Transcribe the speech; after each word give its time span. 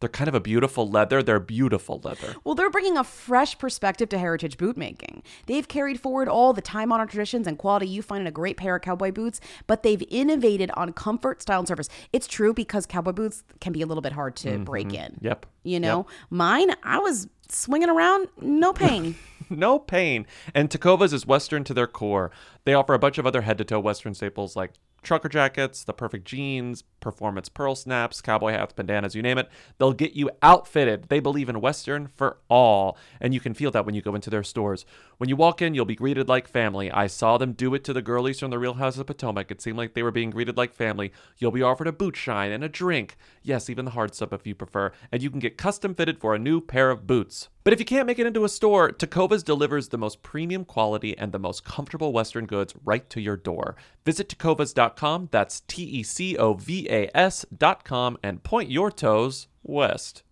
They're 0.00 0.08
kind 0.08 0.28
of 0.28 0.34
a 0.34 0.40
beautiful 0.40 0.88
leather. 0.88 1.22
They're 1.22 1.40
beautiful 1.40 2.00
leather. 2.04 2.34
Well, 2.44 2.54
they're 2.54 2.70
bringing 2.70 2.96
a 2.96 3.04
fresh 3.04 3.58
perspective 3.58 4.08
to 4.10 4.18
heritage 4.18 4.56
boot 4.56 4.76
making. 4.76 5.22
They've 5.46 5.66
carried 5.66 6.00
forward 6.00 6.28
all 6.28 6.52
the 6.52 6.62
time 6.62 6.92
honored 6.92 7.10
traditions 7.10 7.46
and 7.46 7.58
quality 7.58 7.88
you 7.88 8.02
find 8.02 8.20
in 8.20 8.26
a 8.26 8.32
great 8.32 8.56
pair 8.56 8.76
of 8.76 8.82
cowboy 8.82 9.10
boots, 9.12 9.40
but 9.66 9.82
they've 9.82 10.02
innovated 10.08 10.70
on 10.74 10.92
comfort, 10.92 11.42
style, 11.42 11.58
and 11.58 11.68
service. 11.68 11.88
It's 12.12 12.26
true 12.26 12.54
because 12.54 12.86
cowboy 12.86 13.12
boots 13.12 13.42
can 13.60 13.72
be 13.72 13.82
a 13.82 13.86
little 13.86 14.02
bit 14.02 14.12
hard 14.12 14.36
to 14.36 14.58
break 14.58 14.94
in. 14.94 15.12
Mm-hmm. 15.12 15.26
Yep. 15.26 15.46
You 15.64 15.80
know, 15.80 16.06
mine, 16.30 16.70
I 16.82 16.98
was 16.98 17.28
swinging 17.48 17.88
around, 17.88 18.28
no 18.40 18.72
pain. 18.72 19.16
no 19.50 19.78
pain. 19.78 20.26
And 20.54 20.70
Tecovas 20.70 21.12
is 21.12 21.26
Western 21.26 21.64
to 21.64 21.74
their 21.74 21.86
core. 21.86 22.30
They 22.64 22.74
offer 22.74 22.94
a 22.94 22.98
bunch 22.98 23.18
of 23.18 23.26
other 23.26 23.42
head 23.42 23.58
to 23.58 23.64
toe 23.64 23.80
Western 23.80 24.14
staples 24.14 24.56
like 24.56 24.72
trucker 25.02 25.28
jackets, 25.28 25.84
the 25.84 25.92
perfect 25.92 26.26
jeans, 26.26 26.82
performance 27.00 27.48
pearl 27.48 27.74
snaps, 27.74 28.20
cowboy 28.20 28.52
hats, 28.52 28.72
bandanas, 28.72 29.14
you 29.14 29.22
name 29.22 29.38
it. 29.38 29.48
They'll 29.78 29.92
get 29.92 30.14
you 30.14 30.30
outfitted. 30.42 31.08
They 31.08 31.20
believe 31.20 31.48
in 31.48 31.60
Western 31.60 32.08
for 32.08 32.38
all. 32.48 32.98
And 33.20 33.32
you 33.32 33.40
can 33.40 33.54
feel 33.54 33.70
that 33.70 33.86
when 33.86 33.94
you 33.94 34.02
go 34.02 34.14
into 34.14 34.30
their 34.30 34.42
stores. 34.42 34.84
When 35.18 35.28
you 35.28 35.36
walk 35.36 35.62
in, 35.62 35.74
you'll 35.74 35.84
be 35.84 35.94
greeted 35.94 36.28
like 36.28 36.48
family. 36.48 36.90
I 36.90 37.06
saw 37.06 37.38
them 37.38 37.52
do 37.52 37.74
it 37.74 37.84
to 37.84 37.92
the 37.92 38.02
girlies 38.02 38.40
from 38.40 38.50
the 38.50 38.58
Real 38.58 38.74
House 38.74 38.98
of 38.98 39.06
Potomac. 39.06 39.50
It 39.50 39.62
seemed 39.62 39.78
like 39.78 39.94
they 39.94 40.02
were 40.02 40.10
being 40.10 40.30
greeted 40.30 40.56
like 40.56 40.74
family. 40.74 41.12
You'll 41.38 41.52
be 41.52 41.62
offered 41.62 41.86
a 41.86 41.92
boot 41.92 42.16
shine 42.16 42.50
and 42.50 42.64
a 42.64 42.68
drink. 42.68 43.16
Yes, 43.42 43.70
even 43.70 43.84
the 43.84 43.92
hard 43.92 44.14
stuff 44.14 44.32
if 44.32 44.46
you 44.46 44.54
prefer. 44.54 44.92
And 45.12 45.22
you 45.22 45.30
can 45.30 45.40
get 45.40 45.56
custom 45.56 45.94
fitted 45.94 46.18
for 46.18 46.34
a 46.34 46.38
new 46.38 46.60
pair 46.60 46.90
of 46.90 47.06
boots. 47.06 47.37
But 47.64 47.72
if 47.72 47.78
you 47.78 47.84
can't 47.84 48.06
make 48.06 48.18
it 48.18 48.26
into 48.26 48.44
a 48.44 48.48
store, 48.48 48.90
Tecovas 48.90 49.44
delivers 49.44 49.88
the 49.88 49.98
most 49.98 50.22
premium 50.22 50.64
quality 50.64 51.16
and 51.18 51.32
the 51.32 51.38
most 51.38 51.64
comfortable 51.64 52.12
Western 52.12 52.46
goods 52.46 52.74
right 52.84 53.08
to 53.10 53.20
your 53.20 53.36
door. 53.36 53.76
Visit 54.04 54.28
tecovas.com, 54.28 55.28
that's 55.30 55.60
T 55.68 55.82
E 55.84 56.02
C 56.02 56.36
O 56.36 56.54
V 56.54 56.88
A 56.88 57.10
S.com, 57.14 58.16
and 58.22 58.42
point 58.42 58.70
your 58.70 58.90
toes 58.90 59.48
west. 59.62 60.22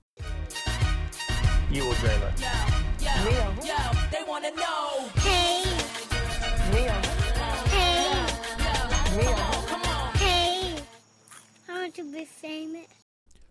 You 1.70 1.84
will 1.84 1.94
dreamer. 1.94 2.32
they 4.10 4.22
wanna 4.27 4.50
know. 4.52 5.08
Hey. 5.16 5.62
Hey. 6.72 6.88
Hey. 10.14 10.82
I 11.68 11.72
want 11.72 11.94
to 11.96 12.04
be 12.12 12.24
famous. 12.24 12.95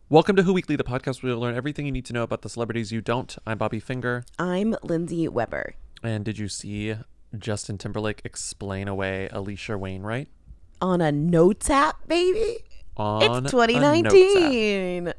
Welcome 0.08 0.36
to 0.36 0.44
Who 0.44 0.54
Weekly, 0.54 0.76
the 0.76 0.84
podcast 0.84 1.24
where 1.24 1.32
you'll 1.32 1.42
learn 1.42 1.56
everything 1.56 1.86
you 1.88 1.92
need 1.92 2.06
to 2.06 2.14
know 2.14 2.24
about 2.24 2.44
the 2.44 2.50
celebrities 2.50 2.92
you 2.92 3.02
don't. 3.02 3.36
I'm 3.46 3.58
Bobby 3.58 3.80
Finger. 3.80 4.24
I'm 4.38 4.76
Lindsay 4.84 5.28
Weber. 5.28 5.74
And 6.04 6.24
did 6.24 6.38
you 6.38 6.48
see 6.48 6.96
Justin 7.38 7.78
Timberlake 7.80 8.22
explain 8.24 8.88
away 8.88 9.30
Alisha 9.34 9.80
Wainwright? 9.80 10.28
On 10.82 11.02
a 11.02 11.12
notes 11.12 11.70
app, 11.72 12.08
baby. 12.08 12.58
On 12.98 13.22
It's 13.24 13.30
a 13.30 13.42
notes 13.42 13.46
app. 13.48 13.52
2019. 13.52 15.14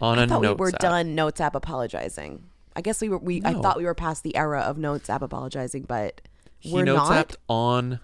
On 0.00 0.18
I 0.18 0.22
a 0.22 0.26
thought 0.26 0.40
we 0.40 0.48
were 0.54 0.68
app. 0.68 0.78
done 0.78 1.14
notes 1.14 1.40
app 1.40 1.54
apologizing. 1.54 2.44
I 2.74 2.80
guess 2.80 3.02
we 3.02 3.10
were. 3.10 3.18
We 3.18 3.42
I 3.44 3.52
thought 3.52 3.76
we 3.76 3.84
were 3.84 3.94
past 3.94 4.22
the 4.22 4.34
era 4.34 4.60
of 4.60 4.78
notes 4.78 5.10
app 5.10 5.20
apologizing, 5.20 5.82
but 5.82 6.22
he 6.58 6.72
we're 6.72 6.84
notes 6.84 7.10
not. 7.10 7.28
apped 7.28 7.36
on 7.48 8.00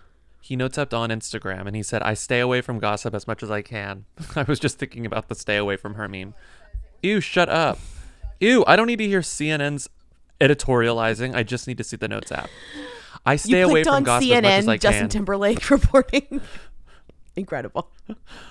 he 0.49 0.57
notes 0.57 0.79
apped 0.79 0.97
on 0.97 1.11
Instagram 1.11 1.67
and 1.67 1.77
he 1.77 1.83
said, 1.83 2.03
I 2.03 2.15
stay 2.15 2.41
away 2.41 2.63
from 2.63 2.79
gossip 2.79 3.15
as 3.15 3.27
much 3.27 3.43
as 3.43 3.51
I 3.51 3.61
can. 3.61 4.07
I 4.35 4.45
was 4.45 4.59
just 4.59 4.79
thinking 4.79 5.05
about 5.05 5.29
the 5.29 5.35
stay 5.35 5.59
away 5.59 5.77
from 5.77 5.93
her 5.97 6.09
meme. 6.09 6.33
Ew, 7.03 7.21
shut 7.21 7.51
up. 7.51 7.79
Ew, 8.41 8.65
I 8.67 8.75
don't 8.75 8.87
need 8.87 8.97
to 8.97 9.07
hear 9.07 9.21
CNN's 9.21 9.91
editorializing. 10.41 11.35
I 11.35 11.43
just 11.43 11.67
need 11.69 11.77
to 11.77 11.85
see 11.85 11.99
the 11.99 12.09
notes 12.09 12.33
app. 12.33 12.49
I 13.27 13.37
stay 13.37 13.61
away 13.61 13.85
from 13.85 13.97
on 13.97 14.05
gossip 14.05 14.31
as 14.31 14.41
much 14.41 14.47
as 14.47 14.65
CNN, 14.65 14.69
I 14.71 14.77
Justin 14.77 14.79
can. 14.79 14.79
Justin 14.81 15.09
Timberlake 15.11 15.71
reporting. 15.71 16.41
Incredible. 17.37 17.91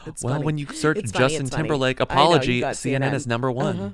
It's 0.05 0.23
well, 0.23 0.35
funny. 0.35 0.45
when 0.45 0.57
you 0.59 0.67
search 0.67 0.99
It's 0.99 1.11
Justin 1.11 1.47
funny. 1.47 1.63
Timberlake 1.63 1.97
know, 1.97 2.05
you 2.07 2.11
apology, 2.11 2.59
got 2.59 2.75
CNN 2.75 3.13
is 3.13 3.25
number 3.25 3.51
one. 3.51 3.79
Uh-huh. 3.79 3.89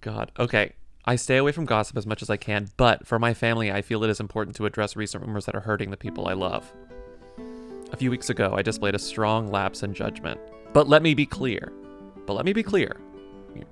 God. 0.00 0.32
Okay. 0.38 0.72
I 1.04 1.16
stay 1.16 1.36
away 1.36 1.50
from 1.50 1.64
gossip 1.64 1.96
as 1.96 2.06
much 2.06 2.22
as 2.22 2.30
I 2.30 2.36
can, 2.36 2.68
but 2.76 3.06
for 3.08 3.18
my 3.18 3.34
family, 3.34 3.72
I 3.72 3.82
feel 3.82 4.04
it 4.04 4.10
is 4.10 4.20
important 4.20 4.54
to 4.56 4.66
address 4.66 4.94
recent 4.94 5.26
rumors 5.26 5.46
that 5.46 5.56
are 5.56 5.60
hurting 5.60 5.90
the 5.90 5.96
people 5.96 6.28
I 6.28 6.34
love. 6.34 6.72
A 7.92 7.96
few 7.96 8.08
weeks 8.08 8.30
ago, 8.30 8.54
I 8.56 8.62
displayed 8.62 8.94
a 8.94 9.00
strong 9.00 9.50
lapse 9.50 9.82
in 9.82 9.94
judgment. 9.94 10.40
But 10.72 10.88
let 10.88 11.02
me 11.02 11.14
be 11.14 11.26
clear. 11.26 11.72
But 12.24 12.34
let 12.34 12.44
me 12.44 12.52
be 12.52 12.62
clear. 12.62 12.96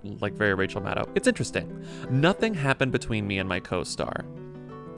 Like 0.03 0.35
very 0.35 0.55
Rachel 0.55 0.83
Maddow. 0.83 1.09
It's 1.15 1.29
interesting. 1.29 1.87
Nothing 2.11 2.53
happened 2.53 2.91
between 2.91 3.29
me 3.29 3.39
and 3.39 3.49
my 3.49 3.61
co 3.61 3.85
star. 3.85 4.25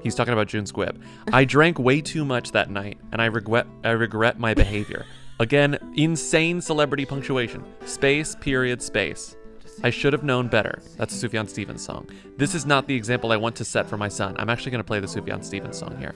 He's 0.03 0.15
talking 0.15 0.33
about 0.33 0.49
June 0.49 0.65
Squibb. 0.65 1.01
I 1.33 1.45
drank 1.57 1.79
way 1.79 2.01
too 2.01 2.25
much 2.25 2.51
that 2.53 2.71
night, 2.71 2.99
and 3.13 3.21
I 3.21 3.27
regret 3.27 3.67
I 3.85 3.91
regret 3.91 4.41
my 4.41 4.55
behavior. 4.55 5.05
Again, 5.39 5.79
insane 5.97 6.61
celebrity 6.61 7.05
punctuation. 7.05 7.65
Space, 7.85 8.35
period, 8.37 8.83
space. 8.83 9.37
I 9.83 9.91
should 9.91 10.13
have 10.13 10.23
known 10.23 10.49
better. 10.49 10.81
That's 10.97 11.23
a 11.23 11.29
Sufjan 11.29 11.49
Stevens 11.49 11.85
song. 11.85 12.09
This 12.37 12.55
is 12.55 12.65
not 12.65 12.87
the 12.87 12.95
example 12.95 13.33
I 13.33 13.37
want 13.37 13.57
to 13.57 13.65
set 13.65 13.89
for 13.89 13.97
my 13.97 14.09
son. 14.09 14.37
I'm 14.39 14.49
actually 14.49 14.71
going 14.71 14.81
to 14.81 14.87
play 14.87 15.01
the 15.01 15.07
Sufjan 15.07 15.45
Stevens 15.45 15.79
song 15.79 15.97
here. 15.99 16.15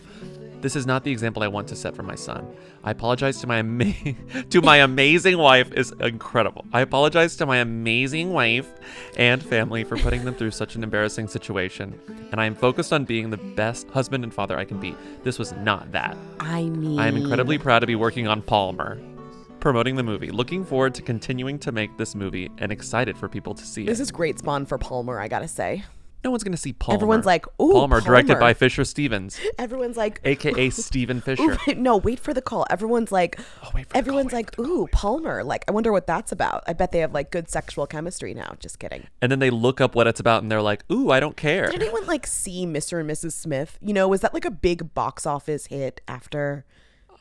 This 0.61 0.75
is 0.75 0.87
not 0.87 1.05
the 1.05 1.11
example 1.13 1.43
I 1.43 1.49
want 1.49 1.69
to 1.69 1.77
set 1.77 1.95
for 1.95 2.03
my 2.03 2.15
son. 2.15 2.47
I 2.83 2.91
apologize 2.91 3.41
to 3.41 3.47
my 3.47 3.59
ama- 3.59 3.93
to 4.51 4.63
my 4.63 4.79
amazing 4.79 5.37
wife 5.39 5.73
is 5.73 5.93
incredible. 6.01 6.65
I 6.73 6.81
apologize 6.81 7.37
to 7.37 7.47
my 7.47 7.59
amazing 7.59 8.33
wife 8.33 8.73
and 9.17 9.43
family 9.43 9.85
for 9.85 9.97
putting 9.99 10.25
them 10.25 10.35
through 10.35 10.53
such 10.53 10.75
an 10.75 10.83
embarrassing 10.83 11.29
situation, 11.29 12.01
and 12.33 12.41
I 12.41 12.47
am 12.47 12.55
focused 12.55 12.93
on 12.93 13.05
being 13.05 13.31
the 13.31 13.37
best 13.37 13.89
husband 13.91 14.25
and 14.25 14.33
father 14.33 14.59
I 14.59 14.65
can 14.65 14.81
be. 14.81 14.97
This 15.25 15.39
was 15.39 15.53
not 15.53 15.93
that. 15.93 16.17
I 16.41 16.63
mean, 16.65 16.99
I 16.99 17.07
am 17.07 17.17
incredibly 17.17 17.59
proud 17.59 17.81
to 17.81 17.87
be 17.87 17.95
working 17.97 18.27
on 18.27 18.43
Palmer, 18.43 18.99
promoting 19.67 19.97
the 19.97 20.03
movie. 20.05 20.31
Looking 20.31 20.65
forward 20.65 20.95
to 20.95 21.03
continuing 21.03 21.59
to 21.59 21.73
make 21.73 21.97
this 21.97 22.15
movie 22.15 22.49
and 22.59 22.71
excited 22.71 23.19
for 23.19 23.29
people 23.29 23.53
to 23.53 23.67
see 23.67 23.83
it. 23.83 23.87
This 23.87 23.99
is 23.99 24.13
great 24.13 24.39
spawn 24.39 24.65
for 24.65 24.79
Palmer. 24.79 25.19
I 25.19 25.27
gotta 25.27 25.49
say. 25.49 25.83
no 26.23 26.31
one's 26.31 26.45
to 26.45 26.57
see 26.57 26.73
Palmer. 26.73 26.95
Everyone's 26.97 27.27
like, 27.27 27.47
"Ooh, 27.61 27.73
Palmer, 27.73 28.01
directed 28.01 28.39
by 28.39 28.55
Fisher 28.55 28.85
Stevens, 28.85 29.41
Everyone's 29.59 29.97
like, 29.97 30.21
aka 30.23 30.71
Steven 30.71 31.17
Ooh, 31.17 31.21
Fisher. 31.21 31.59
wait, 31.67 31.79
no, 31.89 31.97
wait 31.97 32.21
for 32.21 32.33
the 32.33 32.41
call. 32.41 32.65
Everyone's 32.71 33.11
like, 33.11 33.41
Oh, 33.65 33.71
wait 33.75 33.87
for 33.87 33.95
call, 33.95 33.99
everyone's 33.99 34.27
wait 34.33 34.57
like, 34.57 34.59
ooh, 34.61 34.87
Palmer. 34.93 35.43
Like, 35.43 35.65
I 35.67 35.73
wonder 35.73 35.91
what 35.91 36.07
that's 36.07 36.31
about. 36.31 36.63
I 36.69 36.73
bet 36.73 36.93
they 36.93 37.01
have 37.01 37.13
like 37.13 37.33
good 37.33 37.51
sexual 37.51 37.89
chemistry 37.89 38.35
now. 38.35 38.55
Just 38.61 38.79
kidding. 38.79 39.09
And 39.21 39.33
then 39.33 39.41
they 39.41 39.51
look 39.51 39.81
up 39.81 39.97
what 39.97 40.07
it's 40.07 40.21
about 40.21 40.43
and 40.45 40.53
they're 40.53 40.63
like, 40.63 40.85
ooh, 40.93 41.11
I 41.11 41.19
don't 41.19 41.37
care. 41.37 41.67
Did 41.67 41.83
anyone 41.83 42.07
like 42.07 42.29
see 42.29 42.67
Mr. 42.67 43.01
and 43.01 43.11
Mrs. 43.11 43.33
Smith? 43.33 43.81
You 43.83 43.95
know, 43.95 44.07
was 44.07 44.21
that 44.21 44.33
like 44.33 44.45
a 44.45 44.51
big 44.53 44.95
box 44.95 45.27
office 45.27 45.67
hit 45.67 46.01
after 46.07 46.65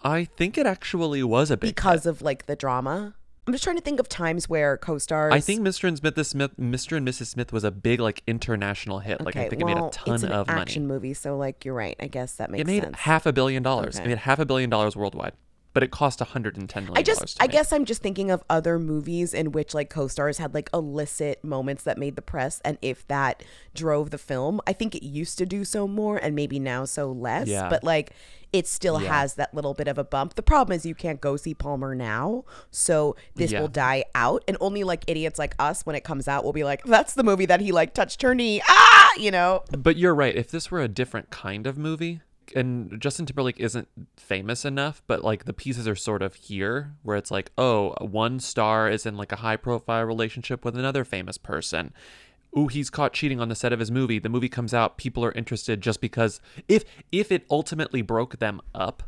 I 0.06 0.26
think 0.26 0.58
it 0.58 0.66
actually 0.66 1.24
was 1.24 1.52
a 1.52 1.58
big 1.58 1.76
because 1.76 2.06
of 2.06 2.22
like 2.22 2.46
the 2.46 2.56
drama? 2.56 3.16
I'm 3.48 3.54
just 3.54 3.64
trying 3.64 3.76
to 3.76 3.82
think 3.82 4.00
of 4.00 4.10
times 4.10 4.50
where 4.50 4.76
co-stars. 4.78 5.32
I 5.34 5.40
think 5.40 5.62
Mr. 5.62 5.88
and 5.88 5.98
Smith, 5.98 6.26
Smith, 6.26 6.58
Mr. 6.60 6.98
and 6.98 7.08
Mrs. 7.08 7.28
Smith 7.28 7.54
was 7.54 7.64
a 7.64 7.70
big 7.72 8.00
like 8.00 8.24
international 8.26 9.00
hit. 9.00 9.22
Like 9.22 9.36
I 9.36 9.50
think 9.50 9.62
it 9.62 9.66
made 9.66 9.78
a 9.78 9.90
ton 9.92 10.16
it's 10.16 10.24
an 10.24 10.32
of 10.32 10.50
action 10.50 10.88
money. 10.88 10.94
movie, 10.96 11.14
so 11.14 11.38
like 11.38 11.64
you're 11.66 11.76
right. 11.76 11.96
I 12.00 12.08
guess 12.08 12.34
that 12.38 12.50
makes 12.50 12.62
sense. 12.62 12.70
It 12.70 12.74
made 12.74 12.84
sense. 12.84 12.98
half 13.00 13.26
a 13.26 13.34
billion 13.34 13.62
dollars. 13.62 13.98
It 13.98 14.02
Okay. 14.02 14.10
made 14.10 14.18
half 14.20 14.40
a 14.40 14.46
billion 14.48 14.70
dollars 14.72 14.96
worldwide, 14.96 15.34
but 15.74 15.84
it 15.84 15.92
cost 15.92 16.22
110 16.22 16.86
million 16.86 16.98
I 16.98 17.04
just, 17.04 17.40
I 17.40 17.44
make. 17.44 17.52
guess 17.52 17.72
I'm 17.72 17.86
just 17.86 18.02
thinking 18.02 18.32
of 18.32 18.44
other 18.50 18.80
movies 18.80 19.32
in 19.34 19.52
which 19.52 19.76
like 19.76 19.92
co-stars 19.92 20.40
had 20.40 20.56
like 20.56 20.70
illicit 20.74 21.44
moments 21.44 21.84
that 21.84 22.00
made 22.00 22.16
the 22.16 22.24
press, 22.24 22.62
and 22.66 22.80
if 22.82 23.08
that 23.10 23.44
drove 23.76 24.10
the 24.10 24.18
film, 24.18 24.60
I 24.66 24.74
think 24.74 24.96
it 24.96 25.04
used 25.06 25.38
to 25.38 25.46
do 25.46 25.66
so 25.66 25.88
more, 25.88 26.18
and 26.18 26.36
maybe 26.36 26.58
now 26.58 26.86
so 26.86 27.12
less. 27.12 27.48
Yeah. 27.48 27.70
But 27.70 27.84
like, 27.84 28.12
it 28.58 28.68
still 28.68 29.02
Yeah. 29.02 29.14
has 29.22 29.34
that 29.36 29.54
little 29.54 29.74
bit 29.74 29.88
of 29.88 29.98
a 29.98 30.04
bump. 30.04 30.36
The 30.36 30.42
problem 30.42 30.76
is 30.76 30.86
you 30.86 30.96
can't 30.96 31.20
go 31.20 31.36
see 31.36 31.54
Palmer 31.54 31.94
now, 31.94 32.46
so 32.72 33.16
this 33.36 33.52
Yeah. 33.52 33.62
will 33.62 33.68
die 33.68 34.06
out, 34.16 34.44
and 34.48 34.56
only 34.62 34.84
like 34.84 35.04
idiots 35.08 35.38
like 35.38 35.56
us, 35.60 35.86
when 35.86 35.96
it 35.96 36.04
comes 36.04 36.28
out, 36.28 36.44
will 36.44 36.54
be 36.54 36.64
like, 36.64 36.84
"That's 36.86 37.14
the 37.14 37.24
movie 37.24 37.46
that 37.48 37.60
he 37.62 37.72
like 37.72 37.94
touched 37.94 38.22
her 38.22 38.34
knee." 38.34 38.62
Ah, 38.68 39.10
you 39.18 39.32
know. 39.32 39.64
But 39.78 39.98
you're 39.98 40.16
right. 40.16 40.36
If 40.36 40.52
this 40.52 40.72
were 40.72 40.82
a 40.82 40.88
different 40.88 41.30
kind 41.30 41.68
of 41.68 41.78
movie, 41.78 42.22
and 42.56 43.02
Justin 43.02 43.26
Timberlake 43.26 43.60
isn't 43.60 43.88
famous 44.18 44.64
enough, 44.66 45.02
but 45.08 45.24
like 45.24 45.46
the 45.46 45.54
pieces 45.54 45.88
are 45.88 45.96
sort 45.96 46.22
of 46.22 46.36
here 46.36 46.94
where 47.04 47.18
it's 47.18 47.32
like, 47.32 47.52
oh, 47.58 47.96
one 48.00 48.40
star 48.40 48.88
is 48.90 49.06
in 49.06 49.18
like 49.18 49.32
a 49.32 49.38
high 49.38 49.58
profile 49.58 50.04
relationship 50.06 50.64
with 50.64 50.78
another 50.78 51.04
famous 51.04 51.38
person. 51.38 51.92
Ooh, 52.58 52.68
he's 52.68 52.90
caught 52.90 53.14
cheating 53.14 53.40
on 53.40 53.50
the 53.50 53.56
set 53.56 53.74
of 53.74 53.80
his 53.80 53.92
movie. 53.92 54.20
The 54.20 54.30
movie 54.30 54.50
comes 54.50 54.74
out, 54.74 54.98
people 54.98 55.24
are 55.26 55.32
interested 55.34 55.82
just 55.82 56.00
because 56.02 56.40
if 56.68 56.86
if 57.12 57.32
it 57.32 57.46
ultimately 57.50 58.02
broke 58.02 58.40
them 58.40 58.62
up, 58.74 59.04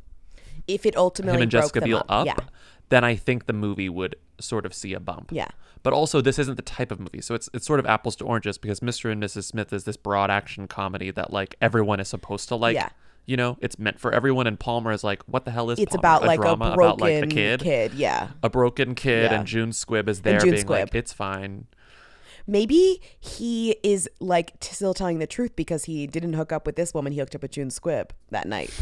If 0.68 0.86
it 0.86 0.96
ultimately 0.98 1.38
him 1.38 1.42
and 1.44 1.52
broke 1.52 1.62
Jessica 1.64 1.80
them 1.80 1.90
Biel 1.90 2.06
up, 2.10 2.26
yeah, 2.28 2.36
then 2.90 3.04
I 3.04 3.16
think 3.16 3.46
the 3.46 3.54
movie 3.54 3.90
would 3.90 4.16
sort 4.40 4.66
of 4.66 4.74
see 4.74 4.94
a 4.94 5.00
bump. 5.00 5.30
Yeah. 5.32 5.48
But 5.84 5.94
also, 5.94 6.20
this 6.22 6.38
isn't 6.40 6.56
the 6.56 6.62
type 6.62 6.92
of 6.92 7.00
movie, 7.00 7.22
so 7.22 7.36
it's 7.36 7.50
it's 7.54 7.66
sort 7.66 7.80
of 7.80 7.86
apples 7.86 8.16
to 8.18 8.26
oranges 8.26 8.58
because 8.58 8.82
Mr. 8.82 9.12
and 9.12 9.24
Mrs. 9.24 9.46
Smith 9.46 9.72
is 9.72 9.86
this 9.86 9.96
broad 9.96 10.30
action 10.30 10.68
comedy 10.68 11.12
that 11.12 11.32
like 11.32 11.56
everyone 11.62 12.00
is 12.00 12.08
supposed 12.10 12.50
to 12.50 12.56
like. 12.56 12.76
Yeah. 12.76 12.90
You 13.26 13.36
know, 13.36 13.58
it's 13.60 13.78
meant 13.78 14.00
for 14.00 14.14
everyone, 14.14 14.48
and 14.48 14.58
Palmer 14.58 14.94
is 14.94 15.04
like, 15.04 15.22
what 15.26 15.44
the 15.44 15.52
hell 15.52 15.70
is 15.70 15.80
it's 15.80 15.90
Palmer? 15.94 16.00
about 16.00 16.24
like 16.26 16.40
drama 16.40 16.72
a 16.72 16.76
broken 16.76 16.94
about 16.96 17.02
like 17.02 17.24
a 17.24 17.28
kid, 17.28 17.94
Yeah, 17.94 18.30
a 18.42 18.50
broken 18.50 18.96
kid, 18.96 19.32
Yeah. 19.32 19.40
and 19.40 19.46
June 19.46 19.72
Squibb 19.72 20.08
is 20.08 20.22
there 20.22 20.40
June 20.40 20.52
being 20.52 20.66
like, 20.68 20.96
it's 20.96 21.12
fine. 21.12 21.66
Maybe 22.48 23.02
he 23.20 23.76
is 23.84 24.10
like 24.20 24.60
t- 24.60 24.74
still 24.74 24.94
telling 24.94 25.20
the 25.20 25.28
truth 25.28 25.56
because 25.56 25.86
he 25.86 26.08
didn't 26.08 26.34
hook 26.34 26.52
up 26.52 26.66
with 26.66 26.76
this 26.76 26.94
woman. 26.94 27.14
He 27.14 27.20
hooked 27.20 27.36
up 27.36 27.42
with 27.42 27.52
June 27.52 27.70
Squibb 27.70 28.12
that 28.32 28.48
night. 28.48 28.74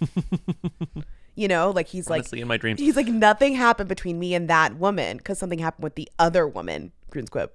you 1.34 1.48
know, 1.48 1.70
like 1.70 1.88
he's 1.88 2.08
like 2.08 2.30
in 2.32 2.46
my 2.46 2.56
dreams, 2.56 2.80
he's 2.80 2.96
like 2.96 3.08
nothing 3.08 3.54
happened 3.54 3.88
between 3.88 4.18
me 4.18 4.34
and 4.34 4.48
that 4.48 4.76
woman 4.76 5.16
because 5.16 5.38
something 5.38 5.58
happened 5.58 5.84
with 5.84 5.94
the 5.94 6.08
other 6.18 6.46
woman, 6.46 6.92
June 7.12 7.26
Squibb. 7.26 7.50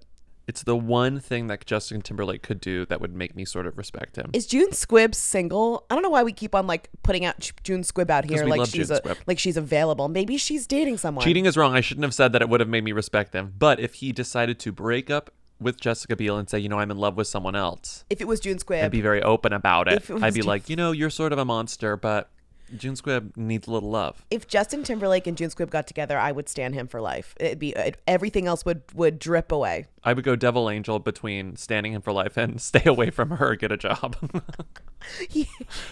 It's 0.47 0.63
the 0.63 0.75
one 0.75 1.19
thing 1.19 1.47
that 1.47 1.65
Justin 1.65 2.01
Timberlake 2.01 2.43
could 2.43 2.61
do 2.61 2.85
that 2.85 3.01
would 3.01 3.13
make 3.13 3.35
me 3.35 3.45
sort 3.45 3.65
of 3.65 3.77
respect 3.77 4.15
him. 4.15 4.29
Is 4.33 4.45
June 4.45 4.69
Squibb 4.69 5.15
single? 5.15 5.85
I 5.89 5.95
don't 5.95 6.03
know 6.03 6.09
why 6.09 6.23
we 6.23 6.33
keep 6.33 6.53
on 6.53 6.67
like 6.67 6.89
putting 7.03 7.25
out 7.25 7.51
June 7.63 7.81
Squibb 7.81 8.09
out 8.09 8.25
here 8.25 8.45
like 8.45 8.67
she's 8.69 8.91
a 8.91 9.01
like 9.25 9.39
she's 9.39 9.57
available. 9.57 10.07
Maybe 10.07 10.37
she's 10.37 10.67
dating 10.67 10.97
someone. 10.97 11.23
Cheating 11.23 11.45
is 11.45 11.57
wrong. 11.57 11.73
I 11.75 11.81
shouldn't 11.81 12.03
have 12.03 12.13
said 12.13 12.31
that. 12.33 12.41
It 12.41 12.49
would 12.49 12.59
have 12.59 12.69
made 12.69 12.83
me 12.83 12.91
respect 12.91 13.33
him. 13.33 13.53
But 13.57 13.79
if 13.79 13.95
he 13.95 14.11
decided 14.11 14.59
to 14.59 14.71
break 14.71 15.09
up 15.09 15.31
with 15.59 15.79
Jessica 15.79 16.15
Biel 16.15 16.37
and 16.37 16.49
say, 16.49 16.59
you 16.59 16.69
know, 16.69 16.79
I'm 16.79 16.91
in 16.91 16.97
love 16.97 17.15
with 17.15 17.27
someone 17.27 17.55
else, 17.55 18.03
If 18.09 18.21
it 18.21 18.27
was 18.27 18.39
June 18.39 18.57
Squibb, 18.57 18.81
and 18.83 18.91
be 18.91 19.01
very 19.01 19.23
open 19.23 19.53
about 19.53 19.87
it, 19.87 20.09
it 20.09 20.23
I'd 20.23 20.33
be 20.33 20.41
June- 20.41 20.47
like, 20.47 20.69
you 20.69 20.75
know, 20.75 20.91
you're 20.91 21.09
sort 21.09 21.31
of 21.33 21.39
a 21.39 21.45
monster, 21.45 21.95
but 21.97 22.29
June 22.77 22.95
Squibb 22.95 23.35
needs 23.37 23.67
a 23.67 23.71
little 23.71 23.89
love. 23.89 24.25
if 24.31 24.47
Justin 24.47 24.83
Timberlake 24.83 25.27
and 25.27 25.37
June 25.37 25.49
Squibb 25.49 25.69
got 25.69 25.87
together, 25.87 26.17
I 26.17 26.31
would 26.31 26.49
stand 26.49 26.73
him 26.73 26.87
for 26.87 27.01
life. 27.01 27.35
It'd 27.39 27.59
be 27.59 27.69
it, 27.71 28.01
everything 28.07 28.47
else 28.47 28.65
would 28.65 28.81
would 28.93 29.19
drip 29.19 29.51
away. 29.51 29.85
I 30.03 30.13
would 30.13 30.23
go 30.23 30.35
devil 30.35 30.69
angel 30.69 30.99
between 30.99 31.55
standing 31.55 31.93
him 31.93 32.01
for 32.01 32.11
life 32.11 32.37
and 32.37 32.61
stay 32.69 32.83
away 32.85 33.09
from 33.09 33.31
her, 33.31 33.55
get 33.55 33.71
a 33.71 33.77
job. 33.77 34.15
He 35.29 35.47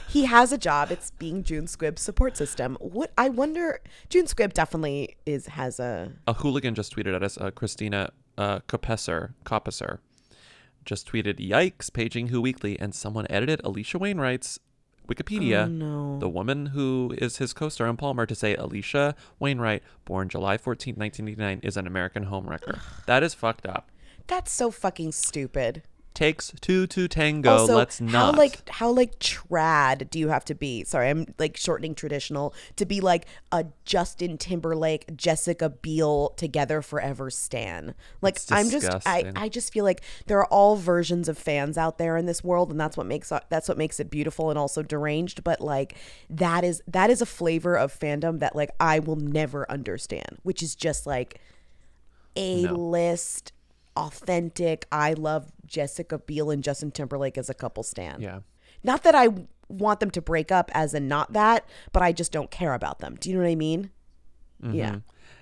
he 0.10 0.26
has 0.26 0.52
a 0.52 0.58
job. 0.58 0.90
It's 0.90 1.12
being 1.12 1.44
June 1.44 1.66
Squibb's 1.66 2.02
support 2.02 2.36
system. 2.36 2.78
What 2.80 3.12
I 3.16 3.30
wonder, 3.30 3.80
June 4.10 4.26
Squibb 4.26 4.54
definitely 4.54 5.18
is 5.28 5.46
has 5.48 5.80
a 5.80 6.14
a 6.26 6.34
hooligan 6.34 6.74
just 6.74 6.96
tweeted 6.96 7.16
at 7.16 7.22
us, 7.22 7.38
uh, 7.38 7.52
Christina 7.52 8.12
uh, 8.40 8.62
Kopesser, 8.68 9.34
Kopesser, 9.46 10.00
just 10.84 11.08
tweeted, 11.12 11.38
"Yikes!" 11.38 11.94
Paging 11.94 12.30
Who 12.30 12.42
Weekly, 12.42 12.80
and 12.80 12.96
someone 12.96 13.28
edited 13.30 13.62
Alisha 13.62 14.00
Wainwright's 14.00 14.60
Wikipedia, 15.08 15.64
Oh, 15.66 15.68
no. 15.68 16.20
the 16.20 16.30
woman 16.30 16.68
who 16.68 17.14
is 17.18 17.38
his 17.38 17.54
co-star 17.54 17.88
in 17.88 17.98
Palmer, 17.98 18.26
to 18.26 18.36
say 18.36 18.56
Alisha 18.56 19.16
Wainwright, 19.40 19.84
born 20.06 20.30
July 20.30 20.58
14, 20.58 20.96
1989, 20.96 21.60
is 21.64 21.76
an 21.78 21.86
American 21.88 22.26
homewrecker. 22.28 22.80
that 23.06 23.22
is 23.24 23.34
fucked 23.34 23.66
up. 23.66 23.90
that's 24.28 24.52
so 24.52 24.72
fucking 24.72 25.12
stupid. 25.12 25.84
Takes 26.14 26.54
two 26.62 26.86
to 26.88 27.08
tango. 27.08 27.52
also, 27.52 27.76
Let's 27.76 28.00
not. 28.00 28.36
how 28.36 28.40
like 28.40 28.70
how 28.70 28.92
like 28.92 29.20
trad 29.20 30.10
do 30.10 30.20
you 30.20 30.30
have 30.30 30.46
to 30.46 30.56
be? 30.56 30.84
Sorry, 30.84 31.10
I'm 31.10 31.34
like 31.40 31.58
shortening 31.58 31.96
traditional 31.96 32.54
to 32.76 32.86
be 32.86 33.02
like 33.02 33.26
a 33.52 33.66
Justin 33.86 34.38
Timberlake, 34.38 35.16
Jessica 35.16 35.70
Biel 35.70 36.30
together 36.38 36.82
forever 36.82 37.30
stan. 37.30 37.96
Like 38.22 38.40
I'm 38.52 38.70
just 38.70 38.90
I. 39.06 39.32
I 39.36 39.50
just 39.50 39.74
feel 39.74 39.84
like 39.84 40.02
there 40.28 40.38
are 40.38 40.46
all 40.46 40.76
versions 40.76 41.28
of 41.28 41.38
fans 41.38 41.78
out 41.78 41.98
there 41.98 42.18
in 42.18 42.26
this 42.26 42.44
world, 42.44 42.72
and 42.72 42.80
that's 42.80 42.96
what 42.96 43.08
makes 43.08 43.32
that's 43.50 43.68
what 43.68 43.78
makes 43.78 44.00
it 44.00 44.10
beautiful 44.10 44.50
and 44.50 44.60
also 44.60 44.84
deranged. 44.84 45.44
But 45.44 45.62
like 45.62 45.96
that 46.30 46.64
is 46.64 46.82
that 46.88 47.10
is 47.10 47.22
a 47.22 47.26
flavor 47.26 47.76
of 47.76 47.98
fandom 47.98 48.40
that 48.40 48.56
like 48.56 48.72
I 48.80 49.00
will 49.00 49.16
never 49.16 49.70
understand, 49.70 50.38
which 50.44 50.62
is 50.62 50.76
just 50.76 51.06
like 51.08 51.40
a 52.36 52.68
list 52.68 53.52
authentic. 53.96 54.88
I 54.92 55.14
love 55.14 55.52
jessica 55.66 56.20
biel 56.20 56.52
and 56.52 56.64
justin 56.64 56.92
timberlake 56.92 57.38
as 57.38 57.50
a 57.50 57.54
couple 57.54 57.84
stand. 57.84 58.22
yeah. 58.22 58.40
not 58.84 59.04
that 59.04 59.16
i 59.16 59.30
want 59.70 60.00
them 60.00 60.12
to 60.12 60.22
break 60.22 60.52
up 60.52 60.70
as 60.74 60.94
in 60.94 61.08
not 61.08 61.34
that 61.34 61.66
but 61.92 62.04
i 62.04 62.12
just 62.12 62.32
don't 62.32 62.52
care 62.52 62.74
about 62.74 63.00
them. 63.00 63.16
Do 63.20 63.30
you 63.30 63.36
know 63.38 63.44
what 63.44 63.50
i 63.50 63.56
mean? 63.56 63.90
Yeah. 64.72 64.98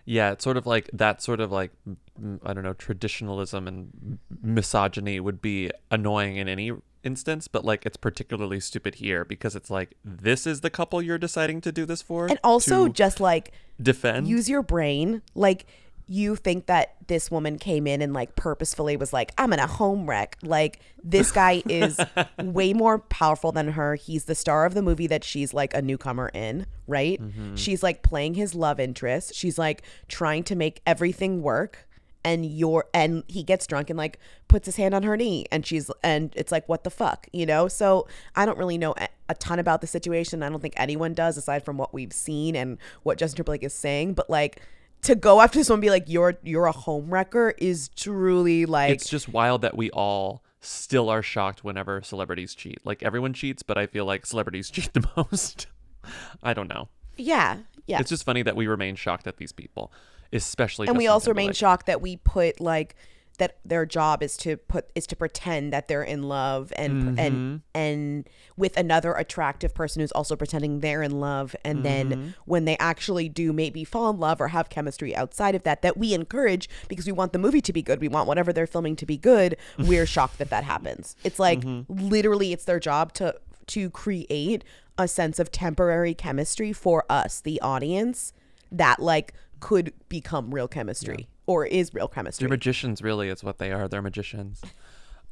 Yeah, 0.05 0.31
it's 0.31 0.43
sort 0.43 0.57
of 0.57 0.65
like 0.65 0.89
that 0.93 1.21
sort 1.21 1.39
of 1.39 1.51
like 1.51 1.71
mm, 1.87 2.39
I 2.43 2.53
don't 2.53 2.63
know, 2.63 2.73
traditionalism 2.73 3.67
and 3.67 4.19
misogyny 4.41 5.19
would 5.19 5.41
be 5.41 5.71
annoying 5.89 6.37
in 6.37 6.47
any 6.47 6.71
instance, 7.03 7.47
but 7.47 7.63
like 7.65 7.85
it's 7.85 7.97
particularly 7.97 8.59
stupid 8.59 8.95
here 8.95 9.25
because 9.25 9.55
it's 9.55 9.69
like 9.69 9.95
this 10.03 10.47
is 10.47 10.61
the 10.61 10.69
couple 10.69 11.01
you're 11.01 11.17
deciding 11.17 11.61
to 11.61 11.71
do 11.71 11.85
this 11.85 12.01
for? 12.01 12.27
And 12.27 12.39
also 12.43 12.87
just 12.87 13.19
like 13.19 13.51
defend? 13.81 14.27
use 14.27 14.49
your 14.49 14.63
brain. 14.63 15.21
Like 15.35 15.65
you 16.11 16.35
think 16.35 16.65
that 16.65 16.95
this 17.07 17.31
woman 17.31 17.57
came 17.57 17.87
in 17.87 18.01
and 18.01 18.13
like 18.13 18.35
purposefully 18.35 18.97
was 18.97 19.13
like 19.13 19.31
i'm 19.37 19.49
gonna 19.49 19.67
home 19.67 20.09
wreck. 20.09 20.37
Like 20.43 20.79
this 21.03 21.31
guy 21.31 21.63
is 21.67 21.99
way 22.39 22.73
more 22.73 22.99
powerful 22.99 23.51
than 23.51 23.69
her. 23.69 23.95
He's 23.95 24.25
the 24.25 24.35
star 24.35 24.65
of 24.65 24.73
the 24.73 24.81
movie 24.81 25.07
that 25.07 25.23
she's 25.23 25.53
like 25.53 25.73
a 25.73 25.81
newcomer 25.81 26.29
in 26.33 26.67
right? 26.87 27.21
Mm-hmm. 27.21 27.55
She's 27.55 27.81
like 27.81 28.03
playing 28.03 28.33
his 28.33 28.53
love 28.53 28.77
interest. 28.79 29.33
She's 29.33 29.57
like 29.57 29.83
trying 30.09 30.43
to 30.43 30.55
make 30.55 30.81
everything 30.85 31.41
work 31.41 31.87
and 32.23 32.45
you're 32.45 32.85
and 32.93 33.23
he 33.27 33.43
gets 33.43 33.65
drunk 33.65 33.89
and 33.89 33.97
like 33.97 34.19
puts 34.47 34.65
his 34.65 34.75
hand 34.75 34.93
on 34.93 35.03
her 35.03 35.15
knee 35.15 35.45
and 35.51 35.65
she's 35.65 35.89
and 36.03 36.33
it's 36.35 36.51
like 36.51 36.67
what 36.67 36.83
the 36.83 36.89
fuck 36.89 37.27
you 37.31 37.45
know? 37.45 37.67
So 37.67 38.07
i 38.35 38.45
don't 38.45 38.57
really 38.57 38.77
know 38.77 38.93
a, 38.97 39.07
a 39.29 39.35
ton 39.35 39.57
about 39.57 39.81
the 39.81 39.87
situation. 39.87 40.43
I 40.43 40.49
don't 40.49 40.61
think 40.61 40.73
anyone 40.77 41.13
does 41.13 41.37
aside 41.37 41.63
from 41.63 41.77
what 41.77 41.93
we've 41.93 42.13
seen 42.13 42.55
and 42.55 42.77
what 43.03 43.17
justin 43.17 43.37
timberlake 43.37 43.63
is 43.63 43.73
saying. 43.73 44.13
But 44.13 44.29
like 44.29 44.61
to 45.03 45.15
go 45.15 45.41
after 45.41 45.63
someone 45.63 45.77
and 45.77 45.81
be 45.81 45.89
like 45.89 46.05
you're 46.07 46.37
you're 46.43 46.65
a 46.65 46.71
home 46.71 47.09
wrecker 47.09 47.53
is 47.57 47.89
truly 47.89 48.65
like 48.65 48.91
it's 48.91 49.09
just 49.09 49.27
wild 49.29 49.61
that 49.61 49.75
we 49.75 49.89
all 49.91 50.43
still 50.59 51.09
are 51.09 51.23
shocked 51.23 51.63
whenever 51.63 52.01
celebrities 52.03 52.53
cheat. 52.53 52.79
Like 52.85 53.01
everyone 53.03 53.33
cheats, 53.33 53.63
but 53.63 53.77
I 53.77 53.87
feel 53.87 54.05
like 54.05 54.25
celebrities 54.25 54.69
cheat 54.71 54.93
the 54.93 55.07
most. 55.17 55.67
I 56.43 56.53
don't 56.53 56.67
know. 56.67 56.89
yeah 57.17 57.57
yeah 57.87 57.99
It's 57.99 58.09
just 58.09 58.23
funny 58.23 58.43
that 58.43 58.55
we 58.55 58.67
remain 58.67 58.95
shocked 58.95 59.27
at 59.27 59.37
these 59.37 59.51
people, 59.51 59.91
especially 60.33 60.87
and 60.87 60.97
we 60.97 61.07
also 61.07 61.31
remain 61.31 61.53
shocked 61.53 61.87
that 61.87 62.01
we 62.01 62.17
put 62.17 62.59
like 62.59 62.95
that 63.37 63.57
their 63.65 63.85
job 63.85 64.21
is 64.21 64.37
to 64.37 64.57
put 64.57 64.89
is 64.93 65.07
to 65.07 65.15
pretend 65.15 65.73
that 65.73 65.87
they're 65.87 66.03
in 66.03 66.23
love 66.23 66.71
and 66.75 67.19
and 67.19 67.35
mm-hmm. 67.35 67.55
and 67.73 68.29
with 68.55 68.77
another 68.77 69.13
attractive 69.13 69.73
person 69.73 70.01
who's 70.01 70.11
also 70.11 70.35
pretending 70.35 70.79
they're 70.79 71.01
in 71.01 71.19
love. 71.19 71.55
And 71.65 71.83
then 71.83 72.09
mm-hmm. 72.09 72.27
when 72.45 72.65
they 72.65 72.77
actually 72.77 73.29
do 73.29 73.51
maybe 73.51 73.83
fall 73.83 74.09
in 74.09 74.19
love 74.19 74.39
or 74.41 74.49
have 74.49 74.69
chemistry 74.69 75.15
outside 75.15 75.55
of 75.55 75.63
that 75.63 75.81
that 75.81 75.97
we 75.97 76.13
encourage 76.13 76.69
because 76.87 77.05
we 77.05 77.11
want 77.11 77.33
the 77.33 77.39
movie 77.39 77.61
to 77.61 77.73
be 77.73 77.81
good. 77.81 77.99
We 77.99 78.07
want 78.07 78.27
whatever 78.27 78.53
they're 78.53 78.67
filming 78.67 78.95
to 78.97 79.05
be 79.05 79.17
good. 79.17 79.57
We're 79.77 80.05
shocked 80.05 80.37
that 80.37 80.49
that 80.49 80.63
happens. 80.63 81.15
It's 81.23 81.39
like 81.39 81.61
mm-hmm. 81.61 82.09
literally 82.09 82.53
it's 82.53 82.65
their 82.65 82.79
job 82.79 83.13
to 83.13 83.35
to 83.67 83.89
create 83.89 84.63
a 84.97 85.07
sense 85.07 85.39
of 85.39 85.51
temporary 85.51 86.13
chemistry 86.13 86.73
for 86.73 87.05
us 87.09 87.41
the 87.41 87.59
audience 87.61 88.33
that 88.71 88.99
like 88.99 89.33
could 89.59 89.93
become 90.09 90.53
real 90.53 90.67
chemistry 90.67 91.27
or 91.45 91.65
is 91.65 91.93
real 91.93 92.07
chemistry. 92.07 92.45
They're 92.45 92.49
magicians, 92.55 93.01
really, 93.01 93.29
is 93.29 93.43
what 93.43 93.57
they 93.57 93.71
are. 93.71 93.87
They're 93.87 94.01
magicians. 94.01 94.61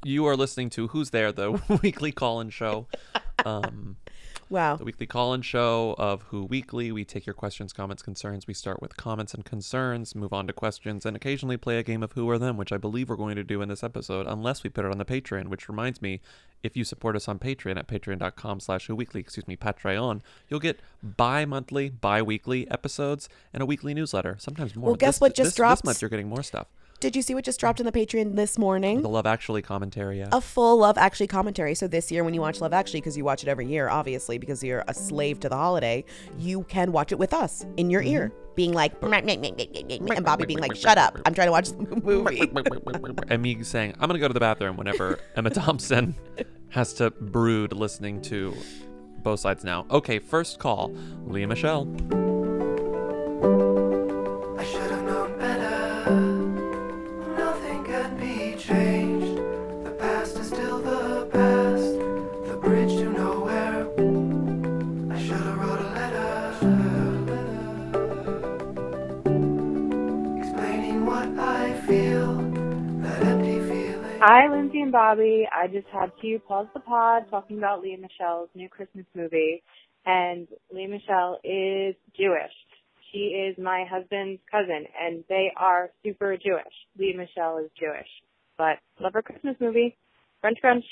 You 0.03 0.25
are 0.25 0.35
listening 0.35 0.69
to 0.71 0.87
Who's 0.87 1.09
There, 1.09 1.31
the 1.31 1.61
weekly 1.83 2.11
call-in 2.11 2.49
show. 2.49 2.87
Um, 3.45 3.97
wow. 4.49 4.75
the 4.75 4.83
weekly 4.83 5.05
call-in 5.05 5.41
show 5.41 5.95
of 5.97 6.23
Who 6.23 6.43
Weekly. 6.43 6.91
We 6.91 7.05
take 7.05 7.25
your 7.25 7.33
questions, 7.33 7.73
comments, 7.73 8.01
concerns. 8.03 8.47
We 8.47 8.53
start 8.53 8.81
with 8.81 8.97
comments 8.97 9.33
and 9.33 9.45
concerns, 9.45 10.15
move 10.15 10.33
on 10.33 10.47
to 10.47 10.53
questions, 10.53 11.05
and 11.05 11.15
occasionally 11.15 11.57
play 11.57 11.77
a 11.77 11.83
game 11.83 12.03
of 12.03 12.13
Who 12.13 12.29
or 12.29 12.37
Them, 12.37 12.57
which 12.57 12.71
I 12.71 12.77
believe 12.77 13.09
we're 13.09 13.15
going 13.15 13.35
to 13.35 13.43
do 13.43 13.61
in 13.61 13.69
this 13.69 13.83
episode, 13.83 14.27
unless 14.27 14.63
we 14.63 14.69
put 14.69 14.85
it 14.85 14.91
on 14.91 14.97
the 14.97 15.05
Patreon. 15.05 15.47
Which 15.47 15.69
reminds 15.69 16.01
me, 16.01 16.21
if 16.63 16.75
you 16.75 16.83
support 16.83 17.15
us 17.15 17.27
on 17.27 17.39
Patreon 17.39 17.77
at 17.77 17.87
patreon.com 17.87 18.59
slash 18.59 18.87
Who 18.87 18.95
Weekly, 18.95 19.21
excuse 19.21 19.47
me, 19.47 19.55
Patreon, 19.55 20.21
you'll 20.49 20.59
get 20.59 20.79
bi-monthly, 21.01 21.89
bi-weekly 21.89 22.69
episodes 22.69 23.29
and 23.53 23.61
a 23.63 23.65
weekly 23.65 23.93
newsletter. 23.93 24.35
Sometimes 24.39 24.75
more. 24.75 24.87
Well, 24.87 24.95
guess 24.95 25.15
This- 25.15 25.21
what 25.21 25.35
just 25.35 25.47
this, 25.49 25.55
dropped? 25.55 25.81
This 25.83 25.85
month 25.85 26.01
you're 26.01 26.09
getting 26.09 26.29
more 26.29 26.43
stuff. 26.43 26.67
Did 26.99 27.15
you 27.15 27.21
see 27.21 27.33
what 27.33 27.45
just 27.45 27.61
dropped 27.61 27.79
on 27.79 27.85
the 27.85 27.93
Patreon 27.93 28.35
this 28.35 28.57
morning? 28.57 29.01
The 29.01 29.07
Love 29.07 29.25
Actually 29.25 29.61
commentary. 29.61 30.19
Yeah. 30.19 30.27
a 30.33 30.41
full 30.41 30.79
Love 30.79 30.97
Actually 30.97 31.27
commentary. 31.27 31.73
So 31.73 31.87
this 31.87 32.11
year, 32.11 32.25
when 32.25 32.33
you 32.33 32.41
watch 32.41 32.59
Love 32.59 32.73
Actually, 32.73 32.99
because 32.99 33.15
you 33.15 33.23
watch 33.23 33.41
it 33.41 33.47
every 33.47 33.67
year, 33.67 33.87
obviously, 33.87 34.37
because 34.37 34.61
you're 34.61 34.83
a 34.85 34.93
slave 34.93 35.39
to 35.39 35.49
the 35.49 35.55
holiday, 35.55 36.03
you 36.37 36.63
can 36.63 36.91
watch 36.91 37.13
it 37.13 37.17
with 37.17 37.33
us 37.33 37.65
in 37.77 37.89
your 37.89 38.01
ear, 38.01 38.33
mm-hmm. 38.33 38.55
being 38.55 38.73
like, 38.73 39.01
and 39.01 40.25
Bobby 40.25 40.45
being 40.45 40.59
like, 40.59 40.75
"Shut 40.75 40.97
up! 40.97 41.17
I'm 41.25 41.33
trying 41.33 41.47
to 41.47 41.53
watch 41.53 41.69
the 41.69 42.01
movie." 42.03 42.51
and 43.29 43.41
me 43.41 43.63
saying, 43.63 43.93
I'm 43.93 44.09
going 44.09 44.15
to 44.15 44.19
go 44.19 44.27
to 44.27 44.33
the 44.33 44.41
bathroom 44.41 44.75
whenever 44.75 45.19
Emma 45.37 45.51
Thompson 45.51 46.15
has 46.69 46.93
to 46.95 47.11
brood 47.11 47.71
listening 47.71 48.21
to 48.23 48.53
both 49.23 49.39
sides 49.39 49.63
now. 49.63 49.85
Okay, 49.89 50.19
first 50.19 50.59
call, 50.59 50.93
Lea 51.25 51.45
Michele. 51.45 51.85
Bobby. 74.99 75.47
I 75.49 75.67
just 75.67 75.87
had 75.93 76.11
to 76.21 76.39
pause 76.39 76.67
the 76.73 76.81
pod 76.81 77.23
talking 77.29 77.57
about 77.57 77.81
Lea 77.81 77.95
Michele's 77.95 78.49
new 78.53 78.67
Christmas 78.67 79.05
movie. 79.15 79.63
And 80.05 80.45
Lea 80.73 80.87
Michele 80.87 81.37
is 81.41 81.95
Jewish. 82.17 82.51
She 83.09 83.19
is 83.47 83.57
my 83.57 83.85
husband's 83.89 84.41
cousin, 84.51 84.85
and 85.01 85.23
they 85.29 85.53
are 85.55 85.89
super 86.03 86.35
Jewish. 86.35 86.73
Lea 86.97 87.13
Michele 87.15 87.59
is 87.59 87.71
Jewish. 87.79 88.09
But 88.57 88.79
love 88.99 89.13
her 89.13 89.21
Christmas 89.21 89.55
movie. 89.61 89.95
Crunch, 90.41 90.57
crunch. 90.59 90.83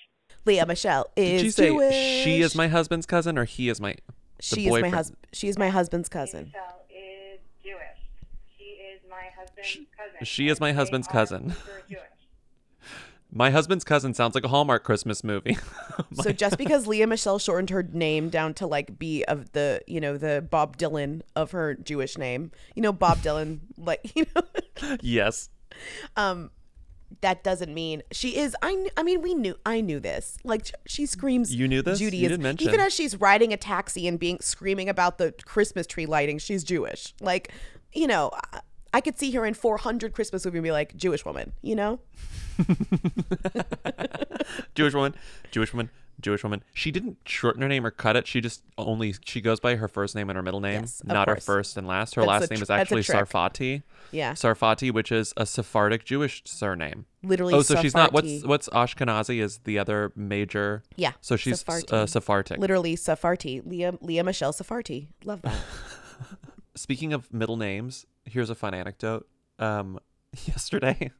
Lea 0.45 0.63
Michele 0.65 1.07
is 1.17 1.41
Did 1.41 1.45
you 1.45 1.51
say 1.51 1.67
Jewish. 1.67 2.23
she 2.23 2.41
is 2.41 2.55
my 2.55 2.69
husband's 2.69 3.05
cousin 3.05 3.37
or 3.37 3.43
he 3.43 3.67
is 3.67 3.81
my 3.81 3.91
the 3.91 4.03
She 4.39 4.67
is 4.69 4.81
my 4.81 4.87
husband. 4.87 5.17
She 5.33 5.47
is 5.49 5.57
my 5.57 5.67
husband's 5.69 6.07
Leah 6.07 6.21
cousin. 6.21 6.43
Michelle 6.45 6.81
is 6.89 7.39
Jewish. 7.61 7.99
She 8.57 8.63
is 8.63 9.01
my 9.09 9.23
husband's 9.37 9.89
cousin. 9.97 10.25
she 10.25 10.47
is 10.47 10.61
my 10.61 10.71
they 10.71 10.75
husband's 10.77 11.07
are 11.09 11.11
cousin. 11.11 11.53
My 13.31 13.51
husband's 13.51 13.83
cousin 13.83 14.13
sounds 14.13 14.35
like 14.35 14.45
a 14.45 14.47
Hallmark 14.47 14.83
Christmas 14.83 15.23
movie. 15.23 15.57
So 16.21 16.31
just 16.31 16.57
because 16.57 16.85
Lea 16.87 17.05
Michele 17.05 17.39
shortened 17.39 17.71
her 17.71 17.83
name 17.83 18.29
down 18.29 18.53
to 18.55 18.67
like 18.67 18.99
be 18.99 19.25
of 19.25 19.51
the 19.53 19.81
you 19.87 19.99
know 19.99 20.15
the 20.17 20.45
Bob 20.47 20.77
Dylan 20.77 21.21
of 21.35 21.51
her 21.51 21.73
Jewish 21.73 22.17
name, 22.17 22.51
you 22.75 22.81
know 22.81 22.93
Bob 22.93 23.17
Dylan, 23.19 23.59
like 23.77 24.11
you 24.15 24.25
know, 24.35 24.43
yes. 25.01 25.49
um, 26.15 26.51
that 27.21 27.43
doesn't 27.43 27.73
mean 27.73 28.03
she 28.11 28.37
is. 28.37 28.55
I 28.61 28.87
I 28.95 29.03
mean 29.03 29.21
we 29.21 29.33
knew 29.33 29.55
I 29.65 29.81
knew 29.81 29.99
this. 29.99 30.37
Like 30.43 30.71
she 30.85 31.05
screams. 31.05 31.53
You 31.53 31.67
knew 31.67 31.81
this? 31.81 31.99
Judaism. 31.99 32.29
didn't 32.29 32.43
mention. 32.43 32.67
Even 32.67 32.79
as 32.79 32.93
she's 32.93 33.19
riding 33.19 33.51
a 33.53 33.57
taxi 33.57 34.07
and 34.07 34.19
being 34.19 34.39
screaming 34.39 34.87
about 34.87 35.17
the 35.17 35.33
Christmas 35.45 35.87
tree 35.87 36.05
lighting, 36.05 36.37
she's 36.37 36.63
Jewish. 36.63 37.13
Like 37.19 37.51
you 37.91 38.07
know. 38.07 38.31
I, 38.93 39.01
could 39.01 39.17
see 39.19 39.31
her 39.31 39.45
in 39.45 39.53
400 39.53 40.13
Christmas 40.13 40.45
movie 40.45 40.57
and 40.57 40.63
be 40.63 40.71
like, 40.71 40.95
Jewish 40.95 41.23
woman, 41.25 41.53
you 41.61 41.75
know? 41.75 41.99
Jewish 44.75 44.93
woman, 44.93 45.15
Jewish 45.51 45.73
woman, 45.73 45.89
Jewish 46.19 46.43
woman. 46.43 46.63
She 46.73 46.91
didn't 46.91 47.17
shorten 47.25 47.61
her 47.61 47.67
name 47.67 47.85
or 47.85 47.91
cut 47.91 48.15
it. 48.15 48.25
She 48.27 48.41
just 48.41 48.63
only 48.77 49.13
she 49.25 49.41
goes 49.41 49.59
by 49.59 49.75
her 49.75 49.87
first 49.87 50.15
name 50.15 50.29
and 50.29 50.37
her 50.37 50.41
middle 50.43 50.59
name, 50.59 50.81
Yes, 50.81 51.01
not 51.05 51.27
her 51.27 51.35
first 51.35 51.77
and 51.77 51.85
last. 51.87 52.15
Her 52.15 52.21
That's 52.21 52.27
last 52.29 52.49
a 52.49 52.53
name 52.53 52.63
is 52.63 52.69
actually. 52.69 53.03
Sarfati. 53.03 53.83
Yeah. 54.11 54.31
Sarfati, 54.33 54.91
which 54.91 55.11
is 55.11 55.33
a 55.37 55.45
Sephardic 55.45 56.05
Jewish 56.05 56.41
surname. 56.45 57.05
Literally 57.23 57.53
Oh, 57.53 57.61
so 57.61 57.75
she's 57.81 57.93
not. 57.93 58.13
What's 58.13 58.43
what's 58.43 58.67
Ashkenazi 58.69 59.41
is 59.41 59.59
the 59.59 59.77
other 59.79 60.11
major. 60.15 60.83
Yeah, 60.95 61.11
So 61.21 61.35
she's 61.35 61.59
Sephardi. 61.59 61.87
uh, 61.91 62.05
Sephardic. 62.05 62.57
Literally 62.59 62.95
Safarti. 62.95 63.61
Leah, 63.65 63.93
Lea 64.01 64.21
Michele 64.23 64.53
Safarti. 64.53 65.07
Love 65.23 65.41
that. 65.43 65.55
Speaking 66.75 67.11
of 67.13 67.31
middle 67.33 67.57
names, 67.57 68.05
here's 68.27 68.49
a 68.49 68.55
fun 68.55 68.73
anecdote. 68.73 69.27
Um, 69.59 69.99
yesterday, 70.45 71.11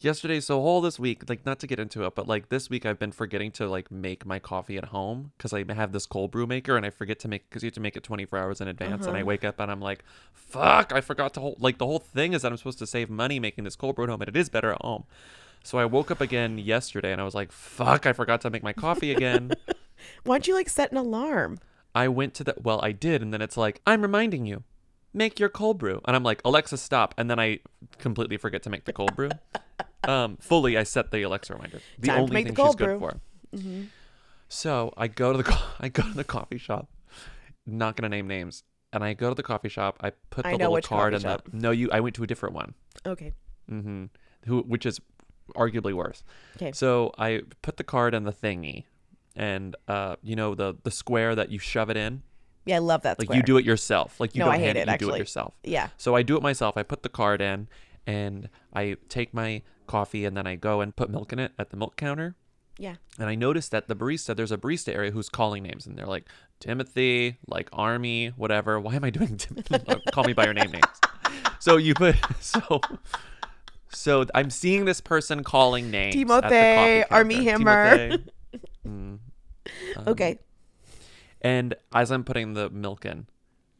yesterday, 0.00 0.40
so 0.40 0.60
whole 0.60 0.80
this 0.80 0.98
week, 0.98 1.28
like 1.28 1.44
not 1.44 1.58
to 1.60 1.66
get 1.66 1.78
into 1.78 2.04
it, 2.04 2.14
but 2.14 2.26
like 2.26 2.48
this 2.48 2.70
week, 2.70 2.86
I've 2.86 2.98
been 2.98 3.12
forgetting 3.12 3.50
to 3.52 3.68
like 3.68 3.90
make 3.90 4.24
my 4.24 4.38
coffee 4.38 4.76
at 4.78 4.86
home 4.86 5.32
because 5.36 5.52
I 5.52 5.64
have 5.72 5.92
this 5.92 6.06
cold 6.06 6.30
brew 6.30 6.46
maker 6.46 6.76
and 6.76 6.86
I 6.86 6.90
forget 6.90 7.18
to 7.20 7.28
make 7.28 7.48
because 7.48 7.62
you 7.62 7.68
have 7.68 7.74
to 7.74 7.80
make 7.80 7.96
it 7.96 8.02
24 8.02 8.38
hours 8.38 8.60
in 8.60 8.68
advance. 8.68 9.06
And 9.06 9.16
I 9.16 9.22
wake 9.22 9.44
up 9.44 9.60
and 9.60 9.70
I'm 9.70 9.80
like, 9.80 10.04
fuck, 10.32 10.92
I 10.92 11.00
forgot 11.00 11.34
to 11.34 11.40
hold. 11.40 11.60
Like 11.60 11.78
the 11.78 11.86
whole 11.86 11.98
thing 11.98 12.32
is 12.32 12.42
that 12.42 12.52
I'm 12.52 12.58
supposed 12.58 12.78
to 12.78 12.86
save 12.86 13.10
money 13.10 13.38
making 13.38 13.64
this 13.64 13.76
cold 13.76 13.96
brew 13.96 14.04
at 14.04 14.10
home, 14.10 14.22
and 14.22 14.28
it 14.28 14.36
is 14.36 14.48
better 14.48 14.72
at 14.72 14.82
home. 14.82 15.04
So 15.64 15.78
I 15.78 15.84
woke 15.84 16.10
up 16.10 16.20
again 16.20 16.58
yesterday 16.58 17.12
and 17.12 17.20
I 17.20 17.24
was 17.24 17.34
like, 17.34 17.52
fuck, 17.52 18.04
I 18.04 18.12
forgot 18.12 18.40
to 18.42 18.50
make 18.50 18.64
my 18.64 18.72
coffee 18.72 19.12
again. 19.12 19.52
Why 20.24 20.34
don't 20.34 20.48
you 20.48 20.54
like 20.54 20.68
set 20.68 20.90
an 20.90 20.98
alarm? 20.98 21.58
I 21.94 22.08
went 22.08 22.34
to 22.34 22.44
the 22.44 22.54
well, 22.60 22.80
I 22.82 22.92
did, 22.92 23.22
and 23.22 23.32
then 23.32 23.42
it's 23.42 23.56
like, 23.56 23.80
I'm 23.86 24.02
reminding 24.02 24.46
you, 24.46 24.64
make 25.12 25.38
your 25.38 25.48
cold 25.48 25.78
brew. 25.78 26.00
And 26.04 26.16
I'm 26.16 26.22
like, 26.22 26.40
Alexa, 26.44 26.76
stop. 26.76 27.14
And 27.16 27.30
then 27.30 27.38
I 27.38 27.60
completely 27.98 28.36
forget 28.36 28.62
to 28.64 28.70
make 28.70 28.84
the 28.84 28.92
cold 28.92 29.14
brew. 29.14 29.30
um, 30.04 30.36
fully, 30.38 30.76
I 30.76 30.82
set 30.82 31.10
the 31.10 31.22
Alexa 31.22 31.52
reminder. 31.52 31.80
The 31.98 32.08
Time 32.08 32.20
only 32.22 32.34
make 32.34 32.46
the 32.46 32.52
thing 32.54 32.56
she's 32.56 32.64
cold 32.64 32.78
good 32.78 32.98
brew. 32.98 33.20
Mm-hmm. 33.54 33.80
for. 33.82 33.88
So 34.48 34.92
I 34.96 35.08
go 35.08 35.32
to 35.32 35.38
the 35.38 35.44
co- 35.44 35.64
I 35.80 35.88
go 35.88 36.02
to 36.02 36.14
the 36.14 36.24
coffee 36.24 36.58
shop. 36.58 36.90
Not 37.66 37.96
gonna 37.96 38.08
name 38.08 38.26
names. 38.26 38.64
And 38.92 39.02
I 39.02 39.14
go 39.14 39.30
to 39.30 39.34
the 39.34 39.42
coffee 39.42 39.70
shop. 39.70 39.96
I 40.02 40.10
put 40.30 40.42
the 40.44 40.50
I 40.50 40.52
little 40.56 40.80
card 40.82 41.14
in 41.14 41.22
the. 41.22 41.40
No, 41.52 41.70
you. 41.70 41.90
I 41.90 42.00
went 42.00 42.14
to 42.16 42.22
a 42.22 42.26
different 42.26 42.54
one. 42.54 42.74
Okay. 43.06 43.32
Mm-hmm. 43.70 44.06
Who, 44.46 44.60
which 44.60 44.84
is 44.84 45.00
arguably 45.56 45.94
worse. 45.94 46.22
Okay. 46.56 46.72
So 46.72 47.12
I 47.16 47.42
put 47.62 47.78
the 47.78 47.84
card 47.84 48.12
in 48.12 48.24
the 48.24 48.32
thingy, 48.32 48.84
and 49.34 49.76
uh, 49.88 50.16
you 50.22 50.36
know 50.36 50.54
the 50.54 50.76
the 50.82 50.90
square 50.90 51.34
that 51.34 51.50
you 51.50 51.58
shove 51.58 51.88
it 51.88 51.96
in. 51.96 52.22
Yeah, 52.64 52.76
I 52.76 52.78
love 52.78 53.02
that. 53.02 53.18
Like 53.18 53.26
square. 53.26 53.36
you 53.38 53.42
do 53.42 53.56
it 53.56 53.64
yourself. 53.64 54.18
Like 54.20 54.34
you 54.34 54.40
No, 54.40 54.46
don't 54.46 54.54
I 54.54 54.58
hate 54.58 54.64
hand 54.76 54.78
it, 54.78 54.80
it, 54.88 54.92
you 54.92 54.98
do 54.98 55.04
actually. 55.06 55.14
it 55.14 55.18
yourself. 55.18 55.54
Yeah. 55.64 55.88
So 55.96 56.14
I 56.14 56.22
do 56.22 56.36
it 56.36 56.42
myself. 56.42 56.76
I 56.76 56.82
put 56.82 57.02
the 57.02 57.08
card 57.08 57.40
in 57.40 57.68
and 58.06 58.48
I 58.72 58.96
take 59.08 59.34
my 59.34 59.62
coffee 59.86 60.24
and 60.24 60.36
then 60.36 60.46
I 60.46 60.54
go 60.54 60.80
and 60.80 60.94
put 60.94 61.10
milk 61.10 61.32
in 61.32 61.38
it 61.38 61.52
at 61.58 61.70
the 61.70 61.76
milk 61.76 61.96
counter. 61.96 62.36
Yeah. 62.78 62.94
And 63.18 63.28
I 63.28 63.34
noticed 63.34 63.70
that 63.72 63.88
the 63.88 63.94
barista, 63.96 64.34
there's 64.34 64.52
a 64.52 64.56
barista 64.56 64.94
area 64.94 65.10
who's 65.10 65.28
calling 65.28 65.62
names 65.64 65.86
and 65.86 65.96
they're 65.98 66.06
like 66.06 66.28
Timothy, 66.60 67.36
like 67.48 67.68
Armie, 67.72 68.28
whatever. 68.28 68.78
Why 68.80 68.94
am 68.94 69.04
I 69.04 69.10
doing 69.10 69.36
Timothy? 69.38 69.78
Call 70.12 70.24
me 70.24 70.32
by 70.32 70.44
your 70.44 70.54
name 70.54 70.70
names. 70.70 70.84
So 71.58 71.76
you 71.76 71.94
put 71.94 72.16
so 72.40 72.80
so 73.90 74.24
I'm 74.34 74.50
seeing 74.50 74.84
this 74.84 75.00
person 75.00 75.44
calling 75.44 75.90
names. 75.90 76.14
Timothy, 76.14 77.04
Armie. 77.10 77.44
Hammer. 77.44 77.96
Timothy. 77.98 78.24
Mm. 78.86 79.18
Okay. 80.08 80.38
And 81.42 81.74
as 81.92 82.10
I'm 82.10 82.24
putting 82.24 82.54
the 82.54 82.70
milk 82.70 83.04
in, 83.04 83.26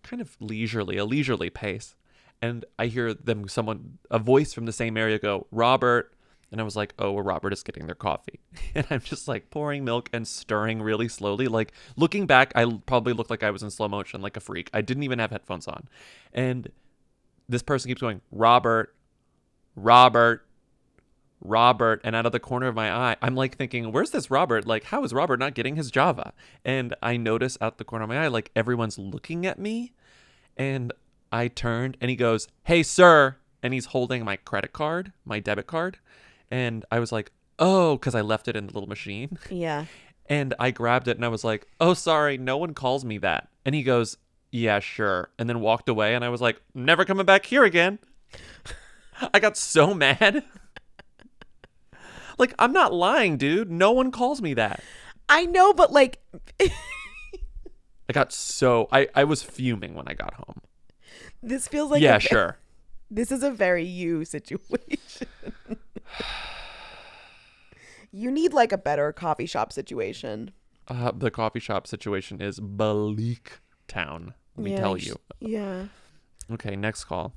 kind 0.03 0.21
of 0.21 0.37
leisurely, 0.41 0.99
a 0.99 1.05
leisurely 1.05 1.49
pace, 1.49 1.95
and 2.43 2.65
I 2.79 2.87
hear 2.87 3.15
them, 3.15 3.49
someone, 3.49 3.99
a 4.11 4.19
voice 4.19 4.53
from 4.53 4.67
the 4.67 4.73
same 4.73 4.97
area 4.97 5.19
go, 5.19 5.47
Robert. 5.53 6.13
And 6.51 6.61
I 6.61 6.65
was 6.65 6.77
like, 6.77 6.93
oh, 6.99 7.13
well, 7.13 7.25
Robert 7.25 7.53
is 7.53 7.63
getting 7.63 7.87
their 7.87 7.95
coffee. 7.95 8.41
And 8.75 8.87
I'm 8.91 9.01
just 9.01 9.29
like 9.29 9.49
pouring 9.51 9.85
milk 9.85 10.11
and 10.13 10.27
stirring 10.27 10.83
really 10.83 11.09
slowly. 11.09 11.47
Like 11.47 11.73
looking 11.97 12.27
back, 12.27 12.53
I 12.55 12.67
probably 12.85 13.13
looked 13.13 13.31
like 13.31 13.43
I 13.43 13.51
was 13.51 13.63
in 13.63 13.71
slow 13.71 13.89
motion, 13.89 14.21
like 14.21 14.37
a 14.37 14.41
freak. 14.41 14.69
I 14.75 14.83
didn't 14.83 15.05
even 15.05 15.19
have 15.19 15.31
headphones 15.31 15.69
on. 15.69 15.89
And 16.35 16.69
this 17.49 17.63
person 17.63 17.89
keeps 17.89 18.01
going, 18.01 18.21
Robert, 18.31 18.95
Robert, 19.77 20.45
Robert, 21.45 22.01
and 22.05 22.15
out 22.15 22.27
of 22.27 22.33
the 22.33 22.41
corner 22.41 22.69
of 22.69 22.75
my 22.75 22.93
eye, 22.93 23.17
I'm 23.21 23.35
like 23.35 23.57
thinking, 23.57 23.93
where's 23.93 24.11
this 24.11 24.31
Robert? 24.31 24.67
Like, 24.67 24.85
how 24.85 25.05
is 25.05 25.13
Robert 25.13 25.39
not 25.39 25.55
getting 25.55 25.77
his 25.77 25.91
Java? 25.91 26.33
And 26.65 26.95
I 27.03 27.17
notice 27.17 27.59
out 27.61 27.79
the 27.79 27.85
corner 27.85 28.05
of 28.05 28.09
my 28.09 28.25
eye, 28.25 28.29
like 28.29 28.51
everyone's 28.55 28.99
looking 28.99 29.45
at 29.45 29.59
me. 29.59 29.93
And 30.57 30.93
I 31.33 31.49
turned 31.49 31.97
and 32.01 32.11
he 32.11 32.17
goes, 32.17 32.49
Hey, 32.65 32.83
sir. 32.83 33.37
And 33.63 33.73
he's 33.73 33.87
holding 33.87 34.25
my 34.25 34.37
credit 34.37 34.73
card, 34.73 35.13
my 35.25 35.41
debit 35.41 35.67
card. 35.67 35.99
And 36.51 36.85
I 36.91 37.01
was 37.01 37.13
like, 37.13 37.33
Oh, 37.59 37.97
because 37.97 38.15
I 38.15 38.21
left 38.21 38.49
it 38.49 38.57
in 38.57 38.67
the 38.67 38.73
little 38.73 38.89
machine. 38.89 39.39
Yeah. 39.51 39.87
And 40.27 40.55
I 40.59 40.71
grabbed 40.71 41.09
it 41.09 41.17
and 41.17 41.25
I 41.25 41.29
was 41.29 41.43
like, 41.43 41.67
Oh, 41.81 41.95
sorry, 41.95 42.39
no 42.39 42.57
one 42.57 42.75
calls 42.75 43.05
me 43.05 43.19
that. 43.19 43.49
And 43.67 43.75
he 43.75 43.83
goes, 43.83 44.17
Yeah, 44.53 44.79
sure. 44.79 45.31
And 45.39 45.49
then 45.49 45.61
walked 45.61 45.89
away. 45.89 46.15
And 46.15 46.25
I 46.25 46.29
was 46.29 46.41
like, 46.41 46.63
Never 46.75 47.05
coming 47.05 47.27
back 47.27 47.45
here 47.45 47.65
again. 47.65 47.99
I 49.35 49.41
got 49.41 49.57
so 49.57 49.93
mad. 49.93 50.45
like, 52.43 52.55
I'm 52.59 52.73
not 52.73 52.93
lying, 52.93 53.37
dude. 53.37 53.71
No 53.71 53.93
one 53.93 54.11
calls 54.11 54.43
me 54.43 54.55
that. 54.55 54.83
I 55.29 55.47
know, 55.47 55.73
but 55.73 55.93
like, 55.93 56.21
I 56.61 58.13
got 58.13 58.33
so 58.33 58.89
I, 58.93 59.09
I 59.15 59.25
was 59.25 59.43
fuming 59.43 59.95
when 59.95 60.07
I 60.09 60.15
got 60.15 60.35
home. 60.35 60.61
this 61.43 61.67
feels 61.69 61.91
like 61.91 62.03
yeah, 62.03 62.17
a 62.17 62.21
sure. 62.21 62.59
This 63.11 63.31
is 63.31 63.43
a 63.43 63.51
very 63.51 63.85
you 63.85 64.25
situation. 64.25 65.27
you 68.13 68.31
need 68.31 68.53
like 68.53 68.73
a 68.73 68.79
better 68.79 69.13
coffee 69.13 69.47
shop 69.47 69.73
situation. 69.73 70.51
Uh, 70.89 71.13
the 71.15 71.31
coffee 71.31 71.61
shop 71.61 71.87
situation 71.87 72.41
is 72.41 72.59
bleak 72.61 73.61
town. 73.89 74.35
Let 74.57 74.65
me 74.65 74.73
Yeah, 74.73 74.81
tell 74.81 74.97
you. 74.97 75.17
Yeah. 75.41 75.85
Okay, 76.51 76.75
next 76.77 77.05
call. 77.05 77.35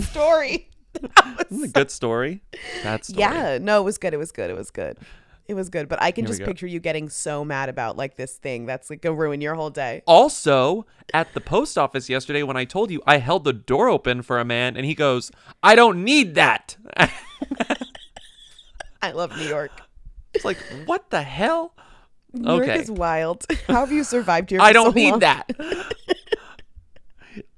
Story. 0.00 0.70
Isn't 1.50 1.64
it 1.64 1.68
a 1.68 1.72
good 1.72 1.90
story? 1.90 2.42
That 2.82 3.04
story. 3.04 3.20
Yeah. 3.20 3.58
No, 3.60 3.80
it 3.80 3.84
was 3.84 3.98
good. 3.98 4.14
It 4.14 4.18
was 4.18 4.32
good. 4.32 4.50
It 4.50 4.56
was 4.56 4.70
good. 4.70 4.98
It 5.46 5.54
was 5.54 5.68
good. 5.68 5.88
But 5.88 6.00
I 6.00 6.10
can 6.10 6.24
Here 6.24 6.34
just 6.34 6.42
picture 6.44 6.66
you 6.66 6.80
getting 6.80 7.10
so 7.10 7.44
mad 7.44 7.68
about 7.68 7.96
like 7.96 8.16
this 8.16 8.34
thing 8.36 8.64
that's 8.66 8.88
like 8.88 9.02
gonna 9.02 9.14
ruin 9.14 9.40
your 9.40 9.54
whole 9.54 9.70
day. 9.70 10.02
Also, 10.06 10.86
at 11.12 11.34
the 11.34 11.40
post 11.40 11.76
office 11.76 12.08
yesterday, 12.08 12.42
when 12.42 12.56
I 12.56 12.64
told 12.64 12.90
you 12.90 13.02
I 13.06 13.18
held 13.18 13.44
the 13.44 13.52
door 13.52 13.88
open 13.88 14.22
for 14.22 14.38
a 14.38 14.44
man, 14.44 14.76
and 14.76 14.86
he 14.86 14.94
goes, 14.94 15.30
"I 15.62 15.74
don't 15.74 16.02
need 16.02 16.34
that." 16.36 16.76
I 19.02 19.12
love 19.12 19.36
New 19.36 19.46
York. 19.46 19.70
it's 20.32 20.46
like, 20.46 20.56
what 20.86 21.10
the 21.10 21.20
hell? 21.20 21.74
New 22.32 22.56
York 22.56 22.68
is 22.68 22.90
wild. 22.90 23.44
How 23.66 23.80
have 23.80 23.92
you 23.92 24.02
survived 24.02 24.48
here? 24.48 24.62
I 24.62 24.72
don't 24.72 24.92
so 24.92 24.92
need 24.92 25.10
long? 25.10 25.20
that. 25.20 25.50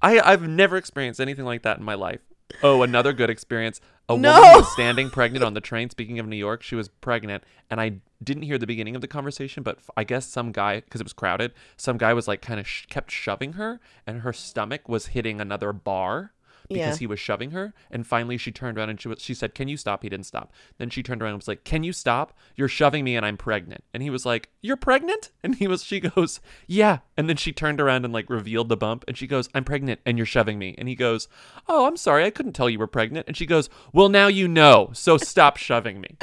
I 0.03 0.19
I've 0.19 0.49
never 0.49 0.77
experienced 0.77 1.21
anything 1.21 1.45
like 1.45 1.63
that 1.63 1.79
in 1.79 1.85
my 1.85 1.95
life. 1.95 2.21
Oh, 2.63 2.83
another 2.83 3.13
good 3.13 3.29
experience. 3.31 3.81
A 4.09 4.17
No. 4.17 4.33
woman 4.35 4.57
was 4.59 4.73
standing 4.73 5.11
pregnant 5.11 5.45
on 5.45 5.55
the 5.55 5.61
train. 5.61 5.91
Speaking 5.91 6.19
of 6.19 6.27
New 6.29 6.37
York, 6.37 6.63
she 6.63 6.77
was 6.77 6.89
pregnant, 6.89 7.43
and 7.69 7.81
I 7.81 7.97
didn't 8.23 8.45
hear 8.45 8.57
the 8.57 8.67
beginning 8.67 8.95
of 8.95 9.01
the 9.03 9.09
conversation, 9.09 9.63
but 9.65 9.79
I 9.97 10.05
guess 10.05 10.27
some 10.27 10.53
guy, 10.53 10.81
because 10.81 11.01
it 11.01 11.05
was 11.05 11.13
crowded, 11.13 11.53
some 11.77 11.99
guy 11.99 12.15
was 12.15 12.29
like 12.29 12.41
kind 12.41 12.61
of 12.61 12.69
sh- 12.69 12.87
kept 12.87 13.11
shoving 13.11 13.55
her, 13.55 13.81
and 14.07 14.21
her 14.21 14.33
stomach 14.33 14.89
was 14.89 15.09
hitting 15.09 15.41
another 15.41 15.73
bar 15.73 16.33
because 16.69 16.97
Yeah. 16.97 16.99
he 16.99 17.07
was 17.07 17.19
shoving 17.21 17.51
her. 17.53 17.73
And 17.91 18.07
finally, 18.07 18.37
she 18.39 18.51
turned 18.53 18.79
around 18.79 18.91
and 18.91 19.01
she 19.01 19.09
was, 19.09 19.21
she 19.21 19.35
said, 19.35 19.55
"Can 19.55 19.69
you 19.69 19.77
stop?" 19.77 20.03
He 20.03 20.09
didn't 20.09 20.27
stop. 20.27 20.53
Then 20.79 20.91
she 20.91 21.03
turned 21.03 21.23
around 21.23 21.31
and 21.33 21.39
was 21.39 21.49
like, 21.49 21.65
"Can 21.65 21.85
you 21.85 21.93
stop? 21.93 22.37
You're 22.57 22.69
shoving 22.69 23.05
me, 23.05 23.17
and 23.17 23.25
I'm 23.25 23.37
pregnant." 23.37 23.85
And 23.95 24.03
he 24.03 24.11
was 24.11 24.27
like, 24.27 24.51
"You're 24.63 24.77
pregnant?" 24.77 25.31
And 25.43 25.55
he 25.57 25.67
was, 25.69 25.83
she 25.85 26.01
goes, 26.01 26.41
"Yeah." 26.67 26.99
And 27.17 27.29
then 27.29 27.37
she 27.37 27.53
turned 27.53 27.81
around 27.81 28.05
and 28.05 28.13
like 28.13 28.29
revealed 28.31 28.69
the 28.69 28.77
bump, 28.77 29.05
and 29.09 29.17
she 29.17 29.27
goes, 29.27 29.49
"I'm 29.55 29.65
pregnant, 29.65 30.01
and 30.05 30.17
you're 30.19 30.27
shoving 30.27 30.59
me." 30.59 30.75
And 30.79 30.89
he 30.89 30.95
goes, 30.95 31.29
"Oh, 31.69 31.87
I'm 31.87 31.97
sorry, 31.97 32.25
I 32.25 32.31
couldn't 32.31 32.53
tell 32.55 32.69
you 32.71 32.79
were 32.79 32.87
pregnant." 32.87 33.27
And 33.29 33.37
she 33.37 33.47
goes, 33.47 33.69
"Well, 33.93 34.09
now 34.09 34.27
you 34.27 34.49
know, 34.49 34.91
so 34.93 35.17
stop 35.19 35.57
shoving 35.59 36.01
me." 36.01 36.17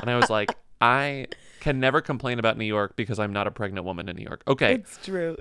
And 0.00 0.10
I 0.10 0.16
was 0.16 0.28
like, 0.30 0.50
I 0.80 1.26
can 1.60 1.78
never 1.78 2.00
complain 2.00 2.40
about 2.40 2.58
New 2.58 2.64
York 2.64 2.96
because 2.96 3.20
I'm 3.20 3.32
not 3.32 3.46
a 3.46 3.52
pregnant 3.52 3.84
woman 3.86 4.08
in 4.08 4.16
New 4.16 4.24
York. 4.24 4.42
Okay, 4.48 4.74
It's 4.74 4.98
true. 5.04 5.36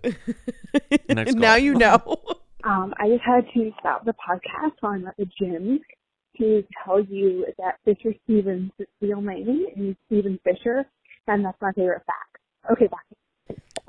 Next 1.09 1.33
now 1.35 1.55
you 1.55 1.73
know. 1.73 2.17
Um, 2.63 2.93
I 2.97 3.09
just 3.09 3.23
had 3.23 3.45
to 3.53 3.71
stop 3.79 4.05
the 4.05 4.13
podcast 4.13 4.73
while 4.81 4.93
I'm 4.93 5.07
at 5.07 5.17
the 5.17 5.27
gym 5.39 5.79
to 6.37 6.63
tell 6.83 7.03
you 7.03 7.45
that 7.57 7.79
Fisher 7.85 8.15
Stevens' 8.23 8.71
real 9.01 9.21
name 9.21 9.67
is 9.75 9.95
Steven 10.07 10.39
Fisher, 10.43 10.85
and 11.27 11.45
that's 11.45 11.57
my 11.61 11.71
favorite 11.73 12.03
fact. 12.05 12.37
Okay, 12.71 12.87
bye. 12.87 13.20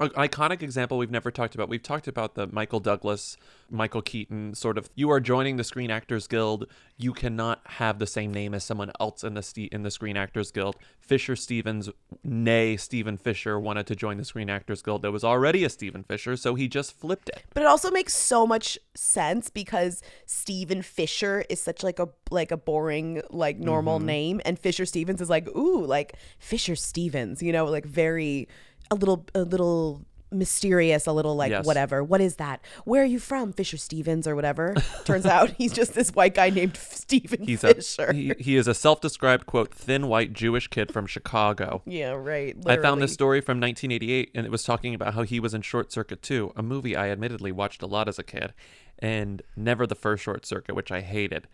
An 0.02 0.10
iconic 0.10 0.62
example 0.62 0.98
we've 0.98 1.10
never 1.10 1.30
talked 1.30 1.54
about. 1.54 1.68
We've 1.68 1.82
talked 1.82 2.08
about 2.08 2.34
the 2.34 2.48
Michael 2.48 2.80
Douglas, 2.80 3.36
Michael 3.70 4.02
Keaton 4.02 4.54
sort 4.54 4.76
of. 4.76 4.90
You 4.96 5.10
are 5.10 5.20
joining 5.20 5.56
the 5.58 5.64
Screen 5.64 5.90
Actors 5.90 6.26
Guild. 6.26 6.66
You 6.96 7.12
cannot 7.12 7.60
have 7.64 7.98
the 7.98 8.06
same 8.06 8.32
name 8.32 8.52
as 8.52 8.64
someone 8.64 8.90
else 9.00 9.22
in 9.22 9.34
the 9.34 9.68
in 9.70 9.82
the 9.82 9.90
Screen 9.90 10.16
Actors 10.16 10.50
Guild. 10.50 10.76
Fisher 10.98 11.36
Stevens, 11.36 11.88
nay 12.24 12.76
Stephen 12.76 13.16
Fisher, 13.16 13.60
wanted 13.60 13.86
to 13.86 13.94
join 13.96 14.16
the 14.16 14.24
Screen 14.24 14.50
Actors 14.50 14.82
Guild. 14.82 15.02
There 15.02 15.12
was 15.12 15.24
already 15.24 15.62
a 15.62 15.70
Stephen 15.70 16.02
Fisher, 16.02 16.36
so 16.36 16.54
he 16.54 16.68
just 16.68 16.92
flipped 16.92 17.28
it. 17.28 17.44
But 17.54 17.62
it 17.62 17.66
also 17.66 17.90
makes 17.90 18.14
so 18.14 18.46
much 18.46 18.78
sense 18.94 19.50
because 19.50 20.02
Steven 20.26 20.82
Fisher 20.82 21.44
is 21.48 21.60
such 21.62 21.82
like 21.84 21.98
a 22.00 22.08
like 22.30 22.50
a 22.50 22.56
boring 22.56 23.22
like 23.30 23.58
normal 23.58 23.98
Mm-hmm. 23.98 24.06
name, 24.06 24.40
and 24.44 24.58
Fisher 24.58 24.86
Stevens 24.86 25.20
is 25.20 25.30
like 25.30 25.48
ooh 25.54 25.84
like 25.84 26.14
Fisher 26.38 26.74
Stevens, 26.76 27.42
you 27.42 27.52
know, 27.52 27.66
like 27.66 27.84
very 27.84 28.48
a 28.92 28.94
little 28.94 29.26
a 29.34 29.42
little 29.42 30.02
mysterious, 30.30 31.06
a 31.06 31.12
little 31.12 31.36
like 31.36 31.50
Yes. 31.50 31.66
whatever. 31.66 32.02
What 32.02 32.20
is 32.22 32.36
that? 32.36 32.64
Where 32.86 33.02
are 33.02 33.06
you 33.06 33.18
from, 33.18 33.52
Fisher 33.52 33.76
Stevens 33.76 34.26
or 34.26 34.34
whatever? 34.34 34.74
Turns 35.04 35.26
out 35.26 35.50
he's 35.58 35.72
just 35.74 35.92
this 35.94 36.10
white 36.14 36.34
guy 36.34 36.48
named 36.48 36.76
Steven 36.80 37.44
He's 37.44 37.62
a 37.64 37.74
Fisher. 37.74 38.12
he, 38.14 38.32
he 38.38 38.56
is 38.56 38.66
a 38.66 38.72
self-described 38.72 39.44
quote 39.44 39.74
thin 39.74 40.08
white 40.08 40.32
Jewish 40.32 40.68
kid 40.68 40.90
from 40.90 41.06
Chicago. 41.06 41.82
yeah, 41.84 42.12
right. 42.12 42.56
I 42.66 42.78
found 42.78 43.02
this 43.02 43.12
story 43.12 43.42
from 43.42 43.60
1988, 43.60 44.30
and 44.34 44.46
it 44.46 44.50
was 44.50 44.62
talking 44.62 44.94
about 44.94 45.12
how 45.12 45.22
he 45.22 45.38
was 45.38 45.52
in 45.52 45.60
Short 45.60 45.92
Circuit 45.92 46.22
2, 46.22 46.52
a 46.56 46.62
movie 46.62 46.96
I 46.96 47.10
admittedly 47.10 47.52
watched 47.52 47.82
a 47.82 47.86
lot 47.86 48.08
as 48.08 48.18
a 48.18 48.22
kid, 48.22 48.54
and 48.98 49.42
never 49.54 49.86
the 49.86 49.94
first 49.94 50.22
Short 50.22 50.46
Circuit, 50.46 50.74
which 50.74 50.90
I 50.90 51.02
hated. 51.02 51.46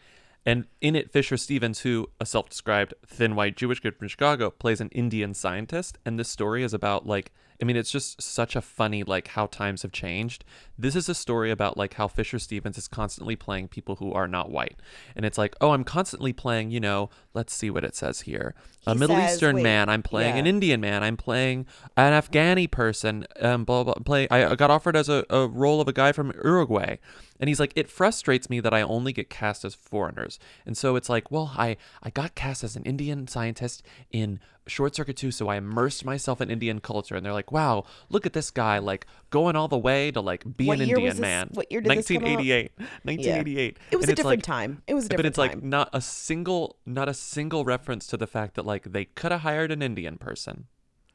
And 0.46 0.66
in 0.80 0.96
it, 0.96 1.12
Fisher 1.12 1.36
Stevens, 1.36 1.80
who 1.80 2.10
a 2.20 2.26
self-described 2.26 2.94
thin 3.06 3.34
white 3.34 3.56
Jewish 3.56 3.80
kid 3.80 3.96
from 3.96 4.08
Chicago, 4.08 4.50
plays 4.50 4.80
an 4.80 4.88
Indian 4.90 5.34
scientist. 5.34 5.98
And 6.06 6.18
this 6.18 6.28
story 6.28 6.62
is 6.62 6.72
about 6.72 7.06
like, 7.06 7.32
I 7.60 7.64
mean, 7.64 7.76
it's 7.76 7.90
just 7.90 8.22
such 8.22 8.56
a 8.56 8.62
funny 8.62 9.02
like 9.02 9.28
how 9.28 9.46
times 9.46 9.82
have 9.82 9.92
changed. 9.92 10.44
This 10.78 10.94
is 10.94 11.08
a 11.08 11.14
story 11.14 11.50
about 11.50 11.76
like 11.76 11.94
how 11.94 12.06
Fisher 12.06 12.38
Stevens 12.38 12.78
is 12.78 12.86
constantly 12.86 13.34
playing 13.34 13.68
people 13.68 13.96
who 13.96 14.12
are 14.12 14.28
not 14.28 14.50
white, 14.50 14.76
and 15.16 15.24
it's 15.26 15.36
like, 15.38 15.56
oh, 15.60 15.70
I'm 15.72 15.84
constantly 15.84 16.32
playing, 16.32 16.70
you 16.70 16.80
know, 16.80 17.10
let's 17.34 17.52
see 17.52 17.68
what 17.68 17.84
it 17.84 17.96
says 17.96 18.22
here, 18.22 18.54
a 18.86 18.94
Middle 18.94 19.16
says- 19.16 19.34
Eastern 19.34 19.56
wait, 19.56 19.62
man. 19.62 19.88
I'm 19.88 20.02
playing 20.02 20.38
an. 20.38 20.46
Indian 20.46 20.80
man. 20.80 21.02
I'm 21.02 21.16
playing 21.16 21.66
an 21.96 22.12
Afghani 22.12 22.70
person. 22.70 23.26
Um, 23.40 23.64
blah 23.64 23.84
blah. 23.84 23.94
Play. 23.94 24.28
I 24.30 24.52
I 24.52 24.54
got 24.54 24.70
offered 24.70 24.96
as 24.96 25.08
a, 25.08 25.24
a 25.28 25.46
role 25.46 25.80
of 25.80 25.88
a 25.88 25.92
guy 25.92 26.12
from 26.12 26.32
Uruguay, 26.42 26.96
and 27.38 27.48
he's 27.48 27.60
like, 27.60 27.72
it 27.76 27.90
frustrates 27.90 28.48
me 28.48 28.60
that 28.60 28.72
I 28.72 28.82
only 28.82 29.12
get 29.12 29.28
cast 29.28 29.64
as 29.64 29.74
foreigners, 29.74 30.38
and 30.64 30.76
so 30.76 30.96
it's 30.96 31.08
like, 31.08 31.30
well, 31.30 31.52
I 31.56 31.76
I 32.02 32.10
got 32.10 32.34
cast 32.34 32.64
as 32.64 32.76
an 32.76 32.84
Indian 32.84 33.26
scientist 33.26 33.82
in 34.10 34.40
Short 34.66 34.94
Circuit 34.94 35.16
2, 35.16 35.30
so 35.30 35.48
I 35.48 35.56
immersed 35.56 36.04
myself 36.04 36.40
in 36.40 36.50
Indian 36.50 36.80
culture, 36.80 37.14
and 37.14 37.24
they're 37.24 37.32
like, 37.32 37.50
wow, 37.50 37.84
look 38.10 38.26
at 38.26 38.32
this 38.34 38.50
guy, 38.50 38.78
like 38.78 39.06
going 39.30 39.56
all 39.56 39.68
the 39.68 39.78
way 39.78 40.10
to 40.10 40.20
like 40.20 40.56
be 40.56 40.66
an 40.74 40.80
Indian 40.80 41.08
this- 41.10 41.18
man. 41.18 41.48
what 41.54 41.70
year 41.70 41.80
did 41.80 41.90
this 41.96 42.08
come 42.08 42.16
out? 42.18 42.22
1988. 42.24 42.72
1988. 43.04 43.78
It 43.90 43.96
was 43.96 44.04
And 44.04 44.12
a 44.12 44.16
different 44.16 44.38
like- 44.38 44.42
time. 44.44 44.82
It 44.86 44.94
was 44.94 45.06
a 45.06 45.08
different 45.08 45.34
time. 45.34 45.46
but 45.46 45.46
it's 45.48 45.56
like 45.56 45.62
not 45.64 45.88
a 45.92 46.00
single 46.00 46.76
not 46.86 47.08
a 47.08 47.14
single 47.14 47.64
reference 47.64 48.06
to 48.08 48.16
the 48.16 48.26
fact 48.26 48.54
that 48.54 48.64
like 48.66 48.92
they 48.92 49.04
could 49.04 49.32
have 49.32 49.40
hired 49.42 49.70
an 49.72 49.82
indian 49.82 50.16
person 50.18 50.66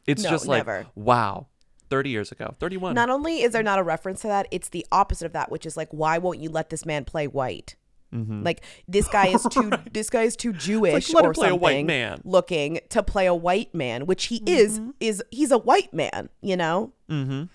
it's 0.05 0.23
No, 0.23 0.29
just 0.31 0.47
like 0.47 0.59
never. 0.65 0.87
wow 0.95 1.47
30 1.89 2.09
years 2.09 2.31
ago 2.31 2.55
31 2.59 2.93
Not 2.95 3.09
only 3.09 3.41
is 3.41 3.51
there 3.53 3.63
not 3.63 3.79
a 3.79 3.83
reference 3.83 4.21
to 4.21 4.27
that, 4.27 4.47
it's 4.51 4.69
the 4.69 4.85
opposite 4.91 5.25
of 5.25 5.33
that, 5.33 5.51
which 5.51 5.65
is 5.65 5.77
like, 5.77 5.89
why 5.91 6.17
won't 6.17 6.39
you 6.39 6.49
let 6.49 6.69
this 6.69 6.85
man 6.85 7.05
play 7.05 7.27
white? 7.27 7.75
Like 8.15 8.63
this 8.87 9.07
guy 9.07 9.27
is 9.29 9.41
too 9.49 9.71
this 9.91 10.07
guy 10.11 10.21
is 10.21 10.35
too 10.35 10.53
Jewish 10.53 11.09
him 11.09 11.15
or 11.25 11.33
play 11.33 11.47
a 11.47 11.49
something 11.49 11.59
white 11.59 11.85
man. 11.87 12.21
looking 12.23 12.79
to 12.89 13.01
play 13.01 13.25
a 13.25 13.33
white 13.33 13.73
man, 13.73 14.05
which 14.05 14.25
he 14.25 14.43
is 14.45 14.79
is 14.99 15.23
he's 15.31 15.49
a 15.49 15.57
white 15.57 15.91
man, 15.95 16.29
you 16.39 16.55
know. 16.55 16.93
mm-hmm. 17.09 17.45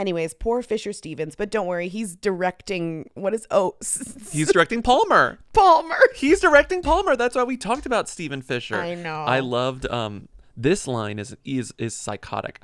Anyways, 0.00 0.32
poor 0.32 0.62
Fisher 0.62 0.94
Stevens, 0.94 1.36
but 1.36 1.50
don't 1.50 1.66
worry, 1.66 1.88
he's 1.88 2.16
directing. 2.16 3.10
What 3.12 3.34
is 3.34 3.46
oh 3.50 3.76
he's 4.32 4.50
directing 4.50 4.80
palmer 4.80 5.38
Palmer? 5.52 5.98
he's 6.14 6.40
directing 6.40 6.80
palmer 6.82 7.16
that's 7.16 7.36
why 7.36 7.44
we 7.44 7.58
talked 7.58 7.84
about 7.84 8.08
Steven 8.08 8.40
fisher 8.40 8.76
I 8.76 8.94
know. 8.94 9.24
i 9.24 9.40
loved 9.40 9.84
um 9.90 10.28
this 10.56 10.86
line 10.86 11.18
is 11.18 11.36
is 11.44 11.74
is 11.76 11.94
psychotic 11.94 12.60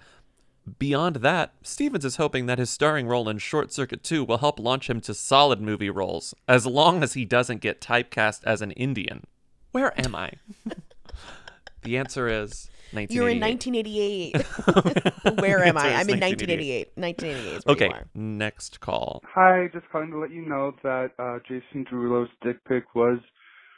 Beyond 0.78 1.16
that, 1.16 1.52
Stevens 1.62 2.04
is 2.04 2.16
hoping 2.16 2.46
that 2.46 2.58
his 2.58 2.70
starring 2.70 3.06
role 3.06 3.28
in 3.28 3.38
Short 3.38 3.72
Circuit 3.72 4.02
2 4.02 4.24
will 4.24 4.38
help 4.38 4.58
launch 4.58 4.90
him 4.90 5.00
to 5.02 5.14
solid 5.14 5.60
movie 5.60 5.90
roles, 5.90 6.34
as 6.48 6.66
long 6.66 7.04
as 7.04 7.12
he 7.12 7.24
doesn't 7.24 7.60
get 7.60 7.80
typecast 7.80 8.42
as 8.42 8.62
an 8.62 8.72
Indian. 8.72 9.28
Where 9.70 9.94
am 10.04 10.16
I? 10.16 10.32
the 11.82 11.96
answer 11.96 12.26
is 12.26 12.68
1988. 12.68 12.75
You're 12.92 13.28
in 13.28 13.40
1988. 13.40 14.36
Where 15.40 15.64
am 15.64 15.76
I? 15.76 15.94
I'm 15.94 16.08
in 16.08 16.20
1988. 16.20 16.92
1988. 16.96 16.96
1988 16.96 17.56
is 17.56 17.64
where 17.66 17.74
Okay, 17.74 17.86
you 17.86 17.92
are. 17.92 18.04
next 18.14 18.80
call. 18.80 19.22
Hi, 19.34 19.68
just 19.72 19.88
calling 19.90 20.10
to 20.10 20.18
let 20.18 20.30
you 20.30 20.42
know 20.46 20.74
that 20.82 21.10
uh, 21.18 21.38
Jason 21.46 21.84
Derulo's 21.90 22.30
dick 22.42 22.56
pic 22.68 22.94
was 22.94 23.18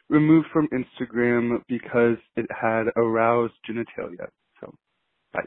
removed 0.09 0.49
from 0.53 0.68
Instagram 0.68 1.62
because 1.68 2.16
it 2.37 2.47
had 2.51 2.85
aroused 2.97 3.55
genitalia. 3.68 4.29
So, 4.61 4.75
bye. 5.33 5.42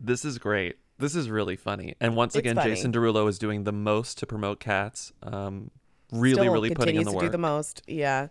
This 0.00 0.24
is 0.24 0.38
great. 0.38 0.76
This 0.98 1.14
is 1.14 1.28
really 1.30 1.56
funny. 1.56 1.94
And 2.00 2.16
once 2.16 2.34
It's 2.34 2.40
again, 2.40 2.56
funny. 2.56 2.70
Jason 2.70 2.92
Derulo 2.92 3.28
is 3.28 3.38
doing 3.38 3.64
the 3.64 3.72
most 3.72 4.18
to 4.18 4.26
promote 4.26 4.60
cats. 4.60 5.12
Um, 5.22 5.70
really, 6.10 6.34
Still 6.42 6.52
really 6.52 6.70
putting 6.70 6.96
in 6.96 7.02
continues 7.02 7.06
the 7.06 7.10
to 7.10 7.16
work. 7.16 7.24
do 7.26 7.30
the 7.30 7.38
most. 7.38 7.82
Yeah. 7.86 8.28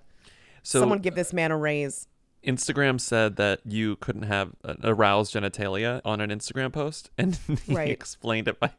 so 0.64 0.80
Someone 0.80 1.00
give 1.00 1.14
this 1.16 1.32
man 1.34 1.52
a 1.52 1.58
raise. 1.58 2.08
Instagram 2.46 3.00
said 3.02 3.36
that 3.38 3.60
you 3.66 3.96
couldn't 3.98 4.24
have 4.24 4.52
uh, 4.64 4.76
aroused 4.84 5.34
genitalia 5.34 6.02
on 6.06 6.22
an 6.22 6.30
Instagram 6.30 6.72
post, 6.72 7.10
and 7.18 7.36
he 7.66 7.74
Right. 7.74 7.90
explained 7.90 8.48
it 8.48 8.60
by 8.60 8.72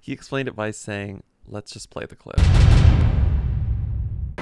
he 0.00 0.12
explained 0.12 0.48
it 0.48 0.56
by 0.56 0.70
saying, 0.70 1.22
"Let's 1.46 1.72
just 1.72 1.90
play 1.90 2.06
the 2.06 2.16
clip." 2.16 2.38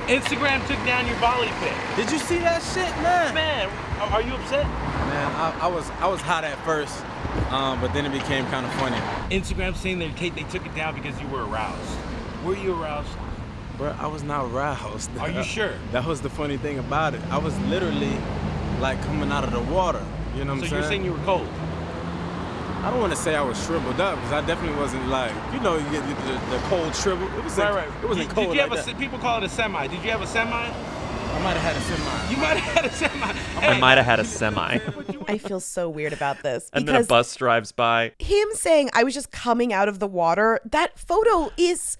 Instagram 0.09 0.67
took 0.67 0.79
down 0.85 1.07
your 1.07 1.17
volley 1.17 1.49
pic. 1.61 1.75
Did 1.97 2.11
you 2.11 2.19
see 2.19 2.39
that 2.39 2.63
shit, 2.63 2.91
man? 3.03 3.35
Man, 3.35 3.69
are 4.01 4.15
are 4.15 4.23
you 4.23 4.35
upset? 4.35 4.65
Man, 4.65 5.31
I, 5.37 5.59
I 5.63 5.67
was 5.69 5.89
I 6.01 6.09
was 6.09 6.21
hot 6.21 6.43
at 6.45 6.59
first, 6.65 7.05
um, 7.53 7.81
but 7.81 7.93
then 7.93 8.07
it 8.07 8.13
became 8.13 8.45
kind 8.47 8.67
of 8.67 8.73
funny. 8.75 8.97
Instagram 9.35 9.77
saying 9.77 9.99
that 10.01 10.17
Kate 10.17 10.35
they 10.35 10.43
took 10.45 10.65
it 10.67 10.75
down 10.75 10.95
because 10.95 11.21
you 11.21 11.29
were 11.29 11.45
aroused. 11.47 11.97
Were 12.45 12.57
you 12.57 12.81
aroused? 12.81 13.11
Bro, 13.81 13.97
I 13.99 14.07
was 14.09 14.23
not 14.23 14.53
roused. 14.53 15.11
Are 15.19 15.31
you 15.31 15.43
sure? 15.57 15.73
That 15.93 16.05
was 16.05 16.21
the 16.21 16.29
funny 16.29 16.59
thing 16.59 16.79
about 16.79 17.15
it. 17.15 17.21
I 17.31 17.39
was 17.39 17.59
literally 17.61 18.13
like 18.79 19.01
coming 19.05 19.33
out 19.33 19.43
of 19.43 19.53
the 19.53 19.61
water. 19.73 20.05
You 20.37 20.45
know 20.45 20.53
what 20.55 20.61
so 20.61 20.65
I'm 20.67 20.69
saying? 20.69 20.71
So 20.71 20.77
you're 20.77 20.83
saying? 20.83 21.03
saying 21.03 21.05
you 21.07 21.13
were 21.13 21.25
cold. 21.25 21.49
I 22.85 22.91
don't 22.91 23.01
want 23.01 23.13
to 23.13 23.19
say 23.19 23.35
I 23.37 23.43
was 23.43 23.63
shriveled 23.65 23.99
up 24.01 24.17
because 24.17 24.33
I 24.33 24.47
definitely 24.47 24.79
wasn't 24.79 25.07
like 25.09 25.33
you 25.53 25.61
know 25.61 25.77
you 25.77 25.91
get 25.91 26.07
the, 26.07 26.15
the, 26.33 26.57
the 26.57 26.59
cold 26.69 26.95
shrivel. 26.95 27.27
It 27.39 27.43
was 27.45 27.57
Right, 27.57 27.73
like, 27.75 27.89
right. 27.89 28.05
It 28.05 28.09
wasn't 28.09 28.29
did, 28.29 28.35
cold 28.35 28.47
Did 28.49 28.55
you 28.57 28.61
have 28.61 28.71
like 28.71 28.81
a, 28.81 28.87
that. 28.87 28.99
people 28.99 29.19
call 29.19 29.39
it 29.39 29.45
a 29.45 29.49
semi? 29.49 29.87
Did 29.87 30.03
you 30.05 30.11
have 30.11 30.23
a 30.23 30.27
semi? 30.27 30.51
I 30.51 31.43
might 31.43 31.57
have 31.57 31.75
had 31.75 31.77
a 31.77 31.81
semi. 31.81 32.31
You 32.31 32.37
might 32.39 32.57
have 32.59 32.75
had 32.75 32.85
a 32.85 32.93
semi. 32.93 33.67
I 33.67 33.79
might 33.79 33.97
have 33.97 34.05
had 34.05 34.21
a 34.21 34.25
semi, 34.25 34.79
I 35.29 35.39
feel 35.39 35.61
so 35.61 35.89
weird 35.89 36.13
about 36.13 36.43
this 36.43 36.69
and 36.73 36.87
then 36.87 36.97
a 37.03 37.05
bus 37.05 37.35
drives 37.37 37.73
by. 37.73 38.13
him 38.19 38.49
saying 38.53 38.91
I 38.95 39.05
was 39.05 39.15
just 39.15 39.31
coming 39.31 39.73
out 39.73 39.89
of 39.89 40.01
the 40.01 40.07
water, 40.07 40.59
that 40.65 40.99
photo 40.99 41.51
is 41.57 41.97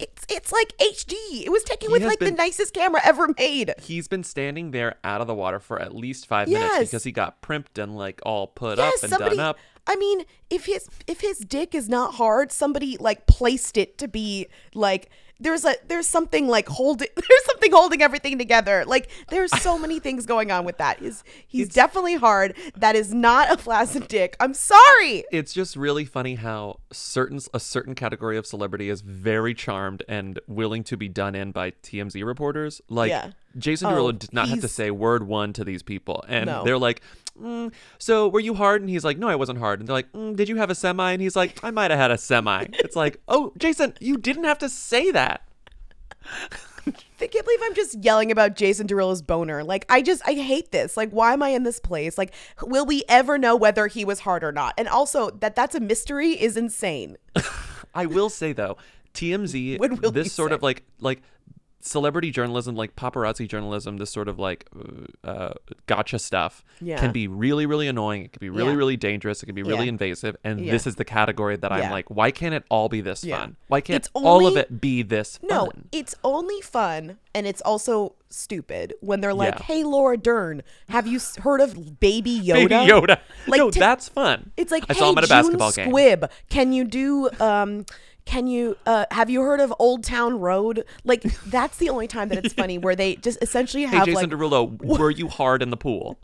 it's 0.00 0.26
it's 0.28 0.52
like 0.52 0.72
HD. 0.78 1.44
It 1.44 1.52
was 1.52 1.62
taken 1.62 1.88
He 1.88 1.92
with 1.92 2.04
like 2.04 2.18
the 2.18 2.30
nicest 2.30 2.74
camera 2.74 3.00
ever 3.04 3.28
made. 3.38 3.74
He's 3.80 4.08
been 4.08 4.24
standing 4.24 4.70
there 4.70 4.96
out 5.04 5.20
of 5.20 5.26
the 5.26 5.34
water 5.34 5.60
for 5.60 5.80
at 5.80 5.94
least 5.94 6.26
five 6.26 6.48
minutes 6.48 6.78
because 6.90 7.04
he 7.04 7.12
got 7.12 7.42
primped 7.42 7.82
and 7.82 7.96
like 7.96 8.20
all 8.24 8.46
put 8.46 8.78
yes, 8.78 8.96
up 8.96 9.02
and 9.02 9.10
somebody. 9.10 9.36
done 9.36 9.46
up. 9.46 9.58
I 9.86 9.96
mean, 9.96 10.24
if 10.48 10.66
his 10.66 10.88
if 11.06 11.20
his 11.20 11.38
dick 11.38 11.74
is 11.74 11.88
not 11.88 12.14
hard, 12.14 12.52
somebody 12.52 12.96
like 12.98 13.26
placed 13.26 13.76
it 13.76 13.98
to 13.98 14.08
be 14.08 14.46
like 14.74 15.10
there's 15.40 15.64
a 15.64 15.74
there's 15.88 16.06
something 16.06 16.46
like 16.46 16.68
holding 16.68 17.08
there's 17.16 17.44
something 17.46 17.72
holding 17.72 18.02
everything 18.02 18.38
together. 18.38 18.84
Like 18.86 19.10
there's 19.30 19.50
so 19.60 19.78
many 19.78 19.98
things 19.98 20.26
going 20.26 20.52
on 20.52 20.64
with 20.64 20.78
that. 20.78 21.00
He's 21.00 21.24
he's 21.46 21.68
definitely 21.68 22.16
hard. 22.16 22.54
That 22.76 22.94
is 22.94 23.12
not 23.12 23.50
a 23.50 23.56
flaccid 23.56 24.08
dick. 24.08 24.36
I'm 24.38 24.54
sorry. 24.54 25.24
It's 25.32 25.52
just 25.52 25.76
really 25.76 26.04
funny 26.04 26.36
how 26.36 26.80
certain 26.92 27.40
a 27.54 27.60
certain 27.60 27.94
category 27.94 28.36
of 28.36 28.46
celebrity 28.46 28.90
is 28.90 29.00
very 29.00 29.54
charmed 29.54 30.02
and 30.08 30.38
willing 30.46 30.84
to 30.84 30.96
be 30.96 31.08
done 31.08 31.34
in 31.34 31.52
by 31.52 31.70
TMZ 31.70 32.24
reporters. 32.24 32.80
Like 32.88 33.10
Yeah. 33.10 33.30
Jason 33.58 33.88
Oh, 33.88 33.92
Derulo 33.92 34.18
did 34.18 34.32
not 34.32 34.48
have 34.48 34.60
to 34.60 34.68
say 34.68 34.90
word 34.90 35.26
one 35.26 35.52
to 35.54 35.64
these 35.64 35.82
people, 35.82 36.24
and 36.28 36.46
No. 36.46 36.62
they're 36.64 36.78
like, 36.78 37.02
mm, 37.40 37.72
"So 37.98 38.28
were 38.28 38.40
you 38.40 38.54
hard?" 38.54 38.80
And 38.80 38.88
he's 38.90 39.04
like, 39.04 39.18
"No, 39.18 39.28
I 39.28 39.34
wasn't 39.34 39.58
hard." 39.58 39.80
And 39.80 39.88
they're 39.88 39.94
like, 39.96 40.12
mm, 40.12 40.36
"Did 40.36 40.48
you 40.48 40.56
have 40.56 40.70
a 40.70 40.74
semi?" 40.74 41.12
And 41.12 41.20
he's 41.20 41.34
like, 41.36 41.58
"I 41.64 41.70
might 41.70 41.90
have 41.90 41.98
had 41.98 42.10
a 42.10 42.18
semi." 42.18 42.66
It's 42.74 42.94
like, 42.96 43.20
"Oh, 43.28 43.52
Jason, 43.58 43.94
you 44.00 44.16
didn't 44.16 44.44
have 44.44 44.58
to 44.58 44.68
say 44.68 45.10
that." 45.10 45.42
I 46.86 47.26
can't 47.26 47.44
believe 47.44 47.60
I'm 47.62 47.74
just 47.74 48.02
yelling 48.02 48.30
about 48.32 48.56
Jason 48.56 48.86
Derulo's 48.86 49.20
boner. 49.20 49.62
Like, 49.62 49.84
I 49.90 50.00
just, 50.00 50.22
I 50.26 50.32
hate 50.32 50.72
this. 50.72 50.96
Like, 50.96 51.10
why 51.10 51.32
am 51.34 51.42
I 51.42 51.50
in 51.50 51.62
this 51.64 51.78
place? 51.78 52.16
Like, 52.16 52.32
will 52.62 52.86
we 52.86 53.02
ever 53.08 53.36
know 53.36 53.54
whether 53.54 53.86
he 53.86 54.04
was 54.04 54.20
hard 54.20 54.42
or 54.42 54.50
not? 54.52 54.72
And 54.78 54.88
also, 54.88 55.30
that 55.30 55.54
that's 55.54 55.74
a 55.74 55.80
mystery 55.80 56.30
is 56.40 56.56
insane. 56.56 57.16
I 57.94 58.06
will 58.06 58.30
say 58.30 58.52
though, 58.52 58.76
TMZ, 59.14 59.78
When 59.80 59.96
will 59.96 60.10
this 60.12 60.32
sort 60.32 60.50
say? 60.50 60.54
of 60.54 60.62
like 60.62 60.84
like 61.00 61.20
celebrity 61.80 62.30
journalism, 62.30 62.74
like 62.76 62.94
paparazzi 62.96 63.48
journalism, 63.48 63.96
this 63.96 64.10
sort 64.10 64.28
of 64.28 64.38
like 64.38 64.66
uh, 65.24 65.54
gotcha 65.86 66.18
stuff 66.18 66.62
Yeah. 66.80 66.98
can 66.98 67.12
be 67.12 67.26
really 67.28 67.66
really 67.66 67.88
annoying. 67.88 68.24
It 68.24 68.32
can 68.32 68.40
be 68.40 68.50
really 68.50 68.70
Yeah. 68.72 68.76
really 68.76 68.96
dangerous. 68.96 69.42
It 69.42 69.46
can 69.46 69.54
be 69.54 69.62
really 69.62 69.84
Yeah. 69.86 69.90
invasive. 69.90 70.36
And 70.44 70.68
this 70.68 70.86
is 70.86 70.96
the 70.96 71.04
category 71.04 71.56
that 71.56 71.72
I'm 71.72 71.90
like, 71.90 72.10
why 72.10 72.30
can't 72.30 72.54
it 72.54 72.64
all 72.70 72.88
be 72.88 73.00
this 73.00 73.24
fun? 73.24 73.56
Why 73.68 73.80
can't 73.80 73.96
It's 73.96 74.10
all 74.14 74.46
of 74.46 74.56
it 74.56 74.80
be 74.80 75.02
this 75.02 75.38
fun? 75.38 75.48
No, 75.50 75.70
it's 75.92 76.14
only 76.24 76.60
fun 76.60 77.16
and 77.34 77.46
it's 77.46 77.60
also 77.62 78.14
stupid 78.28 78.94
when 79.00 79.20
they're 79.20 79.34
like. 79.34 79.60
"Hey, 79.62 79.82
Laura 79.84 80.16
Dern, 80.16 80.62
have 80.88 81.06
you 81.06 81.18
heard 81.38 81.60
of 81.60 81.98
Baby 82.00 82.40
Yoda?" 82.44 82.68
Baby 82.68 82.74
Yoda. 82.90 83.18
Like, 83.46 83.58
no, 83.58 83.70
that's 83.70 84.08
fun. 84.08 84.52
It's 84.56 84.70
like, 84.72 84.84
I 84.88 84.94
hey, 84.94 84.98
saw 85.00 85.10
him 85.10 85.18
at 85.18 85.24
a 85.24 85.26
June 85.26 85.36
basketball 85.36 85.72
game. 85.72 85.90
Squibb, 85.90 86.30
can 86.48 86.72
you 86.72 86.84
do 86.84 87.28
um 87.40 87.86
can 88.30 88.46
you 88.46 88.76
uh 88.86 89.06
have 89.10 89.28
you 89.28 89.40
heard 89.40 89.58
of 89.58 89.74
Old 89.80 90.04
Town 90.04 90.38
Road? 90.38 90.84
Like 91.02 91.22
that's 91.46 91.78
the 91.78 91.88
only 91.88 92.06
time 92.06 92.28
that 92.28 92.44
it's 92.44 92.54
funny 92.54 92.78
where 92.78 92.94
they 92.94 93.16
just 93.16 93.42
essentially 93.42 93.82
have 93.82 94.06
Hey, 94.06 94.12
Jason 94.12 94.30
like 94.30 94.38
Derulo, 94.38 94.80
were 94.80 95.10
you 95.10 95.26
hard 95.26 95.62
in 95.62 95.70
the 95.70 95.76
pool? 95.76 96.16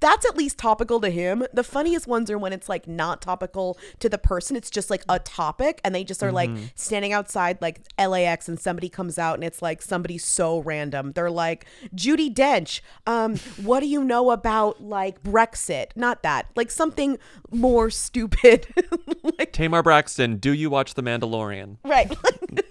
That's 0.00 0.26
at 0.26 0.36
least 0.36 0.58
topical 0.58 1.00
to 1.00 1.10
him. 1.10 1.44
The 1.52 1.62
funniest 1.64 2.06
ones 2.06 2.30
are 2.30 2.38
when 2.38 2.52
it's 2.52 2.68
like 2.68 2.86
not 2.88 3.20
topical 3.22 3.78
to 4.00 4.08
the 4.08 4.18
person. 4.18 4.56
It's 4.56 4.70
just 4.70 4.90
like 4.90 5.02
a 5.08 5.18
topic 5.18 5.80
and 5.84 5.94
they 5.94 6.04
just 6.04 6.22
are 6.22 6.32
like 6.32 6.48
Mm-hmm. 6.48 6.64
standing 6.76 7.12
outside 7.12 7.58
like 7.60 7.80
LAX 7.98 8.48
and 8.48 8.58
somebody 8.58 8.88
comes 8.88 9.18
out 9.18 9.34
and 9.34 9.44
it's 9.44 9.60
like 9.60 9.82
somebody 9.82 10.16
so 10.18 10.60
random. 10.60 11.12
They're 11.12 11.30
like, 11.30 11.66
Judi 11.94 12.32
Dench, 12.32 12.80
um, 13.06 13.36
what 13.62 13.80
do 13.80 13.86
you 13.86 14.02
know 14.02 14.30
about 14.30 14.82
like 14.82 15.22
Brexit? 15.22 15.88
Not 15.96 16.22
that. 16.22 16.46
Like 16.56 16.70
something 16.70 17.18
more 17.50 17.90
stupid. 17.90 18.66
like 19.38 19.52
Tamar 19.52 19.82
Braxton, 19.82 20.36
do 20.36 20.52
you 20.52 20.70
watch 20.70 20.94
The 20.94 21.02
Mandalorian? 21.02 21.76
right. 21.84 22.16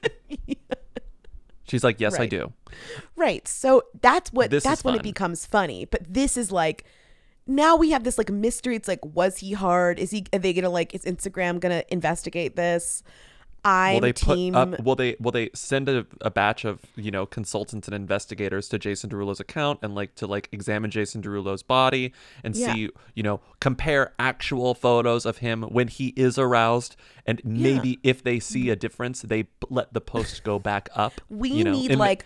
She's 1.68 1.84
like, 1.84 2.00
yes, 2.00 2.20
I 2.20 2.26
do. 2.28 2.54
Right. 3.16 3.48
So 3.48 3.84
that's 4.02 4.32
what 4.32 4.50
This 4.50 4.64
that's 4.64 4.84
when 4.84 4.96
it 4.96 5.04
becomes 5.04 5.46
funny. 5.46 5.86
But 5.86 6.02
this 6.08 6.38
is 6.38 6.52
like 6.52 6.86
now 7.46 7.76
we 7.76 7.92
have 7.92 8.04
this 8.04 8.18
like 8.18 8.30
mystery. 8.30 8.76
It's 8.76 8.88
like, 8.88 9.04
was 9.04 9.38
he 9.38 9.54
hard? 9.54 10.00
Is 10.00 10.12
he 10.12 10.26
are 10.34 10.40
they 10.40 10.54
gonna 10.54 10.70
like 10.70 10.96
is 10.96 11.04
Instagram 11.04 11.60
gonna 11.60 11.84
investigate 11.90 12.56
this? 12.56 13.04
I'm 13.68 13.94
will 13.96 14.02
they 14.02 14.14
team 14.14 14.54
put 14.54 14.74
up 14.74 14.80
will 14.80 14.96
they 14.96 15.16
will 15.20 15.32
they 15.32 15.50
send 15.54 15.90
a, 15.90 16.06
a 16.22 16.32
batch 16.32 16.64
of 16.64 16.80
you 16.96 17.12
know 17.12 17.26
consultants 17.26 17.88
and 17.88 17.94
investigators 17.94 18.70
to 18.70 18.80
jason 18.80 19.10
derulo's 19.10 19.42
account 19.42 19.80
and 19.82 19.94
like 19.94 20.16
to 20.16 20.26
like 20.26 20.48
examine 20.54 20.90
jason 20.90 21.22
derulo's 21.22 21.64
body 21.64 22.14
and 22.44 22.56
Yeah. 22.56 22.74
see 22.74 22.90
you 23.14 23.24
know 23.24 23.42
compare 23.60 24.14
actual 24.18 24.74
photos 24.74 25.26
of 25.26 25.40
him 25.40 25.64
when 25.64 25.90
he 25.90 26.14
is 26.16 26.38
aroused 26.38 26.96
and 27.26 27.42
maybe 27.44 28.00
if 28.04 28.24
they 28.24 28.40
see 28.40 28.64
mm-hmm. 28.64 28.72
a 28.72 28.76
difference 28.78 29.22
they 29.24 29.48
let 29.70 29.94
the 29.94 30.02
post 30.02 30.44
go 30.46 30.60
back 30.60 30.88
up 30.96 31.20
we 31.30 31.50
you 31.50 31.66
know, 31.66 31.74
need 31.74 31.92
and- 31.92 32.00
like 32.00 32.26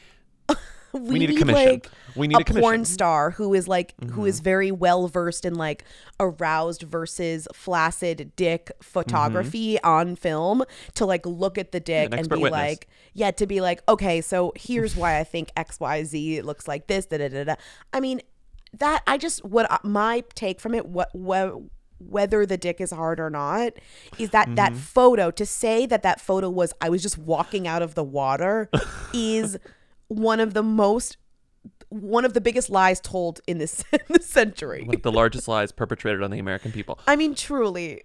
we, 1.00 1.20
need 1.20 1.30
a 1.32 1.36
commission. 1.36 1.66
like 1.72 1.90
We 2.16 2.28
need 2.28 2.38
a, 2.38 2.42
a 2.42 2.44
commission. 2.44 2.62
porn 2.62 2.86
star 2.86 3.32
who 3.32 3.54
is 3.54 3.68
like 3.68 3.94
who 4.00 4.06
Mm-hmm. 4.08 4.26
is 4.28 4.40
very 4.42 4.72
well 4.72 5.08
versed 5.08 5.46
in 5.46 5.56
like 5.56 5.84
aroused 6.20 6.84
versus 6.84 7.48
flaccid 7.54 8.32
dick 8.36 8.72
photography 8.82 9.82
on 9.84 10.16
film 10.16 10.64
to 10.96 11.06
like 11.06 11.26
look 11.26 11.58
at 11.58 11.72
the 11.72 11.80
dick 11.80 12.12
an 12.14 12.20
and 12.20 12.30
be 12.30 12.36
witness. 12.36 12.52
like 12.52 12.88
yeah 13.14 13.32
to 13.32 13.46
be 13.48 13.62
like 13.62 13.82
okay 13.90 14.22
so 14.22 14.52
here's 14.56 14.96
why 14.96 15.20
I 15.20 15.24
think 15.24 15.52
X 15.56 15.80
Y 15.80 16.04
Z 16.04 16.42
looks 16.42 16.68
like 16.68 16.88
this 16.88 17.06
da 17.06 17.18
da 17.18 17.30
da 17.30 17.44
da. 17.44 17.56
I 17.94 18.00
mean 18.00 18.22
that 18.80 19.04
I 19.08 19.18
just 19.18 19.44
what 19.44 19.84
my 19.84 20.24
take 20.36 20.60
from 20.60 20.74
it 20.76 20.86
what 20.86 21.14
what 21.16 21.54
whether 22.00 22.46
the 22.48 22.58
dick 22.58 22.82
is 22.82 22.90
hard 22.90 23.20
or 23.20 23.30
not 23.30 23.74
is 24.18 24.32
that 24.32 24.56
that 24.56 24.72
Mm-hmm. 24.72 24.80
photo 24.80 25.30
to 25.32 25.46
say 25.46 25.86
that 25.86 26.02
that 26.04 26.20
photo 26.20 26.50
was 26.50 26.74
I 26.82 26.90
was 26.90 27.02
just 27.04 27.18
walking 27.18 27.68
out 27.68 27.82
of 27.82 27.94
the 27.96 28.04
water 28.04 28.70
is 29.14 29.58
one 30.12 30.42
of 30.42 30.54
the 30.54 30.62
most 30.64 31.16
one 31.88 32.26
of 32.26 32.34
the 32.34 32.42
biggest 32.42 32.70
lies 32.70 33.00
told 33.00 33.40
in 33.48 33.60
this, 33.60 33.84
in 33.94 34.00
this 34.10 34.30
century. 34.30 34.84
one 34.84 34.96
of 34.96 35.02
the 35.04 35.12
largest 35.12 35.48
lies 35.48 35.72
perpetrated 35.72 36.22
on 36.22 36.32
the 36.32 36.40
american 36.40 36.72
people 36.72 37.00
I 37.08 37.16
mean, 37.16 37.34
truly. 37.34 38.02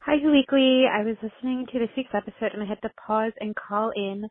Hi, 0.00 0.18
Who 0.22 0.30
Weekly. 0.30 0.84
I 0.86 1.02
was 1.02 1.16
listening 1.20 1.66
to 1.72 1.78
this 1.80 1.88
week's 1.96 2.14
episode 2.14 2.52
and 2.54 2.62
I 2.62 2.66
had 2.66 2.80
to 2.82 2.90
pause 3.06 3.32
and 3.40 3.54
call 3.56 3.90
in 3.94 4.28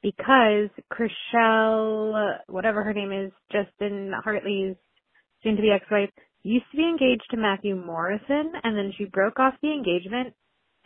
because 0.00 0.70
Chrishell, 0.92 2.38
whatever 2.46 2.84
her 2.84 2.94
name 2.94 3.10
is, 3.12 3.32
Justin 3.50 4.12
Hartley's 4.24 4.76
soon 5.42 5.56
to 5.56 5.62
be 5.62 5.70
ex-wife, 5.70 6.10
used 6.42 6.66
to 6.70 6.76
be 6.76 6.84
engaged 6.84 7.26
to 7.32 7.36
Matthew 7.36 7.74
Morrison 7.74 8.52
and 8.62 8.78
then 8.78 8.92
she 8.96 9.04
broke 9.04 9.40
off 9.40 9.54
the 9.62 9.72
engagement 9.72 10.32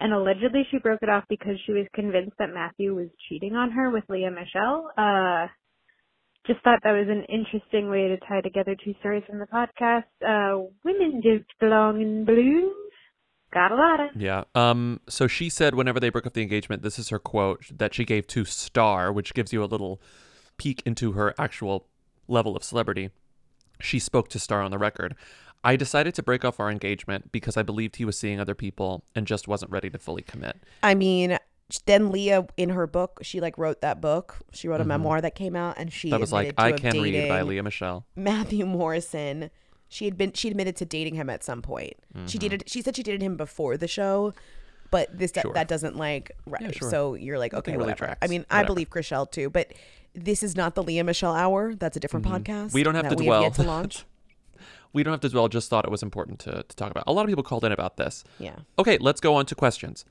and 0.01 0.15
allegedly 0.15 0.63
she 0.71 0.79
broke 0.79 1.03
it 1.03 1.11
off 1.11 1.25
because 1.29 1.57
she 1.67 1.73
was 1.73 1.87
convinced 1.95 2.37
that 2.39 2.55
Matthew 2.55 2.95
was 2.95 3.09
cheating 3.29 3.55
on 3.55 3.71
her 3.73 3.91
with 3.91 4.05
Lea 4.09 4.31
Michele. 4.31 4.91
Uh, 4.97 5.49
just 6.47 6.61
thought 6.63 6.81
that 6.83 6.93
was 6.93 7.09
an 7.09 7.25
interesting 7.25 7.91
way 7.91 8.09
to 8.09 8.17
tie 8.27 8.41
together 8.41 8.75
two 8.83 8.95
stories 9.01 9.23
from 9.29 9.39
the 9.39 9.47
podcast. 9.47 10.05
Uh, 10.25 10.67
women 10.85 11.21
don't 11.23 11.45
belong 11.59 12.01
in 12.01 12.25
balloons. 12.25 12.75
Got 13.53 13.73
a 13.73 13.75
lot 13.75 14.01
of. 14.01 14.21
Yeah. 14.21 14.45
Um. 14.55 15.01
So 15.09 15.27
she 15.27 15.49
said 15.49 15.75
whenever 15.75 15.99
they 15.99 16.09
broke 16.09 16.27
up 16.27 16.35
the 16.35 16.43
engagement, 16.43 16.83
this 16.83 16.99
is 16.99 17.09
her 17.09 17.19
quote 17.19 17.67
that 17.77 17.95
she 17.95 18.05
gave 18.05 18.27
to 18.29 18.45
Star, 18.45 19.13
which 19.13 19.35
gives 19.35 19.53
you 19.53 19.63
a 19.63 19.67
little 19.67 20.01
peek 20.57 20.83
into 20.87 21.13
her 21.13 21.35
actual 21.37 21.89
level 22.29 22.57
of 22.57 22.63
celebrity. 22.63 23.11
She 23.81 23.99
spoke 23.99 24.29
to 24.29 24.39
Star 24.39 24.63
on 24.63 24.71
the 24.71 24.79
record. 24.79 25.17
I 25.63 25.77
decided 25.77 26.15
to 26.15 26.23
break 26.23 26.45
off 26.45 26.59
our 26.59 26.71
engagement 26.71 27.33
because 27.33 27.57
I 27.57 27.63
believed 27.63 27.97
he 27.97 28.05
was 28.05 28.19
seeing 28.19 28.41
other 28.41 28.55
people 28.55 29.05
and 29.15 29.27
just 29.27 29.47
wasn't 29.47 29.73
ready 29.73 29.91
to 29.91 29.99
fully 29.99 30.23
commit. 30.23 30.57
I 30.83 30.95
mean, 30.95 31.37
then 31.87 32.11
Leah 32.11 32.47
in 32.57 32.71
her 32.71 32.87
book, 32.87 33.21
she 33.23 33.41
like 33.41 33.57
wrote 33.59 33.81
that 33.81 34.01
book. 34.01 34.39
She 34.53 34.69
wrote 34.69 34.81
a 34.81 34.85
memoir 34.85 35.21
that 35.21 35.35
came 35.35 35.55
out 35.57 35.77
and 35.79 35.93
she 35.93 36.09
Mm-hmm. 36.09 36.13
that 36.13 36.21
was 36.21 36.33
like 36.33 36.55
I 36.59 36.73
Can 36.73 37.01
Read 37.01 37.29
by 37.29 37.43
Lea 37.43 37.61
Michele. 37.61 38.05
Matthew 38.17 38.67
Morrison. 38.67 39.51
She 39.89 40.05
had 40.05 40.17
been 40.17 40.33
she 40.33 40.49
admitted 40.49 40.77
to 40.77 40.85
dating 40.85 41.15
him 41.17 41.29
at 41.31 41.43
some 41.45 41.63
point. 41.63 41.95
She 42.27 42.39
dated 42.39 42.65
she 42.67 42.83
said 42.83 42.97
she 42.97 43.03
dated 43.03 43.23
him 43.23 43.37
before 43.37 43.77
the 43.77 43.89
show, 43.89 44.33
but 44.91 45.17
this 45.17 45.33
Mm-hmm. 45.33 45.41
Sure. 45.49 45.55
that 45.55 45.69
doesn't 45.69 45.97
like 45.97 46.33
right. 46.47 46.75
sure. 46.75 46.91
So 46.91 47.15
you're 47.15 47.39
like 47.39 47.55
okay, 47.55 47.73
really 47.73 47.85
whatever. 47.93 48.17
I 48.23 48.27
mean, 48.27 48.45
I 48.51 48.63
believe 48.65 48.91
Chrishell 48.91 49.31
too, 49.31 49.51
but 49.51 49.73
this 50.15 50.43
is 50.43 50.57
not 50.57 50.75
the 50.75 50.83
Lea 50.83 51.03
Michele 51.03 51.35
hour. 51.35 51.75
That's 51.75 51.97
a 51.97 52.01
different 52.01 52.27
podcast. 52.27 52.67
Mm-hmm. 52.69 52.75
We 52.75 52.83
don't 52.83 52.95
have 52.97 53.09
to 53.11 53.17
we 53.17 53.25
dwell. 53.27 53.43
Have 53.45 53.55
to 53.57 53.63
launch. 53.63 54.05
we 54.93 55.03
don't 55.05 55.13
have 55.13 55.21
to 55.21 55.29
dwell. 55.29 55.49
Just 55.49 55.71
thought 55.71 55.85
it 55.85 55.91
was 55.91 56.03
important 56.03 56.41
to, 56.41 56.65
to 56.65 56.77
talk 56.77 56.91
about. 56.91 57.05
A 57.07 57.13
lot 57.13 57.23
of 57.23 57.29
people 57.29 57.45
called 57.45 57.65
in 57.65 57.71
about 57.73 57.97
this. 57.97 58.25
Yeah. 58.39 58.57
Okay, 58.79 58.99
let's 59.01 59.21
go 59.21 59.35
on 59.35 59.47
to 59.47 59.55
questions. 59.55 60.05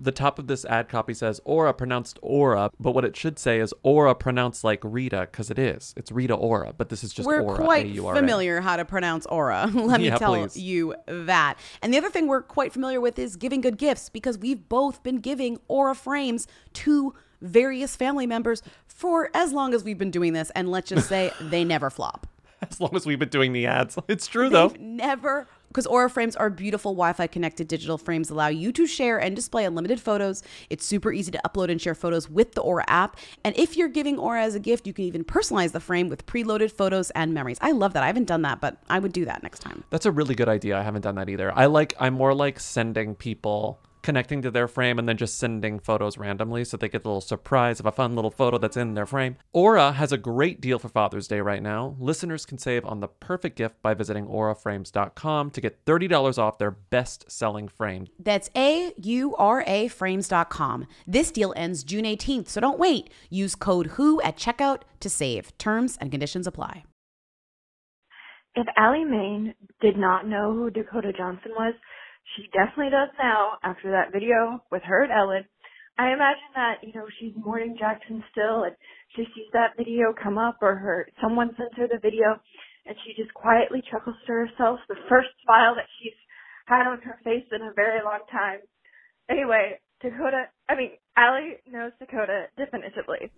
The 0.00 0.12
top 0.12 0.38
of 0.38 0.46
this 0.46 0.64
ad 0.64 0.88
copy 0.88 1.12
says 1.12 1.40
Aura 1.44 1.74
pronounced 1.74 2.18
Aura, 2.22 2.70
but 2.78 2.92
what 2.92 3.04
it 3.04 3.16
should 3.16 3.36
say 3.38 3.58
is 3.58 3.74
Aura 3.82 4.14
pronounced 4.14 4.62
like 4.62 4.80
Rita 4.84 5.26
because 5.30 5.50
it 5.50 5.58
is. 5.58 5.92
It's 5.96 6.12
Rita 6.12 6.34
Aura, 6.34 6.72
but 6.76 6.88
this 6.88 7.02
is 7.02 7.12
just 7.12 7.26
we're 7.26 7.40
Aura. 7.40 7.56
quite 7.56 7.86
A-U-R-A. 7.86 8.16
familiar 8.16 8.60
how 8.60 8.76
to 8.76 8.84
pronounce 8.84 9.26
aura. 9.26 9.68
Let 9.74 10.00
me 10.00 10.06
Yeah, 10.06 10.18
tell 10.18 10.34
please. 10.34 10.56
you 10.56 10.94
that. 11.06 11.56
And 11.82 11.92
the 11.92 11.98
other 11.98 12.10
thing 12.10 12.28
we're 12.28 12.42
quite 12.42 12.72
familiar 12.72 13.00
with 13.00 13.18
is 13.18 13.34
giving 13.34 13.60
good 13.60 13.76
gifts 13.76 14.08
because 14.08 14.38
we've 14.38 14.68
both 14.68 15.02
been 15.02 15.18
giving 15.18 15.58
aura 15.66 15.94
frames 15.96 16.46
to 16.74 17.12
various 17.40 17.96
family 17.96 18.26
members 18.26 18.62
for 18.86 19.30
as 19.34 19.52
long 19.52 19.74
as 19.74 19.82
we've 19.82 19.98
been 19.98 20.10
doing 20.12 20.32
this. 20.32 20.50
And 20.54 20.70
let's 20.70 20.88
just 20.90 21.08
say 21.08 21.32
they 21.40 21.64
never 21.64 21.90
flop. 21.90 22.26
As 22.60 22.80
long 22.80 22.94
as 22.96 23.06
we've 23.06 23.18
been 23.18 23.28
doing 23.28 23.52
the 23.52 23.66
ads. 23.66 23.96
It's 24.08 24.26
true 24.26 24.48
though. 24.48 24.68
They've 24.68 24.80
never 24.80 25.46
Because 25.78 25.86
Aura 25.86 26.10
frames 26.10 26.34
are 26.34 26.50
beautiful 26.50 26.90
Wi 26.90 27.12
Fi 27.12 27.28
connected 27.28 27.68
digital 27.68 27.98
frames, 27.98 28.30
allow 28.30 28.48
you 28.48 28.72
to 28.72 28.84
share 28.84 29.18
and 29.18 29.36
display 29.36 29.64
unlimited 29.64 30.00
photos. 30.00 30.42
It's 30.70 30.84
super 30.84 31.12
easy 31.12 31.30
to 31.30 31.40
upload 31.46 31.70
and 31.70 31.80
share 31.80 31.94
photos 31.94 32.28
with 32.28 32.54
the 32.54 32.62
Aura 32.62 32.84
app. 32.88 33.16
And 33.44 33.56
if 33.56 33.76
you're 33.76 33.86
giving 33.86 34.18
Aura 34.18 34.42
as 34.42 34.56
a 34.56 34.58
gift, 34.58 34.88
you 34.88 34.92
can 34.92 35.04
even 35.04 35.22
personalize 35.22 35.70
the 35.70 35.78
frame 35.78 36.08
with 36.08 36.26
preloaded 36.26 36.72
photos 36.72 37.10
and 37.10 37.32
memories. 37.32 37.58
I 37.60 37.70
love 37.70 37.92
that. 37.92 38.02
I 38.02 38.08
haven't 38.08 38.24
done 38.24 38.42
that, 38.42 38.60
but 38.60 38.78
I 38.90 38.98
would 38.98 39.12
do 39.12 39.24
that 39.26 39.44
next 39.44 39.60
time. 39.60 39.84
That's 39.90 40.04
a 40.04 40.10
really 40.10 40.34
good 40.34 40.48
idea. 40.48 40.76
I 40.76 40.82
haven't 40.82 41.02
done 41.02 41.14
that 41.14 41.28
either. 41.28 41.56
I 41.56 41.66
like 41.66 41.94
I'm 42.00 42.14
more 42.14 42.34
like 42.34 42.58
sending 42.58 43.14
people 43.14 43.78
connecting 44.08 44.40
to 44.40 44.50
their 44.50 44.66
frame 44.66 44.98
and 44.98 45.06
then 45.06 45.18
just 45.18 45.38
sending 45.38 45.78
photos 45.78 46.16
randomly 46.16 46.64
so 46.64 46.78
they 46.78 46.88
get 46.88 47.04
a 47.04 47.06
little 47.06 47.20
surprise 47.20 47.78
of 47.78 47.84
a 47.84 47.92
fun 47.92 48.14
little 48.14 48.30
photo 48.30 48.56
that's 48.56 48.74
in 48.74 48.94
their 48.94 49.04
frame. 49.04 49.36
Aura 49.52 49.92
has 49.92 50.12
a 50.12 50.16
great 50.16 50.62
deal 50.62 50.78
for 50.78 50.88
Father's 50.88 51.28
Day 51.28 51.42
right 51.42 51.62
now. 51.62 51.94
Listeners 51.98 52.46
can 52.46 52.56
save 52.56 52.86
on 52.86 53.00
the 53.00 53.08
perfect 53.08 53.58
gift 53.58 53.82
by 53.82 53.92
visiting 53.92 54.26
auraframes.com 54.26 55.50
to 55.50 55.60
get 55.60 55.84
$30 55.84 56.38
off 56.38 56.56
their 56.56 56.70
best-selling 56.70 57.68
frame. 57.68 58.06
That's 58.18 58.48
A 58.56 58.94
U 58.96 59.36
R 59.36 59.62
A 59.66 59.88
frames.com. 59.88 60.86
This 61.06 61.30
deal 61.30 61.52
ends 61.54 61.84
June 61.84 62.06
18th, 62.06 62.48
so 62.48 62.62
don't 62.62 62.78
wait. 62.78 63.10
Use 63.28 63.54
code 63.54 63.88
WHO 63.88 64.22
at 64.22 64.38
checkout 64.38 64.84
to 65.00 65.10
save. 65.10 65.56
Terms 65.58 65.98
and 66.00 66.10
conditions 66.10 66.46
apply. 66.46 66.84
If 68.54 68.66
Allie 68.78 69.04
Mae 69.04 69.54
did 69.82 69.98
not 69.98 70.26
know 70.26 70.54
who 70.54 70.70
Dakota 70.70 71.12
Johnson 71.12 71.52
was, 71.54 71.74
she 72.36 72.48
definitely 72.52 72.90
does 72.90 73.10
now 73.18 73.58
after 73.62 73.90
that 73.92 74.12
video 74.12 74.62
with 74.70 74.82
her 74.84 75.02
and 75.02 75.12
Ellen. 75.12 75.44
I 75.98 76.12
imagine 76.12 76.52
that, 76.54 76.78
you 76.82 76.92
know, 76.94 77.06
she's 77.18 77.32
mourning 77.36 77.76
Jackson 77.78 78.22
still 78.30 78.62
and 78.64 78.76
she 79.16 79.24
sees 79.34 79.50
that 79.52 79.76
video 79.76 80.14
come 80.14 80.38
up 80.38 80.58
or 80.62 80.76
her 80.76 81.08
someone 81.20 81.50
sends 81.56 81.74
her 81.76 81.88
the 81.88 81.98
video 82.00 82.38
and 82.86 82.96
she 83.04 83.20
just 83.20 83.34
quietly 83.34 83.82
chuckles 83.90 84.16
to 84.26 84.32
herself, 84.32 84.78
the 84.88 84.96
first 85.08 85.28
smile 85.44 85.74
that 85.74 85.90
she's 85.98 86.16
had 86.66 86.86
on 86.86 87.00
her 87.02 87.18
face 87.24 87.44
in 87.52 87.62
a 87.62 87.72
very 87.74 88.02
long 88.04 88.20
time. 88.30 88.60
Anyway, 89.28 89.80
Dakota 90.00 90.46
I 90.68 90.76
mean, 90.76 90.90
Allie 91.16 91.58
knows 91.66 91.92
Dakota 91.98 92.46
definitively. 92.56 93.32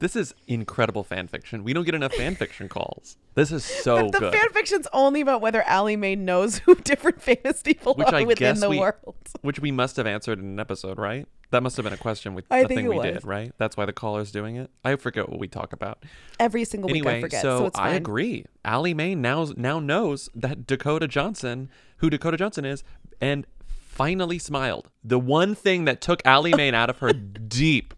This 0.00 0.14
is 0.14 0.34
incredible 0.46 1.02
fan 1.02 1.26
fiction. 1.26 1.64
We 1.64 1.72
don't 1.72 1.84
get 1.84 1.94
enough 1.94 2.14
fan 2.14 2.36
fiction 2.36 2.68
calls. 2.68 3.16
This 3.34 3.50
is 3.50 3.64
so 3.64 4.04
but 4.04 4.12
the 4.12 4.18
good. 4.18 4.32
fan 4.34 4.48
fiction's 4.50 4.86
only 4.92 5.20
about 5.20 5.40
whether 5.40 5.62
Allie 5.62 5.96
Mae 5.96 6.14
knows 6.14 6.58
who 6.58 6.74
different 6.84 7.20
famous 7.20 7.62
people 7.62 7.94
which 7.94 8.08
are 8.08 8.16
I 8.16 8.22
within 8.24 8.60
the 8.60 8.68
we, 8.68 8.78
world. 8.78 9.16
which 9.42 9.58
we 9.60 9.72
must 9.72 9.96
have 9.96 10.06
answered 10.06 10.38
in 10.38 10.44
an 10.44 10.60
episode, 10.60 10.98
right? 10.98 11.26
That 11.50 11.62
must 11.62 11.76
have 11.76 11.84
been 11.84 11.92
a 11.92 11.98
question 11.98 12.34
we, 12.34 12.42
I 12.50 12.64
think 12.64 12.80
thing 12.80 12.88
we 12.88 12.96
was. 12.96 13.06
did, 13.06 13.24
right? 13.24 13.52
That's 13.58 13.76
why 13.76 13.86
the 13.86 13.92
caller's 13.92 14.30
doing 14.30 14.56
it. 14.56 14.70
I 14.84 14.96
forget 14.96 15.28
what 15.28 15.38
we 15.38 15.48
talk 15.48 15.72
about. 15.72 16.04
Every 16.38 16.64
single 16.64 16.88
week 16.88 17.04
anyway, 17.04 17.18
I 17.18 17.20
forget, 17.22 17.42
so, 17.42 17.58
so, 17.58 17.66
it's 17.66 17.78
I 17.78 17.90
agree. 17.90 18.44
Allie 18.64 18.94
Mae 18.94 19.14
now 19.14 19.46
now 19.56 19.80
knows 19.80 20.28
that 20.34 20.66
Dakota 20.66 21.08
Johnson, 21.08 21.70
who 21.98 22.10
Dakota 22.10 22.36
Johnson 22.36 22.64
is, 22.64 22.84
and 23.20 23.46
finally 23.66 24.38
smiled. 24.38 24.90
The 25.02 25.18
one 25.18 25.54
thing 25.54 25.86
that 25.86 26.00
took 26.00 26.24
Allie 26.24 26.54
Mae 26.54 26.70
out 26.72 26.90
of 26.90 26.98
her 26.98 27.12
deep, 27.12 27.94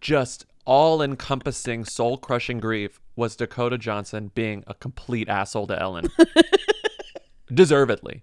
just 0.00 0.44
all-encompassing, 0.68 1.86
soul-crushing 1.86 2.60
grief 2.60 3.00
was 3.16 3.34
Dakota 3.34 3.78
Johnson 3.78 4.30
being 4.34 4.64
a 4.66 4.74
complete 4.74 5.26
asshole 5.26 5.66
to 5.68 5.80
Ellen. 5.80 6.10
Deservedly. 7.52 8.22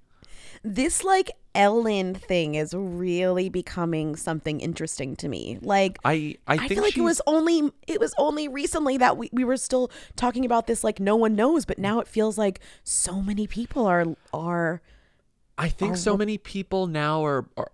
This 0.63 1.03
like 1.03 1.31
Ellen 1.55 2.13
thing 2.13 2.53
is 2.53 2.75
really 2.75 3.49
becoming 3.49 4.15
something 4.15 4.59
interesting 4.59 5.15
to 5.17 5.27
me. 5.27 5.57
Like 5.61 5.97
I 6.05 6.35
I, 6.47 6.55
I, 6.55 6.67
feel 6.67 6.83
like 6.83 6.97
it 6.97 7.01
was 7.01 7.21
only 7.25 7.71
it 7.87 7.99
was 7.99 8.13
only 8.17 8.47
recently 8.47 8.97
that 8.97 9.17
we, 9.17 9.29
we 9.31 9.43
were 9.43 9.57
still 9.57 9.91
talking 10.15 10.45
about 10.45 10.67
this 10.67 10.83
like 10.83 10.99
no 10.99 11.15
one 11.15 11.35
knows, 11.35 11.65
but 11.65 11.79
now 11.79 11.99
it 11.99 12.07
feels 12.07 12.37
like 12.37 12.59
so 12.83 13.21
many 13.21 13.47
people 13.47 13.85
are 13.85 14.05
are 14.33 14.81
I 15.57 15.69
think 15.69 15.93
are 15.93 15.97
so 15.97 16.17
many 16.17 16.37
people 16.37 16.87
now 16.87 17.23
are, 17.23 17.45
are 17.57 17.71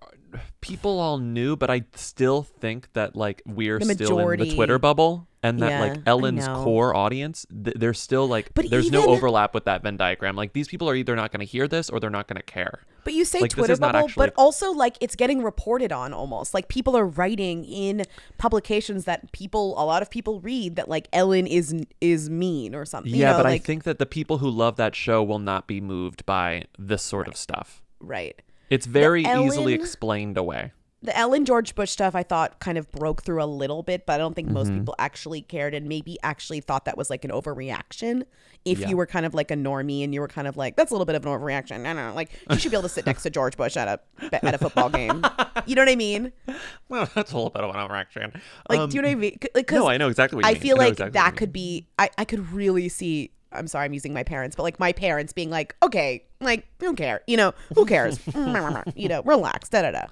people 0.62 1.00
all 1.00 1.17
knew, 1.17 1.56
but 1.56 1.70
I 1.70 1.84
still 1.96 2.44
think 2.44 2.91
that 2.94 3.15
like 3.15 3.41
we're 3.46 3.80
The 3.80 3.86
still 3.86 3.91
in 3.91 3.98
the 3.98 4.13
majority- 4.15 4.56
Twitter 4.56 4.80
bubble 4.80 5.28
and 5.44 5.60
that 5.60 5.70
Yeah, 5.72 5.82
like 5.82 5.98
I 6.00 6.02
Ellen's 6.06 6.46
know. 6.46 6.63
core 6.63 6.96
audience, 6.96 7.46
th- 7.50 7.76
there's 7.80 8.00
still 8.00 8.28
like 8.28 8.54
But 8.54 8.70
there's 8.70 8.91
no 8.91 9.00
even- 9.00 9.10
overlap 9.12 9.54
with 9.54 9.65
that 9.65 9.82
Venn 9.84 9.98
diagram. 9.98 10.36
Like 10.36 10.54
these 10.54 10.67
people 10.67 10.89
are 10.89 10.96
either 10.96 11.15
not 11.15 11.32
going 11.32 11.39
to 11.39 11.46
hear 11.52 11.67
this 11.67 11.89
or 11.89 12.00
they're 12.00 12.10
not 12.10 12.28
going 12.28 12.38
to 12.38 12.44
care. 12.44 12.82
But 13.04 13.13
you 13.13 13.26
say 13.26 13.39
Like, 13.39 13.50
this 13.50 13.56
Twitter 13.56 13.74
is 13.74 13.80
not 13.80 13.94
bubble, 13.94 14.08
actually- 14.10 14.28
but 14.28 14.34
also 14.38 14.72
like 14.72 14.98
it's 15.02 15.15
getting 15.15 15.41
reported 15.41 15.91
on 15.91 16.13
almost. 16.13 16.54
Like 16.54 16.67
people 16.67 16.96
are 16.96 17.08
writing 17.08 17.65
in 17.65 18.04
publications 18.38 19.06
that 19.06 19.32
people 19.32 19.74
a 19.82 19.86
lot 19.86 20.02
of 20.04 20.12
people 20.12 20.39
read 20.41 20.76
that 20.76 20.88
like 20.88 21.08
Ellen 21.12 21.48
is 21.48 21.74
is 22.00 22.30
mean 22.30 22.76
or 22.76 22.86
something. 22.86 23.12
you 23.12 23.22
yeah, 23.22 23.32
know, 23.32 23.38
but 23.38 23.46
I 23.48 23.52
like- 23.54 23.63
think 23.63 23.84
that 23.86 23.98
the 23.98 24.06
people 24.06 24.38
who 24.38 24.50
love 24.50 24.76
that 24.78 24.96
show 24.96 25.24
will 25.24 25.39
not 25.39 25.65
be 25.67 25.82
moved 25.82 26.26
by 26.28 26.65
this 26.78 27.02
sort 27.02 27.28
of 27.28 27.36
stuff. 27.36 27.82
right. 28.00 28.41
It's 28.71 28.88
very 28.88 29.23
easily 29.25 29.73
explained 29.73 30.38
away. 30.38 30.71
the 31.03 31.17
Ellen 31.17 31.45
George 31.45 31.73
Bush 31.73 31.89
stuff 31.89 32.13
I 32.13 32.21
thought 32.21 32.60
kind 32.60 32.77
of 32.77 32.91
broke 32.91 33.23
through 33.23 33.41
a 33.41 33.45
little 33.45 33.81
bit, 33.81 34.05
but 34.05 34.13
I 34.13 34.17
don't 34.19 34.36
think 34.36 34.49
most 34.51 34.69
Mhm. 34.69 34.79
people 34.81 34.93
actually 34.99 35.41
cared 35.41 35.73
and 35.73 35.89
maybe 35.89 36.19
actually 36.21 36.60
thought 36.62 36.86
that 36.86 36.95
was 36.95 37.10
like 37.10 37.25
an 37.25 37.31
overreaction. 37.31 38.21
If 38.65 38.77
Yeah. 38.77 38.89
you 38.89 38.97
were 38.97 39.07
kind 39.07 39.25
of 39.25 39.34
like 39.34 39.49
a 39.49 39.55
normie 39.55 40.03
and 40.03 40.13
you 40.13 40.21
were 40.21 40.27
kind 40.27 40.47
of 40.47 40.57
like, 40.57 40.75
that's 40.75 40.91
a 40.91 40.93
little 40.93 41.07
bit 41.07 41.15
of 41.15 41.25
an 41.25 41.31
overreaction. 41.31 41.88
I 41.88 41.93
don't 41.93 41.95
know. 41.95 42.13
Like 42.13 42.29
you 42.51 42.60
should 42.60 42.69
be 42.69 42.77
able 42.77 42.84
to 42.88 42.93
sit 42.93 43.07
next 43.07 43.23
to 43.23 43.31
George 43.31 43.57
Bush 43.57 43.75
at 43.77 43.88
a 43.88 43.99
at 44.45 44.53
a 44.53 44.60
football 44.60 44.89
game. 44.91 45.25
You 45.65 45.73
know 45.73 45.81
what 45.81 45.89
I 45.89 45.95
mean? 45.95 46.34
Well, 46.88 47.10
that's 47.15 47.31
a 47.31 47.36
little 47.36 47.49
bit 47.49 47.63
of 47.63 47.73
an 47.73 47.77
overreaction. 47.81 48.39
Like, 48.69 48.89
do 48.91 48.95
you 48.97 49.01
know 49.01 49.07
what 49.07 49.12
I 49.13 49.15
mean? 49.15 49.38
Like, 49.55 49.71
Um, 49.73 49.79
no, 49.79 49.88
I 49.88 49.97
know 49.97 50.07
exactly 50.10 50.36
what 50.36 50.45
you 50.45 50.49
I 50.51 50.53
mean. 50.53 50.62
feel 50.62 50.75
I 50.75 50.79
like 50.84 50.91
exactly 50.91 51.13
that 51.13 51.36
could 51.36 51.51
be. 51.51 51.88
I 51.97 52.10
I 52.19 52.25
could 52.25 52.51
really 52.53 52.89
see. 52.89 53.31
I'm 53.51 53.67
sorry, 53.67 53.85
I'm 53.85 53.93
using 53.93 54.13
my 54.13 54.23
parents, 54.23 54.55
but 54.55 54.63
like 54.63 54.79
my 54.79 54.91
parents 54.93 55.33
being 55.33 55.49
like, 55.49 55.75
okay, 55.83 56.23
like 56.39 56.65
who 56.79 56.93
cares? 56.95 57.21
You 57.27 57.37
know, 57.37 57.53
who 57.75 57.85
cares? 57.85 58.19
you 58.95 59.07
know, 59.09 59.21
relax. 59.23 59.69
Da 59.69 59.81
da 59.83 59.91
da. 59.91 60.05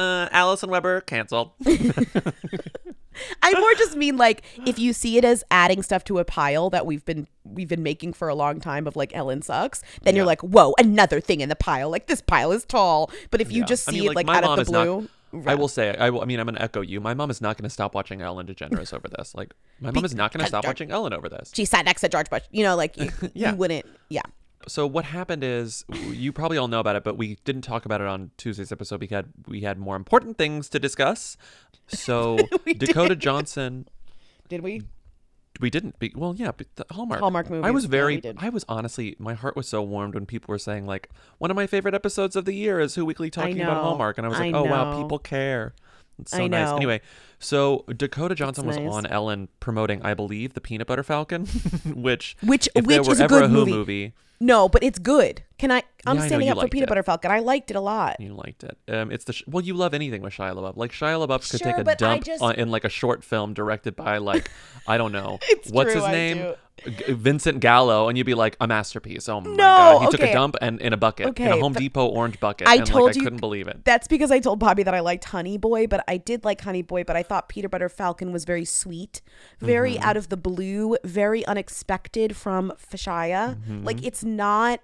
Uh, 0.00 0.28
Allison 0.32 0.70
Weber 0.70 1.00
canceled. 1.02 1.52
I 3.42 3.52
more 3.58 3.74
just 3.74 3.96
mean 3.96 4.16
like 4.16 4.42
if 4.66 4.78
you 4.78 4.92
see 4.92 5.16
it 5.18 5.24
as 5.24 5.42
adding 5.50 5.82
stuff 5.82 6.04
to 6.04 6.18
a 6.18 6.24
pile 6.24 6.70
that 6.70 6.86
we've 6.86 7.04
been 7.04 7.26
we've 7.44 7.68
been 7.68 7.82
making 7.82 8.12
for 8.12 8.28
a 8.28 8.34
long 8.34 8.60
time 8.60 8.86
of 8.86 8.94
like 8.96 9.14
Ellen 9.14 9.42
sucks, 9.42 9.82
then 10.02 10.14
you're 10.14 10.24
like, 10.26 10.40
whoa, 10.42 10.72
another 10.78 11.20
thing 11.20 11.40
in 11.40 11.48
the 11.48 11.56
pile. 11.56 11.90
Like 11.90 12.06
this 12.06 12.20
pile 12.20 12.52
is 12.52 12.64
tall. 12.64 13.10
But 13.30 13.40
if 13.40 13.50
you 13.50 13.60
Yeah. 13.60 13.66
just 13.66 13.88
I 13.88 13.92
see 13.92 14.00
mean, 14.02 14.10
it 14.10 14.14
like 14.16 14.28
out 14.28 14.44
of 14.44 14.56
the 14.64 14.64
blue, 14.70 15.00
not- 15.02 15.10
blue, 15.32 15.44
I 15.46 15.54
will 15.54 15.68
say, 15.68 15.96
I, 15.96 16.10
will, 16.10 16.22
I 16.22 16.24
mean, 16.24 16.40
I'm 16.40 16.46
gonna 16.46 16.60
echo 16.60 16.80
you. 16.80 17.00
My 17.00 17.14
mom 17.14 17.30
is 17.30 17.40
not 17.40 17.56
gonna 17.56 17.70
stop 17.70 17.94
watching 17.94 18.20
Ellen 18.22 18.46
DeGeneres 18.46 18.92
over 18.94 19.08
this. 19.08 19.34
Like, 19.34 19.54
my 19.80 19.90
mom 19.90 20.04
is 20.04 20.14
not 20.14 20.32
gonna 20.32 20.46
stop 20.46 20.62
George- 20.64 20.70
watching 20.70 20.90
Ellen 20.90 21.12
over 21.12 21.28
this. 21.28 21.50
she 21.54 21.64
sat 21.64 21.84
next 21.84 22.00
to 22.02 22.08
George 22.08 22.30
Bush. 22.30 22.42
You 22.50 22.64
know, 22.64 22.76
like 22.76 22.96
you, 22.96 23.10
Yeah. 23.34 23.50
you 23.52 23.56
wouldn't. 23.56 23.86
Yeah. 24.08 24.22
So 24.66 24.86
what 24.86 25.04
happened 25.06 25.44
is, 25.44 25.84
you 26.10 26.32
probably 26.32 26.58
all 26.58 26.68
know 26.68 26.80
about 26.80 26.96
it, 26.96 27.04
but 27.04 27.16
we 27.16 27.38
didn't 27.44 27.62
talk 27.62 27.84
about 27.86 28.00
it 28.00 28.06
on 28.06 28.32
Tuesday's 28.36 28.72
episode 28.72 28.98
because 29.00 29.24
we 29.46 29.60
had 29.60 29.78
more 29.78 29.96
important 29.96 30.36
things 30.36 30.68
to 30.70 30.78
discuss. 30.78 31.36
So 31.86 32.38
Dakota 32.76 33.16
Johnson, 33.16 33.88
Did 34.48 34.62
we? 34.62 34.82
We 35.60 35.70
didn't. 35.70 35.98
Be, 35.98 36.12
well, 36.14 36.34
yeah, 36.36 36.52
but 36.56 36.66
the 36.76 36.86
Hallmark. 36.90 37.20
Hallmark 37.20 37.50
I 37.50 37.70
was 37.70 37.86
very. 37.86 38.20
did. 38.20 38.36
I 38.40 38.48
was 38.48 38.64
honestly, 38.68 39.16
my 39.18 39.34
heart 39.34 39.56
was 39.56 39.68
so 39.68 39.82
warmed 39.82 40.14
when 40.14 40.26
people 40.26 40.52
were 40.52 40.58
saying 40.58 40.86
like, 40.86 41.10
one 41.38 41.50
of 41.50 41.56
my 41.56 41.66
favorite 41.66 41.94
episodes 41.94 42.36
of 42.36 42.44
the 42.44 42.54
year 42.54 42.80
is 42.80 42.94
Who 42.94 43.04
Weekly 43.04 43.30
talking 43.30 43.60
about. 43.60 43.82
Hallmark, 43.82 44.18
and 44.18 44.26
I 44.26 44.30
was 44.30 44.38
I 44.38 44.46
like, 44.46 44.54
oh 44.54 44.64
wow, 44.64 45.02
people 45.02 45.18
care. 45.18 45.74
It's 46.20 46.32
so 46.32 46.38
I 46.38 46.48
nice. 46.48 46.68
know. 46.68 46.76
Anyway, 46.76 47.00
so 47.38 47.84
Dakota 47.96 48.34
Johnson 48.34 48.66
was 48.66 48.76
on 48.76 49.06
Ellen 49.06 49.48
promoting, 49.60 50.02
I 50.02 50.14
believe, 50.14 50.54
the 50.54 50.60
Peanut 50.60 50.86
Butter 50.86 51.02
Falcon, 51.02 51.46
which 51.86 52.36
Which 52.42 52.68
if 52.74 52.86
which 52.86 53.08
is 53.08 53.20
a 53.20 53.28
good 53.28 53.44
a 53.44 53.48
Who 53.48 53.54
movie. 53.58 53.70
movie, 53.72 54.12
No, 54.40 54.68
but 54.68 54.82
it's 54.82 54.98
good. 54.98 55.42
Can 55.58 55.72
I? 55.72 55.82
I'm 56.06 56.16
Yeah, 56.18 56.26
standing 56.26 56.46
you 56.48 56.52
up 56.54 56.60
for 56.60 56.68
Peanut 56.68 56.84
it. 56.84 56.88
Butter 56.90 57.02
Falcon. 57.02 57.30
I 57.32 57.40
liked 57.40 57.70
it 57.72 57.76
a 57.76 57.80
lot. 57.80 58.20
You 58.20 58.32
liked 58.34 58.62
it. 58.64 58.78
Um, 58.88 59.10
it's 59.10 59.24
the 59.24 59.32
sh- 59.32 59.42
well, 59.48 59.62
you 59.64 59.74
love 59.74 59.92
anything 59.94 60.22
with 60.22 60.32
Shia 60.34 60.54
LaBeouf. 60.54 60.76
Like 60.76 60.92
Shia 60.92 61.26
LaBeouf 61.26 61.50
could 61.50 61.60
Sure, 61.60 61.72
take 61.72 61.86
a 61.86 61.96
dump 61.96 62.24
just- 62.24 62.40
on, 62.42 62.54
in 62.54 62.70
like 62.70 62.84
a 62.84 62.88
short 62.88 63.24
film 63.24 63.54
directed 63.54 63.96
by 63.96 64.18
like 64.18 64.50
I 64.86 64.96
don't 64.98 65.10
know 65.12 65.38
what's 65.70 65.92
true, 65.92 66.00
his 66.00 66.04
I 66.04 66.12
name, 66.12 66.54
Vincent 67.08 67.58
Gallo, 67.58 68.08
and 68.08 68.16
you'd 68.16 68.24
be 68.26 68.34
like 68.34 68.56
a 68.60 68.68
masterpiece. 68.68 69.28
Oh 69.28 69.40
my 69.40 69.50
No, 69.50 69.56
god, 69.56 70.02
he 70.02 70.10
took 70.12 70.20
a 70.22 70.32
dump 70.32 70.54
and 70.60 70.80
in 70.80 70.92
a 70.92 70.96
bucket, 70.96 71.26
okay. 71.28 71.44
in 71.46 71.48
Okay, 71.50 71.58
a 71.58 71.62
Home 71.62 71.72
Depot 71.72 72.06
orange 72.06 72.38
bucket. 72.38 72.68
I 72.68 72.76
and 72.76 72.86
told 72.86 73.06
like, 73.06 73.16
you 73.16 73.22
I 73.22 73.24
couldn't 73.24 73.40
believe 73.40 73.66
it. 73.66 73.84
That's 73.84 74.06
because 74.06 74.30
I 74.30 74.38
told 74.38 74.60
Bobby 74.60 74.84
that 74.84 74.94
I 74.94 75.00
liked 75.00 75.24
Honey 75.24 75.58
Boy, 75.58 75.88
but 75.88 76.04
I 76.06 76.16
did 76.18 76.44
like 76.44 76.60
Honey 76.60 76.82
Boy, 76.82 77.02
but 77.02 77.16
I 77.16 77.24
thought 77.28 77.48
Peter 77.48 77.68
Butter 77.68 77.88
Falcon 77.88 78.32
was 78.32 78.44
very 78.44 78.64
sweet, 78.64 79.20
very 79.60 79.94
Mm-hmm. 79.94 80.02
out 80.04 80.16
of 80.16 80.28
the 80.28 80.36
blue, 80.36 80.96
very 81.04 81.44
unexpected 81.46 82.36
from 82.36 82.72
Fashaya. 82.78 83.56
Mm-hmm. 83.56 83.84
Like 83.84 84.04
it's 84.04 84.24
not 84.24 84.80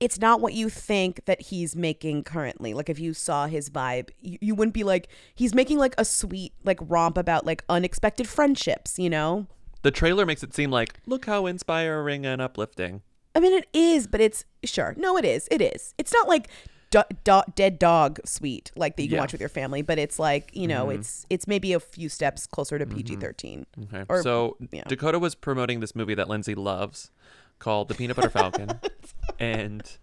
it's 0.00 0.18
not 0.18 0.40
what 0.40 0.52
you 0.52 0.68
think 0.68 1.24
that 1.26 1.40
he's 1.42 1.76
making 1.76 2.24
currently. 2.24 2.74
Like 2.74 2.88
if 2.88 2.98
you 2.98 3.14
saw 3.14 3.46
his 3.46 3.70
vibe, 3.70 4.10
you, 4.20 4.36
you 4.40 4.54
wouldn't 4.56 4.74
be 4.74 4.82
like 4.82 5.08
he's 5.34 5.54
making 5.54 5.78
like 5.78 5.94
a 5.96 6.04
sweet 6.04 6.52
like 6.64 6.78
romp 6.82 7.16
about 7.16 7.46
like 7.46 7.62
unexpected 7.68 8.26
friendships, 8.28 8.98
you 8.98 9.08
know? 9.10 9.46
The 9.82 9.90
trailer 9.92 10.26
makes 10.26 10.42
it 10.42 10.54
seem 10.54 10.70
like 10.70 10.94
look 11.06 11.26
how 11.26 11.46
inspiring 11.46 12.26
and 12.26 12.42
uplifting. 12.42 13.02
I 13.34 13.40
mean, 13.40 13.52
it 13.52 13.66
is, 13.72 14.06
but 14.06 14.20
it's 14.20 14.44
sure. 14.64 14.94
No, 14.98 15.16
it 15.16 15.24
is. 15.24 15.48
It 15.50 15.60
is. 15.62 15.94
It's 15.98 16.12
not 16.12 16.28
like 16.28 16.48
do- 16.92 17.02
do- 17.24 17.42
dead 17.56 17.78
dog 17.80 18.20
sweet 18.24 18.70
like 18.76 18.94
that 18.96 19.02
you 19.02 19.08
can 19.08 19.16
Yeah. 19.16 19.20
watch 19.22 19.32
with 19.32 19.40
your 19.40 19.48
family, 19.48 19.82
but 19.82 19.98
it's 19.98 20.20
like 20.20 20.50
you 20.54 20.68
know, 20.68 20.86
Mhm. 20.86 20.94
it's 21.00 21.26
it's 21.28 21.48
maybe 21.48 21.72
a 21.72 21.80
few 21.80 22.08
steps 22.08 22.46
closer 22.46 22.78
to 22.78 22.86
PG 22.86 23.16
thirteen. 23.16 23.66
Okay. 23.84 24.04
Or 24.08 24.22
so 24.22 24.56
yeah. 24.70 24.84
Dakota 24.86 25.18
was 25.18 25.34
promoting 25.34 25.80
this 25.80 25.96
movie 25.96 26.14
that 26.14 26.28
Lindsay 26.28 26.54
loves 26.54 27.10
called 27.58 27.88
The 27.88 27.94
Peanut 27.94 28.14
Butter 28.16 28.30
Falcon. 28.30 28.78
and 29.40 29.98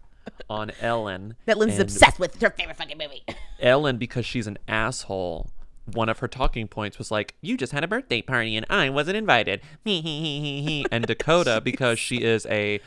on 0.49 0.71
Ellen. 0.82 1.36
That 1.45 1.58
Lindsay's 1.58 1.80
obsessed 1.80 2.19
with. 2.19 2.34
It's 2.36 2.43
her 2.43 2.49
favorite 2.52 2.78
fucking 2.78 2.97
movie. 2.97 3.23
Ellen, 3.62 3.97
because 3.97 4.25
she's 4.25 4.45
an 4.47 4.58
asshole, 4.67 5.49
one 5.93 6.08
of 6.10 6.19
her 6.19 6.28
talking 6.28 6.67
points 6.67 6.97
was 6.99 7.10
like, 7.10 7.34
"You 7.41 7.58
just 7.58 7.71
had 7.73 7.84
a 7.84 7.88
birthday 7.88 8.21
party 8.21 8.56
and 8.56 8.65
I 8.69 8.89
wasn't 8.89 9.17
invited." 9.17 9.62
and 9.86 11.06
Dakota, 11.08 11.62
because 11.63 11.97
she 11.99 12.17
is 12.17 12.45
a 12.47 12.80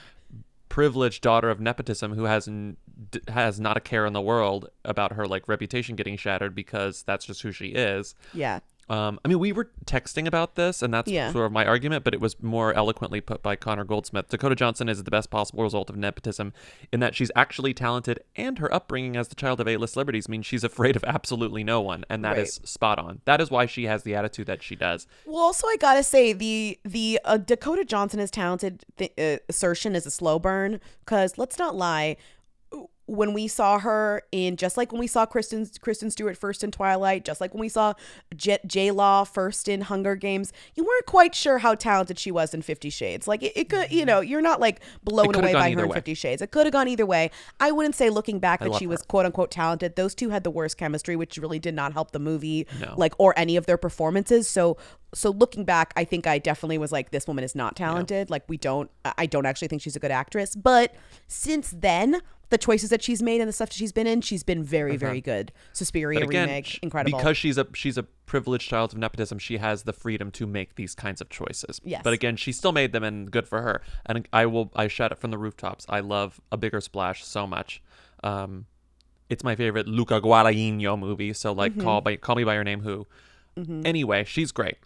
privileged 0.69 1.23
daughter 1.23 1.51
of 1.51 1.61
nepotism 1.61 2.15
who 2.15 2.25
has 2.25 2.49
n- 2.49 2.77
d- 3.11 3.21
has 3.29 3.59
not 3.61 3.77
a 3.77 3.81
care 3.81 4.07
in 4.07 4.13
the 4.13 4.21
world 4.21 4.69
about 4.85 5.13
her 5.13 5.27
like 5.27 5.49
reputation 5.49 5.97
getting 5.97 6.17
shattered 6.17 6.55
because 6.55 7.03
that's 7.03 7.25
just 7.25 7.43
who 7.43 7.53
she 7.53 7.69
is. 7.69 8.15
Yeah. 8.35 8.61
Um, 8.89 9.21
I 9.25 9.29
mean, 9.29 9.39
we 9.39 9.53
were 9.53 9.71
texting 9.87 10.27
about 10.27 10.57
this, 10.57 10.83
and 10.83 10.93
that's 10.93 11.11
Yeah. 11.11 11.33
sort 11.33 11.47
of 11.47 11.53
my 11.53 11.65
argument, 11.65 12.03
but 12.05 12.13
it 12.15 12.21
was 12.21 12.43
more 12.43 12.75
eloquently 12.75 13.21
put 13.21 13.41
by 13.41 13.55
Connor 13.57 13.85
Goldsmith. 13.85 14.29
Dakota 14.29 14.57
Johnson 14.57 14.89
is 14.89 15.03
the 15.05 15.11
best 15.11 15.31
possible 15.31 15.63
result 15.63 15.89
of 15.89 15.97
nepotism 15.97 16.53
in 16.93 16.99
that 17.01 17.15
she's 17.15 17.31
actually 17.37 17.73
talented, 17.73 18.21
and 18.37 18.59
her 18.59 18.75
upbringing 18.75 19.17
as 19.17 19.29
the 19.29 19.35
child 19.37 19.61
of 19.61 19.69
A-list 19.69 19.95
celebrities 19.95 20.29
means 20.29 20.45
she's 20.47 20.65
afraid 20.65 20.97
of 20.97 21.05
absolutely 21.05 21.63
no 21.63 21.81
one, 21.81 22.05
and 22.11 22.25
that 22.25 22.37
is 22.37 22.59
Right. 22.59 22.69
spot 22.69 22.99
on. 22.99 23.21
That 23.25 23.41
is 23.41 23.51
why 23.53 23.67
she 23.67 23.85
has 23.85 24.03
the 24.03 24.17
attitude 24.17 24.47
that 24.49 24.63
she 24.65 24.75
does. 24.75 25.07
Well, 25.25 25.39
also 25.43 25.69
I 25.69 25.77
gotta 25.79 26.03
say 26.03 26.33
the 26.33 26.79
the 26.85 27.21
uh, 27.25 27.37
Dakota 27.39 27.85
Johnson 27.85 28.19
is 28.19 28.33
talented 28.33 28.85
th- 28.99 29.13
uh, 29.17 29.39
assertion 29.49 29.95
is 29.95 30.07
a 30.07 30.11
slow 30.11 30.39
burn 30.41 30.81
because 31.05 31.39
let's 31.39 31.57
not 31.59 31.77
lie. 31.77 32.17
When 33.07 33.33
we 33.35 33.49
saw 33.49 33.81
her 33.81 34.23
in, 34.31 34.57
just 34.57 34.77
like 34.77 34.93
when 34.93 35.01
we 35.01 35.07
saw 35.09 35.27
Kristen 35.27 35.69
Kristen 35.81 36.11
Stewart 36.11 36.39
first 36.39 36.63
in 36.63 36.71
Twilight, 36.71 37.25
just 37.25 37.41
like 37.41 37.53
when 37.53 37.61
we 37.61 37.69
saw 37.69 37.95
J, 38.35 38.59
J 38.65 38.91
Law 38.93 39.25
first 39.25 39.69
in 39.69 39.83
Hunger 39.83 40.15
Games, 40.15 40.53
you 40.77 40.85
weren't 40.85 41.07
quite 41.07 41.35
sure 41.35 41.59
how 41.59 41.75
talented 41.75 42.19
she 42.19 42.31
was 42.31 42.55
in 42.55 42.63
Fifty 42.63 42.91
Shades. 42.91 43.27
Like 43.27 43.43
it, 43.43 43.53
it 43.57 43.69
could, 43.69 43.91
you 43.91 44.07
know, 44.07 44.21
you're 44.21 44.41
not 44.41 44.61
like 44.61 44.81
blown 45.03 45.35
away 45.35 45.53
by 45.53 45.73
her 45.73 45.83
in 45.83 45.89
way. 45.89 45.95
Fifty 45.95 46.15
Shades. 46.15 46.41
It 46.41 46.53
could 46.53 46.65
have 46.65 46.73
gone 46.73 46.87
either 46.89 47.05
way. 47.05 47.31
I 47.59 47.73
wouldn't 47.73 47.97
say 47.97 48.09
looking 48.09 48.39
back 48.39 48.61
that 48.61 48.75
she 48.77 48.85
her. 48.85 48.91
was 48.91 49.03
quote 49.03 49.27
unquote 49.27 49.51
talented. 49.51 49.97
Those 49.97 50.15
two 50.15 50.31
had 50.31 50.45
the 50.45 50.51
worst 50.51 50.79
chemistry, 50.79 51.17
which 51.17 51.37
really 51.39 51.59
did 51.59 51.75
not 51.75 51.93
help 51.93 52.13
the 52.13 52.21
movie, 52.21 52.67
No. 52.81 52.95
like 52.97 53.15
or 53.19 53.35
any 53.37 53.57
of 53.57 53.67
their 53.67 53.77
performances. 53.79 54.49
So 54.49 54.77
so 55.15 55.31
looking 55.31 55.65
back, 55.65 55.93
I 55.97 56.05
think 56.05 56.27
I 56.27 56.39
definitely 56.39 56.79
was 56.79 56.91
like, 56.93 57.11
this 57.11 57.27
woman 57.27 57.45
is 57.45 57.55
not 57.55 57.77
talented. 57.77 58.31
Like 58.31 58.45
we 58.49 58.57
don't, 58.57 58.91
I 59.19 59.27
don't 59.27 59.45
actually 59.45 59.69
think 59.69 59.83
she's 59.83 59.95
a 59.97 60.01
good 60.01 60.11
actress. 60.11 60.57
But 60.57 60.95
since 61.29 61.75
then, 61.77 62.23
the 62.53 62.59
choices 62.59 62.91
that 62.91 63.03
she's 63.03 63.21
made 63.23 63.41
and 63.41 63.49
the 63.49 63.53
stuff 63.53 63.71
that 63.71 63.75
she's 63.75 63.93
been 63.93 64.07
in, 64.07 64.21
she's 64.21 64.45
been 64.45 64.63
very, 64.63 64.97
very 64.97 65.21
good. 65.21 65.51
Suspiria 65.73 66.21
Uh-huh. 66.21 66.29
Again, 66.29 66.49
remake, 66.49 66.79
incredible. 66.83 67.19
Because 67.19 67.37
she's 67.37 67.59
a 67.59 67.67
she's 67.75 67.99
a 67.99 68.05
privileged 68.27 68.69
child 68.69 68.93
of 68.93 68.99
nepotism, 68.99 69.39
she 69.39 69.57
has 69.57 69.83
the 69.83 69.93
freedom 69.93 70.31
to 70.33 70.47
make 70.47 70.77
these 70.77 70.95
kinds 70.95 71.21
of 71.21 71.29
choices. 71.31 71.81
Yes. 71.83 72.03
But 72.05 72.13
again, 72.13 72.37
she 72.37 72.53
still 72.53 72.73
made 72.73 72.93
them, 72.93 73.03
and 73.03 73.31
good 73.31 73.49
for 73.49 73.63
her. 73.63 73.83
And 74.07 74.29
I 74.33 74.47
will 74.47 74.71
I 74.77 74.87
shout 74.89 75.11
it 75.13 75.19
from 75.19 75.31
the 75.33 75.39
rooftops. 75.39 75.87
I 75.89 76.01
love 76.01 76.41
a 76.53 76.57
bigger 76.57 76.81
splash 76.81 77.25
so 77.25 77.47
much. 77.47 77.83
Um, 78.23 78.67
it's 79.29 79.43
my 79.43 79.57
favorite 79.57 79.89
Luca 79.89 80.21
Guadagnino 80.21 80.99
movie. 80.99 81.33
So 81.33 81.53
like, 81.53 81.73
Mhm. 81.75 81.83
call 81.83 82.01
by 82.03 82.17
call 82.17 82.37
me 82.37 82.45
by 82.45 82.55
your 82.55 82.65
name, 82.65 82.81
who. 82.83 83.07
Mhm. 83.59 83.87
Anyway, 83.87 84.25
she's 84.25 84.53
great. 84.53 84.77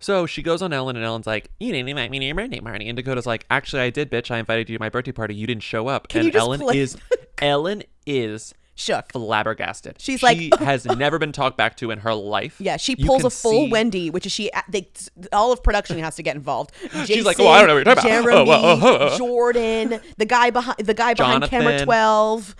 So 0.00 0.26
she 0.26 0.42
goes 0.42 0.62
on 0.62 0.72
Ellen, 0.72 0.96
and 0.96 1.04
Ellen's 1.04 1.26
like, 1.26 1.50
"You 1.60 1.72
didn't 1.72 1.88
invite 1.88 2.10
me 2.10 2.18
to 2.18 2.24
your 2.24 2.34
birthday 2.34 2.60
party." 2.60 2.88
And 2.88 2.96
Dakota's 2.96 3.26
like, 3.26 3.44
"Actually, 3.50 3.82
I 3.82 3.90
did, 3.90 4.10
bitch. 4.10 4.30
I 4.30 4.38
invited 4.38 4.68
you 4.70 4.78
to 4.78 4.82
my 4.82 4.88
birthday 4.88 5.12
party. 5.12 5.34
You 5.34 5.46
didn't 5.46 5.62
show 5.62 5.88
up." 5.88 6.08
Can 6.08 6.26
and 6.26 6.34
Ellen 6.36 6.60
play- 6.60 6.78
is 6.78 6.96
Ellen 7.42 7.82
is 8.06 8.54
shook, 8.80 9.12
flabbergasted. 9.12 9.96
She's 10.00 10.20
she 10.20 10.50
like- 10.50 10.58
has 10.60 10.84
never 10.86 11.18
been 11.18 11.32
talked 11.32 11.56
back 11.56 11.76
to 11.76 11.90
in 11.90 11.98
her 12.00 12.14
life. 12.14 12.56
yeah, 12.58 12.76
she 12.76 12.94
You 12.98 13.06
pulls 13.06 13.18
can 13.22 13.26
a 13.26 13.30
full 13.30 13.66
see- 13.66 13.70
Wendy, 13.70 14.10
which 14.10 14.26
is 14.26 14.32
she. 14.32 14.50
They, 14.68 14.88
all 15.32 15.52
of 15.52 15.62
production 15.62 15.98
has 16.00 16.16
to 16.16 16.22
get 16.22 16.36
involved. 16.36 16.72
She's 17.04 17.24
like, 17.24 17.38
"Oh, 17.38 17.48
I 17.48 17.58
don't 17.58 17.68
know 17.68 17.74
what 17.74 17.86
you're 17.86 17.94
talking 17.94 18.10
about. 18.10 18.22
Jeremy, 18.22 18.38
Oh, 18.40 18.44
well, 18.44 18.64
oh, 18.64 18.80
oh, 18.82 19.08
oh." 19.12 19.18
Jordan, 19.18 20.00
the 20.16 20.26
guy 20.26 20.50
behind 20.50 20.78
the 20.78 20.94
guy 20.94 21.14
behind 21.14 21.44
camera 21.44 21.64
Jonathan. 21.78 21.86
twelve. 21.86 22.56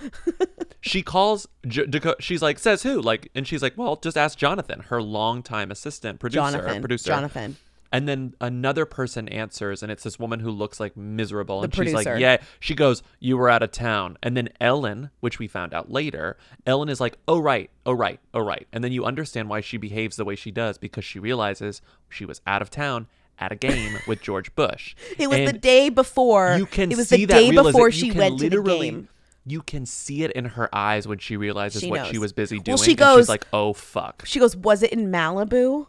She 0.83 1.03
calls 1.03 1.47
J-. 1.67 1.87
She's 2.21 2.41
like, 2.43 2.59
"Says 2.59 2.83
who?" 2.83 3.01
Like, 3.01 3.31
and 3.35 3.47
she's 3.47 3.63
like, 3.63 3.77
"Well, 3.77 3.97
just 3.97 4.17
ask 4.17 4.39
Jonathan, 4.39 4.81
her 4.89 5.03
longtime 5.03 5.71
assistant, 5.71 6.21
producer, 6.21 6.41
Jonathan, 6.53 6.81
producer, 6.81 7.07
Jonathan. 7.09 7.57
And 7.93 8.09
then 8.09 8.35
another 8.41 8.87
person 8.87 9.29
answers, 9.29 9.83
and 9.83 9.91
it's 9.91 10.05
this 10.05 10.19
woman 10.19 10.41
who 10.41 10.51
looks 10.51 10.79
like 10.79 10.97
miserable. 10.97 11.61
The 11.61 11.65
and 11.65 11.75
she's 11.75 11.93
producer. 11.93 12.13
like, 12.13 12.21
Yeah. 12.21 12.37
She 12.61 12.75
goes, 12.75 13.03
You 13.19 13.37
were 13.37 13.49
out 13.49 13.63
of 13.63 13.73
town. 13.73 14.17
And 14.23 14.37
then 14.37 14.51
Ellen, 14.61 15.11
which 15.21 15.39
we 15.39 15.49
found 15.49 15.75
out 15.75 15.91
later, 15.91 16.37
Ellen 16.67 16.89
is 16.89 17.01
like, 17.01 17.17
Oh, 17.27 17.41
right. 17.41 17.71
Oh, 17.85 17.93
right. 17.93 18.21
Oh, 18.33 18.41
right. 18.41 18.69
And 18.73 18.85
then 18.85 18.93
you 18.93 19.05
understand 19.05 19.49
why 19.49 19.61
she 19.61 19.77
behaves 19.77 20.17
the 20.17 20.25
way 20.25 20.37
she 20.37 20.51
does 20.51 20.79
because 20.79 21.05
she 21.05 21.19
realizes 21.19 21.83
she 22.09 22.25
was 22.25 22.41
out 22.47 22.63
of 22.63 22.71
town 22.71 23.09
at 23.41 23.51
a 23.51 23.57
game 23.57 23.99
with 24.07 24.21
George 24.23 24.55
Bush. 24.55 24.95
It 25.19 25.29
was 25.29 25.51
the 25.51 25.59
day 25.59 25.89
before. 25.89 26.57
You 26.59 26.67
can 26.67 26.93
it 26.93 26.97
was 26.97 27.09
see 27.09 27.25
the 27.25 27.27
that 27.27 27.41
day 27.41 27.51
before 27.51 27.91
she 27.91 28.13
went 28.13 28.39
to 28.39 28.51
the 28.51 28.63
game. 28.63 29.09
You 29.47 29.63
can 29.63 29.87
see 29.87 30.23
it 30.23 30.31
in 30.33 30.45
her 30.45 30.69
eyes 30.73 31.09
when 31.09 31.19
she 31.19 31.37
realizes 31.37 31.81
She 31.83 31.91
what 31.91 32.07
she 32.07 32.19
was 32.19 32.33
busy 32.33 32.59
doing. 32.61 32.77
Well, 32.77 32.85
she 32.85 32.93
and 32.93 32.99
goes- 32.99 33.21
she's 33.23 33.29
like, 33.29 33.47
"Oh 33.53 33.73
fuck!" 33.73 34.23
She 34.27 34.39
goes, 34.39 34.55
"Was 34.55 34.83
it 34.83 34.93
in 34.93 35.11
Malibu?" 35.11 35.87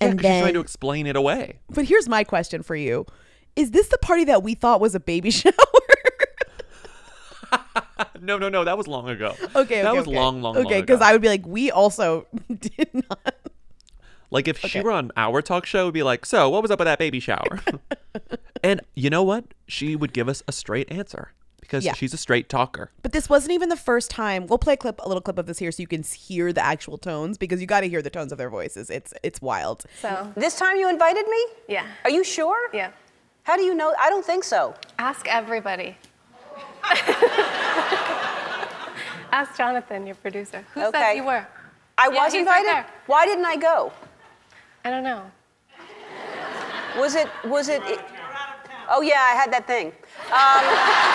Yeah, 0.00 0.08
and 0.08 0.18
'cause 0.20 0.30
she's 0.30 0.40
trying 0.40 0.54
to 0.54 0.60
explain 0.60 1.06
it 1.06 1.16
away. 1.16 1.60
but 1.68 1.84
here's 1.84 2.08
my 2.08 2.24
question 2.24 2.62
for 2.62 2.74
you: 2.76 3.06
Is 3.56 3.70
this 3.72 3.88
the 3.88 3.98
party 3.98 4.24
that 4.24 4.42
we 4.42 4.54
thought 4.54 4.80
was 4.80 4.94
a 4.94 5.00
baby 5.00 5.30
shower? 5.40 5.52
No, 8.22 8.36
no, 8.38 8.48
no. 8.50 8.64
That 8.64 8.76
was 8.76 8.86
long 8.86 9.08
ago. 9.08 9.34
okay, 9.56 9.80
that 9.82 9.88
okay, 9.88 9.98
was 9.98 10.06
okay. 10.06 10.14
long, 10.16 10.42
long, 10.42 10.56
ago. 10.56 10.66
Okay, 10.66 10.80
because. 10.82 11.00
I 11.00 11.12
would 11.12 11.22
be 11.22 11.28
like, 11.28 11.46
we 11.46 11.70
also 11.70 12.26
did 12.48 12.88
not. 12.92 13.34
Like 14.30 14.46
if 14.46 14.58
she 14.60 14.80
were 14.80 14.92
on 14.92 15.10
our 15.16 15.42
talk 15.42 15.64
show, 15.66 15.86
would 15.86 15.94
be 15.94 16.02
like, 16.02 16.24
"So, 16.26 16.48
what 16.50 16.62
was 16.62 16.70
up 16.70 16.78
with 16.78 16.86
that 16.86 16.98
baby 16.98 17.18
shower?" 17.18 17.60
and 18.62 18.80
you 18.94 19.10
know 19.10 19.22
what? 19.22 19.44
She 19.66 19.96
would 19.96 20.12
give 20.12 20.28
us 20.28 20.42
a 20.46 20.52
straight 20.52 20.90
answer 20.92 21.32
because 21.70 21.84
Yeah. 21.84 21.92
she's 21.94 22.12
a 22.12 22.16
straight 22.16 22.48
talker. 22.48 22.90
But 23.00 23.12
this 23.12 23.28
wasn't 23.28 23.52
even 23.52 23.68
the 23.68 23.76
first 23.76 24.10
time. 24.10 24.48
We'll 24.48 24.58
play 24.58 24.74
a 24.74 24.76
clip, 24.76 25.00
a 25.04 25.06
little 25.06 25.20
clip 25.20 25.38
of 25.38 25.46
this 25.46 25.60
here, 25.60 25.70
so 25.70 25.80
you 25.80 25.86
can 25.86 26.02
hear 26.02 26.52
the 26.52 26.64
actual 26.64 26.98
tones 26.98 27.38
because 27.38 27.60
you 27.60 27.68
got 27.68 27.82
to 27.82 27.88
hear 27.88 28.02
the 28.02 28.10
tones 28.10 28.32
of 28.32 28.38
their 28.38 28.50
voices. 28.50 28.90
It's 28.90 29.14
it's 29.22 29.40
wild. 29.40 29.84
So 30.00 30.32
this 30.36 30.56
time 30.56 30.76
you 30.76 30.88
invited 30.88 31.28
me? 31.28 31.46
Yeah. 31.68 31.86
Are 32.02 32.10
you 32.10 32.24
sure? 32.24 32.58
Yeah. 32.74 32.90
How 33.44 33.56
do 33.56 33.62
you 33.62 33.72
know? 33.74 33.94
I 34.00 34.10
don't 34.10 34.24
think 34.26 34.42
so. 34.42 34.74
Ask 34.98 35.28
everybody. 35.28 35.96
Ask 39.32 39.56
Jonathan, 39.56 40.06
your 40.06 40.16
producer. 40.16 40.64
Who 40.74 40.82
Okay. 40.86 40.98
said 40.98 41.12
you 41.12 41.24
were? 41.24 41.46
I 41.96 42.08
Yeah, 42.08 42.24
was 42.24 42.32
he's 42.32 42.44
right 42.46 42.66
invited. 42.66 42.90
Why 43.06 43.26
didn't 43.26 43.44
I 43.44 43.56
go? 43.56 43.92
I 44.84 44.90
don't 44.90 45.04
know. 45.04 45.22
Was 46.98 47.14
it? 47.14 47.28
Was 47.44 47.68
it? 47.68 47.80
it- 47.84 48.00
oh 48.88 49.02
yeah, 49.02 49.20
I 49.30 49.34
had 49.40 49.52
that 49.52 49.66
thing. 49.68 49.92
Um, 50.32 50.62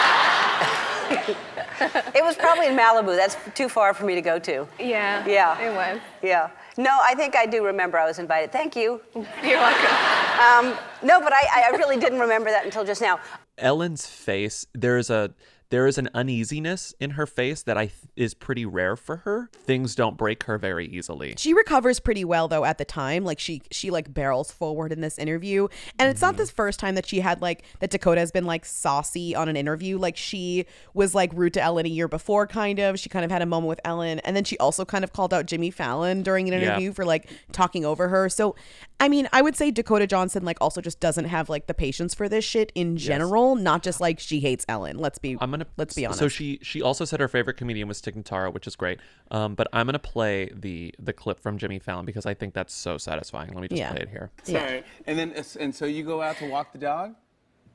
it 1.10 2.24
was 2.24 2.36
probably 2.36 2.68
in 2.68 2.76
Malibu. 2.76 3.16
That's 3.16 3.38
too 3.54 3.70
far 3.70 3.94
for 3.94 4.06
me 4.06 4.16
to 4.16 4.22
go 4.22 4.40
to. 4.40 4.68
Yeah. 4.80 5.26
Yeah. 5.26 5.60
It 5.60 5.74
was. 5.74 6.00
Yeah. 6.22 6.50
No, 6.78 6.98
I 7.02 7.16
think 7.16 7.36
I 7.36 7.46
do 7.46 7.66
remember 7.66 7.98
I 7.98 8.06
was 8.06 8.20
invited. 8.20 8.52
Thank 8.52 8.76
you. 8.76 9.02
You're 9.16 9.60
welcome. 9.60 10.74
Um, 10.74 10.78
no, 11.02 11.22
but 11.22 11.32
I, 11.34 11.72
I 11.74 11.78
really 11.78 11.98
didn't 11.98 12.20
remember 12.20 12.50
that 12.50 12.66
until 12.66 12.84
just 12.84 13.02
now. 13.02 13.20
Ellen's 13.58 14.06
face, 14.06 14.66
there 14.74 14.98
is 14.98 15.10
a 15.10 15.32
there 15.70 15.88
is 15.88 15.98
an 15.98 16.10
uneasiness 16.14 16.94
in 17.00 17.12
her 17.12 17.26
face 17.26 17.64
that 17.64 17.78
I 17.78 17.88
th- 17.88 17.94
is 18.16 18.34
pretty 18.34 18.66
rare 18.66 18.96
for 18.96 19.18
her. 19.18 19.50
Things 19.54 19.96
don't 19.96 20.16
break 20.18 20.44
her 20.44 20.58
very 20.58 20.86
easily. 20.88 21.34
She 21.38 21.54
recovers 21.54 22.00
pretty 22.00 22.24
well 22.24 22.48
though 22.48 22.66
at 22.66 22.78
the 22.78 22.86
time. 22.86 23.24
Like 23.24 23.40
she 23.40 23.62
she 23.72 23.90
like 23.90 24.14
barrels 24.14 24.52
forward 24.52 24.92
in 24.92 25.02
this 25.02 25.18
interview. 25.18 25.68
And 25.98 26.10
it's 26.10 26.20
Mm-hmm. 26.20 26.28
not 26.28 26.38
this 26.38 26.52
first 26.52 26.80
time 26.80 26.96
that 26.96 27.06
she 27.08 27.20
had 27.20 27.42
like 27.42 27.64
that 27.80 27.90
Dakota 27.90 28.20
has 28.20 28.32
been 28.32 28.46
like 28.46 28.64
saucy 28.66 29.36
on 29.36 29.50
an 29.50 29.58
interview. 29.58 29.98
Like 29.98 30.18
she 30.18 30.66
was 30.94 31.16
like 31.16 31.32
rude 31.34 31.54
to 31.56 31.62
Ellen 31.62 31.86
a 31.86 31.90
year 31.90 32.08
before 32.08 32.46
kind 32.48 32.80
of. 32.80 33.00
She 33.00 33.10
kind 33.10 33.26
of 33.26 33.32
had 33.32 33.42
a 33.42 33.46
moment 33.46 33.70
with 33.70 33.80
Ellen 33.86 34.20
and 34.20 34.36
then 34.36 34.44
she 34.44 34.58
also 34.60 34.86
kind 34.86 35.04
of 35.04 35.14
called 35.14 35.34
out 35.34 35.46
Jimmy 35.46 35.72
Fallon 35.72 36.22
during 36.24 36.48
an 36.48 36.54
Yeah. 36.54 36.68
interview 36.70 36.94
for 36.94 37.06
like 37.06 37.28
talking 37.52 37.86
over 37.86 38.08
her. 38.10 38.30
So 38.30 38.56
I 39.00 39.10
mean, 39.10 39.28
I 39.34 39.42
would 39.42 39.56
say 39.58 39.72
Dakota 39.72 40.08
Johnson 40.08 40.46
like 40.46 40.58
also 40.62 40.80
just 40.82 41.00
doesn't 41.00 41.26
have 41.26 41.50
like 41.50 41.68
the 41.68 41.74
patience 41.74 42.14
for 42.14 42.30
this 42.30 42.46
shit 42.46 42.72
in 42.76 42.96
general, 42.98 43.56
not 43.56 43.84
just 43.84 44.00
like 44.00 44.20
she 44.20 44.40
hates 44.40 44.66
Ellen. 44.70 44.98
Let's 44.98 45.18
be 45.20 45.38
I'm 45.42 45.52
gonna 45.52 45.66
let's 45.78 45.94
be 45.96 46.06
honest. 46.06 46.20
So 46.20 46.28
she 46.30 46.60
she 46.62 46.82
also 46.82 47.04
said 47.04 47.20
her 47.20 47.28
favorite 47.28 47.58
comedian 47.58 47.88
was 47.90 48.00
Tig 48.00 48.16
Notaro, 48.16 48.54
which 48.54 48.68
is 48.68 48.76
great. 48.76 49.00
Um, 49.32 49.54
but 49.54 49.68
I'm 49.74 49.86
gonna 49.86 50.00
play 50.00 50.50
the 50.56 50.96
the 50.98 51.12
clip 51.14 51.40
from 51.42 51.58
Jimmy 51.58 51.78
Fallon 51.80 52.06
because 52.06 52.26
I 52.26 52.34
think 52.34 52.54
that's 52.54 52.74
so 52.74 52.98
satisfying. 52.98 53.50
Let 53.54 53.62
me 53.62 53.68
just 53.68 53.80
Yeah. 53.80 53.92
play 53.92 54.02
it 54.02 54.10
here. 54.10 54.32
Sorry. 54.44 54.84
And 55.06 55.20
then, 55.20 55.44
and 55.60 55.76
so 55.76 55.86
you 55.86 56.04
go 56.04 56.22
out 56.22 56.38
to 56.38 56.50
walk 56.50 56.72
the 56.72 56.80
dog? 56.80 57.16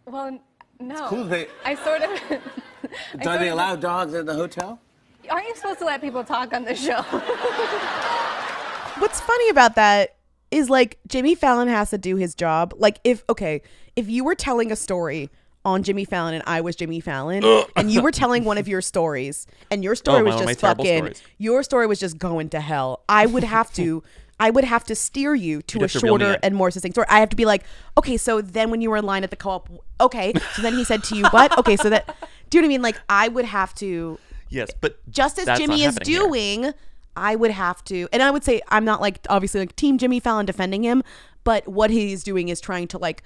Well, 0.06 0.26
n- 0.26 0.40
no. 0.80 1.06
cool 1.08 1.24
they- 1.24 1.48
I 1.64 1.74
sort 1.74 2.00
of. 2.02 2.10
I 2.30 3.16
Do 3.18 3.24
sort 3.24 3.40
they 3.40 3.50
allow 3.50 3.76
dogs 3.76 4.14
at 4.14 4.24
the 4.24 4.34
hotel? 4.34 4.80
Aren't 5.28 5.46
you 5.48 5.54
supposed 5.54 5.78
to 5.80 5.84
let 5.84 6.00
people 6.00 6.24
talk 6.24 6.54
on 6.54 6.64
the 6.64 6.74
show? 6.74 7.02
What's 9.00 9.20
funny 9.20 9.48
about 9.50 9.74
that 9.76 10.16
is 10.50 10.68
like 10.70 10.98
Jimmy 11.08 11.34
Fallon 11.34 11.68
has 11.68 11.90
to 11.90 11.98
do 11.98 12.16
his 12.16 12.34
job. 12.34 12.74
Like 12.76 13.00
if 13.04 13.24
okay, 13.28 13.62
if 13.96 14.08
you 14.08 14.24
were 14.24 14.34
telling 14.34 14.72
a 14.72 14.76
story 14.76 15.30
on 15.64 15.82
Jimmy 15.82 16.04
Fallon 16.04 16.34
and 16.34 16.42
I 16.46 16.60
was 16.62 16.74
Jimmy 16.76 17.00
Fallon 17.00 17.44
and 17.76 17.90
you 17.90 18.02
were 18.02 18.10
telling 18.10 18.44
one 18.44 18.56
of 18.58 18.66
your 18.66 18.80
stories 18.80 19.46
and 19.70 19.84
your 19.84 19.94
story 19.94 20.20
Oh, 20.20 20.24
was 20.24 20.34
my- 20.36 20.40
my 20.40 20.46
just 20.52 20.60
terrible 20.60 20.84
fucking 20.84 21.14
your 21.38 21.62
story 21.62 21.86
was 21.86 22.00
just 22.00 22.18
going 22.18 22.48
to 22.50 22.60
hell. 22.60 23.02
I 23.08 23.26
would 23.26 23.44
have 23.44 23.72
to 23.74 24.02
I 24.40 24.48
would 24.48 24.64
have 24.64 24.84
to 24.84 24.94
steer 24.94 25.34
you 25.34 25.60
to 25.60 25.78
You'd 25.78 25.82
a 25.82 25.84
have 25.84 25.92
to 25.92 25.98
shorter 26.00 26.38
and 26.42 26.54
more 26.54 26.70
succinct 26.70 26.94
story. 26.94 27.06
I 27.10 27.20
have 27.20 27.28
to 27.28 27.36
be 27.36 27.44
like, 27.44 27.62
okay, 27.98 28.16
so 28.16 28.40
then 28.40 28.70
when 28.70 28.80
you 28.80 28.88
were 28.88 28.96
in 28.96 29.04
line 29.04 29.22
at 29.22 29.28
the 29.28 29.36
co-op, 29.36 29.68
okay, 30.00 30.32
so 30.54 30.62
then 30.62 30.72
he 30.78 30.82
said 30.84 31.04
to 31.04 31.14
you, 31.14 31.26
what? 31.26 31.56
Okay, 31.58 31.76
so 31.76 31.90
that 31.90 32.06
Do 32.48 32.56
you 32.56 32.62
know 32.62 32.66
what 32.66 32.68
I 32.70 32.72
mean? 32.72 32.82
Like 32.82 32.96
I 33.10 33.28
would 33.28 33.44
have 33.44 33.74
to 33.76 34.18
Yes, 34.48 34.70
but 34.80 34.98
just 35.10 35.38
as 35.38 35.44
that's 35.44 35.60
not 35.60 35.68
Jimmy 35.68 35.84
is 35.84 35.94
doing, 35.96 36.62
here. 36.64 36.74
I 37.16 37.36
would 37.36 37.50
have 37.50 37.82
to, 37.84 38.08
and 38.12 38.22
I 38.22 38.30
would 38.30 38.44
say 38.44 38.60
I'm 38.68 38.84
not 38.84 39.00
like 39.00 39.18
obviously 39.28 39.60
like 39.60 39.76
Team 39.76 39.98
Jimmy 39.98 40.20
Fallon 40.20 40.46
defending 40.46 40.82
him, 40.84 41.02
but 41.44 41.66
what 41.68 41.90
he's 41.90 42.22
doing 42.22 42.48
is 42.48 42.60
trying 42.60 42.88
to 42.88 42.98
like 42.98 43.22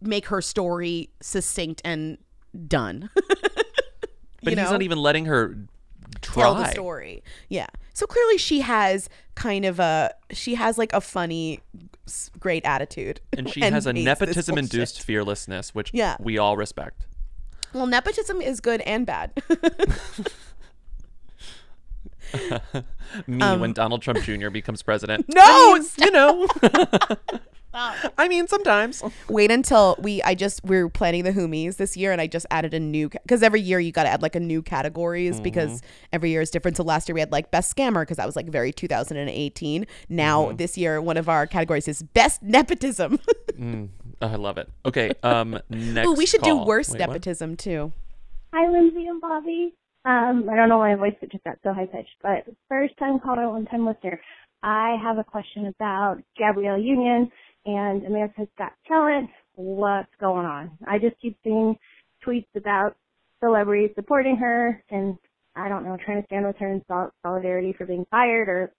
make 0.00 0.26
her 0.26 0.40
story 0.42 1.10
succinct 1.20 1.80
and 1.84 2.18
done. 2.66 3.10
But 4.44 4.54
he's 4.54 4.56
know? 4.56 4.72
not 4.72 4.82
even 4.82 4.98
letting 4.98 5.26
her 5.26 5.56
try. 6.20 6.42
tell 6.42 6.54
the 6.56 6.66
story. 6.72 7.22
Yeah. 7.48 7.68
So 7.94 8.06
clearly 8.06 8.38
she 8.38 8.60
has 8.62 9.08
kind 9.36 9.64
of 9.64 9.78
a 9.78 10.10
she 10.32 10.56
has 10.56 10.78
like 10.78 10.92
a 10.92 11.00
funny 11.00 11.60
great 12.40 12.64
attitude. 12.64 13.20
And 13.38 13.48
she 13.48 13.60
has 13.62 13.86
a 13.86 13.90
hates 13.90 13.98
this 13.98 14.04
nepetism 14.04 14.54
bullshit. 14.56 14.74
induced 14.74 15.00
fearlessness, 15.02 15.76
which 15.76 15.90
Yeah. 15.94 16.16
we 16.18 16.38
all 16.38 16.56
respect. 16.56 17.06
Well, 17.72 17.86
nepotism 17.86 18.40
is 18.42 18.60
good 18.60 18.80
and 18.80 19.06
bad. 19.06 19.30
Me 23.26 23.40
Um, 23.42 23.60
when 23.60 23.72
Donald 23.72 24.02
Trump 24.02 24.20
Jr. 24.22 24.50
becomes 24.50 24.82
president. 24.82 25.26
No, 25.34 25.42
I 25.44 25.78
mean, 25.78 25.88
you 25.98 26.10
know. 26.10 26.46
I 27.74 28.28
mean, 28.28 28.46
sometimes. 28.48 29.02
Wait 29.30 29.50
until 29.50 29.96
we. 29.98 30.22
I 30.22 30.34
just 30.34 30.62
we're 30.62 30.90
planning 30.90 31.24
the 31.24 31.32
Whomies 31.32 31.76
this 31.78 31.96
year, 31.96 32.12
and 32.12 32.20
I 32.20 32.26
just 32.26 32.44
added 32.50 32.74
a 32.74 32.80
new 32.80 33.08
because 33.08 33.42
every 33.42 33.62
year 33.62 33.80
you 33.80 33.92
got 33.92 34.02
to 34.02 34.10
add 34.10 34.20
like 34.20 34.34
a 34.36 34.40
new 34.40 34.60
categories 34.60 35.40
because 35.40 35.62
Mm-hmm. 35.80 35.86
every 36.12 36.30
year 36.30 36.42
is 36.42 36.50
different. 36.50 36.76
So 36.76 36.82
last 36.82 37.08
year 37.08 37.14
we 37.14 37.20
had 37.20 37.32
like 37.32 37.50
best 37.50 37.74
scammer 37.74 38.02
because 38.02 38.18
that 38.18 38.26
was 38.26 38.36
like 38.36 38.46
very 38.50 38.72
2018. 38.72 39.86
Now 40.10 40.42
Mm-hmm. 40.48 40.56
this 40.56 40.76
year 40.76 41.00
one 41.00 41.16
of 41.16 41.30
our 41.30 41.46
categories 41.46 41.88
is 41.88 42.02
best 42.02 42.42
nepotism. 42.42 43.18
Mm, 43.52 43.90
oh, 44.22 44.26
I 44.28 44.36
love 44.36 44.56
it. 44.56 44.68
Okay. 44.86 45.12
Um. 45.22 45.58
Next. 45.68 46.08
Ooh, 46.08 46.14
we 46.14 46.24
should 46.26 46.40
do 46.42 46.56
worst 46.56 46.90
Wait, 46.92 47.00
what? 47.00 47.08
nepotism 47.10 47.54
too. 47.56 47.92
Hi, 48.52 48.66
Lindsay 48.68 49.06
and 49.06 49.20
Bobby. 49.20 49.74
Um, 50.04 50.48
I 50.50 50.56
don't 50.56 50.68
know 50.68 50.78
why 50.78 50.94
my 50.94 51.10
voice 51.10 51.14
just 51.30 51.44
got 51.44 51.58
so 51.62 51.72
high 51.72 51.86
pitched, 51.86 52.16
but 52.22 52.44
first 52.68 52.96
time 52.98 53.20
caller, 53.20 53.48
one 53.48 53.66
time 53.66 53.86
listener. 53.86 54.20
I 54.62 54.96
have 55.02 55.18
a 55.18 55.24
question 55.24 55.66
about 55.66 56.18
Gabrielle 56.36 56.78
Union 56.78 57.30
and 57.66 58.04
America's 58.04 58.48
Got 58.58 58.72
Talent. 58.86 59.30
What's 59.54 60.10
going 60.20 60.46
on? 60.46 60.72
I 60.86 60.98
just 60.98 61.20
keep 61.20 61.36
seeing 61.44 61.76
tweets 62.26 62.46
about 62.56 62.96
celebrities 63.40 63.90
supporting 63.94 64.36
her 64.36 64.82
and 64.90 65.16
I 65.54 65.68
don't 65.68 65.84
know, 65.84 65.96
trying 66.04 66.22
to 66.22 66.26
stand 66.26 66.46
with 66.46 66.56
her 66.56 66.68
in 66.68 66.82
sol- 66.88 67.12
solidarity 67.22 67.74
for 67.76 67.86
being 67.86 68.06
fired 68.10 68.48
or 68.48 68.72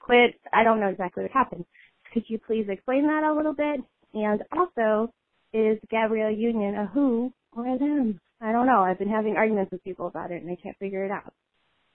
quit. 0.00 0.34
I 0.52 0.64
don't 0.64 0.80
know 0.80 0.88
exactly 0.88 1.22
what 1.22 1.32
happened. 1.32 1.64
Could 2.12 2.24
you 2.28 2.38
please 2.38 2.66
explain 2.68 3.06
that 3.06 3.24
a 3.24 3.34
little 3.34 3.54
bit? 3.54 3.80
And 4.14 4.42
also, 4.52 5.12
is 5.52 5.78
Gabrielle 5.90 6.30
Union 6.30 6.74
a 6.74 6.86
who 6.86 7.32
or 7.52 7.66
a 7.66 7.78
them? 7.78 8.20
I 8.40 8.52
don't 8.52 8.66
know. 8.66 8.80
I've 8.80 8.98
been 8.98 9.08
having 9.08 9.36
arguments 9.36 9.72
with 9.72 9.82
people 9.84 10.06
about 10.06 10.30
it 10.30 10.42
and 10.42 10.50
I 10.50 10.56
can't 10.56 10.76
figure 10.78 11.04
it 11.04 11.10
out. 11.10 11.32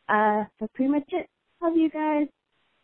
Uh, 0.09 0.45
that's 0.59 0.71
pretty 0.73 0.91
much 0.91 1.03
it. 1.09 1.27
Love 1.61 1.75
you 1.77 1.89
guys. 1.89 2.27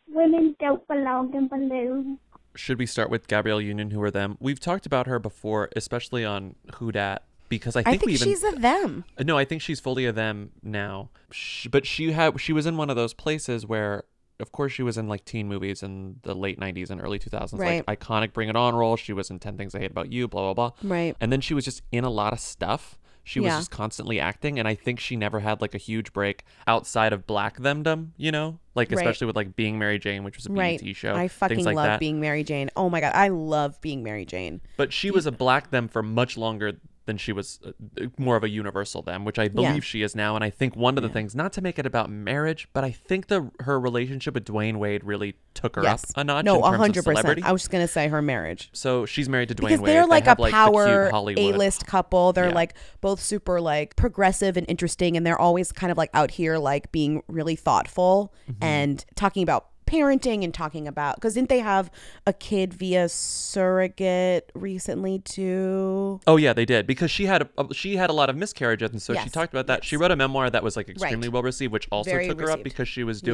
Women 0.08 0.54
don't 0.60 0.86
belong 0.88 1.34
in 1.34 1.48
balloons. 1.48 2.18
Should 2.54 2.78
we 2.78 2.86
start 2.86 3.10
with 3.10 3.28
Gabrielle 3.28 3.60
Union, 3.60 3.90
who 3.90 4.00
are 4.02 4.10
them? 4.10 4.36
We've 4.40 4.58
talked 4.60 4.86
about 4.86 5.06
her 5.06 5.18
before, 5.18 5.68
especially 5.76 6.24
on 6.24 6.54
Who 6.76 6.90
Dat, 6.92 7.24
because 7.48 7.76
I 7.76 7.80
I 7.80 7.82
think, 7.84 8.00
think 8.02 8.06
we 8.06 8.12
even 8.14 8.28
she's 8.28 8.42
a 8.42 8.52
them. 8.52 9.04
No, 9.22 9.36
I 9.36 9.44
think 9.44 9.60
she's 9.62 9.80
fully 9.80 10.06
a 10.06 10.12
them 10.12 10.50
now. 10.62 11.10
Sh 11.30 11.66
but 11.68 11.84
she 11.86 12.12
had 12.12 12.40
she 12.40 12.52
was 12.52 12.64
in 12.66 12.76
one 12.76 12.90
of 12.90 12.96
those 12.96 13.12
places 13.12 13.66
where, 13.66 14.04
of 14.40 14.50
course, 14.50 14.72
she 14.72 14.82
was 14.82 14.96
in 14.96 15.08
like 15.08 15.24
teen 15.24 15.46
movies 15.46 15.82
in 15.82 16.16
the 16.22 16.34
late 16.34 16.58
'90s 16.58 16.90
and 16.90 17.00
early 17.02 17.18
2000s, 17.18 17.58
Right. 17.58 17.86
like 17.86 18.00
iconic 18.00 18.32
Bring 18.32 18.48
It 18.48 18.56
On 18.56 18.74
role. 18.74 18.96
She 18.96 19.12
was 19.12 19.30
in 19.30 19.38
Ten 19.38 19.56
Things 19.56 19.74
I 19.74 19.80
Hate 19.80 19.90
About 19.90 20.10
You, 20.10 20.26
blah 20.26 20.52
blah 20.52 20.70
blah. 20.70 20.90
Right. 20.90 21.14
And 21.20 21.30
then 21.30 21.40
she 21.40 21.54
was 21.54 21.64
just 21.64 21.82
in 21.92 22.04
a 22.04 22.10
lot 22.10 22.32
of 22.32 22.40
stuff. 22.40 22.98
She 23.28 23.40
was 23.40 23.52
just 23.52 23.70
constantly 23.70 24.18
acting, 24.18 24.58
and 24.58 24.66
I 24.66 24.74
think 24.74 24.98
she 25.00 25.14
never 25.16 25.40
had 25.40 25.60
like 25.60 25.74
a 25.74 25.78
huge 25.78 26.12
break 26.12 26.44
outside 26.66 27.12
of 27.12 27.26
Black 27.26 27.58
Themdom. 27.58 28.08
You 28.16 28.32
know, 28.32 28.58
like 28.74 28.90
Right. 28.90 28.98
especially 28.98 29.26
with 29.26 29.36
like 29.36 29.54
Being 29.54 29.78
Mary 29.78 29.98
Jane, 29.98 30.24
which 30.24 30.36
was 30.36 30.46
a 30.46 30.52
Right. 30.52 30.80
BET 30.82 30.96
show. 30.96 31.14
I 31.14 31.28
fucking 31.28 31.64
like 31.64 31.76
love 31.76 31.86
that. 31.86 32.00
being 32.00 32.20
Mary 32.20 32.42
Jane. 32.42 32.70
Oh 32.76 32.88
my 32.88 33.00
god, 33.00 33.12
I 33.14 33.28
love 33.28 33.80
being 33.80 34.02
Mary 34.02 34.24
Jane. 34.24 34.60
But 34.76 34.92
she 34.92 35.10
was 35.10 35.26
a 35.26 35.32
black 35.32 35.70
them 35.70 35.88
for 35.88 36.02
much 36.02 36.36
longer 36.38 36.80
than 37.08 37.16
she 37.16 37.32
was 37.32 37.58
uh, 37.66 37.72
more 38.16 38.36
of 38.36 38.44
a 38.44 38.48
universal 38.48 39.02
them, 39.02 39.24
which 39.24 39.36
I 39.40 39.48
believe 39.48 39.74
Yeah. 39.74 39.80
she 39.80 40.02
is 40.02 40.14
now. 40.14 40.36
And 40.36 40.44
I 40.44 40.50
think 40.50 40.76
one 40.76 40.96
of 40.96 41.02
the 41.02 41.08
things, 41.08 41.34
not 41.34 41.52
to 41.54 41.60
make 41.60 41.76
it 41.80 41.86
about 41.86 42.08
marriage, 42.10 42.68
but 42.72 42.84
I 42.84 42.92
think 42.92 43.26
the 43.26 43.50
her 43.60 43.80
relationship 43.80 44.34
with 44.34 44.44
Dwyane 44.44 44.76
Wade 44.76 45.02
really 45.02 45.34
took 45.54 45.74
her 45.74 45.82
yes. 45.82 46.04
up 46.10 46.18
a 46.18 46.22
notch 46.24 46.44
No, 46.44 46.56
in 46.58 46.62
terms 46.62 46.76
hundred 46.76 46.98
of 46.98 47.04
celebrity. 47.04 47.40
percent. 47.40 47.48
I 47.48 47.52
was 47.52 47.62
just 47.62 47.70
gonna 47.72 47.88
say 47.88 48.06
her 48.06 48.22
marriage. 48.22 48.70
so 48.72 49.04
she's 49.06 49.28
married 49.28 49.48
to 49.48 49.56
Dwyane 49.56 49.60
because 49.68 49.80
Wade. 49.80 49.88
they're 49.88 50.02
They 50.04 50.08
like 50.08 50.24
have, 50.26 50.38
a 50.38 50.42
like, 50.42 50.52
power 50.52 51.10
Hollywood. 51.10 51.54
A-list 51.56 51.86
couple. 51.86 52.32
They're 52.32 52.50
Yeah. 52.50 52.54
like 52.54 52.74
both 53.00 53.20
super 53.20 53.60
like 53.60 53.96
progressive 53.96 54.56
and 54.56 54.64
interesting, 54.68 55.16
and 55.16 55.26
they're 55.26 55.40
always 55.40 55.72
kind 55.72 55.90
of 55.90 55.98
like 55.98 56.10
out 56.14 56.30
here 56.30 56.58
like 56.58 56.92
being 56.92 57.22
really 57.26 57.56
thoughtful 57.56 58.32
Mm-hmm. 58.50 58.62
and 58.64 59.04
talking 59.16 59.42
about 59.42 59.66
parenting 59.88 60.44
and 60.44 60.52
talking 60.52 60.86
about 60.86 61.16
because 61.16 61.34
didn't 61.34 61.48
they 61.48 61.60
have 61.60 61.90
a 62.26 62.32
kid 62.32 62.74
via 62.74 63.08
surrogate 63.08 64.50
recently 64.54 65.18
too? 65.20 66.20
Oh 66.26 66.36
yeah, 66.36 66.52
they 66.52 66.64
did 66.64 66.86
because 66.86 67.10
she 67.10 67.26
had 67.26 67.48
a, 67.56 67.74
she 67.74 67.96
had 67.96 68.10
a 68.10 68.12
lot 68.12 68.30
of 68.30 68.36
miscarriages, 68.36 68.90
and 68.90 69.00
so 69.00 69.14
she 69.14 69.28
talked 69.30 69.52
about 69.52 69.66
that. 69.66 69.84
She 69.84 69.96
wrote 69.96 70.10
a 70.10 70.16
memoir 70.16 70.50
that 70.50 70.62
was 70.62 70.76
like 70.76 70.88
extremely 70.88 71.28
Right. 71.28 71.32
well 71.32 71.42
received, 71.42 71.72
which 71.72 71.88
also 71.90 72.10
Very 72.10 72.28
took 72.28 72.40
her 72.40 72.50
up 72.50 72.62
because 72.62 72.88
she 72.88 73.02
was 73.04 73.22
Yeah. 73.22 73.32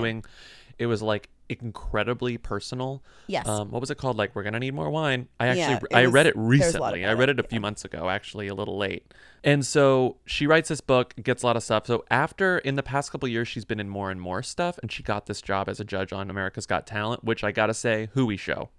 It 0.78 0.86
was 0.86 1.02
like 1.02 1.28
incredibly 1.48 2.38
personal. 2.38 3.02
Yes. 3.26 3.46
Um, 3.46 3.70
what 3.70 3.80
was 3.80 3.90
it 3.90 3.96
called? 3.96 4.16
Like 4.16 4.34
we're 4.34 4.42
gonna 4.42 4.58
need 4.58 4.74
more 4.74 4.90
wine. 4.90 5.28
I 5.38 5.48
actually 5.48 5.88
Yeah, 5.90 5.98
I 5.98 6.04
read 6.06 6.26
it 6.26 6.34
there's 6.34 6.74
a 6.74 6.78
lot 6.78 6.92
recently. 6.92 7.04
I 7.04 7.12
read 7.14 7.28
it 7.28 7.38
a 7.38 7.42
few 7.42 7.60
months 7.60 7.84
ago, 7.84 8.08
actually, 8.08 8.48
a 8.48 8.54
little 8.54 8.76
late. 8.78 9.12
And 9.42 9.64
so 9.64 10.16
she 10.24 10.46
writes 10.46 10.68
this 10.68 10.80
book, 10.80 11.14
gets 11.22 11.42
a 11.42 11.46
lot 11.46 11.56
of 11.56 11.62
stuff. 11.62 11.86
So 11.86 12.04
after 12.10 12.58
in 12.58 12.76
the 12.76 12.82
past 12.82 13.12
couple 13.12 13.28
years, 13.28 13.46
she's 13.46 13.64
been 13.64 13.80
in 13.80 13.88
more 13.88 14.10
and 14.10 14.20
more 14.20 14.42
stuff, 14.42 14.78
and 14.82 14.90
she 14.90 15.02
got 15.02 15.26
this 15.26 15.42
job 15.42 15.68
as 15.68 15.80
a 15.80 15.84
judge 15.84 16.12
on 16.12 16.30
America's 16.30 16.66
Got 16.66 16.86
Talent, 16.86 17.24
which 17.24 17.44
I 17.44 17.52
gotta 17.52 17.74
say, 17.74 18.08
Hooey 18.14 18.36
show. 18.36 18.70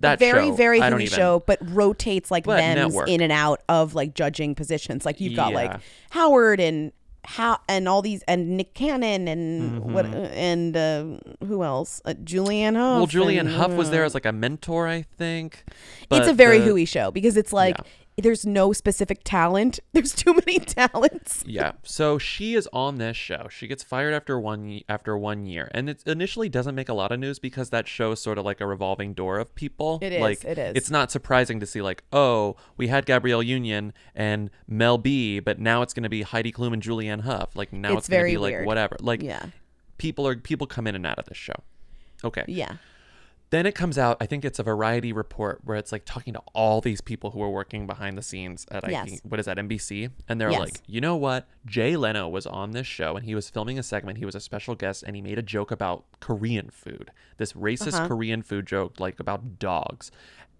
That 0.00 0.20
very 0.20 0.46
show, 0.46 0.54
very 0.54 0.78
even- 0.78 1.06
show, 1.06 1.42
but 1.44 1.58
rotates 1.60 2.30
like 2.30 2.44
them 2.44 2.92
in 3.08 3.20
and 3.20 3.32
out 3.32 3.62
of 3.68 3.96
like 3.96 4.14
judging 4.14 4.54
positions. 4.54 5.04
Like 5.04 5.20
you've 5.20 5.34
got 5.34 5.52
like 5.52 5.80
Howard 6.10 6.60
and 6.60 6.92
how 7.30 7.58
and 7.68 7.86
all 7.88 8.00
these 8.00 8.22
and 8.26 8.56
Nick 8.56 8.72
Cannon 8.74 9.28
and 9.28 9.80
what 9.92 10.06
Mhm. 10.06 10.30
and 10.32 10.76
uh, 10.76 11.04
who 11.46 11.62
else? 11.62 12.00
Uh, 12.06 12.14
Julianne 12.24 12.74
Hough. 12.74 12.96
Well, 12.98 13.06
Julianne 13.06 13.40
and, 13.40 13.48
Hough 13.50 13.72
was 13.72 13.90
there 13.90 14.02
uh, 14.02 14.06
as 14.06 14.14
like 14.14 14.24
a 14.24 14.32
mentor, 14.32 14.88
I 14.88 15.02
think. 15.18 15.64
it's 16.10 16.26
a 16.28 16.32
very 16.32 16.58
the- 16.58 16.64
Huey 16.64 16.86
show 16.86 17.10
because 17.10 17.36
it's 17.36 17.52
like 17.52 17.76
there's 18.18 18.44
no 18.44 18.72
specific 18.72 19.20
talent. 19.24 19.78
There's 19.92 20.12
too 20.14 20.34
many 20.34 20.58
talents. 20.58 21.42
Yeah. 21.46 21.72
So 21.82 22.18
she 22.18 22.54
is 22.54 22.68
on 22.72 22.96
this 22.98 23.16
show. 23.16 23.46
She 23.50 23.66
gets 23.66 23.82
fired 23.82 24.12
after 24.14 24.38
one 24.38 24.80
after 24.88 25.16
one 25.16 25.46
year, 25.46 25.70
and 25.72 25.88
it 25.88 26.02
initially 26.06 26.48
doesn't 26.48 26.74
make 26.74 26.88
a 26.88 26.94
lot 26.94 27.12
of 27.12 27.18
news 27.20 27.38
because 27.38 27.70
that 27.70 27.86
show 27.88 28.12
is 28.12 28.20
sort 28.20 28.38
of 28.38 28.44
like 28.44 28.60
a 28.60 28.66
revolving 28.66 29.14
door 29.14 29.38
of 29.38 29.54
people. 29.54 29.98
It 30.02 30.12
is, 30.12 30.20
Like, 30.20 30.44
it 30.44 30.58
is. 30.58 30.76
It's 30.76 30.90
not 30.90 31.10
surprising 31.10 31.60
to 31.60 31.66
see 31.66 31.80
like, 31.82 32.02
oh, 32.12 32.56
we 32.76 32.88
had 32.88 33.06
Gabrielle 33.06 33.42
Union 33.42 33.92
and 34.14 34.50
Mel 34.66 34.98
B, 34.98 35.40
but 35.40 35.58
now 35.58 35.82
it's 35.82 35.94
going 35.94 36.02
to 36.04 36.08
be 36.08 36.22
Heidi 36.22 36.52
Klum 36.52 36.72
and 36.72 36.82
Julianne 36.82 37.22
Hough. 37.22 37.54
Like 37.56 37.72
now 37.72 37.90
It's 37.92 38.00
it's, 38.00 38.08
going 38.08 38.24
to 38.24 38.30
be 38.32 38.38
like 38.38 38.52
weird. 38.52 38.66
whatever. 38.66 38.96
Like 39.00 39.22
Yeah. 39.22 39.46
people 39.98 40.26
are 40.26 40.36
people 40.36 40.66
come 40.66 40.86
in 40.86 40.94
and 40.94 41.06
out 41.06 41.18
of 41.18 41.26
this 41.26 41.38
show. 41.38 41.54
Okay. 42.24 42.44
Yeah. 42.48 42.72
Then 43.50 43.64
it 43.64 43.74
comes 43.74 43.96
out, 43.96 44.18
I 44.20 44.26
think 44.26 44.44
it's 44.44 44.58
a 44.58 44.62
variety 44.62 45.10
report 45.10 45.60
where 45.64 45.76
it's 45.78 45.90
like 45.90 46.04
talking 46.04 46.34
to 46.34 46.42
all 46.52 46.82
these 46.82 47.00
people 47.00 47.30
who 47.30 47.42
are 47.42 47.48
working 47.48 47.86
behind 47.86 48.18
the 48.18 48.22
scenes 48.22 48.66
at 48.70 48.84
I 48.84 48.90
Yes. 48.90 49.08
think 49.08 49.20
what 49.22 49.40
is 49.40 49.46
that, 49.46 49.56
NBC? 49.58 50.10
And 50.28 50.38
they're 50.38 50.50
Yes. 50.50 50.60
like, 50.60 50.80
you 50.86 51.00
know 51.00 51.16
what? 51.16 51.48
Jay 51.64 51.96
Leno 51.96 52.28
was 52.28 52.46
on 52.46 52.72
this 52.72 52.86
show 52.86 53.16
and 53.16 53.24
he 53.24 53.34
was 53.34 53.48
filming 53.48 53.78
a 53.78 53.82
segment. 53.82 54.18
He 54.18 54.26
was 54.26 54.34
a 54.34 54.40
special 54.40 54.74
guest 54.74 55.02
and 55.02 55.16
he 55.16 55.22
made 55.22 55.38
a 55.38 55.42
joke 55.42 55.70
about 55.70 56.04
Korean 56.20 56.68
food. 56.68 57.10
This 57.38 57.54
racist 57.54 57.94
Uh-huh. 57.94 58.08
Korean 58.08 58.42
food 58.42 58.66
joke, 58.66 59.00
like 59.00 59.18
about 59.18 59.58
dogs. 59.58 60.10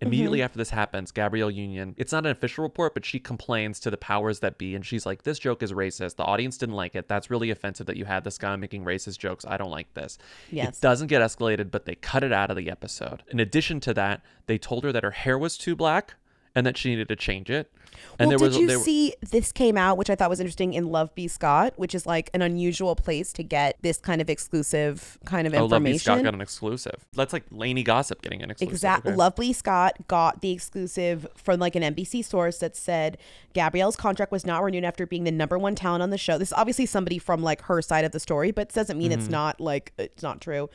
Immediately 0.01 0.39
Mhm. 0.39 0.45
after 0.45 0.59
this 0.59 0.71
happens, 0.71 1.11
Gabrielle 1.11 1.51
Union, 1.51 1.95
it's 1.99 2.13
not 2.13 2.25
an 2.25 2.31
official 2.31 2.63
report, 2.63 2.95
but 2.95 3.05
she 3.05 3.19
complains 3.19 3.81
to 3.81 3.91
the 3.91 3.97
powers 3.97 4.39
that 4.41 4.57
be 4.57 4.75
and 4.77 4.87
she's 4.87 5.05
like, 5.05 5.25
This 5.25 5.39
joke 5.39 5.63
is 5.63 5.73
racist. 5.73 6.17
The 6.17 6.23
audience 6.25 6.57
didn't 6.57 6.77
like 6.77 6.95
it. 6.95 7.09
That's 7.09 7.31
really 7.31 7.51
offensive 7.51 7.87
that 7.87 7.97
you 7.97 8.05
had 8.05 8.23
this 8.25 8.39
guy 8.39 8.55
making 8.57 8.85
racist 8.85 9.19
jokes. 9.19 9.45
I 9.47 9.57
don't 9.57 9.71
like 9.73 9.93
this. 9.95 10.17
Yes. 10.51 10.79
It 10.79 10.81
doesn't 10.81 11.09
get 11.09 11.21
escalated, 11.23 11.71
but 11.73 11.85
they 11.85 11.97
cut 11.97 12.23
it 12.23 12.33
out 12.33 12.51
of 12.51 12.57
the 12.57 12.71
episode. 12.71 13.23
In 13.29 13.41
addition 13.41 13.81
to 13.81 13.95
that, 13.95 14.21
they 14.47 14.57
told 14.59 14.85
her 14.85 14.93
that 14.93 15.03
her 15.03 15.11
hair 15.11 15.37
was 15.37 15.59
too 15.59 15.75
black 15.75 16.15
and 16.55 16.67
that 16.67 16.77
she 16.77 16.91
needed 16.91 17.09
to 17.09 17.17
change 17.17 17.51
it. 17.51 17.71
And 18.19 18.29
well, 18.31 18.39
there 18.39 18.49
did 18.51 18.61
was 18.67 18.75
you 18.75 18.79
see 18.81 19.15
this 19.31 19.51
came 19.53 19.77
out, 19.77 19.97
which 19.97 20.11
I 20.11 20.15
thought 20.15 20.29
was 20.31 20.41
interesting 20.41 20.75
in 20.75 20.87
Love 20.91 21.15
B 21.15 21.27
Scott, 21.29 21.75
which 21.77 21.95
is 21.95 22.07
like 22.07 22.31
an 22.35 22.43
unusual 22.43 22.95
place 22.97 23.33
to 23.35 23.43
get 23.43 23.77
this 23.83 23.99
kind 23.99 24.21
of 24.21 24.29
exclusive 24.31 25.19
kind 25.25 25.47
of 25.47 25.55
information. 25.55 25.73
Oh, 25.73 25.77
information. 25.77 25.99
Scott 26.01 26.23
got 26.25 26.35
an 26.35 26.41
exclusive. 26.41 27.07
That's 27.15 27.33
like 27.33 27.45
Lainey 27.51 27.83
Gossip 27.83 28.23
getting 28.23 28.43
an 28.43 28.51
exclusive. 28.51 28.73
Exactly. 28.75 29.13
okay? 29.13 29.17
Love 29.17 29.37
B 29.37 29.53
Scott 29.53 29.97
got 30.09 30.41
the 30.43 30.51
exclusive 30.53 31.27
from 31.37 31.59
like 31.61 31.75
an 31.77 31.83
NBC 31.83 32.25
source 32.25 32.59
that 32.59 32.77
said 32.77 33.19
Gabrielle's 33.53 33.97
contract 33.97 34.31
was 34.33 34.45
not 34.47 34.63
renewed 34.63 34.85
after 34.85 35.07
being 35.07 35.25
the 35.25 35.33
number 35.33 35.59
one 35.59 35.75
talent 35.75 36.03
on 36.03 36.11
the 36.11 36.19
show. 36.19 36.39
This 36.39 36.49
is 36.49 36.55
obviously 36.55 36.87
somebody 36.87 37.19
from 37.19 37.43
like 37.43 37.63
her 37.63 37.81
side 37.83 38.05
of 38.05 38.13
the 38.13 38.21
story, 38.21 38.51
but 38.51 38.69
it 38.69 38.75
doesn't 38.75 38.99
mean 38.99 39.13
it's 39.13 39.27
Mhm. 39.29 39.31
not 39.31 39.61
like 39.61 39.93
it's 39.99 40.23
not 40.23 40.41
true. 40.41 40.69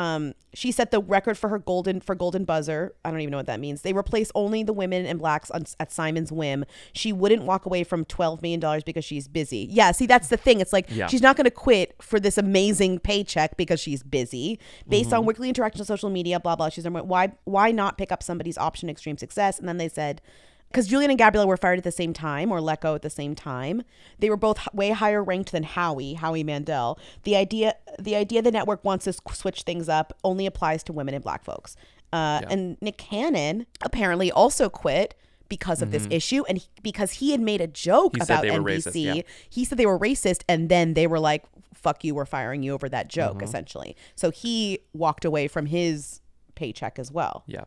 Um, 0.00 0.34
she 0.54 0.72
set 0.72 0.90
the 0.90 1.00
record 1.00 1.36
for 1.36 1.48
her 1.50 1.58
golden 1.58 2.00
for 2.00 2.14
golden 2.14 2.44
buzzer. 2.44 2.94
I 3.04 3.10
don't 3.10 3.20
even 3.20 3.30
know 3.32 3.36
what 3.36 3.46
that 3.46 3.60
means. 3.60 3.82
They 3.82 3.92
replace 3.92 4.32
only 4.34 4.62
the 4.62 4.72
women 4.72 5.04
and 5.04 5.18
blacks 5.18 5.50
on, 5.50 5.64
at 5.78 5.92
Simon's 5.92 6.32
whim. 6.32 6.64
She 6.92 7.12
wouldn't 7.12 7.42
walk 7.42 7.66
away 7.66 7.84
from 7.84 8.04
twelve 8.06 8.40
million 8.40 8.60
dollars 8.60 8.82
because 8.82 9.04
she's 9.04 9.28
busy. 9.28 9.68
Yeah, 9.70 9.92
see 9.92 10.06
that's 10.06 10.28
the 10.28 10.36
thing. 10.38 10.60
It's 10.60 10.72
like 10.72 10.86
Yeah. 10.88 11.06
she's 11.08 11.20
not 11.22 11.36
going 11.36 11.44
to 11.44 11.50
quit 11.50 11.94
for 12.00 12.18
this 12.18 12.38
amazing 12.38 13.00
paycheck 13.00 13.56
because 13.58 13.78
she's 13.78 14.02
busy. 14.02 14.58
Based 14.88 15.12
on 15.12 15.22
Mhm. 15.22 15.26
weekly 15.26 15.48
interactions 15.50 15.82
on 15.82 15.96
social 15.96 16.10
media, 16.10 16.40
blah 16.40 16.56
blah. 16.56 16.70
She's 16.70 16.86
like, 16.86 17.04
why 17.04 17.32
why 17.44 17.70
not 17.70 17.98
pick 17.98 18.10
up 18.10 18.22
somebody's 18.22 18.56
option 18.56 18.88
extreme 18.88 19.18
success? 19.18 19.58
And 19.58 19.68
then 19.68 19.76
they 19.76 19.88
said. 19.88 20.22
Because 20.70 20.88
Julianne 20.88 21.08
and 21.10 21.18
Gabrielle 21.18 21.48
were 21.48 21.56
fired 21.56 21.78
at 21.78 21.84
the 21.84 21.90
same 21.90 22.12
time 22.12 22.52
or 22.52 22.60
let 22.60 22.80
go 22.80 22.94
at 22.94 23.02
the 23.02 23.10
same 23.10 23.34
time, 23.34 23.82
they 24.20 24.30
were 24.30 24.36
both 24.36 24.72
way 24.72 24.90
higher 24.90 25.22
ranked 25.22 25.50
than 25.52 25.64
Howie, 25.64 26.14
Howie 26.14 26.44
Mandel. 26.44 26.96
The 27.24 27.34
idea, 27.34 27.74
the 27.98 28.14
idea 28.14 28.40
the 28.40 28.52
network 28.52 28.84
wants 28.84 29.04
to 29.06 29.12
switch 29.32 29.62
things 29.62 29.88
up 29.88 30.12
only 30.22 30.46
applies 30.46 30.82
to 30.84 30.92
women 30.92 31.14
and 31.14 31.24
black 31.24 31.42
folks. 31.44 31.74
Uh, 32.12 32.42
And 32.48 32.76
Nick 32.80 32.98
Cannon 32.98 33.66
apparently 33.82 34.30
also 34.30 34.68
quit 34.68 35.14
because 35.48 35.82
of 35.82 35.90
this 35.90 36.06
Mhm. 36.06 36.12
issue, 36.12 36.44
and 36.48 36.58
he, 36.58 36.68
because 36.82 37.12
he 37.14 37.32
had 37.32 37.40
made 37.40 37.60
a 37.60 37.66
joke 37.66 38.14
He 38.16 38.22
about 38.22 38.44
NBC. 38.44 39.00
yeah. 39.16 39.22
He 39.48 39.64
said 39.64 39.76
they 39.78 39.86
were 39.86 39.98
racist, 39.98 40.42
and 40.48 40.68
then 40.68 40.94
they 40.94 41.08
were 41.08 41.18
like, 41.18 41.44
"Fuck 41.74 42.04
you, 42.04 42.14
we're 42.14 42.24
firing 42.24 42.62
you 42.62 42.72
over 42.72 42.88
that 42.88 43.08
joke." 43.08 43.38
Mhm. 43.38 43.42
Essentially, 43.42 43.96
so 44.14 44.30
he 44.30 44.78
walked 44.94 45.24
away 45.24 45.48
from 45.48 45.66
his 45.66 46.20
paycheck 46.54 47.00
as 47.00 47.10
well. 47.10 47.42
Yeah. 47.48 47.64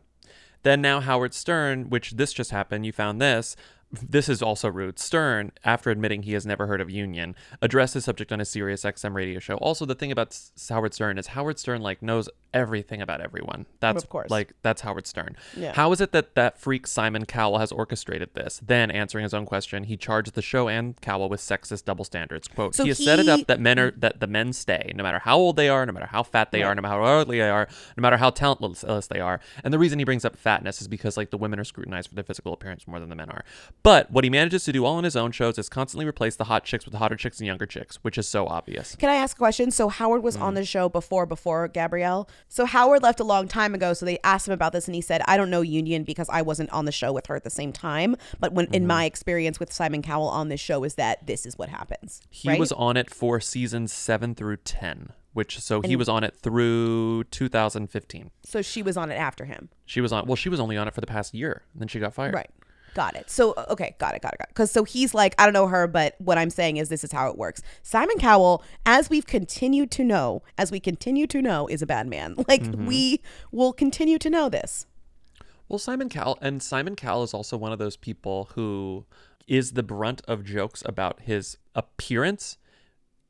Then 0.64 0.80
now 0.82 1.00
Howard 1.00 1.34
Stern, 1.34 1.90
which 1.90 2.12
this 2.12 2.32
just 2.32 2.50
happened, 2.50 2.84
you 2.84 2.92
found 2.92 3.20
this. 3.20 3.54
This 3.92 4.28
is 4.28 4.42
also 4.42 4.68
rude. 4.68 4.98
Stern, 4.98 5.52
after 5.62 5.90
admitting 5.90 6.22
he 6.24 6.32
has 6.32 6.44
never 6.44 6.66
heard 6.66 6.80
of 6.80 6.90
Union, 6.90 7.36
addressed 7.62 7.94
the 7.94 8.00
subject 8.00 8.32
on 8.32 8.40
a 8.40 8.44
Sirius 8.44 8.82
XM 8.82 9.14
radio 9.14 9.38
show. 9.38 9.54
Also, 9.56 9.86
the 9.86 9.94
thing 9.94 10.10
about 10.10 10.36
Howard 10.68 10.94
Stern 10.94 11.16
is 11.16 11.28
Howard 11.28 11.58
Stern 11.58 11.80
like 11.80 12.02
knows 12.02 12.28
everything 12.54 13.02
about 13.02 13.20
everyone. 13.20 13.66
That's 13.80 14.02
Of 14.02 14.08
course. 14.08 14.30
like 14.30 14.52
that's 14.62 14.80
Howard 14.82 15.06
Stern. 15.06 15.36
Yeah. 15.56 15.72
How 15.74 15.92
is 15.92 16.00
it 16.00 16.12
that 16.12 16.34
that 16.36 16.58
freak 16.58 16.86
Simon 16.86 17.26
Cowell 17.26 17.58
has 17.58 17.72
orchestrated 17.72 18.30
this? 18.34 18.60
Then, 18.64 18.90
answering 18.90 19.24
his 19.24 19.34
own 19.34 19.44
question, 19.44 19.84
he 19.84 19.96
charged 19.96 20.34
the 20.34 20.42
show 20.42 20.68
and 20.68 20.98
Cowell 21.00 21.28
with 21.28 21.40
sexist 21.40 21.84
double 21.84 22.04
standards. 22.04 22.48
Quote: 22.48 22.74
So 22.74 22.84
He 22.84 22.88
has 22.90 23.04
set 23.04 23.18
it 23.18 23.28
up 23.28 23.46
that 23.48 23.60
men 23.60 23.78
are 23.78 23.90
that 23.92 24.20
the 24.20 24.26
men 24.26 24.52
stay, 24.52 24.92
no 24.94 25.02
matter 25.02 25.18
how 25.18 25.36
old 25.36 25.56
they 25.56 25.68
are, 25.68 25.84
no 25.84 25.92
matter 25.92 26.06
how 26.06 26.22
fat 26.22 26.52
they 26.52 26.62
Right. 26.62 26.68
are, 26.68 26.74
no 26.74 26.82
matter 26.82 26.94
how 27.02 27.04
ugly 27.20 27.38
they 27.38 27.50
are, 27.50 27.68
no 27.96 28.00
matter 28.02 28.16
how 28.16 28.30
talentless 28.30 29.06
they 29.08 29.20
are. 29.20 29.40
And 29.62 29.74
the 29.74 29.78
reason 29.78 29.98
he 29.98 30.04
brings 30.04 30.24
up 30.24 30.36
fatness 30.36 30.80
is 30.80 30.88
because 30.88 31.16
like 31.16 31.30
the 31.30 31.36
women 31.38 31.58
are 31.58 31.64
scrutinized 31.64 32.08
for 32.08 32.14
their 32.14 32.24
physical 32.24 32.52
appearance 32.52 32.86
more 32.86 33.00
than 33.00 33.08
the 33.08 33.16
men 33.16 33.30
are. 33.30 33.44
But 33.82 34.10
what 34.10 34.24
he 34.24 34.30
manages 34.30 34.64
to 34.64 34.72
do 34.72 34.84
all 34.84 34.96
on 34.96 35.04
his 35.04 35.16
own 35.16 35.32
shows 35.32 35.58
is 35.58 35.68
constantly 35.68 36.06
replace 36.06 36.36
the 36.36 36.44
hot 36.44 36.64
chicks 36.64 36.84
with 36.84 36.94
hotter 36.94 37.16
chicks 37.16 37.38
and 37.40 37.46
younger 37.46 37.66
chicks, 37.66 37.96
which 38.02 38.16
is 38.18 38.28
so 38.28 38.46
obvious. 38.46 38.94
Can 38.96 39.10
I 39.10 39.14
ask 39.16 39.36
a 39.36 39.38
question? 39.38 39.70
So 39.70 39.88
Howard 39.88 40.22
was 40.22 40.36
Mm. 40.36 40.42
on 40.42 40.54
the 40.54 40.64
show 40.64 40.88
before 40.88 41.26
before 41.26 41.68
Gabrielle. 41.68 42.28
So 42.48 42.66
Howard 42.66 43.02
left 43.02 43.18
a 43.18 43.24
long 43.24 43.48
time 43.48 43.74
ago. 43.74 43.94
So 43.94 44.06
they 44.06 44.18
asked 44.22 44.46
him 44.46 44.54
about 44.54 44.72
this, 44.72 44.86
and 44.86 44.94
he 44.94 45.00
said, 45.00 45.22
"I 45.26 45.36
don't 45.36 45.50
know 45.50 45.60
Union 45.62 46.04
because 46.04 46.28
I 46.28 46.42
wasn't 46.42 46.70
on 46.70 46.84
the 46.84 46.92
show 46.92 47.12
with 47.12 47.26
her 47.26 47.34
at 47.36 47.42
the 47.44 47.50
same 47.50 47.72
time. 47.72 48.16
But 48.38 48.52
when 48.52 48.66
Mm-hmm. 48.66 48.74
in 48.74 48.86
my 48.86 49.04
experience 49.04 49.58
with 49.58 49.72
Simon 49.72 50.02
Cowell 50.02 50.28
on 50.28 50.48
this 50.48 50.60
show 50.60 50.84
is 50.84 50.94
that 50.94 51.26
this 51.26 51.44
is 51.46 51.58
what 51.58 51.68
happens. 51.68 52.20
He 52.30 52.48
right? 52.48 52.58
was 52.60 52.72
on 52.72 52.96
it 52.96 53.12
for 53.12 53.40
seasons 53.40 53.92
7 53.92 54.34
through 54.34 54.58
10, 54.58 55.10
which 55.32 55.58
so 55.60 55.80
he 55.82 55.96
was 55.96 56.08
on 56.08 56.22
it 56.24 56.36
through 56.36 57.24
2015. 57.24 58.30
so 58.44 58.62
she 58.62 58.82
was 58.82 58.96
on 58.96 59.10
it 59.10 59.16
after 59.16 59.44
him. 59.46 59.68
She 59.84 60.00
was 60.00 60.12
on 60.12 60.26
well, 60.26 60.36
she 60.36 60.48
was 60.48 60.60
only 60.60 60.76
on 60.76 60.86
it 60.88 60.94
for 60.94 61.00
the 61.00 61.06
past 61.06 61.34
year, 61.34 61.62
and 61.72 61.80
then 61.80 61.88
she 61.88 61.98
got 61.98 62.14
fired. 62.14 62.34
Right. 62.34 62.50
Got 62.94 63.16
it. 63.16 63.28
So 63.28 63.54
okay, 63.70 63.96
got 63.98 64.14
it, 64.14 64.22
got 64.22 64.32
it, 64.34 64.38
got 64.38 64.48
it. 64.48 64.54
Because 64.54 64.70
so 64.70 64.84
he's 64.84 65.14
like, 65.14 65.34
I 65.38 65.44
don't 65.44 65.52
know 65.52 65.66
her, 65.66 65.86
but 65.86 66.14
what 66.18 66.38
I'm 66.38 66.50
saying 66.50 66.76
is 66.76 66.88
this 66.88 67.02
is 67.04 67.12
how 67.12 67.28
it 67.28 67.36
works. 67.36 67.60
Simon 67.82 68.18
Cowell, 68.18 68.62
as 68.86 69.10
we've 69.10 69.26
continued 69.26 69.90
to 69.92 70.04
know, 70.04 70.42
as 70.56 70.70
we 70.70 70.78
continue 70.80 71.26
to 71.26 71.42
know, 71.42 71.66
is 71.66 71.82
a 71.82 71.86
bad 71.86 72.06
man. 72.06 72.36
Like 72.48 72.62
Mhm. 72.62 72.86
we 72.86 73.20
will 73.50 73.72
continue 73.72 74.18
to 74.18 74.30
know 74.30 74.48
this. 74.48 74.86
Well, 75.68 75.78
Simon 75.78 76.08
Cowell 76.08 76.38
and 76.40 76.62
Simon 76.62 76.94
Cowell 76.94 77.22
is 77.24 77.34
also 77.34 77.56
one 77.56 77.72
of 77.72 77.78
those 77.78 77.96
people 77.96 78.50
who 78.54 79.06
is 79.48 79.72
the 79.72 79.82
brunt 79.82 80.22
of 80.28 80.44
jokes 80.44 80.82
about 80.86 81.22
his 81.22 81.56
appearance 81.74 82.58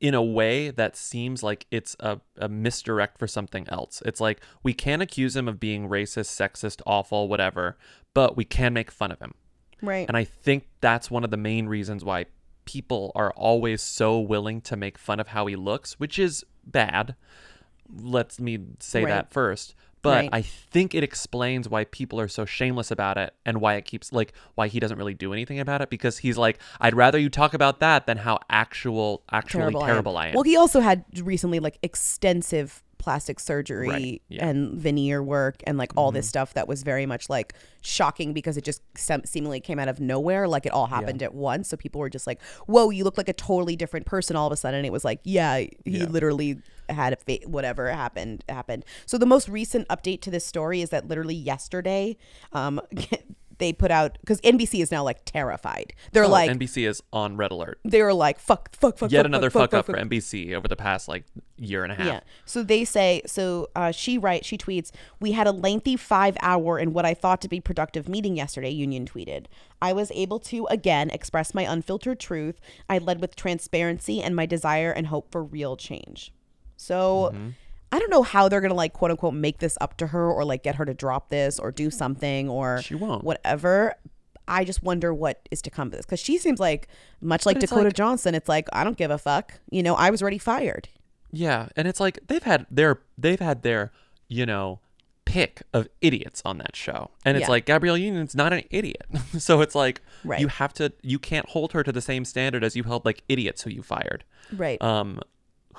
in 0.01 0.13
a 0.13 0.21
way 0.21 0.69
that 0.69 0.95
seems 0.97 1.41
like 1.41 1.65
it's 1.71 1.95
a, 2.01 2.19
a 2.37 2.49
misdirect 2.49 3.17
for 3.17 3.27
something 3.27 3.67
else. 3.69 4.03
It's 4.05 4.19
like 4.19 4.41
we 4.61 4.73
can 4.73 5.01
accuse 5.01 5.35
him 5.35 5.47
of 5.47 5.59
being 5.59 5.87
racist, 5.89 6.29
sexist, 6.35 6.81
awful, 6.85 7.27
whatever, 7.29 7.77
but 8.13 8.35
we 8.37 8.43
can 8.45 8.73
make 8.73 8.91
fun 8.91 9.11
of 9.11 9.19
him. 9.19 9.33
Right. 9.87 10.07
And 10.07 10.17
I 10.17 10.23
think 10.23 10.67
that's 10.81 11.09
one 11.11 11.23
of 11.23 11.31
the 11.31 11.37
main 11.37 11.67
reasons 11.67 12.03
why 12.03 12.25
people 12.65 13.11
are 13.15 13.31
always 13.33 13.81
so 13.81 14.19
willing 14.19 14.61
to 14.61 14.75
make 14.75 14.97
fun 14.97 15.19
of 15.19 15.29
how 15.29 15.45
he 15.45 15.55
looks, 15.55 15.99
which 15.99 16.17
is 16.17 16.43
bad. 16.65 17.15
Let 17.95 18.39
me 18.39 18.59
say 18.79 19.03
Right. 19.03 19.11
that 19.11 19.31
first. 19.31 19.75
But 20.01 20.25
Right. 20.25 20.29
I 20.33 20.41
think 20.43 20.93
it 20.93 21.03
explains 21.03 21.67
why 21.67 21.85
people 21.85 22.19
are 22.19 22.27
so 22.27 22.45
shameless 22.45 22.91
about 22.91 23.17
it 23.17 23.33
and 23.43 23.59
why 23.59 23.73
it 23.73 23.85
keeps 23.85 24.13
like 24.13 24.33
why 24.53 24.67
he 24.67 24.79
doesn't 24.79 24.97
really 24.99 25.15
do 25.15 25.33
anything 25.33 25.59
about 25.59 25.81
it 25.81 25.89
because 25.89 26.19
he's 26.19 26.37
like 26.37 26.59
I'd 26.79 26.93
rather 26.95 27.17
you 27.17 27.29
talk 27.29 27.55
about 27.55 27.79
that 27.79 28.05
than 28.05 28.17
how 28.17 28.39
actual 28.47 29.23
actually 29.31 29.73
terrible, 29.73 30.15
I, 30.17 30.27
am. 30.27 30.33
Well, 30.35 30.43
he 30.43 30.55
also 30.57 30.79
had 30.79 31.05
recently 31.23 31.59
like 31.59 31.79
extensive 31.81 32.83
plastic 33.05 33.39
surgery 33.39 33.87
Right, 33.87 34.21
yeah. 34.29 34.41
Mm-hmm. 34.41 34.49
and 34.49 34.81
veneer 34.81 35.21
work 35.21 35.57
and 35.67 35.77
like 35.77 35.91
all 35.95 36.11
this 36.11 36.27
stuff 36.27 36.55
that 36.55 36.67
was 36.67 36.81
very 36.81 37.05
much 37.05 37.29
like 37.29 37.53
shocking 37.81 38.33
because 38.33 38.57
it 38.57 38.63
just 38.63 38.81
sem- 38.97 39.23
seemingly 39.25 39.59
came 39.59 39.77
out 39.77 39.87
of 39.87 39.99
nowhere. 39.99 40.47
Like 40.47 40.65
it 40.65 40.71
all 40.71 40.87
happened 40.87 41.21
at 41.21 41.35
once. 41.35 41.67
So 41.69 41.77
people 41.77 41.99
were 42.01 42.09
just 42.09 42.25
like, 42.25 42.41
whoa, 42.65 42.89
you 42.89 43.03
look 43.03 43.15
like 43.17 43.29
a 43.29 43.33
totally 43.33 43.75
different 43.75 44.07
person 44.07 44.35
all 44.35 44.47
of 44.47 44.51
a 44.53 44.57
sudden. 44.57 44.83
It 44.85 44.91
was 44.91 45.05
like, 45.05 45.19
yeah, 45.23 45.57
he 45.59 45.71
Yeah. 45.85 46.05
literally 46.05 46.57
had 46.89 47.13
a 47.13 47.15
fa- 47.17 47.47
whatever 47.47 47.89
happened 47.91 48.43
happened. 48.49 48.83
So 49.05 49.19
the 49.19 49.25
most 49.27 49.47
recent 49.47 49.87
update 49.87 50.21
to 50.21 50.31
this 50.31 50.45
story 50.45 50.81
is 50.81 50.89
that 50.89 51.07
literally 51.07 51.35
yesterday, 51.35 52.17
um, 52.53 52.81
they 53.57 53.71
put 53.73 53.91
out 53.91 54.17
because 54.21 54.41
NBC 54.41 54.81
is 54.81 54.91
now 54.91 55.03
like 55.03 55.23
terrified. 55.25 55.93
They're 56.11 56.25
Oh, 56.25 56.29
like, 56.29 56.49
NBC 56.51 56.87
is 56.87 57.01
on 57.13 57.37
red 57.37 57.51
alert. 57.51 57.79
they 57.85 58.01
were 58.01 58.13
like, 58.13 58.39
fuck, 58.39 58.75
fuck, 58.75 58.97
fuck, 58.97 59.11
Yet 59.11 59.19
fuck, 59.19 59.25
another 59.25 59.49
fuck, 59.49 59.71
fuck, 59.71 59.73
up 59.73 59.85
fuck, 59.85 59.95
for 59.95 59.99
fuck. 59.99 60.07
NBC 60.09 60.53
over 60.53 60.67
the 60.67 60.75
past 60.75 61.07
like 61.07 61.25
year 61.57 61.83
and 61.83 61.91
a 61.91 61.95
half. 61.95 62.05
Yeah. 62.07 62.19
So 62.45 62.63
they 62.63 62.83
say, 62.83 63.21
so 63.25 63.69
uh, 63.75 63.91
she 63.91 64.17
writes, 64.17 64.45
she 64.47 64.57
tweets, 64.57 64.91
we 65.19 65.31
had 65.31 65.47
a 65.47 65.51
lengthy 65.51 65.95
five 65.95 66.35
hour 66.41 66.77
and 66.77 66.93
what 66.93 67.05
I 67.05 67.13
thought 67.13 67.41
to 67.41 67.47
be 67.47 67.59
productive 67.61 68.09
meeting 68.09 68.35
yesterday, 68.35 68.69
Union 68.71 69.05
tweeted. 69.05 69.45
I 69.81 69.93
was 69.93 70.11
able 70.11 70.39
to, 70.39 70.65
again, 70.69 71.09
express 71.11 71.53
my 71.53 71.61
unfiltered 71.63 72.19
truth. 72.19 72.59
I 72.89 72.97
led 72.97 73.21
with 73.21 73.35
transparency 73.35 74.21
and 74.21 74.35
my 74.35 74.45
desire 74.45 74.91
and 74.91 75.07
hope 75.07 75.31
for 75.31 75.43
real 75.43 75.77
change. 75.77 76.33
So 76.77 77.31
Mm-hmm. 77.33 77.49
I 77.95 77.99
don't 77.99 78.09
know 78.09 78.23
how 78.23 78.49
they're 78.49 78.61
going 78.61 78.69
to 78.71 78.75
like, 78.75 78.93
quote 78.93 79.11
unquote, 79.11 79.33
make 79.33 79.59
this 79.59 79.77
up 79.79 79.95
to 79.97 80.07
her 80.07 80.29
or 80.31 80.43
like 80.43 80.63
get 80.63 80.75
her 80.75 80.85
to 80.85 80.93
drop 80.93 81.29
this 81.29 81.59
or 81.59 81.71
do 81.71 81.89
something 81.89 82.49
or 82.49 82.81
She 82.81 82.95
won't. 82.95 83.23
whatever. 83.23 83.95
I 84.47 84.63
just 84.63 84.83
wonder 84.83 85.13
what 85.13 85.47
is 85.49 85.61
to 85.63 85.69
come 85.69 85.87
of 85.87 85.91
this 85.93 86.05
because 86.05 86.19
she 86.19 86.37
seems 86.37 86.59
like, 86.59 86.87
much 87.21 87.45
like 87.45 87.55
But 87.55 87.63
it's 87.63 87.71
Dakota 87.71 87.87
like- 87.87 87.95
Johnson, 87.95 88.35
it's 88.35 88.49
like, 88.49 88.67
I 88.73 88.83
don't 88.83 88.97
give 88.97 89.11
a 89.11 89.17
fuck. 89.17 89.53
You 89.71 89.81
know, 89.83 89.95
I 89.95 90.09
was 90.09 90.21
already 90.21 90.37
fired. 90.37 90.89
Yeah, 91.31 91.67
and 91.75 91.87
it's 91.87 91.99
like 91.99 92.19
they've 92.27 92.43
had 92.43 92.65
their 92.69 92.99
they've 93.17 93.39
had 93.39 93.63
their, 93.63 93.91
you 94.29 94.45
know, 94.45 94.79
pick 95.25 95.63
of 95.73 95.87
idiots 96.01 96.41
on 96.45 96.59
that 96.59 96.75
show. 96.75 97.09
And 97.25 97.35
it's 97.35 97.45
Yeah. 97.45 97.51
like 97.51 97.65
Gabrielle 97.65 97.97
Union's 97.97 98.35
not 98.35 98.53
an 98.53 98.63
idiot. 98.69 99.07
so 99.39 99.61
it's 99.61 99.73
like 99.75 100.01
Right. 100.23 100.39
you 100.39 100.47
have 100.47 100.71
to 100.73 100.93
you 101.01 101.17
can't 101.19 101.47
hold 101.49 101.71
her 101.73 101.81
to 101.83 101.91
the 101.91 101.99
same 102.01 102.23
standard 102.25 102.63
as 102.63 102.75
you 102.75 102.83
held 102.83 103.03
like 103.05 103.23
idiots 103.27 103.63
who 103.63 103.69
you 103.71 103.81
fired. 103.81 104.23
Right. 104.55 104.79
Um 104.81 105.19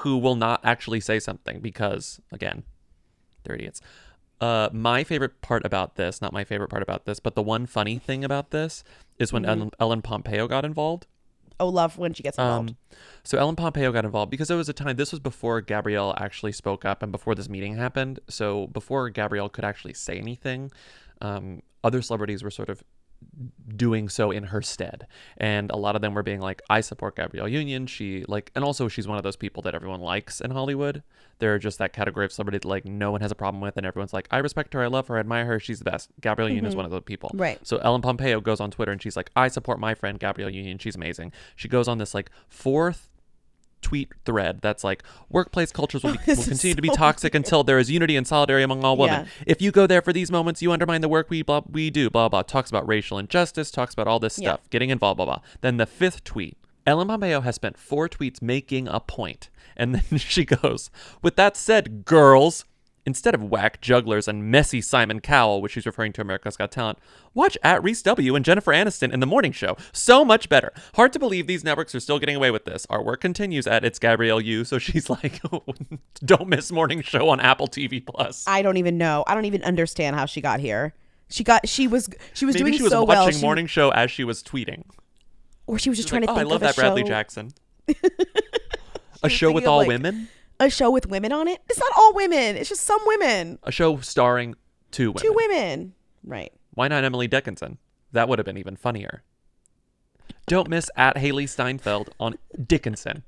who 0.00 0.18
will 0.18 0.36
not 0.36 0.60
actually 0.64 1.00
say 1.00 1.18
something 1.18 1.60
because 1.60 2.20
again, 2.32 2.62
they're 3.44 3.54
idiots. 3.56 3.80
Uh, 4.40 4.68
my 4.72 5.02
favorite 5.02 5.40
part 5.40 5.64
about 5.64 5.96
this, 5.96 6.20
not 6.20 6.32
my 6.32 6.44
favorite 6.44 6.68
part 6.68 6.82
about 6.82 7.06
this, 7.06 7.20
but 7.20 7.34
the 7.34 7.42
one 7.42 7.64
funny 7.64 7.98
thing 7.98 8.22
about 8.22 8.50
this 8.50 8.84
is 9.18 9.32
when 9.32 9.44
Mhm. 9.44 9.48
Ellen, 9.48 9.70
Ellen 9.80 10.02
Pompeo 10.02 10.46
got 10.46 10.64
involved. 10.64 11.06
Oh, 11.58 11.68
love 11.68 11.96
when 11.96 12.12
she 12.12 12.22
gets 12.22 12.36
involved. 12.36 12.70
Um, 12.70 12.76
so 13.24 13.38
Ellen 13.38 13.56
Pompeo 13.56 13.90
got 13.90 14.04
involved 14.04 14.30
because 14.30 14.48
there 14.48 14.58
was 14.58 14.68
a 14.68 14.74
time. 14.74 14.96
This 14.96 15.10
was 15.10 15.20
before 15.20 15.62
Gabrielle 15.62 16.14
actually 16.18 16.52
spoke 16.52 16.84
up 16.84 17.02
and 17.02 17.10
before 17.10 17.34
this 17.34 17.48
meeting 17.48 17.76
happened. 17.76 18.20
So 18.28 18.66
before 18.66 19.08
Gabrielle 19.08 19.48
could 19.48 19.64
actually 19.64 19.94
say 19.94 20.18
anything, 20.18 20.70
um, 21.22 21.62
other 21.82 22.02
celebrities 22.02 22.42
were 22.42 22.50
sort 22.50 22.68
of 22.68 22.84
doing 23.76 24.08
so 24.08 24.30
in 24.30 24.44
her 24.44 24.62
stead, 24.62 25.06
and 25.36 25.70
a 25.70 25.76
lot 25.76 25.96
of 25.96 26.02
them 26.02 26.14
were 26.14 26.22
being 26.22 26.40
like, 26.40 26.62
"I 26.70 26.80
support 26.80 27.16
Gabrielle 27.16 27.48
Union." 27.48 27.86
She 27.86 28.24
like, 28.28 28.50
and 28.54 28.64
also 28.64 28.88
she's 28.88 29.06
one 29.06 29.18
of 29.18 29.24
those 29.24 29.36
people 29.36 29.62
that 29.64 29.74
everyone 29.74 30.00
likes 30.00 30.40
in 30.40 30.50
Hollywood. 30.50 31.02
They're 31.38 31.58
just 31.58 31.78
that 31.78 31.92
category 31.92 32.24
of 32.24 32.32
celebrity 32.32 32.58
that 32.58 32.64
like 32.68 32.84
no 32.86 33.10
one 33.10 33.20
has 33.20 33.30
a 33.30 33.34
problem 33.34 33.60
with, 33.60 33.76
and 33.76 33.84
everyone's 33.86 34.12
like, 34.14 34.28
"I 34.30 34.38
respect 34.38 34.72
her, 34.74 34.82
I 34.82 34.86
love 34.86 35.08
her, 35.08 35.16
I 35.16 35.20
admire 35.20 35.44
her, 35.46 35.60
she's 35.60 35.78
the 35.80 35.84
best." 35.84 36.10
Gabrielle 36.20 36.48
Union 36.48 36.64
is 36.66 36.72
Mhm. 36.74 36.78
one 36.78 36.84
of 36.86 36.90
those 36.90 37.02
people. 37.04 37.30
Right. 37.34 37.58
So 37.66 37.76
Ellen 37.78 38.00
Pompeo 38.02 38.40
goes 38.40 38.60
on 38.60 38.70
Twitter 38.70 38.92
and 38.92 39.02
she's 39.02 39.16
like, 39.16 39.30
I 39.36 39.48
support 39.48 39.78
my 39.78 39.94
friend 39.94 40.18
Gabrielle 40.18 40.50
Union. 40.50 40.78
She's 40.78 40.96
amazing. 40.96 41.32
She 41.54 41.68
goes 41.68 41.88
on 41.88 41.98
this 41.98 42.14
like 42.14 42.30
fourth 42.48 43.10
tweet 43.86 44.10
thread 44.24 44.58
that's 44.62 44.82
like 44.82 45.02
workplace 45.30 45.70
cultures 45.70 46.02
will, 46.02 46.12
be, 46.12 46.18
will 46.26 46.42
continue 46.42 46.74
to 46.74 46.82
be 46.82 46.88
so 46.88 46.94
toxic 46.94 47.34
until 47.34 47.62
there 47.62 47.78
is 47.78 47.88
unity 47.90 48.16
and 48.16 48.26
solidarity 48.26 48.64
among 48.64 48.82
all 48.84 48.96
women. 48.96 49.26
Yeah. 49.26 49.44
If 49.46 49.62
you 49.62 49.70
go 49.70 49.86
there 49.86 50.02
for 50.02 50.12
these 50.12 50.30
moments, 50.30 50.60
you 50.60 50.72
undermine 50.72 51.02
the 51.02 51.08
work 51.08 51.30
we 51.30 51.42
blah 51.42 51.60
we 51.70 51.90
do. 51.90 52.10
Blah 52.10 52.28
blah. 52.28 52.42
Talks 52.42 52.68
about 52.70 52.86
racial 52.88 53.16
injustice. 53.18 53.70
Talks 53.70 53.92
about 53.94 54.08
all 54.08 54.18
this 54.18 54.38
Yeah. 54.38 54.48
stuff. 54.54 54.70
Getting 54.70 54.90
involved. 54.90 55.18
Blah 55.18 55.26
blah. 55.26 55.40
Then 55.60 55.76
the 55.76 55.86
fifth 55.86 56.24
tweet. 56.24 56.56
Ellen 56.86 57.08
Pompeo 57.08 57.40
has 57.40 57.54
spent 57.56 57.76
four 57.76 58.08
tweets 58.08 58.40
making 58.42 58.86
a 58.88 59.00
point, 59.00 59.50
and 59.76 59.94
then 59.94 60.18
she 60.34 60.44
goes, 60.44 60.90
"With 61.22 61.36
that 61.36 61.56
said, 61.56 62.04
girls." 62.04 62.64
Instead 63.06 63.36
of 63.36 63.42
whack 63.44 63.80
jugglers 63.80 64.26
and 64.26 64.50
messy 64.50 64.80
Simon 64.80 65.20
Cowell, 65.20 65.62
which 65.62 65.72
she's 65.72 65.86
referring 65.86 66.12
to 66.14 66.20
America's 66.20 66.56
Got 66.56 66.72
Talent, 66.72 66.98
watch 67.34 67.56
at 67.62 67.80
Reese 67.84 68.02
W 68.02 68.34
and 68.34 68.44
Jennifer 68.44 68.72
Aniston 68.72 69.12
in 69.12 69.20
the 69.20 69.26
morning 69.26 69.52
show. 69.52 69.76
So 69.92 70.24
much 70.24 70.48
better. 70.48 70.72
Hard 70.96 71.12
to 71.12 71.20
believe 71.20 71.46
these 71.46 71.62
networks 71.62 71.94
are 71.94 72.00
still 72.00 72.18
getting 72.18 72.34
away 72.34 72.50
with 72.50 72.64
this. 72.64 72.84
Our 72.90 73.00
work 73.00 73.20
continues 73.20 73.68
at 73.68 73.84
It's 73.84 74.00
Gabrielle 74.00 74.40
U. 74.40 74.64
so 74.64 74.78
she's 74.78 75.08
like, 75.22 75.40
don't 76.24 76.48
miss 76.48 76.72
morning 76.72 77.00
show 77.00 77.28
on 77.28 77.38
Apple 77.38 77.68
TV 77.68 78.04
Plus. 78.04 78.44
I 78.48 78.60
don't 78.62 78.76
even 78.76 78.98
know. 78.98 79.22
I 79.28 79.34
don't 79.34 79.44
even 79.44 79.62
understand 79.62 80.16
how 80.16 80.26
she 80.26 80.40
got 80.40 80.58
here. 80.58 80.92
She 81.28 81.44
got. 81.44 81.68
She 81.68 81.86
was. 81.86 82.08
She 82.34 82.44
was 82.44 82.54
Maybe 82.56 82.64
doing 82.70 82.76
she 82.78 82.82
was 82.82 82.90
so 82.92 83.04
watching 83.04 83.18
well. 83.20 83.30
She- 83.30 83.40
morning 83.40 83.66
show 83.68 83.90
as 83.90 84.10
she 84.10 84.24
was 84.24 84.42
tweeting. 84.42 84.82
or 85.68 85.78
she 85.78 85.90
was 85.90 85.96
just 85.98 86.06
She's 86.08 86.10
trying 86.10 86.22
like, 86.22 86.28
to 86.28 86.34
oh, 86.34 86.38
I 86.40 86.42
love 86.42 86.60
that 86.60 86.74
Bradley 86.74 87.02
show- 87.02 87.08
Jackson. 87.08 87.50
a 89.22 89.28
show 89.28 89.52
with 89.52 89.64
all 89.66 89.78
like- 89.78 89.88
women? 89.88 90.28
A 90.58 90.70
show 90.70 90.90
with 90.90 91.06
women 91.08 91.32
on 91.32 91.48
it. 91.48 91.60
It's 91.68 91.78
not 91.78 91.90
all 91.96 92.14
women. 92.14 92.56
It's 92.56 92.68
just 92.68 92.82
some 92.82 93.00
women. 93.06 93.58
A 93.62 93.70
show 93.72 93.98
starring 94.00 94.54
two 94.90 95.10
women. 95.12 95.22
Two 95.22 95.32
women. 95.34 95.94
Right. 96.24 96.52
Why 96.74 96.88
not 96.88 97.04
Emily 97.04 97.28
Dickinson? 97.28 97.78
That 98.12 98.28
would 98.28 98.38
have 98.38 98.46
been 98.46 98.56
even 98.56 98.76
funnier. 98.76 99.22
Don't 100.46 100.68
miss 100.68 100.90
at 100.96 101.16
Hailee 101.16 101.48
Steinfeld 101.48 102.10
on 102.20 102.36
Dickinson. 102.66 103.24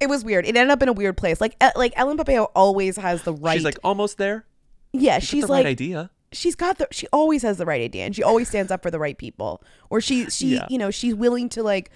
It 0.00 0.08
was 0.08 0.24
weird. 0.24 0.44
It 0.46 0.56
ended 0.56 0.70
up 0.70 0.82
in 0.82 0.88
a 0.88 0.92
weird 0.92 1.16
place. 1.16 1.40
Like 1.40 1.56
like 1.76 1.92
Ellen 1.96 2.16
Pompeo 2.16 2.44
always 2.56 2.96
has 2.96 3.22
the 3.22 3.32
right. 3.34 3.54
She's 3.54 3.64
like 3.64 3.78
almost 3.84 4.18
there. 4.18 4.44
yeah, 4.92 5.18
She's 5.18 5.28
she's 5.28 5.44
the 5.46 5.52
like 5.52 5.64
right 5.64 5.70
idea. 5.70 6.10
She's 6.32 6.56
got 6.56 6.78
the. 6.78 6.88
She 6.90 7.06
always 7.12 7.42
has 7.42 7.58
the 7.58 7.66
right 7.66 7.80
idea, 7.82 8.04
and 8.06 8.16
she 8.16 8.22
always 8.22 8.48
stands 8.48 8.72
up 8.72 8.82
for 8.82 8.90
the 8.90 8.98
right 8.98 9.16
people. 9.16 9.62
Or 9.90 10.00
she 10.00 10.28
she 10.30 10.54
Yeah. 10.54 10.66
you 10.70 10.78
know 10.78 10.90
she's 10.90 11.14
willing 11.14 11.48
to 11.50 11.62
like. 11.62 11.90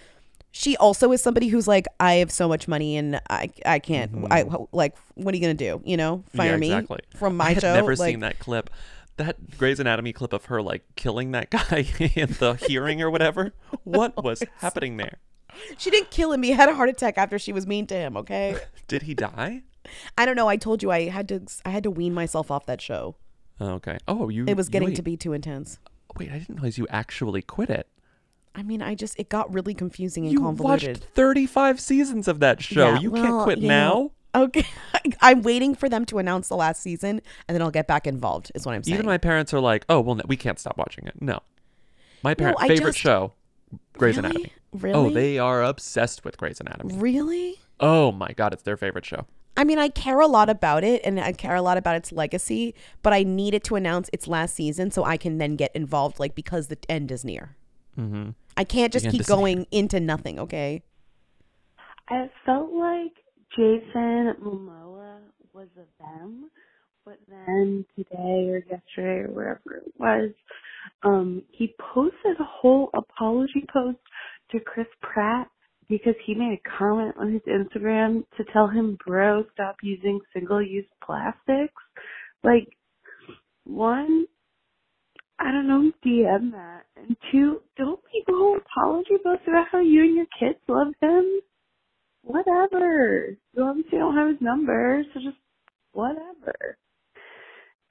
She 0.59 0.75
also 0.79 1.13
is 1.13 1.21
somebody 1.21 1.49
who's 1.49 1.69
like, 1.69 1.87
I 2.01 2.15
have 2.15 2.33
so 2.33 2.49
much 2.49 2.67
money 2.67 2.97
and 2.97 3.21
I 3.29 3.51
I 3.67 3.79
can't. 3.79 4.27
I 4.31 4.47
like. 4.73 4.97
What 5.15 5.35
are 5.35 5.37
you 5.37 5.43
gonna 5.43 5.53
do? 5.53 5.83
You 5.85 5.99
know, 5.99 6.25
fire 6.35 6.55
Mm-hmm. 6.59 6.63
yeah, 6.63 6.81
me 6.81 6.97
from 7.15 7.37
my 7.43 7.53
show. 7.53 7.69
I 7.69 7.71
had 7.73 7.75
never 7.75 7.95
like, 7.95 8.13
seen 8.13 8.21
that 8.21 8.39
clip. 8.39 8.71
That 9.19 9.59
Grey's 9.59 9.81
Anatomy 9.81 10.15
clip 10.15 10.33
of 10.33 10.47
her 10.47 10.63
like 10.63 10.83
killing 10.97 11.33
that 11.33 11.51
guy 11.59 11.87
in 12.15 12.31
the 12.39 12.55
hearing 12.67 13.03
or 13.03 13.11
whatever. 13.11 13.53
What 13.85 14.17
was 14.25 14.43
happening 14.61 14.97
there? 14.97 15.19
She 15.77 15.91
didn't 15.91 16.11
kill 16.11 16.33
him. 16.33 16.43
He 16.43 16.53
had 16.53 16.71
a 16.71 16.75
heart 16.75 16.89
attack 16.89 17.19
after 17.19 17.39
she 17.39 17.53
was 17.53 17.67
mean 17.67 17.87
to 17.89 17.95
him. 17.95 18.17
Okay. 18.17 18.57
Did 18.89 19.03
he 19.03 19.15
die? 19.15 19.63
I 20.17 20.25
don't 20.25 20.37
know. 20.37 20.49
I 20.49 20.57
told 20.57 20.83
you 20.83 20.91
I 20.91 21.09
had 21.09 21.29
to. 21.29 21.43
I 21.67 21.71
had 21.71 21.83
to 21.83 21.91
wean 21.91 22.15
myself 22.15 22.51
off 22.51 22.65
that 22.65 22.81
show. 22.81 23.17
Oh, 23.61 23.73
okay. 23.75 23.99
Oh, 24.09 24.31
you. 24.31 24.47
It 24.49 24.57
was 24.57 24.71
getting 24.71 24.89
wait, 24.89 24.97
to 24.97 25.03
be 25.03 25.19
too 25.19 25.35
intense. 25.35 25.79
Wait, 26.17 26.31
I 26.31 26.39
didn't 26.39 26.57
realize 26.57 26.79
you 26.79 26.87
actually 26.89 27.43
quit 27.43 27.69
it. 27.69 27.89
I 28.57 28.63
mean, 28.63 28.81
I 28.83 28.95
just 28.95 29.19
it 29.21 29.29
got 29.29 29.53
really 29.53 29.75
confusing 29.75 30.25
and 30.25 30.33
You 30.33 30.41
convoluted. 30.41 30.97
watched 30.99 31.05
35 31.15 31.79
seasons 31.81 32.27
of 32.27 32.41
that 32.41 32.63
show. 32.63 32.95
Yeah, 32.95 32.99
you 32.99 33.11
can't 33.13 33.43
quit 33.45 33.61
now. 33.61 34.11
Okay, 34.35 34.67
I'm 35.21 35.43
waiting 35.43 35.75
for 35.75 35.89
them 35.89 36.05
to 36.07 36.19
announce 36.19 36.49
the 36.49 36.57
last 36.57 36.83
season, 36.83 37.21
and 37.47 37.55
then 37.55 37.63
I'll 37.63 37.71
get 37.71 37.87
back 37.87 38.07
involved. 38.07 38.51
Is 38.55 38.67
what 38.67 38.75
I'm 38.75 38.83
saying. 38.83 38.95
Even 38.95 39.07
my 39.07 39.19
parents 39.19 39.55
are 39.55 39.61
like, 39.61 39.85
"Oh, 39.89 40.01
well, 40.01 40.15
no, 40.17 40.25
we 40.27 40.37
can't 40.37 40.59
stop 40.59 40.77
watching 40.77 41.07
it." 41.07 41.21
No, 41.23 41.41
my 42.23 42.35
parent 42.35 42.57
I 42.61 42.69
favorite 42.69 42.89
just- 42.93 42.99
show, 42.99 43.33
Grey's 43.95 44.17
Really? 44.17 44.29
Anatomy. 44.31 44.53
Oh, 44.95 45.11
they 45.11 45.39
are 45.39 45.63
obsessed 45.63 46.25
with 46.25 46.37
Grey's 46.37 46.61
Anatomy. 46.61 46.95
really? 46.97 47.57
Oh 47.81 48.11
my 48.13 48.29
god, 48.37 48.53
it's 48.53 48.63
their 48.63 48.77
favorite 48.77 49.05
show. 49.07 49.27
I 49.57 49.65
mean, 49.65 49.79
I 49.79 49.89
care 49.89 50.21
a 50.21 50.27
lot 50.27 50.51
about 50.51 50.85
it, 50.85 51.01
and 51.03 51.19
I 51.19 51.33
care 51.33 51.55
a 51.55 51.63
lot 51.63 51.79
about 51.79 51.97
its 51.97 52.13
legacy, 52.13 52.75
but 53.03 53.15
I 53.15 53.23
need 53.23 53.55
it 53.55 53.65
to 53.65 53.77
announce 53.77 54.11
its 54.13 54.29
last 54.29 54.55
season 54.55 54.91
so 54.91 55.03
I 55.05 55.17
can 55.17 55.39
then 55.39 55.57
get 55.57 55.75
involved, 55.75 56.19
like 56.21 56.35
because 56.35 56.67
the 56.67 56.77
end 56.91 57.11
is 57.11 57.25
near. 57.25 57.57
Mm-hmm. 57.99 58.31
I 58.57 58.65
can't 58.65 58.93
just 58.93 59.09
keep 59.11 59.21
is 59.21 59.29
near. 59.29 59.37
going 59.37 59.67
into 59.71 60.01
nothing. 60.01 60.39
Okay. 60.41 60.83
I 62.09 62.31
felt 62.45 62.73
like 62.73 63.13
Jason 63.57 64.35
Momoa 64.43 65.19
was 65.53 65.69
a 65.77 66.03
them, 66.03 66.51
but 67.05 67.19
then 67.29 67.85
today 67.97 68.51
or 68.51 68.63
yesterday 68.71 69.25
or 69.25 69.31
wherever 69.33 69.77
it 69.77 69.93
was, 69.99 70.31
um, 71.03 71.43
he 71.51 71.75
posted 71.95 72.39
a 72.39 72.45
whole 72.45 72.91
apology 72.95 73.65
post 73.73 73.99
to 74.53 74.61
Chris 74.61 74.87
Pratt 75.03 75.49
because 75.89 76.15
he 76.25 76.35
made 76.35 76.59
a 76.59 76.79
comment 76.79 77.15
on 77.19 77.33
his 77.33 77.43
Instagram 77.43 78.25
to 78.37 78.45
tell 78.53 78.69
him, 78.69 78.99
bro, 79.07 79.45
stop 79.53 79.77
using 79.83 80.21
single 80.33 80.63
use 80.63 80.87
plastics. 81.05 81.83
Like, 82.43 82.69
one, 83.65 84.27
I 85.39 85.53
don't 85.53 85.69
know, 85.69 85.93
DM 86.05 86.53
that. 86.53 86.87
And 86.97 87.17
two, 87.33 87.63
don't 87.77 88.01
make 88.15 88.25
a 88.29 88.33
whole 88.33 88.59
apology 88.59 89.15
about 89.21 89.41
how 89.73 89.81
you 89.81 90.03
and 90.05 90.17
your 90.17 90.27
kids 90.39 90.61
love 90.69 90.95
him. 91.01 91.41
Whatever. 92.23 93.37
You 93.55 93.65
obviously 93.65 93.99
don't 93.99 94.17
have 94.17 94.29
his 94.29 94.41
number, 94.41 95.03
so 95.15 95.21
just 95.21 95.37
whatever. 95.93 96.79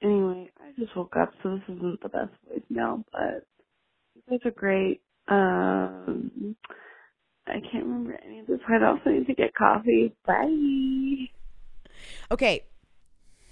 Anyway, 0.02 0.50
I 0.60 0.72
just 0.78 0.96
woke 0.96 1.14
up, 1.20 1.32
so 1.42 1.56
this 1.56 1.76
isn't 1.76 2.02
the 2.02 2.08
best 2.10 2.32
voicemail, 2.48 3.04
but 3.12 3.46
you 4.14 4.22
guys 4.30 4.40
are 4.46 4.50
great. 4.52 5.02
Um, 5.28 6.56
I 7.46 7.60
can't 7.72 7.86
remember 7.86 8.18
any 8.24 8.40
of 8.40 8.46
this. 8.46 8.60
I 8.68 8.84
also 8.86 9.10
need 9.10 9.26
to 9.28 9.34
get 9.34 9.54
coffee. 9.54 10.14
Bye. 10.26 11.30
Okay. 12.32 12.64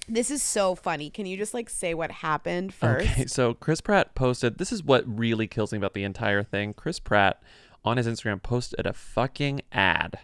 This 0.08 0.30
is 0.30 0.42
so 0.42 0.74
funny. 0.74 1.10
Can 1.10 1.26
you 1.26 1.36
just 1.36 1.54
like 1.54 1.70
say 1.70 1.94
what 1.94 2.10
happened 2.10 2.74
first? 2.74 3.10
Okay, 3.10 3.26
so 3.26 3.54
Chris 3.54 3.80
Pratt 3.80 4.14
posted. 4.14 4.58
This 4.58 4.72
is 4.72 4.82
what 4.82 5.04
really 5.06 5.46
kills 5.46 5.72
me 5.72 5.78
about 5.78 5.94
the 5.94 6.04
entire 6.04 6.42
thing. 6.42 6.74
Chris 6.74 7.00
Pratt 7.00 7.42
on 7.84 7.96
his 7.96 8.06
Instagram 8.06 8.42
posted 8.42 8.86
a 8.86 8.92
fucking 8.92 9.62
ad 9.72 10.18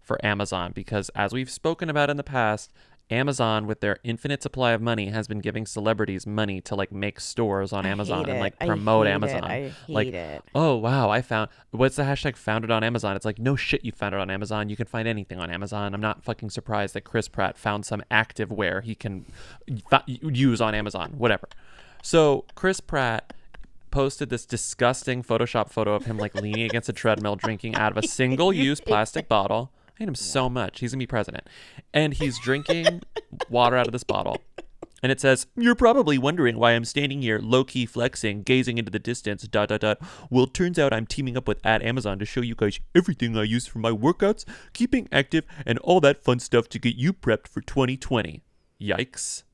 for 0.00 0.24
Amazon 0.24 0.72
because, 0.72 1.08
as 1.10 1.32
we've 1.32 1.50
spoken 1.50 1.90
about 1.90 2.10
in 2.10 2.16
the 2.16 2.22
past, 2.22 2.72
Amazon, 3.10 3.66
with 3.66 3.80
their 3.80 3.98
infinite 4.02 4.42
supply 4.42 4.72
of 4.72 4.82
money, 4.82 5.10
has 5.10 5.28
been 5.28 5.38
giving 5.38 5.64
celebrities 5.64 6.26
money 6.26 6.60
to 6.62 6.74
like 6.74 6.90
make 6.90 7.20
stores 7.20 7.72
on 7.72 7.86
I 7.86 7.90
Amazon 7.90 8.28
and 8.28 8.40
like 8.40 8.58
promote. 8.58 9.06
Amazon. 9.06 9.72
Like, 9.86 10.08
it. 10.08 10.42
oh 10.54 10.76
wow, 10.76 11.08
I 11.08 11.22
found 11.22 11.48
what's 11.70 11.96
the 11.96 12.02
hashtag 12.02 12.36
found 12.36 12.64
it 12.64 12.70
on 12.70 12.82
Amazon? 12.82 13.14
It's 13.14 13.24
like 13.24 13.38
no 13.38 13.54
shit, 13.54 13.84
you 13.84 13.92
found 13.92 14.14
it 14.14 14.20
on 14.20 14.28
Amazon. 14.28 14.68
You 14.68 14.76
can 14.76 14.86
find 14.86 15.06
anything 15.06 15.38
on 15.38 15.50
Amazon. 15.50 15.94
I'm 15.94 16.00
not 16.00 16.24
fucking 16.24 16.50
surprised 16.50 16.94
that 16.94 17.02
Chris 17.02 17.28
Pratt 17.28 17.56
found 17.56 17.86
some 17.86 18.02
active 18.10 18.50
wear 18.50 18.80
he 18.80 18.94
can 18.96 19.24
fa- 19.88 20.02
use 20.06 20.60
on 20.60 20.74
Amazon. 20.74 21.14
Whatever. 21.16 21.48
So 22.02 22.44
Chris 22.56 22.80
Pratt 22.80 23.32
posted 23.92 24.30
this 24.30 24.44
disgusting 24.44 25.22
Photoshop 25.22 25.70
photo 25.70 25.94
of 25.94 26.04
him 26.06 26.18
like 26.18 26.34
leaning 26.34 26.64
against 26.64 26.88
a 26.88 26.92
treadmill, 26.92 27.36
drinking 27.36 27.76
out 27.76 27.96
of 27.96 28.04
a 28.04 28.06
single-use 28.08 28.80
plastic 28.80 29.28
bottle. 29.28 29.70
I 29.96 30.02
hate 30.02 30.08
him 30.08 30.14
so 30.14 30.50
much. 30.50 30.80
He's 30.80 30.92
gonna 30.92 30.98
be 30.98 31.06
president, 31.06 31.48
and 31.94 32.12
he's 32.12 32.38
drinking 32.38 33.02
water 33.48 33.76
out 33.76 33.86
of 33.86 33.92
this 33.92 34.04
bottle. 34.04 34.42
And 35.02 35.12
it 35.12 35.20
says, 35.20 35.46
You're 35.56 35.74
probably 35.74 36.18
wondering 36.18 36.58
why 36.58 36.72
I'm 36.72 36.84
standing 36.84 37.22
here 37.22 37.38
low 37.38 37.64
key 37.64 37.86
flexing, 37.86 38.42
gazing 38.42 38.76
into 38.76 38.90
the 38.90 38.98
distance, 38.98 39.42
dot 39.44 39.68
dot 39.68 39.80
dot. 39.80 39.98
Well, 40.30 40.46
turns 40.46 40.78
out 40.78 40.92
I'm 40.92 41.06
teaming 41.06 41.36
up 41.36 41.46
with 41.48 41.64
at 41.64 41.82
Amazon 41.82 42.18
to 42.18 42.24
show 42.24 42.40
you 42.40 42.54
guys 42.54 42.80
everything 42.94 43.36
I 43.36 43.44
use 43.44 43.66
for 43.66 43.78
my 43.78 43.90
workouts, 43.90 44.44
keeping 44.72 45.08
active, 45.12 45.44
and 45.64 45.78
all 45.78 46.00
that 46.00 46.24
fun 46.24 46.40
stuff 46.40 46.68
to 46.70 46.78
get 46.78 46.96
you 46.96 47.12
prepped 47.12 47.48
for 47.48 47.60
2020. 47.60 48.42
Yikes. 48.80 49.44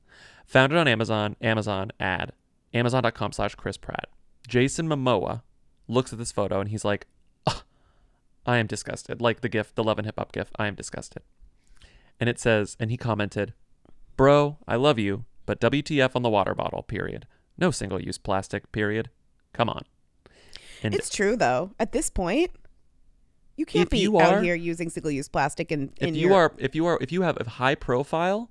Founded 0.45 0.77
on 0.77 0.87
Amazon, 0.87 1.35
Amazon 1.41 1.91
ad, 1.99 2.33
Amazon.com 2.73 3.31
slash 3.31 3.55
Chris 3.55 3.77
Pratt. 3.77 4.09
Jason 4.47 4.87
Momoa 4.87 5.41
looks 5.87 6.11
at 6.11 6.19
this 6.19 6.31
photo 6.31 6.59
and 6.59 6.69
he's 6.69 6.83
like, 6.83 7.05
"Ugh, 7.05 7.12
I 8.45 8.57
am 8.57 8.67
disgusted. 8.67 9.21
Like 9.21 9.41
the 9.41 9.49
gif, 9.49 9.73
the 9.73 9.83
love 9.83 9.97
and 9.97 10.05
hip 10.05 10.15
hop 10.17 10.31
gif, 10.31 10.51
I 10.57 10.67
am 10.67 10.75
disgusted. 10.75 11.23
And 12.19 12.29
it 12.29 12.39
says, 12.39 12.75
and 12.79 12.91
he 12.91 12.97
commented, 12.97 13.53
Bro, 14.17 14.57
I 14.67 14.75
love 14.75 14.99
you, 14.99 15.25
but 15.45 15.59
WTF 15.59 16.15
on 16.15 16.21
the 16.21 16.29
water 16.29 16.53
bottle, 16.53 16.83
period. 16.83 17.25
No 17.57 17.71
single 17.71 18.01
use 18.01 18.17
plastic, 18.17 18.71
period. 18.71 19.09
Come 19.53 19.69
on. 19.69 19.83
And 20.81 20.93
It's 20.93 21.09
true 21.09 21.35
though. 21.35 21.71
At 21.79 21.91
this 21.93 22.09
point, 22.09 22.51
you 23.55 23.65
can't 23.65 23.89
be 23.89 23.99
you 23.99 24.19
out 24.19 24.33
are- 24.35 24.41
here 24.41 24.55
using 24.55 24.89
single-use 24.89 25.27
plastic 25.29 25.71
in 25.71 25.91
if 25.99 26.15
you 26.15 26.29
your 26.29 26.33
are 26.33 26.53
if 26.57 26.73
you 26.75 26.85
are 26.87 26.97
if 27.01 27.11
you 27.11 27.21
have 27.21 27.37
a 27.39 27.47
high 27.47 27.75
profile 27.75 28.49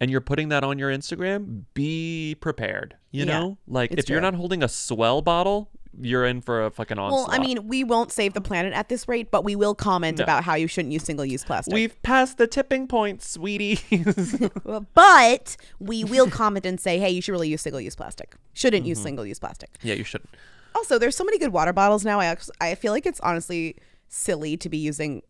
and 0.00 0.10
you're 0.10 0.22
putting 0.22 0.48
that 0.48 0.64
on 0.64 0.78
your 0.78 0.90
Instagram, 0.90 1.64
be 1.74 2.34
prepared. 2.40 2.96
You 3.10 3.24
Yeah, 3.26 3.38
know? 3.40 3.58
Like 3.68 3.92
if 3.92 4.08
you're 4.08 4.20
not 4.22 4.34
holding 4.34 4.62
a 4.62 4.68
swell 4.68 5.20
bottle, 5.22 5.70
you're 6.00 6.24
in 6.24 6.40
for 6.40 6.64
a 6.66 6.70
fucking 6.70 6.98
onslaught. 6.98 7.28
Well, 7.28 7.40
I 7.40 7.42
mean, 7.44 7.66
we 7.66 7.82
won't 7.84 8.12
save 8.12 8.34
the 8.34 8.40
planet 8.40 8.72
at 8.72 8.88
this 8.88 9.08
rate, 9.08 9.30
but 9.30 9.44
we 9.44 9.56
will 9.56 9.74
comment 9.74 10.18
No. 10.18 10.24
about 10.24 10.44
how 10.44 10.54
you 10.54 10.66
shouldn't 10.66 10.92
use 10.92 11.02
single-use 11.04 11.44
plastic. 11.44 11.72
We've 11.74 12.00
passed 12.02 12.38
the 12.38 12.46
tipping 12.46 12.86
point, 12.86 13.22
sweetie. 13.22 13.80
but 14.94 15.56
we 15.78 16.04
will 16.04 16.30
comment 16.30 16.66
and 16.66 16.80
say, 16.80 16.98
"Hey, 16.98 17.10
you 17.10 17.20
should 17.20 17.32
really 17.32 17.48
use 17.48 17.62
single-use 17.62 17.96
plastic. 17.96 18.34
Shouldn't 18.52 18.86
use 18.86 18.98
Mhm. 19.00 19.02
single-use 19.02 19.38
plastic." 19.38 19.70
yeah, 19.82 19.94
you 19.94 20.04
shouldn't. 20.04 20.30
Also, 20.74 20.98
there's 20.98 21.16
so 21.16 21.24
many 21.24 21.38
good 21.38 21.52
water 21.52 21.72
bottles 21.72 22.04
now. 22.04 22.20
I 22.20 22.36
I 22.60 22.74
feel 22.74 22.92
like 22.92 23.06
it's 23.06 23.20
honestly 23.20 23.76
silly 24.08 24.56
to 24.56 24.68
be 24.68 24.78
using 24.78 25.22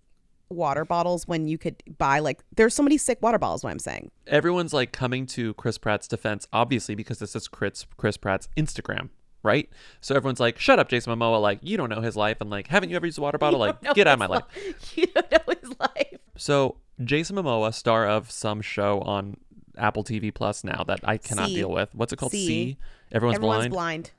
water 0.49 0.85
bottles 0.85 1.29
when 1.29 1.47
you 1.47 1.57
could 1.57 1.81
buy 1.97 2.19
like 2.19 2.41
there's 2.57 2.75
so 2.75 2.83
many 2.83 2.99
sick 2.99 3.19
water 3.23 3.39
bottles. 3.39 3.63
What 3.65 3.71
I'm 3.71 3.79
saying. 3.79 4.11
Everyone's 4.27 4.73
like 4.73 4.93
coming 4.93 5.27
to 5.27 5.55
Chris 5.55 5.79
Pratt's 5.79 6.09
defense, 6.09 6.47
obviously, 6.53 6.95
because 6.95 7.19
this 7.21 7.35
is 7.37 7.49
Chris 7.49 7.87
Chris 7.97 8.17
Pratt's 8.17 8.49
Instagram, 8.57 9.09
right? 9.43 9.69
So 10.01 10.15
everyone's 10.15 10.41
like, 10.41 10.59
"Shut 10.59 10.79
up, 10.79 10.89
Jason 10.89 11.13
Momoa! 11.13 11.41
Like, 11.41 11.59
you 11.63 11.77
don't 11.77 11.89
know 11.89 12.01
his 12.01 12.17
life, 12.17 12.41
and 12.41 12.51
like, 12.51 12.67
haven't 12.69 12.91
you 12.91 12.97
ever 12.97 13.07
used 13.07 13.19
a 13.19 13.23
water 13.23 13.39
bottle? 13.39 13.59
Like, 13.61 13.81
get 13.95 14.07
out 14.07 14.15
of 14.15 14.19
my 14.19 14.27
his 14.27 14.31
life." 14.31 14.93
You 14.97 15.07
don't 15.07 15.31
know 15.33 15.55
his 15.61 15.79
life. 15.81 16.19
So 16.37 16.77
Jason 17.05 17.37
Momoa, 17.37 17.73
star 17.75 18.07
of 18.07 18.31
some 18.31 18.61
show 18.61 19.01
on 19.01 19.37
Apple 19.77 20.05
TV 20.05 20.33
Plus 20.33 20.65
now 20.65 20.85
that 20.85 21.01
I 21.05 21.17
cannot 21.17 21.49
See. 21.49 21.55
deal 21.57 21.71
with. 21.71 21.95
What's 21.95 22.13
it 22.13 22.17
called? 22.17 22.33
See. 22.33 22.47
See. 22.47 22.77
Everyone's, 23.13 23.37
Everyone's 23.37 23.69
blind. 23.69 23.73
blind. 23.73 24.11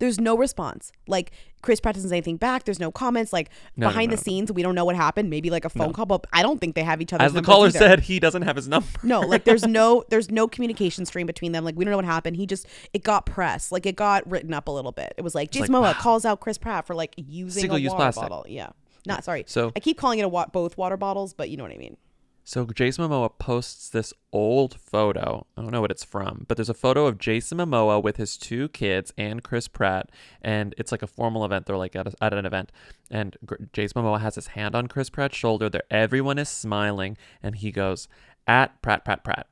There's 0.00 0.18
no 0.18 0.36
response. 0.36 0.90
Like 1.06 1.30
Chris 1.62 1.78
Pratt 1.78 1.94
doesn't 1.94 2.10
say 2.10 2.16
anything 2.16 2.36
back. 2.38 2.64
There's 2.64 2.80
no 2.80 2.90
comments. 2.90 3.32
Like 3.32 3.50
No, 3.76 3.86
no, 3.86 3.90
behind 3.90 4.10
no. 4.10 4.16
the 4.16 4.22
scenes, 4.22 4.50
we 4.50 4.62
don't 4.62 4.74
know 4.74 4.84
what 4.84 4.96
happened. 4.96 5.30
Maybe 5.30 5.48
like 5.50 5.64
a 5.64 5.68
phone 5.68 5.88
No. 5.88 5.92
call, 5.92 6.06
but 6.06 6.26
I 6.32 6.42
don't 6.42 6.58
think 6.60 6.74
they 6.74 6.82
have 6.82 7.00
each 7.00 7.12
other's 7.12 7.26
As 7.26 7.32
the 7.34 7.42
caller 7.42 7.68
either. 7.68 7.78
said, 7.78 8.00
he 8.00 8.18
doesn't 8.18 8.42
have 8.42 8.56
his 8.56 8.66
number. 8.66 8.88
No, 9.04 9.20
like 9.20 9.44
there's 9.44 9.62
no 9.66 10.02
there's 10.10 10.30
no 10.30 10.48
communication 10.48 11.06
stream 11.06 11.26
between 11.26 11.52
them. 11.52 11.64
Like 11.64 11.76
we 11.76 11.84
don't 11.84 11.92
know 11.92 11.98
what 11.98 12.06
happened. 12.06 12.36
He 12.36 12.46
just 12.46 12.66
it 12.92 13.04
got 13.04 13.26
press. 13.26 13.70
Like 13.70 13.86
it 13.86 13.94
got 13.94 14.28
written 14.28 14.52
up 14.52 14.66
a 14.66 14.72
little 14.72 14.92
bit. 14.92 15.14
It 15.16 15.22
was 15.22 15.34
like 15.36 15.52
Jason 15.52 15.72
like, 15.72 15.80
Momoa 15.82 15.94
wow. 15.96 16.00
calls 16.00 16.24
out 16.24 16.40
Chris 16.40 16.58
Pratt 16.58 16.86
for 16.86 16.94
like 16.96 17.14
using 17.16 17.60
Single-use 17.60 17.90
a 17.90 17.94
water 17.94 18.02
plastic. 18.04 18.22
bottle. 18.22 18.44
Yeah. 18.48 18.70
Not 19.06 19.22
sorry. 19.24 19.44
So- 19.46 19.72
I 19.76 19.80
keep 19.80 19.96
calling 19.98 20.18
it 20.18 20.22
a 20.24 20.28
wa- 20.28 20.46
both 20.52 20.76
water 20.76 20.96
bottles, 20.96 21.32
but 21.34 21.48
you 21.50 21.56
know 21.56 21.62
what 21.64 21.72
I 21.72 21.78
mean. 21.78 21.96
So 22.44 22.66
Jason 22.66 23.04
Momoa 23.04 23.30
posts 23.38 23.88
this 23.88 24.12
old 24.32 24.74
photo. 24.80 25.46
I 25.56 25.62
don't 25.62 25.70
know 25.70 25.80
what 25.80 25.90
it's 25.90 26.04
from, 26.04 26.46
but 26.48 26.56
there's 26.56 26.68
a 26.68 26.74
photo 26.74 27.06
of 27.06 27.18
Jason 27.18 27.58
Momoa 27.58 28.02
with 28.02 28.16
his 28.16 28.36
two 28.36 28.68
kids 28.70 29.12
and 29.16 29.42
Chris 29.42 29.68
Pratt, 29.68 30.10
and 30.42 30.74
it's 30.78 30.90
like 30.90 31.02
a 31.02 31.06
formal 31.06 31.44
event. 31.44 31.66
They're 31.66 31.76
like 31.76 31.94
at, 31.94 32.08
a, 32.08 32.12
at 32.20 32.34
an 32.34 32.46
event, 32.46 32.72
and 33.10 33.36
Gr- 33.44 33.56
Jason 33.72 34.02
Momoa 34.02 34.20
has 34.20 34.34
his 34.34 34.48
hand 34.48 34.74
on 34.74 34.88
Chris 34.88 35.10
Pratt's 35.10 35.36
shoulder. 35.36 35.68
There, 35.68 35.82
everyone 35.90 36.38
is 36.38 36.48
smiling, 36.48 37.16
and 37.42 37.56
he 37.56 37.70
goes, 37.70 38.08
"At 38.46 38.82
Pratt, 38.82 39.04
Pratt, 39.04 39.22
Pratt." 39.22 39.46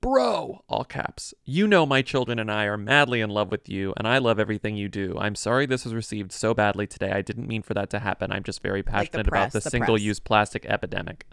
Bro, 0.00 0.62
all 0.68 0.84
caps. 0.84 1.34
You 1.44 1.66
know 1.66 1.84
my 1.84 2.02
children 2.02 2.38
and 2.38 2.52
I 2.52 2.66
are 2.66 2.76
madly 2.76 3.20
in 3.20 3.30
love 3.30 3.50
with 3.50 3.68
you, 3.68 3.92
and 3.96 4.06
I 4.06 4.18
love 4.18 4.38
everything 4.38 4.76
you 4.76 4.88
do. 4.88 5.16
I'm 5.18 5.34
sorry 5.34 5.66
this 5.66 5.84
was 5.84 5.92
received 5.92 6.30
so 6.30 6.54
badly 6.54 6.86
today. 6.86 7.10
I 7.10 7.20
didn't 7.20 7.48
mean 7.48 7.62
for 7.62 7.74
that 7.74 7.90
to 7.90 7.98
happen. 7.98 8.30
I'm 8.30 8.44
just 8.44 8.62
very 8.62 8.78
Like 8.78 8.86
passionate 8.86 9.26
press, 9.26 9.50
about 9.50 9.52
the, 9.54 9.60
the 9.60 9.70
single-use 9.70 10.20
plastic 10.20 10.64
epidemic. 10.66 11.26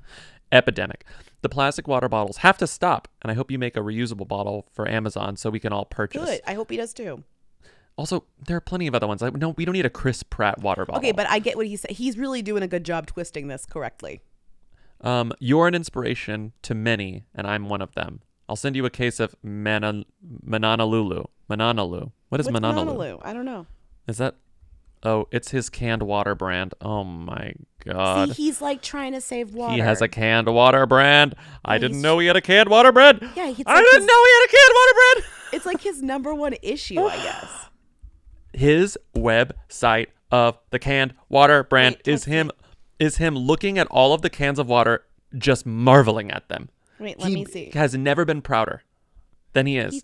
Epidemic. 0.52 1.06
The 1.42 1.50
plastic 1.50 1.88
water 1.88 2.10
bottles 2.10 2.38
have 2.38 2.58
to 2.58 2.68
stop, 2.68 3.08
and 3.22 3.32
I 3.32 3.36
hope 3.36 3.52
you 3.52 3.60
make 3.60 3.78
a 3.78 3.82
reusable 3.82 4.28
bottle 4.28 4.68
for 4.72 4.90
Amazon 4.90 5.36
so 5.38 5.50
we 5.50 5.60
can 5.60 5.72
all 5.72 5.86
purchase. 5.86 6.24
Good. 6.26 6.42
I 6.48 6.54
hope 6.54 6.72
he 6.72 6.78
does 6.78 6.94
too. 6.94 7.24
Also, 7.98 8.26
there 8.46 8.58
are 8.58 8.62
plenty 8.62 8.88
of 8.88 8.96
other 8.96 9.08
ones. 9.08 9.22
Like, 9.22 9.36
no, 9.36 9.50
we 9.50 9.64
don't 9.64 9.74
need 9.74 9.86
a 9.86 9.90
Chris 9.90 10.24
Pratt 10.24 10.60
water 10.62 10.86
bottle. 10.86 11.00
Okay, 11.00 11.12
but 11.12 11.28
I 11.30 11.40
get 11.40 11.56
what 11.56 11.68
he 11.68 11.76
said. 11.76 11.92
He's 11.92 12.18
really 12.18 12.42
doing 12.42 12.62
a 12.64 12.68
good 12.68 12.84
job 12.84 13.08
twisting 13.08 13.48
this 13.48 13.66
correctly. 13.66 14.22
Um, 15.02 15.32
you're 15.40 15.68
an 15.68 15.76
inspiration 15.76 16.54
to 16.64 16.74
many, 16.76 17.26
and 17.34 17.48
I'm 17.48 17.70
one 17.70 17.82
of 17.82 17.94
them. 17.94 18.22
I'll 18.50 18.56
send 18.56 18.76
you 18.76 18.86
a 18.86 18.90
case 18.90 19.20
of 19.20 19.36
Mana- 19.44 20.04
Mananalulu. 20.46 21.26
Mananalu. 21.50 22.12
What 22.30 22.42
is 22.42 22.48
What's 22.48 22.60
Mananalu? 22.60 22.96
Mananalu? 22.96 23.20
I 23.24 23.34
don't 23.34 23.46
know. 23.46 23.66
Is 24.08 24.18
that? 24.18 24.36
Oh, 25.06 25.28
it's 25.32 25.52
his 25.52 25.70
canned 25.70 26.02
water 26.04 26.34
brand. 26.36 26.74
Oh 26.82 27.04
my 27.04 27.54
god. 27.86 28.30
See, 28.30 28.34
he's 28.44 28.60
like 28.62 28.82
trying 28.82 29.12
to 29.14 29.22
save 29.22 29.54
water. 29.54 29.74
He 29.74 29.80
has 29.80 30.02
a 30.02 30.08
canned 30.08 30.48
water 30.48 30.86
brand. 30.86 31.36
I 31.64 31.78
didn't 31.78 32.02
know 32.02 32.18
he 32.20 32.28
had 32.28 32.36
a 32.36 32.42
canned 32.42 32.70
water 32.70 32.92
brand. 32.92 33.20
Yeah, 33.36 33.50
it's 33.50 33.62
I 33.66 33.74
like 33.76 33.84
didn't 33.86 34.02
his- 34.02 34.08
know 34.08 34.24
he 34.26 34.32
had 34.34 34.46
a 34.46 34.52
canned 34.52 34.74
water 34.76 34.94
brand. 35.22 35.32
It's 35.54 35.66
like 35.66 35.82
his 35.82 36.02
number 36.02 36.34
one 36.34 36.56
issue, 36.62 37.00
I 37.02 37.16
guess. 37.18 37.50
His 38.54 38.98
website 39.16 40.08
of 40.32 40.58
the 40.70 40.80
canned 40.80 41.14
water 41.30 41.64
brand 41.64 41.98
is 42.06 42.24
him 42.26 42.52
is 43.00 43.18
him 43.18 43.36
looking 43.36 43.78
at 43.78 43.86
all 43.88 44.14
of 44.14 44.22
the 44.22 44.30
cans 44.30 44.60
of 44.60 44.68
water, 44.70 45.06
just 45.38 45.66
marveling 45.66 46.32
at 46.32 46.48
them. 46.48 46.70
Wait, 46.98 47.20
let 47.20 47.28
he 47.30 47.36
me 47.36 47.46
see. 47.46 47.70
Has 47.74 47.94
never 47.96 48.24
been 48.24 48.42
prouder 48.42 48.82
than 49.52 49.66
he 49.66 49.78
is 49.78 50.04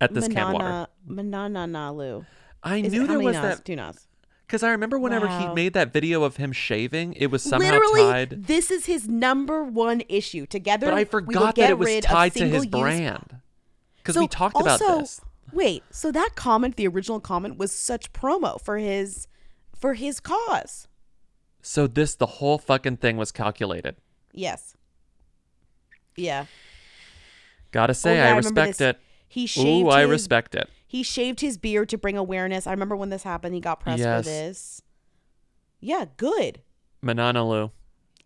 at 0.00 0.14
this 0.14 0.28
canned 0.28 0.54
water. 0.54 0.88
Manana, 1.06 1.50
Manananalu. 1.68 2.24
I 2.62 2.76
Is 2.78 2.92
knew 2.92 3.06
there 3.06 3.18
was 3.20 3.34
nas? 3.36 3.42
that 3.58 3.64
Two 3.66 3.76
nas. 3.76 4.06
Because 4.50 4.64
I 4.64 4.70
remember 4.72 4.98
whenever 4.98 5.26
Wow. 5.28 5.38
he 5.50 5.54
made 5.54 5.74
that 5.74 5.92
video 5.92 6.24
of 6.24 6.36
him 6.36 6.50
shaving, 6.50 7.12
it 7.12 7.28
was 7.28 7.40
somehow 7.40 7.70
Literally, 7.70 8.02
tied. 8.02 8.46
this 8.48 8.72
is 8.72 8.86
his 8.86 9.06
number 9.06 9.62
one 9.62 10.02
issue. 10.08 10.44
Together, 10.44 10.86
But 10.88 10.94
I 10.94 11.04
forgot 11.04 11.54
that 11.54 11.70
it 11.70 11.78
was 11.78 12.00
tied 12.00 12.32
to 12.34 12.40
his 12.48 12.62
single-use- 12.62 12.66
brand 12.66 13.36
because 13.98 14.16
So, 14.16 14.22
we 14.22 14.26
talked 14.26 14.56
about 14.60 14.82
also, 14.82 14.98
this. 14.98 15.20
Wait, 15.52 15.84
so 15.92 16.10
that 16.10 16.30
comment, 16.34 16.74
the 16.74 16.88
original 16.88 17.20
comment, 17.20 17.58
was 17.58 17.70
such 17.70 18.12
promo 18.12 18.60
for 18.60 18.76
his 18.78 19.28
for 19.78 19.94
his 19.94 20.18
cause. 20.18 20.88
So 21.62 21.86
this 21.86 22.16
the 22.16 22.26
whole 22.26 22.58
fucking 22.58 22.96
thing 22.96 23.16
was 23.18 23.30
calculated. 23.30 23.94
Yes. 24.32 24.74
Yeah. 26.16 26.46
Gotta 27.70 27.92
Oh, 27.92 27.94
say, 27.94 28.16
yeah, 28.16 28.24
I 28.24 28.28
remember 28.30 28.48
respect 28.48 28.78
this. 28.78 28.80
it. 28.96 29.00
He 29.28 29.46
shaved 29.46 29.86
Ooh, 29.86 29.90
I 29.90 30.00
respect 30.02 30.56
it. 30.56 30.68
He 30.90 31.04
shaved 31.04 31.38
his 31.40 31.56
beard 31.56 31.88
to 31.90 31.96
bring 31.98 32.16
awareness. 32.16 32.66
I 32.66 32.72
remember 32.72 32.96
when 32.96 33.10
this 33.10 33.22
happened. 33.22 33.54
He 33.54 33.60
got 33.60 33.78
pressed 33.78 34.00
Yes. 34.00 34.24
for 34.24 34.28
this. 34.28 34.82
Yeah, 35.78 36.06
good. 36.16 36.62
Mananalu. 37.00 37.70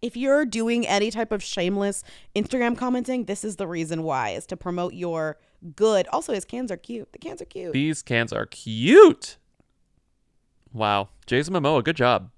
If 0.01 0.17
you're 0.17 0.47
doing 0.47 0.87
any 0.87 1.11
type 1.11 1.31
of 1.31 1.43
shameless 1.43 2.03
Instagram 2.35 2.75
commenting, 2.75 3.27
this 3.27 3.45
is 3.45 3.57
the 3.57 3.67
reason 3.67 4.03
why 4.03 4.31
is 4.31 4.47
to 4.47 4.57
promote 4.57 4.95
your 4.95 5.37
good. 5.77 6.07
Also, 6.09 6.33
his 6.33 6.47
cans 6.47 6.73
are 6.73 6.79
cute. 6.79 7.13
The 7.13 7.19
cans 7.19 7.43
are 7.43 7.45
cute. 7.45 7.75
These 7.75 8.03
cans 8.03 8.33
are 8.33 8.47
cute. 8.47 9.37
Wow, 10.73 11.11
Jason 11.27 11.53
Momoa, 11.53 11.85
good 11.85 11.97
job. 11.97 12.31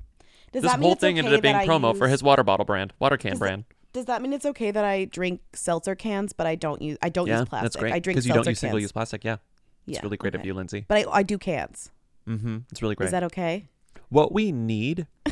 Does 0.50 0.62
this 0.62 0.72
that 0.72 0.80
mean 0.80 0.88
whole 0.88 0.96
thing 0.96 1.18
ended 1.18 1.34
okay 1.34 1.36
up 1.36 1.42
being 1.42 1.54
that 1.54 1.68
promo 1.68 1.96
for 1.96 2.08
his 2.08 2.20
water 2.20 2.42
bottle 2.42 2.64
brand, 2.66 2.92
water 2.98 3.16
can 3.16 3.30
Does 3.30 3.38
that- 3.38 3.44
brand. 3.44 3.64
Does 3.92 4.04
that 4.06 4.20
mean 4.20 4.32
it's 4.32 4.44
okay 4.44 4.72
that 4.72 4.84
I 4.84 5.04
drink 5.06 5.40
seltzer 5.54 5.94
cans, 5.94 6.32
but 6.34 6.48
I 6.48 6.56
don't 6.56 6.82
use 6.82 6.98
I 7.00 7.10
don't 7.10 7.28
yeah, 7.28 7.38
use 7.40 7.48
plastic? 7.48 7.72
that's 7.72 7.76
great. 7.76 7.92
I 7.94 7.98
drink 8.00 8.16
because 8.16 8.26
you 8.26 8.34
don't 8.34 8.46
use 8.46 8.58
single 8.58 8.80
use 8.80 8.90
plastic. 8.92 9.24
Yeah, 9.24 9.36
it's 9.86 9.96
Yeah, 9.96 10.00
really 10.02 10.16
great 10.16 10.34
of 10.34 10.40
okay. 10.40 10.48
you, 10.48 10.54
Lindsay. 10.54 10.84
But 10.88 11.06
I, 11.08 11.10
I 11.18 11.22
do 11.22 11.38
cans. 11.38 11.90
Mm-hmm. 12.28 12.58
It's 12.70 12.82
really 12.82 12.94
great. 12.94 13.06
Is 13.06 13.12
that 13.12 13.24
okay? 13.24 13.68
what 14.08 14.32
we 14.32 14.52
need 14.52 15.06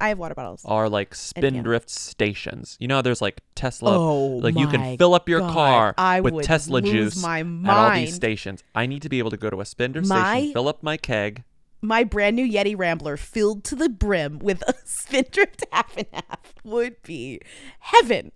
I 0.00 0.10
have 0.10 0.18
water 0.18 0.34
bottles. 0.36 0.62
are 0.64 0.88
like 0.88 1.12
spindrift 1.12 1.90
stations. 1.90 2.76
You 2.78 2.86
know, 2.86 3.02
there's 3.02 3.20
like 3.20 3.40
Tesla. 3.56 3.98
Oh 3.98 4.26
like 4.36 4.56
you 4.56 4.68
can 4.68 4.96
fill 4.96 5.12
up 5.12 5.28
your 5.28 5.40
God. 5.40 5.52
car 5.52 5.94
I 5.98 6.20
with 6.20 6.44
Tesla 6.44 6.80
juice 6.80 7.20
my 7.20 7.40
at 7.40 7.68
all 7.68 7.90
these 7.96 8.14
stations. 8.14 8.62
I 8.76 8.86
need 8.86 9.02
to 9.02 9.08
be 9.08 9.18
able 9.18 9.30
to 9.30 9.36
go 9.36 9.50
to 9.50 9.60
a 9.60 9.64
spindrift 9.64 10.06
My- 10.08 10.38
station, 10.38 10.52
fill 10.52 10.68
up 10.68 10.82
my 10.84 10.96
keg. 10.98 11.42
My 11.80 12.02
brand 12.04 12.34
new 12.36 12.44
Yeti 12.48 12.76
Rambler 12.78 13.16
filled 13.16 13.62
to 13.64 13.76
the 13.76 13.88
brim 13.88 14.38
with 14.40 14.62
a 14.68 14.74
spindrift 14.84 15.64
half 15.72 15.96
and 15.96 16.06
half 16.12 16.54
would 16.64 17.00
be 17.02 17.40
heaven. 17.80 18.30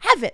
Heaven. 0.00 0.30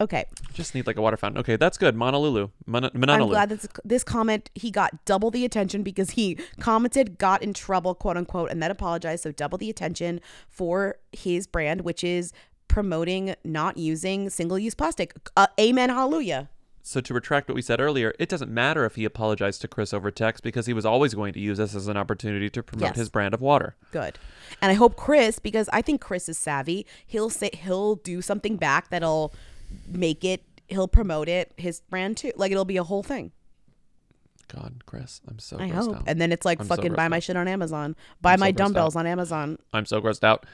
Okay. 0.00 0.26
Just 0.52 0.74
need 0.74 0.86
like 0.86 0.96
a 0.96 1.00
water 1.02 1.16
fountain. 1.16 1.38
Okay, 1.40 1.56
that's 1.56 1.78
good. 1.78 1.94
Monolulu. 1.96 2.50
Mon- 2.66 2.84
I'm 2.84 3.28
glad 3.28 3.48
that 3.48 3.60
this, 3.60 3.68
this 3.84 4.04
comment 4.04 4.50
he 4.54 4.70
got 4.70 5.04
double 5.06 5.30
the 5.30 5.44
attention 5.44 5.82
because 5.82 6.10
he 6.10 6.38
commented, 6.60 7.16
got 7.18 7.42
in 7.42 7.54
trouble, 7.54 7.94
quote 7.94 8.16
unquote, 8.16 8.50
and 8.50 8.62
then 8.62 8.70
apologized. 8.70 9.22
So 9.22 9.32
double 9.32 9.56
the 9.58 9.70
attention 9.70 10.20
for 10.48 10.96
his 11.12 11.46
brand, 11.46 11.80
which 11.80 12.04
is 12.04 12.32
promoting 12.68 13.34
not 13.44 13.78
using 13.78 14.28
single 14.28 14.58
use 14.58 14.74
plastic. 14.74 15.14
Uh, 15.36 15.46
amen, 15.58 15.88
hallelujah. 15.88 16.50
So 16.82 17.00
to 17.00 17.14
retract 17.14 17.48
what 17.48 17.56
we 17.56 17.62
said 17.62 17.80
earlier, 17.80 18.14
it 18.20 18.28
doesn't 18.28 18.50
matter 18.50 18.84
if 18.84 18.94
he 18.94 19.04
apologized 19.04 19.60
to 19.62 19.68
Chris 19.68 19.92
over 19.92 20.10
text 20.12 20.44
because 20.44 20.66
he 20.66 20.72
was 20.72 20.86
always 20.86 21.14
going 21.14 21.32
to 21.32 21.40
use 21.40 21.58
this 21.58 21.74
as 21.74 21.88
an 21.88 21.96
opportunity 21.96 22.48
to 22.50 22.62
promote 22.62 22.90
Yes. 22.90 22.96
his 22.96 23.08
brand 23.08 23.34
of 23.34 23.40
water. 23.40 23.74
Good. 23.90 24.20
And 24.62 24.70
I 24.70 24.74
hope 24.74 24.94
Chris, 24.94 25.40
because 25.40 25.68
I 25.72 25.82
think 25.82 26.00
Chris 26.00 26.28
is 26.28 26.38
savvy, 26.38 26.86
he'll 27.04 27.28
say 27.30 27.50
he'll 27.54 27.96
do 27.96 28.22
something 28.22 28.56
back 28.56 28.90
that'll 28.90 29.34
make 29.88 30.24
it. 30.24 30.42
He'll 30.68 30.88
promote 30.88 31.28
it 31.28 31.52
his 31.56 31.80
brand 31.80 32.16
too. 32.16 32.32
Like 32.36 32.50
it'll 32.52 32.64
be 32.64 32.76
a 32.76 32.84
whole 32.84 33.02
thing. 33.02 33.32
God, 34.48 34.84
Chris, 34.86 35.20
I'm 35.28 35.38
so. 35.38 35.58
I 35.58 35.66
hope. 35.68 35.96
out. 35.96 36.02
And 36.06 36.20
then 36.20 36.30
it's 36.32 36.44
like 36.44 36.60
I'm 36.60 36.66
fucking 36.66 36.92
grossed 36.92 36.96
buy 36.96 37.08
my 37.08 37.18
shit 37.18 37.36
on 37.36 37.48
Amazon. 37.48 37.96
Buy 38.20 38.34
I'm 38.34 38.40
my 38.40 38.52
grossed 38.52 38.56
dumbbells 38.56 38.96
out. 38.96 39.00
on 39.00 39.06
Amazon. 39.06 39.58
I'm 39.72 39.86
so 39.86 40.00
grossed 40.00 40.22
out. 40.24 40.46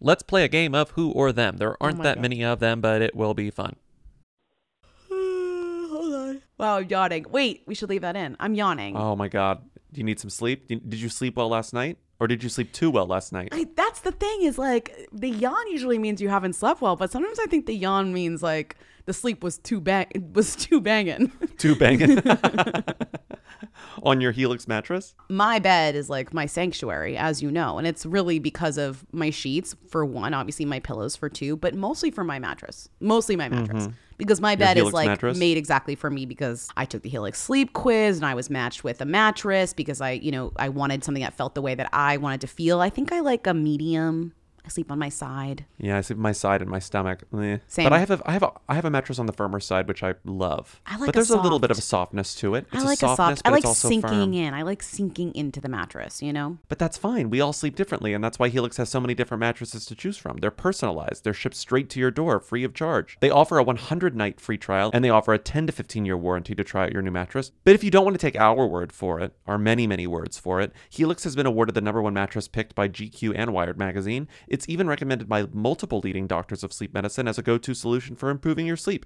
Let's 0.00 0.22
play 0.22 0.44
a 0.44 0.48
game 0.48 0.74
of 0.74 0.90
who 0.92 1.10
or 1.10 1.32
them. 1.32 1.56
There 1.56 1.76
aren't 1.82 1.98
Oh 2.00 2.02
that 2.04 2.16
God. 2.16 2.22
many 2.22 2.44
of 2.44 2.60
them, 2.60 2.80
but 2.80 3.02
it 3.02 3.16
will 3.16 3.34
be 3.34 3.50
fun. 3.50 3.74
Hold 5.10 6.14
on. 6.14 6.42
Wow, 6.58 6.76
I'm 6.78 6.88
yawning. 6.88 7.26
Wait, 7.30 7.62
we 7.66 7.74
should 7.74 7.88
leave 7.90 8.02
that 8.02 8.14
in. 8.16 8.36
I'm 8.38 8.54
yawning. 8.54 8.96
Oh 8.96 9.16
my 9.16 9.28
God, 9.28 9.62
do 9.94 10.00
you 10.00 10.04
need 10.04 10.18
some 10.20 10.28
sleep? 10.30 10.68
Did 10.68 10.94
you 11.00 11.08
sleep 11.08 11.36
well 11.36 11.48
last 11.48 11.72
night, 11.72 11.96
or 12.20 12.26
did 12.26 12.42
you 12.42 12.48
sleep 12.48 12.72
too 12.72 12.90
well 12.90 13.06
last 13.06 13.32
night? 13.32 13.48
I, 13.52 13.66
that's 13.76 14.00
the 14.00 14.12
thing 14.12 14.42
is 14.42 14.58
like 14.58 15.08
the 15.12 15.30
yawn 15.30 15.70
usually 15.70 15.98
means 15.98 16.20
you 16.20 16.28
haven't 16.28 16.54
slept 16.54 16.80
well, 16.82 16.96
but 16.96 17.10
sometimes 17.10 17.38
I 17.38 17.46
think 17.46 17.66
the 17.66 17.74
yawn 17.74 18.12
means 18.12 18.42
like 18.42 18.76
the 19.06 19.12
sleep 19.12 19.42
was 19.44 19.58
too 19.58 19.80
bang 19.80 20.06
was 20.34 20.56
too 20.56 20.80
banging. 20.80 21.30
Too 21.58 21.76
banging 21.76 22.18
on 24.02 24.20
your 24.20 24.32
Helix 24.32 24.66
mattress. 24.68 25.14
my 25.30 25.58
bed 25.58 25.94
is 25.94 26.10
like 26.10 26.34
my 26.34 26.46
sanctuary, 26.46 27.16
as 27.16 27.42
you 27.42 27.50
know, 27.50 27.78
and 27.78 27.86
it's 27.86 28.04
really 28.04 28.38
because 28.38 28.76
of 28.76 29.04
my 29.12 29.30
sheets 29.30 29.74
for 29.88 30.04
one, 30.04 30.34
obviously 30.34 30.64
my 30.64 30.80
pillows 30.80 31.16
for 31.16 31.28
two, 31.28 31.56
but 31.56 31.74
mostly 31.74 32.10
for 32.10 32.24
my 32.24 32.38
mattress. 32.38 32.88
Mostly 33.00 33.36
my 33.36 33.48
mattress. 33.48 33.86
Mhm. 33.86 33.94
Because 34.16 34.40
my 34.40 34.52
Your 34.52 34.58
bed 34.58 34.78
is 34.78 34.92
like 34.92 35.06
mattress? 35.06 35.38
made 35.38 35.56
exactly 35.56 35.94
for 35.94 36.10
me 36.10 36.26
because 36.26 36.68
I 36.76 36.84
took 36.84 37.02
the 37.02 37.08
Helix 37.08 37.40
sleep 37.40 37.72
quiz 37.72 38.16
and 38.16 38.26
I 38.26 38.34
was 38.34 38.48
matched 38.50 38.84
with 38.84 39.00
a 39.00 39.04
mattress 39.04 39.72
because 39.72 40.00
I, 40.00 40.12
you 40.12 40.30
know, 40.30 40.52
I 40.56 40.68
wanted 40.68 41.02
something 41.04 41.22
that 41.22 41.34
felt 41.34 41.54
the 41.54 41.62
way 41.62 41.74
that 41.74 41.88
I 41.92 42.16
wanted 42.16 42.40
to 42.42 42.46
feel. 42.46 42.80
I 42.80 42.90
think 42.90 43.12
I 43.12 43.20
like 43.20 43.46
a 43.46 43.54
medium. 43.54 44.32
I 44.64 44.68
sleep 44.68 44.90
on 44.90 44.98
my 44.98 45.10
side. 45.10 45.66
Yeah, 45.78 45.98
I 45.98 46.00
sleep 46.00 46.18
on 46.18 46.22
my 46.22 46.32
side 46.32 46.62
and 46.62 46.70
my 46.70 46.78
stomach. 46.78 47.24
Same. 47.32 47.60
But 47.76 47.92
I 47.92 47.98
have 47.98 48.10
a 48.10 48.22
I 48.24 48.32
have 48.32 48.42
a 48.42 48.52
I 48.68 48.74
have 48.74 48.84
a 48.84 48.90
mattress 48.90 49.18
on 49.18 49.26
the 49.26 49.32
firmer 49.32 49.60
side, 49.60 49.86
which 49.86 50.02
I 50.02 50.14
love. 50.24 50.80
I 50.86 50.96
like 50.96 51.08
but 51.08 51.10
a 51.10 51.12
there's 51.12 51.30
a, 51.30 51.40
little 51.40 51.58
bit 51.58 51.70
of 51.70 51.78
a 51.78 51.82
softness 51.82 52.34
to 52.36 52.54
it. 52.54 52.66
It's 52.72 52.82
I 52.82 52.86
like 52.86 53.02
a 53.02 53.06
a 53.06 53.16
softness, 53.16 53.38
soft. 53.40 53.44
but 53.44 53.50
I 53.50 53.52
like 53.52 53.76
sinking 53.76 54.08
firm. 54.08 54.32
in. 54.32 54.54
I 54.54 54.62
like 54.62 54.82
sinking 54.82 55.34
into 55.34 55.60
the 55.60 55.68
mattress. 55.68 56.22
You 56.22 56.32
know. 56.32 56.58
But 56.68 56.78
that's 56.78 56.96
fine. 56.96 57.28
We 57.28 57.40
all 57.40 57.52
sleep 57.52 57.76
differently, 57.76 58.14
and 58.14 58.24
that's 58.24 58.38
why 58.38 58.48
Helix 58.48 58.78
has 58.78 58.88
so 58.88 59.00
many 59.00 59.14
different 59.14 59.40
mattresses 59.40 59.84
to 59.86 59.94
choose 59.94 60.16
from. 60.16 60.38
They're 60.38 60.50
personalized. 60.50 61.24
They're 61.24 61.34
shipped 61.34 61.56
straight 61.56 61.90
to 61.90 62.00
your 62.00 62.10
door, 62.10 62.40
free 62.40 62.64
of 62.64 62.72
charge. 62.72 63.18
They 63.20 63.30
offer 63.30 63.58
a 63.58 63.62
100 63.62 64.16
night 64.16 64.40
free 64.40 64.58
trial, 64.58 64.90
and 64.94 65.04
they 65.04 65.10
offer 65.10 65.34
a 65.34 65.38
10 65.38 65.66
to 65.66 65.72
15 65.72 66.06
year 66.06 66.16
warranty 66.16 66.54
to 66.54 66.64
try 66.64 66.84
out 66.84 66.92
your 66.92 67.02
new 67.02 67.10
mattress. 67.10 67.52
But 67.64 67.74
if 67.74 67.84
you 67.84 67.90
don't 67.90 68.04
want 68.04 68.14
to 68.14 68.26
take 68.26 68.40
our 68.40 68.66
word 68.66 68.92
for 68.92 69.20
it, 69.20 69.34
our 69.46 69.58
many, 69.58 69.86
many 69.86 70.06
words 70.06 70.38
for 70.38 70.60
it, 70.60 70.72
Helix 70.88 71.24
has 71.24 71.36
been 71.36 71.46
awarded 71.46 71.74
the 71.74 71.80
number 71.80 72.00
one 72.00 72.14
mattress 72.14 72.48
picked 72.48 72.74
by 72.74 72.88
GQ 72.88 73.34
and 73.36 73.52
Wired 73.52 73.78
magazine. 73.78 74.28
It's 74.54 74.68
even 74.68 74.86
recommended 74.86 75.28
by 75.28 75.48
multiple 75.52 75.98
leading 75.98 76.28
doctors 76.28 76.62
of 76.62 76.72
sleep 76.72 76.94
medicine 76.94 77.26
as 77.26 77.38
a 77.38 77.42
go 77.42 77.58
to 77.58 77.74
solution 77.74 78.14
for 78.14 78.30
improving 78.30 78.68
your 78.68 78.76
sleep. 78.76 79.04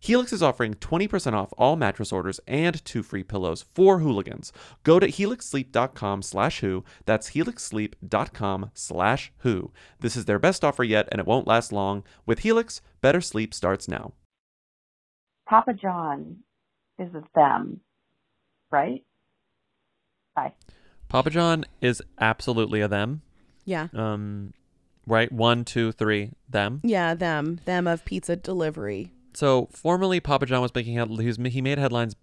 Helix 0.00 0.32
is 0.32 0.42
offering 0.42 0.72
20% 0.72 1.34
off 1.34 1.52
all 1.58 1.76
mattress 1.76 2.12
orders 2.12 2.40
and 2.46 2.82
two 2.82 3.02
free 3.02 3.22
pillows 3.22 3.66
for 3.74 3.98
hooligans. 3.98 4.54
Go 4.84 4.98
to 4.98 5.06
helixsleep.com 5.06 6.22
slash 6.22 6.60
who. 6.60 6.82
That's 7.04 7.32
helixsleep.com 7.32 8.70
slash 8.72 9.32
who. 9.40 9.70
This 10.00 10.16
is 10.16 10.24
their 10.24 10.38
best 10.38 10.64
offer 10.64 10.82
yet, 10.82 11.08
and 11.12 11.20
it 11.20 11.26
won't 11.26 11.46
last 11.46 11.72
long. 11.72 12.02
With 12.24 12.38
Helix, 12.38 12.80
better 13.02 13.20
sleep 13.20 13.52
starts 13.52 13.88
now. 13.88 14.14
Papa 15.46 15.74
John 15.74 16.38
is 16.98 17.14
a 17.14 17.22
them, 17.34 17.80
right? 18.70 19.04
Bye. 20.34 20.54
Papa 21.10 21.28
John 21.28 21.66
is 21.82 22.02
absolutely 22.18 22.80
a 22.80 22.88
them. 22.88 23.20
Yeah. 23.66 23.88
Um, 23.92 24.54
right? 25.06 25.30
One, 25.30 25.64
two, 25.64 25.92
three, 25.92 26.32
them. 26.48 26.80
Yeah, 26.84 27.14
them. 27.14 27.60
Them 27.64 27.86
of 27.86 28.04
pizza 28.04 28.36
delivery. 28.36 29.12
So 29.34 29.68
formerly, 29.72 30.20
Papa 30.20 30.46
John 30.46 30.62
was 30.62 30.74
making 30.74 30.94
head- 30.96 31.10
he, 31.10 31.26
was, 31.26 31.36
he 31.36 31.60
made 31.62 31.78
headlines 31.78 32.16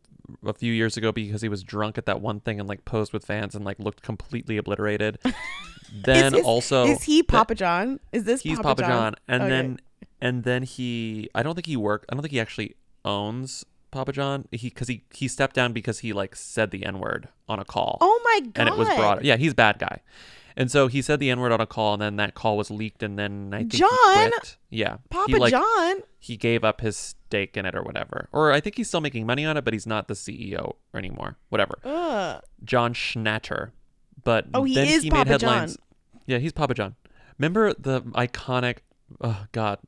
a 0.45 0.53
few 0.53 0.71
years 0.73 0.95
ago 0.97 1.11
because 1.11 1.41
he 1.41 1.49
was 1.49 1.63
drunk 1.63 1.97
at 1.97 2.05
that 2.05 2.21
one 2.21 2.39
thing 2.39 2.59
and 2.59 2.67
like 2.67 2.86
posed 2.86 3.13
with 3.13 3.25
fans 3.25 3.55
and 3.55 3.65
like 3.65 3.77
looked 3.79 4.01
completely 4.01 4.57
obliterated. 4.57 5.19
then 5.93 6.34
Is- 6.34 6.39
is- 6.39 6.45
also 6.45 6.86
is 6.86 7.03
he 7.03 7.21
Papa 7.23 7.55
John? 7.55 7.99
Is 8.11 8.23
this 8.23 8.41
Papa 8.41 8.47
John? 8.47 8.51
he's 8.51 8.57
Papa 8.63 8.81
Papa, 8.81 8.91
John? 8.93 9.15
and 9.27 9.43
Okay. 9.43 9.49
then 9.49 9.79
and 10.21 10.43
then 10.43 10.63
he 10.63 11.29
I 11.36 11.43
don't 11.43 11.55
think 11.55 11.67
he 11.67 11.77
worked 11.77 12.05
I 12.09 12.15
don't 12.15 12.21
think 12.21 12.31
he 12.31 12.39
actually 12.39 12.75
owns 13.05 13.65
Papa 13.91 14.11
John 14.13 14.47
he 14.51 14.69
because 14.69 14.88
he 14.88 15.03
he 15.13 15.27
stepped 15.27 15.55
down 15.55 15.71
because 15.73 15.99
he 15.99 16.13
like 16.13 16.36
said 16.36 16.71
the 16.71 16.86
n 16.86 16.99
word 16.99 17.27
on 17.47 17.59
a 17.59 17.65
call. 17.65 17.97
Oh 18.01 18.21
my 18.23 18.39
god! 18.39 18.51
And 18.55 18.69
it 18.69 18.77
was 18.77 18.88
brought 18.88 19.23
yeah 19.23 19.36
he's 19.38 19.53
bad 19.53 19.77
guy. 19.77 19.99
And 20.56 20.70
so 20.70 20.88
he 20.88 21.01
said 21.01 21.20
the 21.20 21.30
N 21.30 21.39
word 21.39 21.51
on 21.51 21.62
a 21.62 21.66
call, 21.66 21.93
and 21.93 22.01
then 22.01 22.16
that 22.18 22.36
call 22.36 22.58
was 22.58 22.70
leaked, 22.70 23.01
and 23.04 23.18
then 23.18 23.51
I 23.54 23.60
think 23.60 23.74
he 23.74 23.84
quit. 23.84 24.58
Yeah, 24.70 24.97
Papa 25.10 25.32
he, 25.32 25.38
like, 25.38 25.51
John? 25.51 25.97
He 26.20 26.38
gave 26.38 26.64
up 26.64 26.82
his 26.82 26.95
stake 26.95 27.58
in 27.58 27.66
it 27.66 27.76
or 27.76 27.82
whatever, 27.84 28.30
or 28.32 28.51
I 28.51 28.60
think 28.60 28.78
he's 28.78 28.88
still 28.88 29.01
making 29.01 29.26
money 29.26 29.45
on 29.45 29.58
it, 29.58 29.66
but 29.66 29.74
he's 29.74 29.88
not 29.88 30.08
the 30.08 30.14
CEO 30.14 30.76
anymore. 30.93 31.38
Whatever. 31.49 31.80
Ugh. 31.84 32.41
John 32.64 32.93
Schnatter, 32.93 33.72
but 34.24 34.45
Oh, 34.54 34.64
he 34.64 34.80
is 34.80 35.04
he 35.04 35.10
Papa 35.10 35.30
headlines. 35.30 35.76
John. 35.76 35.84
Yeah, 36.28 36.38
he's 36.38 36.54
Papa 36.54 36.74
John. 36.74 36.95
Remember 37.38 37.74
the 37.74 38.01
iconic? 38.01 38.78
Oh 39.22 39.45
God, 39.51 39.80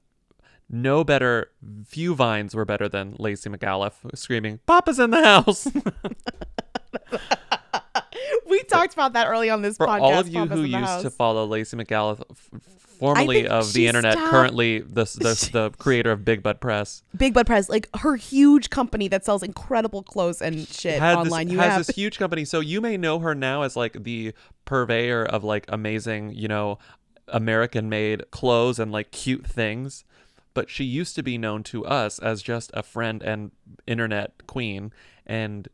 no 0.70 1.04
better. 1.04 1.52
Few 1.86 2.16
vines 2.16 2.56
were 2.56 2.66
better 2.66 2.90
than 2.90 3.16
Lacey 3.20 3.50
McAuliffe 3.50 4.18
screaming, 4.18 4.60
"Papa's 4.66 5.00
in 5.00 5.12
the 5.12 5.24
house." 5.24 5.68
we 8.50 8.64
talked 8.64 8.94
about 8.94 9.14
that 9.14 9.28
early 9.28 9.50
on 9.50 9.62
this 9.62 9.78
For 9.78 9.88
podcast. 9.88 10.02
all 10.02 10.20
of 10.20 10.28
you 10.28 10.46
who 10.46 10.62
used 10.62 10.76
house. 10.78 11.02
to 11.04 11.10
follow 11.10 11.46
Lacey 11.46 11.78
McAuliffe, 11.78 12.22
f- 12.30 12.50
formerly 13.00 13.48
of 13.48 13.74
the 13.74 13.88
internet, 13.88 14.14
stopped- 14.14 14.30
currently 14.32 14.80
the, 14.80 15.04
the 15.04 15.50
the 15.54 15.72
creator 15.78 16.12
of 16.12 16.24
Big 16.24 16.42
Bud 16.42 16.62
Press, 16.62 17.04
Big 17.16 17.34
Bud 17.34 17.46
Press, 17.46 17.70
like 17.70 17.90
her 17.98 18.16
huge 18.16 18.70
company 18.70 19.08
that 19.10 19.26
sells 19.26 19.44
incredible 19.44 20.04
clothes 20.04 20.42
and 20.42 20.68
shit 20.68 21.00
had 21.00 21.18
online. 21.18 21.48
this, 21.48 21.54
you 21.54 21.60
has 21.60 21.72
have 21.72 21.86
this 21.88 21.96
huge 21.96 22.18
company. 22.18 22.46
So 22.46 22.60
you 22.60 22.82
may 22.82 22.98
know 22.98 23.20
her 23.20 23.36
now 23.36 23.64
as 23.64 23.76
like 23.76 24.04
the 24.04 24.34
purveyor 24.66 25.26
of 25.26 25.44
like 25.44 25.66
amazing, 25.70 26.32
you 26.32 26.48
know, 26.48 26.80
American 27.28 27.90
made 27.90 28.30
clothes 28.32 28.80
and 28.80 28.92
like 28.92 29.12
cute 29.12 29.46
things. 29.46 30.04
But 30.54 30.70
she 30.70 30.86
used 30.86 31.16
to 31.16 31.24
be 31.24 31.38
known 31.38 31.64
to 31.64 31.86
us 31.86 32.18
as 32.18 32.42
just 32.42 32.72
a 32.74 32.82
friend 32.82 33.22
and 33.22 33.52
internet 33.86 34.48
queen. 34.48 34.94
And 35.26 35.68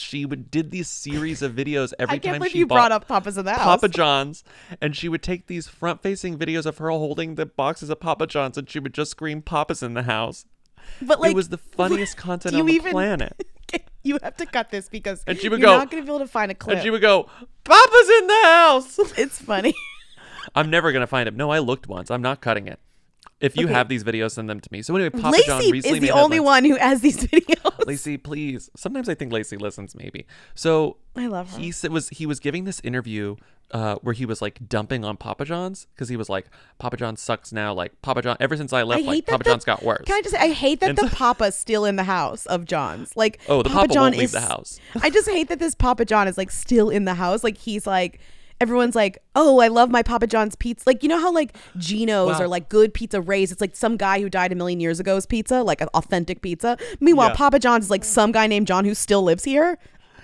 she 0.00 0.24
would 0.24 0.50
did 0.50 0.70
these 0.70 0.88
series 0.88 1.42
of 1.42 1.52
videos 1.52 1.92
every 1.98 2.14
I 2.16 2.18
can't 2.18 2.34
time 2.34 2.38
believe 2.40 2.52
she 2.52 2.58
you 2.58 2.66
bought 2.66 2.74
brought 2.76 2.92
up 2.92 3.06
Papa's 3.08 3.38
in 3.38 3.44
the 3.44 3.52
house. 3.52 3.62
Papa 3.64 3.88
John's, 3.88 4.42
and 4.80 4.96
she 4.96 5.08
would 5.08 5.22
take 5.22 5.46
these 5.46 5.68
front-facing 5.68 6.38
videos 6.38 6.66
of 6.66 6.78
her 6.78 6.90
holding 6.90 7.34
the 7.36 7.46
boxes 7.46 7.90
of 7.90 8.00
Papa 8.00 8.26
John's, 8.26 8.56
and 8.58 8.68
she 8.68 8.78
would 8.80 8.94
just 8.94 9.12
scream 9.12 9.42
"Papa's 9.42 9.82
in 9.82 9.94
the 9.94 10.02
house." 10.02 10.46
But 11.02 11.20
like, 11.20 11.32
it 11.32 11.36
was 11.36 11.50
the 11.50 11.58
funniest 11.76 12.16
content 12.16 12.54
on 12.56 12.66
the 12.66 12.72
even- 12.72 12.92
planet. 12.92 13.46
you 14.02 14.18
have 14.22 14.36
to 14.38 14.46
cut 14.46 14.70
this 14.70 14.88
because 14.88 15.22
And 15.26 15.38
she 15.38 15.48
would 15.48 15.60
you're 15.60 15.68
go- 15.70 15.76
not 15.78 15.90
going 15.90 16.02
to 16.02 16.06
be 16.06 16.10
able 16.14 16.24
to 16.24 16.30
find 16.30 16.50
a 16.50 16.54
clip. 16.54 16.76
And 16.76 16.82
she 16.82 16.90
would 16.90 17.02
go, 17.02 17.28
"Papa's 17.64 18.08
in 18.20 18.26
the 18.26 18.40
house." 18.44 18.98
it's 19.18 19.40
funny. 19.40 19.74
I'm 20.54 20.70
never 20.70 20.90
gonna 20.90 21.06
find 21.06 21.28
it. 21.28 21.34
No, 21.34 21.50
I 21.50 21.58
looked 21.58 21.86
once. 21.86 22.10
I'm 22.10 22.22
not 22.22 22.40
cutting 22.40 22.66
it. 22.66 22.80
If 23.40 23.56
you 23.56 23.64
Okay. 23.64 23.72
have 23.74 23.88
these 23.88 24.04
videos, 24.04 24.32
send 24.32 24.50
them 24.50 24.60
to 24.60 24.68
me. 24.70 24.82
So 24.82 24.94
anyway, 24.94 25.10
Papa 25.10 25.38
John 25.46 25.58
Lacey 25.60 25.72
recently 25.72 25.98
is 25.98 26.02
the 26.02 26.10
only 26.10 26.36
headlines. 26.36 26.44
one 26.44 26.64
who 26.64 26.76
has 26.76 27.00
these 27.00 27.16
videos. 27.26 27.86
Lacey, 27.86 28.16
please. 28.18 28.68
Sometimes 28.76 29.08
I 29.08 29.14
think 29.14 29.32
Lacey 29.32 29.56
listens. 29.56 29.94
Maybe. 29.94 30.26
So 30.54 30.98
I 31.16 31.26
love 31.26 31.50
her. 31.52 31.58
He 31.58 31.72
was 31.88 32.08
he 32.10 32.26
was 32.26 32.38
giving 32.38 32.64
this 32.64 32.80
interview 32.84 33.36
uh, 33.72 33.94
where 34.02 34.12
he 34.12 34.26
was 34.26 34.42
like 34.42 34.58
dumping 34.68 35.04
on 35.04 35.16
Papa 35.16 35.44
John's 35.44 35.86
because 35.94 36.08
he 36.08 36.16
was 36.16 36.28
like, 36.28 36.46
Papa 36.78 36.96
John 36.98 37.16
sucks 37.16 37.52
now. 37.52 37.72
Like 37.72 38.02
Papa 38.02 38.20
John, 38.20 38.36
ever 38.40 38.56
since 38.56 38.72
I 38.72 38.82
left, 38.82 39.02
I 39.04 39.06
like 39.06 39.26
Papa 39.26 39.44
the- 39.44 39.50
John's 39.50 39.64
got 39.64 39.82
worse. 39.84 40.02
Can 40.06 40.16
I 40.16 40.22
just 40.22 40.34
say 40.34 40.40
I 40.40 40.50
hate 40.52 40.80
that 40.80 40.90
And 40.90 40.98
the 40.98 41.08
so- 41.08 41.16
Papa's 41.16 41.54
still 41.54 41.84
in 41.86 41.96
the 41.96 42.04
house 42.04 42.44
of 42.46 42.64
John's. 42.66 43.16
Like 43.16 43.40
Oh, 43.48 43.62
the 43.62 43.70
Papa, 43.70 43.82
Papa 43.82 43.94
John 43.94 44.02
won't 44.02 44.16
leave 44.16 44.24
is 44.24 44.32
the 44.32 44.40
house. 44.40 44.78
I 45.00 45.08
just 45.08 45.28
hate 45.30 45.48
that 45.48 45.60
this 45.60 45.74
Papa 45.74 46.04
John 46.04 46.28
is 46.28 46.36
like 46.36 46.50
still 46.50 46.90
in 46.90 47.04
the 47.06 47.14
house. 47.14 47.42
Like 47.44 47.56
he's 47.56 47.86
like 47.86 48.20
everyone's 48.60 48.94
like, 48.94 49.18
"Oh, 49.34 49.60
I 49.60 49.68
love 49.68 49.90
my 49.90 50.02
Papa 50.02 50.26
John's 50.26 50.54
pizza." 50.56 50.84
Like 50.88 51.02
you 51.02 51.08
know 51.08 51.18
how 51.20 51.32
like 51.32 51.56
Geno's 51.78 52.38
Wow. 52.38 52.42
or 52.44 52.48
like 52.48 52.68
good 52.68 52.92
pizza 52.94 53.20
Ray's, 53.20 53.50
it's 53.52 53.60
like 53.60 53.74
some 53.76 53.96
guy 53.96 54.20
who 54.20 54.28
died 54.28 54.52
a 54.52 54.54
million 54.54 54.80
years 54.80 55.00
ago's 55.00 55.26
pizza, 55.26 55.62
like 55.62 55.80
an 55.80 55.88
authentic 55.94 56.42
pizza. 56.42 56.76
Meanwhile, 57.00 57.30
Yeah. 57.30 57.36
Papa 57.36 57.58
John's 57.58 57.86
is 57.86 57.90
like 57.90 58.04
some 58.04 58.32
guy 58.32 58.46
named 58.46 58.66
John 58.66 58.84
who 58.84 58.94
still 58.94 59.22
lives 59.22 59.44
here. 59.44 59.78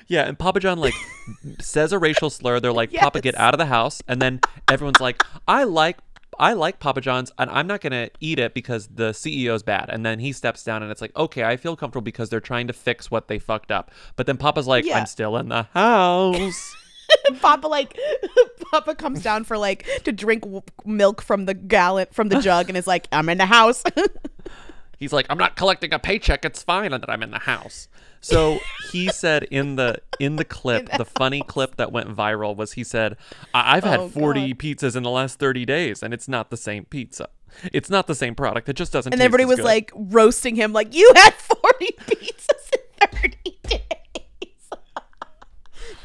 Yeah, 0.09 0.23
and 0.23 0.39
Papa 0.39 0.61
John 0.61 0.79
like 0.79 0.95
says 1.61 1.93
a 1.93 1.99
racial 1.99 2.31
slur. 2.31 2.61
They're 2.61 2.73
like, 2.73 2.93
"Papa, 2.93 3.21
get 3.21 3.35
out 3.37 3.55
of 3.55 3.59
the 3.59 3.67
house," 3.67 4.03
and 4.07 4.23
then 4.23 4.41
everyone's 4.69 5.01
like, 5.01 5.23
"I 5.49 5.65
like." 5.65 5.99
I 6.39 6.53
like 6.53 6.81
Papa 6.81 7.01
John's 7.01 7.33
and 7.39 7.49
I'm 7.49 7.67
not 7.67 7.81
going 7.81 7.93
to 7.93 8.11
eat 8.21 8.39
it 8.39 8.53
because 8.53 8.89
the 8.89 9.13
CEO's 9.13 9.63
bad. 9.63 9.87
And 9.89 10.05
then 10.05 10.19
he 10.19 10.33
steps 10.33 10.63
down 10.63 10.83
and 10.83 10.93
it's 10.93 11.01
like, 11.01 11.17
okay, 11.17 11.45
I 11.45 11.57
feel 11.57 11.77
comfortable 11.77 12.03
because 12.05 12.29
they're 12.29 12.41
trying 12.43 12.67
to 12.67 12.75
fix 12.75 13.11
what 13.11 13.29
they 13.29 13.39
fucked 13.39 13.71
up. 13.73 13.91
But 14.17 14.27
then 14.27 14.37
Papa's 14.37 14.67
like, 14.67 14.85
Yeah. 14.85 14.99
I'm 14.99 15.07
still 15.07 15.39
in 15.39 15.49
the 15.49 15.63
house. 15.73 16.77
Papa 17.41 17.67
like 17.67 17.99
Papa 18.71 18.95
comes 18.95 19.23
down 19.23 19.45
for 19.45 19.59
like 19.59 19.87
to 20.05 20.13
drink 20.13 20.43
w- 20.43 20.63
milk 20.85 21.23
from 21.23 21.45
the 21.47 21.55
gallon 21.55 22.07
from 22.13 22.29
the 22.29 22.41
jug 22.41 22.69
and 22.69 22.77
is 22.77 22.87
like, 22.87 23.09
"I'm 23.13 23.29
in 23.29 23.39
the 23.39 23.47
house." 23.47 23.83
He's 24.99 25.13
like, 25.13 25.27
I'm 25.29 25.37
not 25.37 25.57
collecting 25.57 25.93
a 25.93 25.99
paycheck. 25.99 26.43
It's 26.47 26.63
fine 26.63 26.91
that 26.93 27.11
I'm 27.11 27.23
in 27.23 27.31
the 27.31 27.41
house. 27.41 27.87
So 28.23 28.59
he 28.93 29.09
said 29.09 29.43
in 29.51 29.77
the 29.77 29.97
in 30.19 30.37
the 30.37 30.45
clip, 30.45 30.89
the 30.97 31.05
funny 31.05 31.43
clip 31.43 31.77
that 31.77 31.93
went 31.93 32.09
viral 32.17 32.57
was 32.57 32.73
he 32.73 32.83
said, 32.83 33.19
I- 33.53 33.77
I've 33.77 33.85
had 33.85 34.01
Oh, 34.01 34.09
40 34.09 34.55
pizzas 34.55 34.97
in 34.97 35.03
the 35.03 35.11
last 35.11 35.39
30 35.39 35.67
days, 35.67 36.03
and 36.03 36.15
it's 36.15 36.29
not 36.29 36.49
the 36.49 36.57
same 36.57 36.87
pizza. 36.87 37.29
It's 37.75 37.91
not 37.91 38.07
the 38.07 38.15
same 38.15 38.35
product. 38.35 38.69
It 38.71 38.75
just 38.77 38.91
doesn't. 38.93 39.13
and 39.13 39.21
everybody 39.21 39.45
as 39.45 39.49
was 39.49 39.57
good." 39.59 39.65
like 39.65 39.93
roasting 39.95 40.57
him 40.57 40.73
like 40.73 40.95
you 40.95 41.13
had 41.15 41.35
40 41.35 41.87
pizzas 42.07 42.71
in 43.03 43.09
30 43.21 43.59
days 43.65 43.81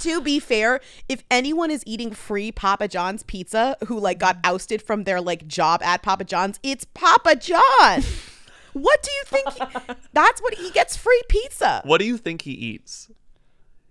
to 0.02 0.22
be 0.22 0.40
fair 0.40 0.80
if 1.08 1.24
anyone 1.30 1.72
is 1.72 1.84
eating 1.86 2.12
free 2.12 2.52
papa 2.52 2.88
john's 2.88 3.24
pizza 3.24 3.76
who 3.88 4.00
like 4.00 4.20
got 4.20 4.38
mm. 4.38 4.50
ousted 4.50 4.82
from 4.82 5.04
their 5.04 5.22
like 5.22 5.48
job 5.48 5.82
at 5.84 6.02
papa 6.02 6.24
john's 6.24 6.60
it's 6.64 6.86
papa 6.94 7.36
john 7.36 8.04
what 8.74 9.02
do 9.04 9.12
you 9.12 9.24
think 9.26 9.50
he- 9.54 9.94
that's 10.14 10.42
what 10.42 10.56
he 10.56 10.70
gets 10.72 10.96
free 10.96 11.22
pizza 11.30 11.82
"What 11.86 12.00
do 12.00 12.06
you 12.06 12.18
think 12.18 12.44
he 12.44 12.52
eats?" 12.52 13.10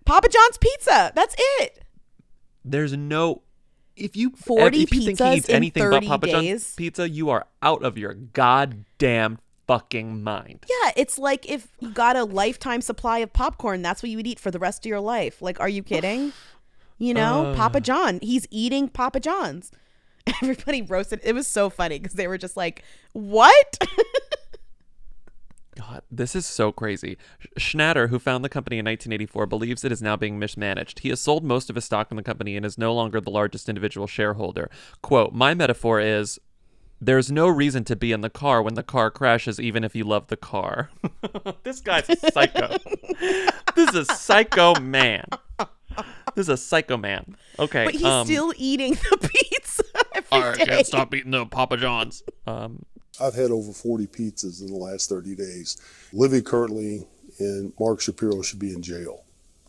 papa 0.05 0.29
john's 0.29 0.59
pizza 0.59 1.13
that's 1.15 1.35
it 1.39 1.85
There's 2.65 2.97
no. 2.97 3.43
If 3.97 4.17
you 4.17 4.31
40 4.31 4.83
if 4.83 4.95
you 4.95 5.03
think 5.03 5.19
pizzas 5.19 5.31
he 5.33 5.39
eats 5.39 5.49
in 5.49 5.57
anything 5.57 5.83
but 5.83 6.05
30 6.05 6.07
Papa 6.07 6.27
John's 6.29 6.45
days? 6.45 6.75
pizza, 6.75 7.09
you 7.09 7.29
are 7.29 7.47
out 7.63 7.83
of 7.83 7.99
your 7.99 8.15
goddamn 8.15 9.39
fucking 9.71 10.21
mind. 10.21 10.66
yeah 10.68 10.91
it's 10.97 11.16
like 11.16 11.49
if 11.49 11.68
you 11.79 11.91
got 11.91 12.16
a 12.16 12.25
lifetime 12.25 12.81
supply 12.81 13.18
of 13.18 13.33
popcorn 13.33 13.83
that's 13.83 14.03
what 14.03 14.11
you 14.11 14.16
would 14.16 14.27
eat 14.27 14.41
for 14.41 14.51
the 14.51 14.59
rest 14.59 14.85
of 14.85 14.89
your 14.89 14.99
life 14.99 15.41
like 15.41 15.61
are 15.61 15.68
you 15.68 15.81
kidding 15.81 16.33
you 16.99 17.14
know 17.14 17.47
Ugh. 17.47 17.57
papa 17.57 17.81
john 17.81 18.18
he's 18.21 18.49
eating 18.51 18.89
papa 18.89 19.21
john's 19.21 19.71
everybody 20.43 20.83
roasted 20.83 21.21
it 21.23 21.37
was 21.37 21.47
so 21.47 21.71
funny 21.71 22.01
because 22.01 22.14
they 22.14 22.27
were 22.27 22.37
just 22.37 22.57
like 22.57 22.83
what 23.12 23.79
God, 25.77 26.03
this 26.11 26.35
is 26.35 26.45
so 26.45 26.73
crazy. 26.73 27.16
Schnatter, 27.59 28.11
who 28.11 28.18
found 28.18 28.45
the 28.45 28.51
company 28.51 28.79
in 28.79 28.85
1984, 28.85 29.47
believes 29.47 29.83
it 29.83 29.93
is 29.93 30.03
now 30.03 30.14
being 30.14 30.39
mismanaged. 30.39 30.99
He 30.99 31.09
has 31.09 31.21
sold 31.21 31.43
most 31.43 31.71
of 31.71 31.77
his 31.77 31.87
stock 31.87 32.11
in 32.11 32.18
the 32.18 32.23
company 32.23 32.55
and 32.55 32.66
is 32.66 32.77
no 32.77 32.93
longer 32.93 33.18
the 33.18 33.31
largest 33.31 33.66
individual 33.66 34.07
shareholder. 34.07 34.68
Quote, 35.01 35.33
My 35.33 35.55
metaphor 35.55 35.99
is 35.99 36.39
there's 37.01 37.30
no 37.30 37.48
reason 37.48 37.84
to 37.84 37.96
be 37.96 38.12
in 38.12 38.20
the 38.20 38.30
car 38.30 38.62
when 38.62 38.74
the 38.74 38.82
car 38.82 39.11
crashes, 39.11 39.59
even 39.59 39.84
if 39.84 39.94
you 39.94 40.05
love 40.05 40.26
the 40.26 40.36
car. 40.36 40.90
this 41.62 41.80
guy's 41.80 42.09
a 42.09 42.16
psycho. 42.30 42.76
this 43.74 43.88
is 43.90 43.94
a 43.94 44.05
psycho 44.05 44.74
man. 44.80 45.24
This 46.34 46.44
is 46.44 46.48
a 46.51 46.57
psycho 46.57 46.96
man. 46.96 47.36
Okay. 47.59 47.84
But 47.84 47.94
he's 47.94 48.05
um, 48.05 48.26
still 48.26 48.53
eating 48.57 48.92
the 48.92 49.30
pizza 49.32 49.82
every 50.14 50.28
I 50.30 50.55
day. 50.55 50.64
can't 50.66 50.86
stop 50.86 51.14
eating 51.14 51.30
the 51.30 51.46
Papa 51.46 51.76
John's. 51.76 52.22
Um, 52.46 52.84
I've 53.20 53.34
had 53.34 53.51
over 53.51 53.72
40 53.72 54.07
pizzas 54.07 54.61
in 54.61 54.68
the 54.68 54.78
last 54.78 55.09
30 55.09 55.34
days. 55.34 55.76
Living 56.12 56.42
currently 56.42 57.07
in 57.38 57.72
Mark 57.78 58.01
Shapiro 58.01 58.42
should 58.42 58.59
be 58.59 58.72
in 58.72 58.82
jail. 58.82 59.24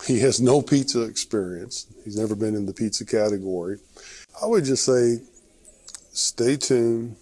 He 0.05 0.19
has 0.19 0.41
no 0.41 0.61
pizza 0.61 1.03
experience. 1.03 1.87
He's 2.03 2.17
never 2.17 2.35
been 2.35 2.55
in 2.55 2.65
the 2.65 2.73
pizza 2.73 3.05
category. 3.05 3.77
I 4.41 4.47
would 4.47 4.65
just 4.65 4.83
say 4.85 5.19
stay 6.11 6.57
tuned. 6.57 7.15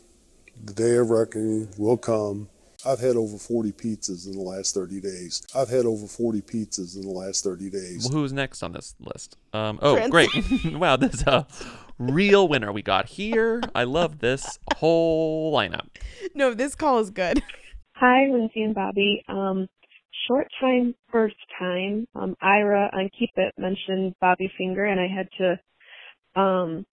The 0.64 0.74
day 0.74 0.96
of 0.98 1.10
reckoning 1.10 1.70
will 1.78 1.98
come. 1.98 2.50
I've 2.86 3.00
had 3.00 3.16
over 3.16 3.38
40 3.38 3.72
pizzas 3.74 4.26
in 4.26 4.34
the 4.34 4.44
last 4.44 4.74
30 4.74 5.02
days. 5.02 5.42
I've 5.56 5.70
had 5.70 5.86
over 5.86 6.08
40 6.08 6.42
pizzas 6.42 6.96
in 6.96 7.02
the 7.02 7.12
last 7.12 7.44
30 7.44 7.70
days. 7.70 8.08
Well, 8.10 8.20
who's 8.20 8.34
next 8.34 8.64
on 8.64 8.74
this 8.74 8.96
list? 9.00 9.38
Um, 9.54 9.80
oh, 9.82 9.96
Prince. 9.96 10.12
great! 10.12 10.30
wow, 10.74 10.96
this 10.96 11.16
is 11.16 11.24
a 11.28 11.46
real 11.98 12.48
winner 12.48 12.72
we 12.72 12.82
got 12.82 13.08
here. 13.08 13.62
I 13.76 13.84
love 13.84 14.20
this 14.20 14.60
whole 14.78 15.54
lineup. 15.54 15.88
No, 16.36 16.54
this 16.54 16.76
call 16.76 17.00
is 17.00 17.10
good. 17.10 17.42
Hi, 17.96 18.28
Lindsay 18.32 18.62
and 18.62 18.74
Bobby. 18.74 19.24
Um, 19.28 19.68
short 20.28 20.48
time, 20.62 20.96
first 21.12 21.36
time. 21.58 22.08
Um, 22.16 22.36
Ira 22.42 22.90
on 22.94 23.10
Keep 23.18 23.32
It 23.36 23.54
mentioned 23.58 24.16
Bobby 24.22 24.52
Finger, 24.58 24.86
and 24.86 25.00
I 25.00 25.08
had 25.08 25.28
to 25.38 26.40
um, 26.40 26.86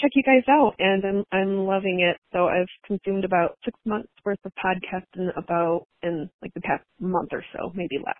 check 0.00 0.12
you 0.14 0.22
guys 0.22 0.44
out, 0.48 0.74
and 0.78 1.04
I'm 1.04 1.24
I'm 1.32 1.58
loving 1.66 2.00
it. 2.00 2.16
So 2.32 2.46
I've 2.46 2.68
consumed 2.86 3.24
about 3.24 3.58
six 3.64 3.78
months 3.84 4.08
worth 4.24 4.38
of 4.44 4.52
podcasting 4.62 5.28
about 5.36 5.86
in 6.02 6.28
like 6.42 6.52
the 6.54 6.60
past 6.60 6.84
month 7.00 7.30
or 7.32 7.44
so, 7.52 7.72
maybe 7.74 7.98
less. 8.04 8.16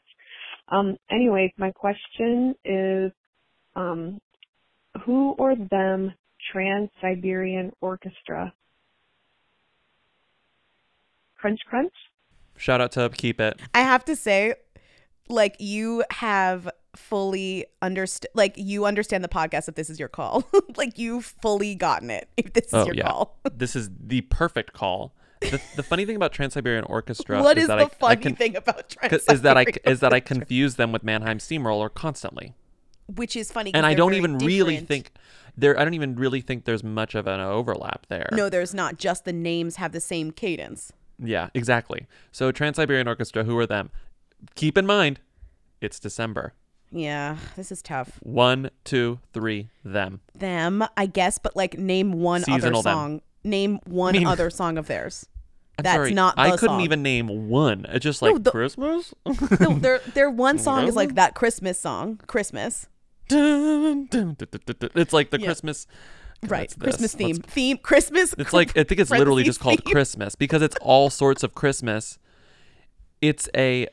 Um, 0.68 0.96
anyways, 1.10 1.50
my 1.58 1.70
question 1.72 2.54
is, 2.64 3.12
um, 3.76 4.18
who 5.04 5.32
or 5.38 5.54
them 5.56 6.12
Trans 6.52 6.90
Siberian 7.00 7.72
Orchestra? 7.80 8.52
Crunch 11.38 11.60
Crunch. 11.68 11.92
Shout 12.56 12.80
out 12.80 12.92
to 12.92 13.10
Keep 13.10 13.40
It. 13.40 13.60
I 13.74 13.80
have 13.80 14.04
to 14.06 14.16
say, 14.16 14.54
like 15.28 15.56
you 15.58 16.04
have 16.10 16.68
fully 16.96 17.66
understood 17.82 18.30
like 18.34 18.54
you 18.56 18.86
understand 18.86 19.24
the 19.24 19.28
podcast 19.28 19.68
if 19.68 19.74
this 19.74 19.90
is 19.90 19.98
your 19.98 20.08
call. 20.08 20.44
like 20.76 20.98
you've 20.98 21.34
fully 21.42 21.74
gotten 21.74 22.10
it 22.10 22.28
if 22.36 22.52
this 22.52 22.66
is 22.66 22.74
oh 22.74 22.86
your 22.86 22.94
yeah, 22.94 23.08
call. 23.08 23.38
this 23.54 23.76
is 23.76 23.90
the 23.98 24.22
perfect 24.22 24.72
call. 24.72 25.14
The, 25.40 25.60
the 25.76 25.82
funny 25.82 26.06
thing 26.06 26.16
about 26.16 26.32
Trans 26.32 26.54
Siberian 26.54 26.84
Orchestra 26.84 27.42
What 27.42 27.58
is 27.58 27.64
is 27.64 27.68
that 27.68 27.76
the 27.76 27.82
I, 27.82 27.86
I 27.86 27.88
funny 27.88 28.22
can, 28.22 28.36
thing 28.36 28.56
about 28.56 28.96
is 29.10 29.42
that 29.42 29.56
I 29.56 29.64
Trans-Siberian 29.64 29.92
is 29.92 30.00
that 30.00 30.12
I 30.12 30.20
confuse 30.20 30.76
them 30.76 30.92
with 30.92 31.02
Mannheim 31.02 31.38
Steamroller 31.38 31.88
constantly. 31.88 32.54
Which 33.06 33.36
is 33.36 33.52
funny 33.52 33.74
and 33.74 33.84
I 33.84 33.92
don't 33.92 34.14
even 34.14 34.38
really 34.38 34.78
think 34.78 35.10
there. 35.56 35.78
I 35.78 35.84
don't 35.84 35.92
even 35.92 36.14
really 36.14 36.40
think 36.40 36.64
there's 36.64 36.82
much 36.82 37.14
of 37.14 37.26
an 37.26 37.38
overlap 37.40 38.06
there. 38.08 38.30
No, 38.32 38.48
there's 38.48 38.72
not. 38.72 38.96
Just 38.96 39.26
the 39.26 39.32
names 39.32 39.76
have 39.76 39.92
the 39.92 40.00
same 40.00 40.30
cadence. 40.30 40.90
Yeah, 41.18 41.50
exactly. 41.52 42.06
So 42.32 42.50
Trans 42.50 42.76
Siberian 42.76 43.06
Orchestra, 43.06 43.44
who 43.44 43.58
are 43.58 43.66
them? 43.66 43.90
Keep 44.54 44.78
in 44.78 44.86
mind, 44.86 45.20
it's 45.80 45.98
December. 46.00 46.52
Yeah, 46.90 47.36
this 47.56 47.72
is 47.72 47.82
tough. 47.82 48.18
One, 48.22 48.70
two, 48.84 49.18
three, 49.32 49.68
them. 49.84 50.20
Them, 50.34 50.84
I 50.96 51.06
guess, 51.06 51.38
but 51.38 51.56
like 51.56 51.76
name 51.78 52.12
one 52.12 52.42
Seasonal 52.42 52.78
other 52.80 52.88
them. 52.88 52.92
song. 52.94 53.20
Name 53.42 53.78
one 53.86 54.12
mean- 54.12 54.26
other 54.26 54.48
song 54.50 54.78
of 54.78 54.86
theirs. 54.86 55.26
I'm 55.76 55.82
That's 55.82 55.96
sorry, 55.96 56.14
not 56.14 56.36
the 56.36 56.42
I 56.42 56.50
couldn't 56.52 56.68
song. 56.76 56.80
even 56.82 57.02
name 57.02 57.48
one. 57.48 57.84
It's 57.88 58.04
just 58.04 58.22
No, 58.22 58.28
like 58.30 58.44
the- 58.44 58.52
Christmas. 58.52 59.12
no, 59.60 59.74
their 59.76 59.98
their 60.14 60.30
one 60.30 60.58
song 60.60 60.86
is 60.86 60.94
like 60.94 61.16
that 61.16 61.34
Christmas 61.34 61.80
song, 61.80 62.20
Christmas. 62.28 62.86
Dun, 63.28 64.06
dun, 64.06 64.36
dun. 64.38 64.46
It's 64.94 65.12
like 65.12 65.30
the 65.30 65.40
Yeah. 65.40 65.46
Christmas. 65.46 65.88
Right, 66.46 66.72
Christmas 66.78 67.12
this. 67.12 67.14
theme, 67.14 67.36
Let's- 67.36 67.52
theme, 67.52 67.78
Christmas. 67.78 68.34
It's 68.38 68.52
like 68.52 68.76
I 68.78 68.84
think 68.84 69.00
it's 69.00 69.10
literally 69.10 69.42
just 69.42 69.58
called 69.58 69.82
theme. 69.82 69.92
Christmas 69.92 70.36
because 70.36 70.62
it's 70.62 70.76
all 70.80 71.10
sorts 71.10 71.42
of 71.42 71.54
Christmas. 71.54 72.18
It's 73.20 73.48
a 73.56 73.88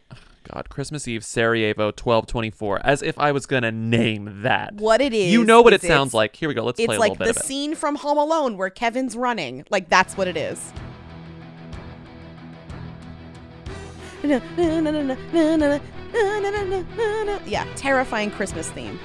God 0.53 0.69
Christmas 0.69 1.07
Eve 1.07 1.23
Sarajevo 1.23 1.91
twelve 1.91 2.27
twenty 2.27 2.49
four. 2.49 2.85
As 2.85 3.01
if 3.01 3.17
I 3.17 3.31
was 3.31 3.45
gonna 3.45 3.71
name 3.71 4.41
that. 4.43 4.73
What 4.75 4.99
it 5.01 5.13
is? 5.13 5.31
You 5.31 5.45
know 5.45 5.61
what 5.61 5.73
it 5.73 5.81
sounds 5.81 6.13
like. 6.13 6.35
Here 6.35 6.49
we 6.49 6.55
go. 6.55 6.63
Let's 6.63 6.79
it's 6.79 6.87
play 6.87 6.97
a 6.97 6.99
like 6.99 7.11
little 7.11 7.25
bit 7.25 7.33
the 7.33 7.39
of 7.39 7.43
it. 7.43 7.47
scene 7.47 7.75
from 7.75 7.95
Home 7.95 8.17
Alone 8.17 8.57
where 8.57 8.69
Kevin's 8.69 9.15
running. 9.15 9.65
Like 9.69 9.89
that's 9.89 10.17
what 10.17 10.27
it 10.27 10.35
is. 10.35 10.73
Yeah, 17.47 17.67
terrifying 17.75 18.31
Christmas 18.31 18.69
theme. 18.69 18.99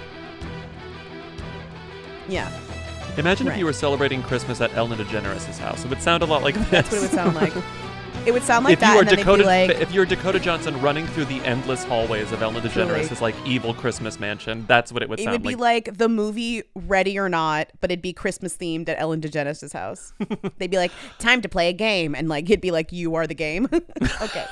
Yeah, 2.28 2.50
Imagine 3.16 3.46
if 3.46 3.56
you 3.56 3.64
were 3.64 3.72
celebrating 3.72 4.22
Christmas 4.22 4.60
at 4.60 4.74
Ellen 4.74 4.98
DeGeneres' 4.98 5.56
house. 5.58 5.84
It 5.84 5.88
would 5.88 6.02
sound 6.02 6.22
a 6.22 6.26
lot 6.26 6.42
like 6.42 6.54
this. 6.54 6.68
that's 6.70 6.90
what 6.90 6.98
it 6.98 7.00
would 7.02 7.10
sound 7.12 7.34
like. 7.34 7.52
It 8.26 8.32
would 8.32 8.42
sound 8.42 8.64
like 8.64 8.72
if 8.72 8.80
that, 8.80 8.96
you 8.96 9.04
then 9.04 9.16
Dakota, 9.18 9.44
like, 9.44 9.70
if 9.70 9.92
you're 9.92 10.04
Dakota 10.04 10.40
Johnson 10.40 10.80
running 10.80 11.06
through 11.06 11.26
the 11.26 11.40
endless 11.44 11.84
hallways 11.84 12.32
of 12.32 12.42
Ellen 12.42 12.60
DeGeneres' 12.60 13.06
Truly. 13.06 13.20
like 13.20 13.36
evil 13.46 13.72
Christmas 13.72 14.18
mansion, 14.18 14.64
that's 14.66 14.90
what 14.92 15.04
it 15.04 15.08
would 15.08 15.20
it 15.20 15.24
sound 15.24 15.34
like. 15.34 15.40
It 15.40 15.44
would 15.44 15.50
be 15.50 15.62
like 15.62 15.96
the 15.96 16.08
movie 16.08 16.64
Ready 16.74 17.18
or 17.20 17.28
Not, 17.28 17.70
but 17.80 17.92
it'd 17.92 18.02
be 18.02 18.12
Christmas 18.12 18.56
themed 18.56 18.88
at 18.88 18.98
Ellen 18.98 19.20
DeGeneres' 19.20 19.72
house. 19.72 20.12
They'd 20.58 20.70
be 20.70 20.76
like, 20.76 20.90
"Time 21.20 21.40
to 21.42 21.48
play 21.48 21.68
a 21.68 21.72
game," 21.72 22.16
and 22.16 22.28
like 22.28 22.46
it'd 22.46 22.60
be 22.60 22.72
like, 22.72 22.90
"You 22.90 23.14
are 23.14 23.28
the 23.28 23.34
game." 23.34 23.68
okay. 24.20 24.46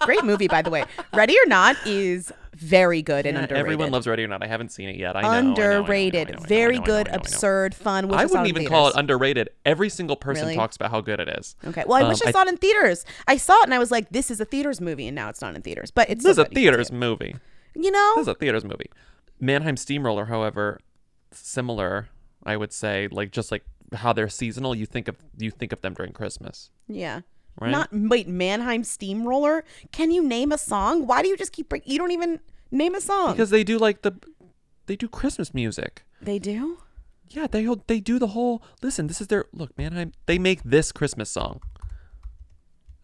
Great 0.00 0.24
movie, 0.24 0.48
by 0.48 0.60
the 0.60 0.70
way. 0.70 0.84
Ready 1.14 1.36
or 1.42 1.46
Not 1.46 1.76
is 1.86 2.30
very 2.54 3.02
good 3.02 3.26
and 3.26 3.36
underrated. 3.36 3.56
Everyone 3.58 3.90
loves 3.90 4.06
Ready 4.06 4.24
or 4.24 4.28
Not. 4.28 4.42
I 4.42 4.46
haven't 4.46 4.70
seen 4.72 4.88
it 4.88 4.96
yet. 4.96 5.16
I 5.16 5.22
know. 5.22 5.28
I 5.28 5.30
I 5.30 5.34
I 5.34 5.36
I 5.36 5.38
underrated. 5.40 6.30
I 6.32 6.42
I 6.42 6.46
very 6.46 6.78
I 6.78 6.82
I 6.82 6.84
good, 6.84 7.08
I 7.08 7.12
absurd, 7.14 7.74
fun. 7.74 8.08
Wish 8.08 8.18
I 8.20 8.26
wouldn't 8.26 8.48
even 8.48 8.66
call 8.66 8.88
it 8.88 8.94
underrated. 8.96 9.50
Every 9.64 9.88
single 9.88 10.16
person 10.16 10.44
Really? 10.44 10.56
talks 10.56 10.76
about 10.76 10.90
how 10.90 11.00
good 11.00 11.20
it 11.20 11.28
is. 11.38 11.54
Okay. 11.66 11.84
Well, 11.86 12.04
I 12.04 12.08
wish 12.08 12.20
Um, 12.22 12.28
I 12.28 12.32
saw 12.32 12.42
it 12.42 12.48
in 12.48 12.56
theaters. 12.56 13.04
I 13.28 13.36
saw 13.36 13.58
it 13.60 13.64
and 13.64 13.74
I 13.74 13.78
was 13.78 13.90
like, 13.90 14.10
"This 14.10 14.30
is 14.30 14.40
a 14.40 14.44
theaters 14.44 14.80
movie," 14.80 15.06
and 15.06 15.14
now 15.14 15.28
it's 15.28 15.40
not 15.40 15.54
in 15.54 15.62
theaters. 15.62 15.90
But 15.90 16.10
it's 16.10 16.24
This 16.24 16.32
is 16.32 16.38
a 16.38 16.44
good. 16.44 16.50
You 16.50 16.54
can 16.54 16.56
see 16.56 16.62
theaters 16.62 16.92
movie. 16.92 17.36
You 17.74 17.90
know, 17.90 18.12
This 18.16 18.22
is 18.22 18.28
a 18.28 18.34
theaters 18.34 18.64
movie. 18.64 18.90
Mannheim 19.40 19.76
Steamroller, 19.76 20.26
however, 20.26 20.78
similar. 21.32 22.08
I 22.44 22.56
would 22.56 22.72
say, 22.72 23.06
like 23.10 23.32
just 23.32 23.50
like 23.52 23.64
how 23.94 24.12
they're 24.12 24.28
seasonal. 24.28 24.74
You 24.74 24.86
think 24.86 25.08
of 25.08 25.16
you 25.38 25.50
think 25.50 25.72
of 25.72 25.82
them 25.82 25.94
during 25.94 26.12
Christmas. 26.12 26.70
Yeah. 26.88 27.20
Right? 27.60 27.70
Not 27.70 27.90
wait, 27.92 28.26
Mannheim 28.26 28.84
Steamroller. 28.84 29.64
Can 29.92 30.10
you 30.10 30.26
name 30.26 30.50
a 30.50 30.58
song? 30.58 31.06
Why 31.06 31.22
do 31.22 31.28
you 31.28 31.36
just 31.36 31.52
keep 31.52 31.68
bring, 31.68 31.82
you 31.84 31.98
don't 31.98 32.10
even 32.10 32.40
name 32.70 32.94
a 32.94 33.00
song? 33.00 33.32
Because 33.32 33.50
they 33.50 33.64
do 33.64 33.78
like 33.78 34.02
the 34.02 34.12
they 34.86 34.96
do 34.96 35.08
Christmas 35.08 35.52
music. 35.54 36.04
they 36.20 36.38
do. 36.38 36.78
Yeah, 37.28 37.46
they 37.46 37.68
they 37.86 38.00
do 38.00 38.18
the 38.18 38.28
whole. 38.28 38.62
Listen, 38.82 39.06
this 39.06 39.20
is 39.20 39.28
their 39.28 39.44
look. 39.52 39.76
Mannheim. 39.78 40.12
They 40.26 40.38
make 40.38 40.62
this 40.64 40.90
Christmas 40.90 41.30
song. 41.30 41.60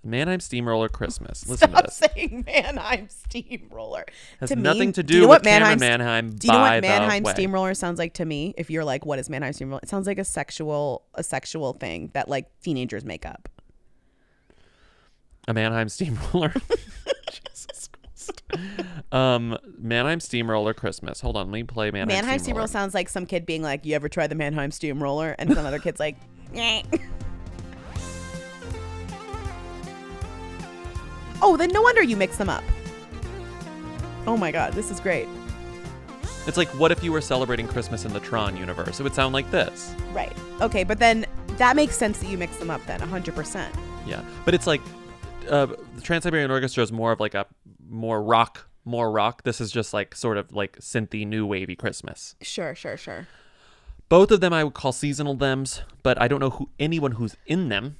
Mannheim 0.03 0.41
Steamroller 0.41 0.89
Christmas. 0.89 1.47
Listen 1.49 1.71
Stop 1.71 1.85
to 1.85 1.87
this. 1.87 1.97
saying 2.15 2.45
Mannheim 2.47 3.09
Steamroller. 3.09 4.05
Has 4.41 4.49
to 4.49 4.57
nothing 4.57 4.89
me, 4.89 4.93
to 4.93 5.03
do 5.03 5.07
do 5.07 5.15
you 5.15 5.21
know 5.23 5.29
with 5.29 5.37
what 5.37 5.45
Mannheim, 5.45 5.79
Camryn 5.79 5.81
Manheim 5.81 6.31
Do 6.37 6.47
you 6.47 6.53
know 6.53 6.61
what 6.61 6.83
Mannheim. 6.83 7.25
Steamroller 7.25 7.75
sounds 7.75 7.99
like 7.99 8.15
to 8.15 8.25
me? 8.25 8.55
If 8.57 8.71
you're 8.71 8.85
like, 8.85 9.05
what 9.05 9.19
is 9.19 9.29
Mannheim 9.29 9.53
Steamroller? 9.53 9.81
It 9.83 9.89
sounds 9.89 10.07
like 10.07 10.19
a 10.19 10.25
sexual 10.25 11.05
a 11.15 11.23
sexual 11.23 11.73
thing 11.75 12.11
that 12.15 12.29
like 12.29 12.47
teenagers 12.61 13.05
make 13.05 13.27
up. 13.27 13.49
A 15.49 15.55
Mannheim 15.55 15.89
Steamroller. 15.89 16.53
Jesus 17.31 17.89
Christ. 17.89 18.43
Um, 19.13 19.57
Mannheim 19.79 20.21
Steamroller 20.21 20.75
Christmas. 20.75 21.21
Hold 21.21 21.37
on, 21.37 21.47
let 21.47 21.53
me 21.53 21.63
play 21.63 21.91
Mannheim, 21.91 22.09
Mannheim 22.09 22.39
Steamroller. 22.39 22.67
Steamroller 22.67 22.67
sounds 22.69 22.95
like 22.95 23.09
some 23.09 23.27
kid 23.27 23.47
being 23.47 23.63
like, 23.63 23.85
"You 23.87 23.95
ever 23.95 24.09
tried 24.09 24.29
the 24.29 24.35
Mannheim 24.35 24.71
Steamroller?" 24.71 25.37
And 25.39 25.53
some 25.55 25.65
other 25.65 25.79
kid's 25.79 26.01
like, 26.01 26.17
"Nyeh." 26.53 26.85
"Oh, 31.43 31.57
then 31.57 31.71
no 31.71 31.83
wonder 31.83 32.03
you 32.03 32.17
mix 32.17 32.37
them 32.37 32.49
up." 32.49 32.65
Oh 34.27 34.37
my 34.37 34.51
god, 34.51 34.73
this 34.73 34.91
is 34.91 34.99
great. 34.99 35.29
It's 36.47 36.57
like, 36.57 36.69
what 36.79 36.93
if 36.93 37.03
you 37.03 37.11
were 37.11 37.21
celebrating 37.21 37.67
Christmas 37.67 38.05
in 38.05 38.13
the 38.13 38.21
Tron 38.21 38.57
universe? 38.57 39.01
It 39.01 39.03
would 39.03 39.15
sound 39.15 39.35
like 39.35 39.51
this. 39.51 39.95
Right. 40.13 40.33
Okay, 40.61 40.85
but 40.85 41.01
then 41.01 41.27
that 41.59 41.75
makes 41.75 41.97
sense 41.97 42.19
that 42.19 42.29
you 42.29 42.39
mix 42.39 42.57
them 42.59 42.71
up 42.71 42.85
then, 42.87 43.01
100%. 43.01 43.69
Yeah, 44.07 44.25
but 44.45 44.55
it's 44.55 44.67
like 44.67 44.81
uh, 45.49 45.67
the 45.67 46.01
Trans 46.03 46.25
Siberian 46.25 46.51
Orchestra 46.51 46.83
is 46.83 46.93
more 46.93 47.13
of 47.13 47.21
like 47.21 47.35
a 47.35 47.47
more 47.89 48.23
rock, 48.23 48.69
more 48.85 49.11
rock. 49.11 49.43
This 49.45 49.61
is 49.61 49.71
just 49.73 49.93
like 49.95 50.15
sort 50.15 50.37
of 50.39 50.53
like 50.53 50.79
synthy, 50.79 51.27
new 51.27 51.47
wavy 51.47 51.77
Christmas. 51.77 52.35
Sure, 52.43 52.75
sure, 52.75 52.97
sure. 52.97 53.27
Both 54.09 54.31
of 54.31 54.41
them 54.41 54.53
I 54.53 54.63
would 54.65 54.75
call 54.75 54.93
seasonal 54.93 55.35
thems, 55.37 55.83
but 56.03 56.21
I 56.21 56.29
don't 56.29 56.41
know 56.41 56.51
who 56.51 56.69
anyone 56.79 57.13
who's 57.13 57.37
in 57.47 57.69
them. 57.69 57.97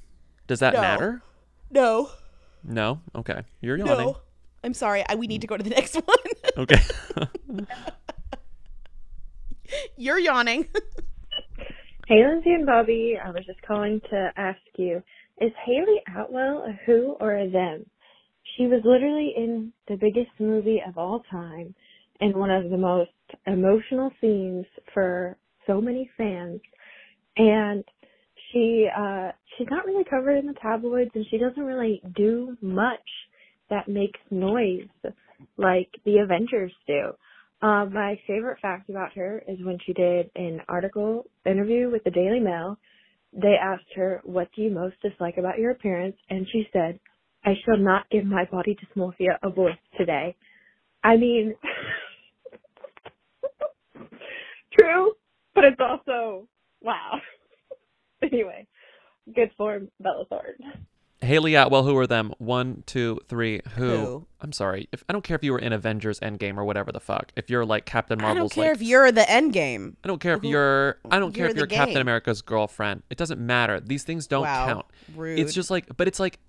Does 0.47 0.59
that 0.59 0.73
No. 0.73 0.81
matter? 0.81 1.21
No. 1.69 2.09
No. 2.63 3.01
Okay. 3.15 3.41
You're 3.61 3.77
yawning. 3.77 3.97
No. 4.07 4.17
I'm 4.63 4.73
sorry. 4.73 5.03
I, 5.07 5.15
we 5.15 5.27
need 5.27 5.41
to 5.41 5.47
go 5.47 5.57
to 5.57 5.63
the 5.63 5.69
next 5.79 5.95
one. 5.95 6.17
Okay. 6.57 6.79
You're 9.97 10.19
yawning. 10.19 10.67
Hey, 12.09 12.25
Lindsay 12.25 12.53
and 12.53 12.65
Bobby, 12.65 13.19
I 13.21 13.31
was 13.31 13.45
just 13.45 13.61
calling 13.63 13.99
to 14.11 14.31
ask 14.37 14.57
you, 14.77 15.03
is 15.39 15.51
Hayley 15.65 16.01
Atwell 16.15 16.63
a 16.67 16.79
who 16.85 17.15
or 17.19 17.37
a 17.37 17.49
them? 17.49 17.85
She 18.55 18.67
was 18.67 18.81
literally 18.83 19.33
in 19.35 19.71
the 19.87 19.95
biggest 19.95 20.31
movie 20.39 20.81
of 20.87 20.97
all 20.97 21.23
time 21.29 21.75
and 22.19 22.35
one 22.35 22.49
of 22.49 22.69
the 22.69 22.77
most 22.77 23.11
emotional 23.45 24.11
scenes 24.19 24.65
for 24.93 25.37
so 25.67 25.79
many 25.81 26.09
fans. 26.17 26.59
And 27.35 27.83
she, 28.51 28.87
uh, 28.95 29.31
she's 29.57 29.67
not 29.69 29.85
really 29.85 30.05
covered 30.09 30.37
in 30.37 30.47
the 30.47 30.55
tabloids 30.61 31.11
and 31.13 31.25
she 31.29 31.37
doesn't 31.37 31.63
really 31.63 32.01
do 32.15 32.57
much 32.61 32.99
that 33.69 33.87
makes 33.87 34.19
noise 34.31 34.87
like 35.57 35.89
the 36.05 36.19
Avengers 36.19 36.71
do. 36.87 37.11
Um, 37.61 37.91
my 37.93 38.19
favorite 38.27 38.59
fact 38.61 38.89
about 38.89 39.13
her 39.13 39.43
is 39.47 39.57
when 39.63 39.77
she 39.85 39.93
did 39.93 40.29
an 40.35 40.61
article 40.69 41.25
interview 41.45 41.89
with 41.91 42.03
the 42.03 42.11
Daily 42.11 42.39
Mail. 42.39 42.77
They 43.33 43.55
asked 43.55 43.93
her, 43.95 44.21
"What 44.23 44.49
do 44.55 44.61
you 44.61 44.71
most 44.71 44.95
dislike 45.01 45.37
about 45.37 45.59
your 45.59 45.71
appearance?" 45.71 46.17
and 46.29 46.47
she 46.49 46.67
said, 46.73 46.99
"I 47.45 47.55
shall 47.65 47.77
not 47.77 48.09
give 48.09 48.25
my 48.25 48.45
body 48.45 48.75
dysmorphia 48.75 49.37
a 49.43 49.49
voice 49.49 49.77
today." 49.97 50.35
I 51.03 51.17
mean, 51.17 51.55
true, 54.79 55.13
but 55.55 55.65
it's 55.65 55.79
also 55.79 56.47
wow. 56.81 57.19
anyway, 58.21 58.67
good 59.33 59.51
form, 59.57 59.89
Bella 59.99 60.25
Thorne. 60.25 60.87
Hayley 61.27 61.55
Atwell, 61.55 61.83
who 61.83 61.95
are 61.97 62.07
them? 62.07 62.33
One, 62.37 62.83
two, 62.85 63.19
three. 63.27 63.61
Who? 63.75 63.89
Who? 63.89 64.27
I'm 64.39 64.51
sorry. 64.51 64.87
If 64.91 65.03
I 65.09 65.13
don't 65.13 65.23
care 65.23 65.35
if 65.35 65.43
you 65.43 65.51
were 65.51 65.59
in 65.59 65.73
Avengers 65.73 66.19
Endgame 66.19 66.57
or 66.57 66.63
whatever 66.63 66.91
the 66.91 66.99
fuck. 66.99 67.31
If 67.35 67.49
you're 67.49 67.65
like 67.65 67.85
Captain 67.85 68.19
Marvel's, 68.19 68.35
I 68.35 68.39
don't 68.39 68.51
care 68.51 68.71
like, 68.71 68.81
if 68.81 68.87
you're 68.87 69.11
the 69.11 69.21
Endgame. 69.21 69.95
I 70.03 70.07
don't 70.07 70.19
care 70.21 70.35
if 70.35 70.43
you're. 70.43 70.99
I 71.11 71.19
don't 71.19 71.33
care 71.33 71.45
you're 71.45 71.51
if 71.51 71.57
you're 71.57 71.67
Captain 71.67 71.95
game. 71.95 72.01
America's 72.01 72.41
girlfriend. 72.41 73.03
It 73.09 73.17
doesn't 73.17 73.39
matter. 73.39 73.79
These 73.79 74.03
things 74.03 74.27
don't 74.27 74.43
Wow, 74.43 74.65
count. 74.67 74.85
rude. 75.15 75.39
It's 75.39 75.53
just 75.53 75.69
like, 75.69 75.85
but 75.97 76.07
it's 76.07 76.19
like. 76.19 76.39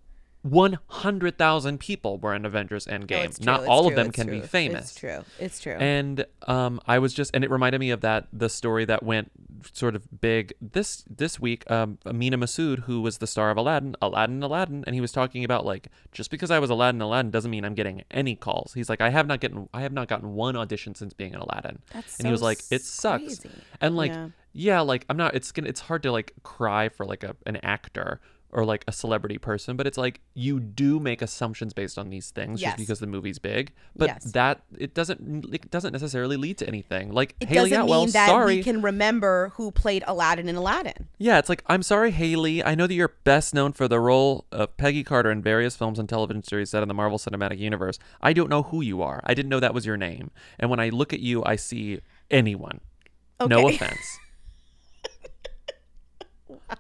100,000 0.43 1.78
people 1.78 2.18
were 2.18 2.34
in 2.34 2.45
Avengers 2.45 2.86
Endgame. 2.86 3.34
True, 3.36 3.45
Not 3.45 3.61
it's 3.61 3.68
all 3.68 3.82
true, 3.82 3.91
of 3.91 3.97
them 3.97 4.07
it's 4.09 4.14
can 4.16 4.26
true, 4.28 4.41
be 4.41 4.47
famous. 4.47 4.91
It's 4.91 4.95
true. 5.01 5.24
It's 5.39 5.61
true. 5.61 5.74
And 5.74 6.24
um, 6.47 6.80
I 6.86 6.99
was 6.99 7.12
just, 7.14 7.30
and 7.34 7.45
it 7.45 7.51
reminded 7.51 7.78
me 7.80 7.91
of 7.91 8.01
that 8.03 8.26
the 8.32 8.49
story 8.49 8.84
that 8.86 9.03
went 9.03 9.30
sort 9.72 9.97
of 9.97 10.20
big 10.20 10.53
this 10.61 11.05
this 11.09 11.41
week. 11.41 11.68
Um, 11.70 11.99
Amina 12.07 12.39
Massoud, 12.39 12.80
who 12.84 13.01
was 13.01 13.18
the 13.18 13.26
star 13.26 13.51
of 13.51 13.57
Aladdin, 13.57 13.97
Aladdin, 14.01 14.43
Aladdin, 14.43 14.84
and 14.86 14.95
he 14.95 15.01
was 15.01 15.12
talking 15.12 15.45
about 15.45 15.64
like 15.66 15.89
just 16.12 16.30
because 16.30 16.51
I 16.51 16.59
was 16.59 16.70
Aladdin, 16.70 17.01
Aladdin 17.01 17.30
doesn't 17.30 17.51
mean 17.51 17.64
I'm 17.64 17.74
getting 17.74 18.05
any 18.11 18.36
calls. 18.36 18.72
He's 18.74 18.89
like, 18.89 19.01
I 19.01 19.11
have 19.11 19.26
not 19.26 19.41
gotten, 19.41 19.68
I 19.74 19.82
have 19.82 19.93
not 19.93 20.09
gotten 20.09 20.34
one 20.34 20.57
audition 20.57 20.95
since 20.95 21.12
being 21.12 21.34
an 21.34 21.41
Aladdin. 21.41 21.80
That's 21.93 22.18
and 22.18 22.26
he 22.26 22.32
was 22.32 22.43
like, 22.43 22.61
it 22.70 22.82
sucks. 22.82 23.24
crazy. 23.24 23.51
And 23.80 23.97
like, 23.97 24.12
Yeah. 24.12 24.28
yeah, 24.53 24.80
like 24.80 25.05
I'm 25.09 25.16
not. 25.16 25.34
It's 25.34 25.51
gonna. 25.53 25.68
It's 25.68 25.80
hard 25.80 26.03
to 26.05 26.12
like 26.12 26.32
cry 26.43 26.89
for 26.89 27.05
like 27.05 27.24
a 27.24 27.34
an 27.47 27.57
actor. 27.57 28.20
Or 28.51 28.64
like 28.64 28.82
a 28.88 28.92
celebrity 28.92 29.36
person, 29.36 29.76
but 29.76 29.86
it's 29.86 29.99
like 29.99 30.22
you 30.32 30.59
do 30.59 30.99
make 30.99 31.20
assumptions 31.20 31.74
based 31.74 31.99
on 31.99 32.09
these 32.09 32.30
things 32.30 32.62
Yes. 32.62 32.70
just 32.70 32.78
because 32.78 32.99
the 32.99 33.07
movie's 33.07 33.38
big. 33.38 33.72
But 33.94 34.07
Yes. 34.09 34.24
that 34.32 34.62
it 34.78 34.94
doesn't 34.94 35.55
it 35.55 35.70
doesn't 35.70 35.92
necessarily 35.92 36.38
lead 36.38 36.57
to 36.59 36.66
anything. 36.66 37.12
Like 37.12 37.36
it 37.40 37.49
Hayley 37.49 37.68
doesn't 37.68 37.84
Atwell, 37.84 38.05
mean 38.07 38.12
that 38.12 38.26
sorry. 38.30 38.57
we 38.57 38.62
can 38.62 38.80
remember 38.80 39.53
who 39.57 39.70
played 39.70 40.03
Aladdin 40.07 40.49
in 40.49 40.57
Aladdin. 40.57 41.09
Yeah, 41.18 41.38
it's 41.38 41.51
like 41.51 41.62
I'm 41.66 41.82
sorry, 41.82 42.11
Hayley. 42.11 42.64
I 42.64 42.74
know 42.74 42.86
that 42.86 42.94
you're 42.94 43.12
best 43.24 43.53
known 43.53 43.74
for 43.74 43.86
the 43.86 44.01
role 44.01 44.46
of 44.51 44.74
Peggy 44.78 45.05
Carter 45.05 45.30
in 45.30 45.42
various 45.42 45.76
films 45.76 45.99
and 45.99 46.09
television 46.09 46.42
series 46.42 46.70
set 46.70 46.80
in 46.82 46.88
the 46.88 46.94
Marvel 46.94 47.18
Cinematic 47.18 47.59
Universe. 47.59 47.99
I 48.22 48.32
don't 48.32 48.49
know 48.49 48.62
who 48.62 48.80
you 48.80 49.03
are. 49.03 49.20
I 49.24 49.34
didn't 49.34 49.51
know 49.51 49.61
that 49.61 49.74
was 49.74 49.84
your 49.84 49.99
name. 49.99 50.30
And 50.59 50.70
when 50.70 50.80
I 50.80 50.88
look 50.88 51.12
at 51.12 51.20
you, 51.20 51.44
I 51.44 51.57
see 51.57 52.01
anyone. 52.30 52.80
No 53.46 53.68
offense. 53.68 54.18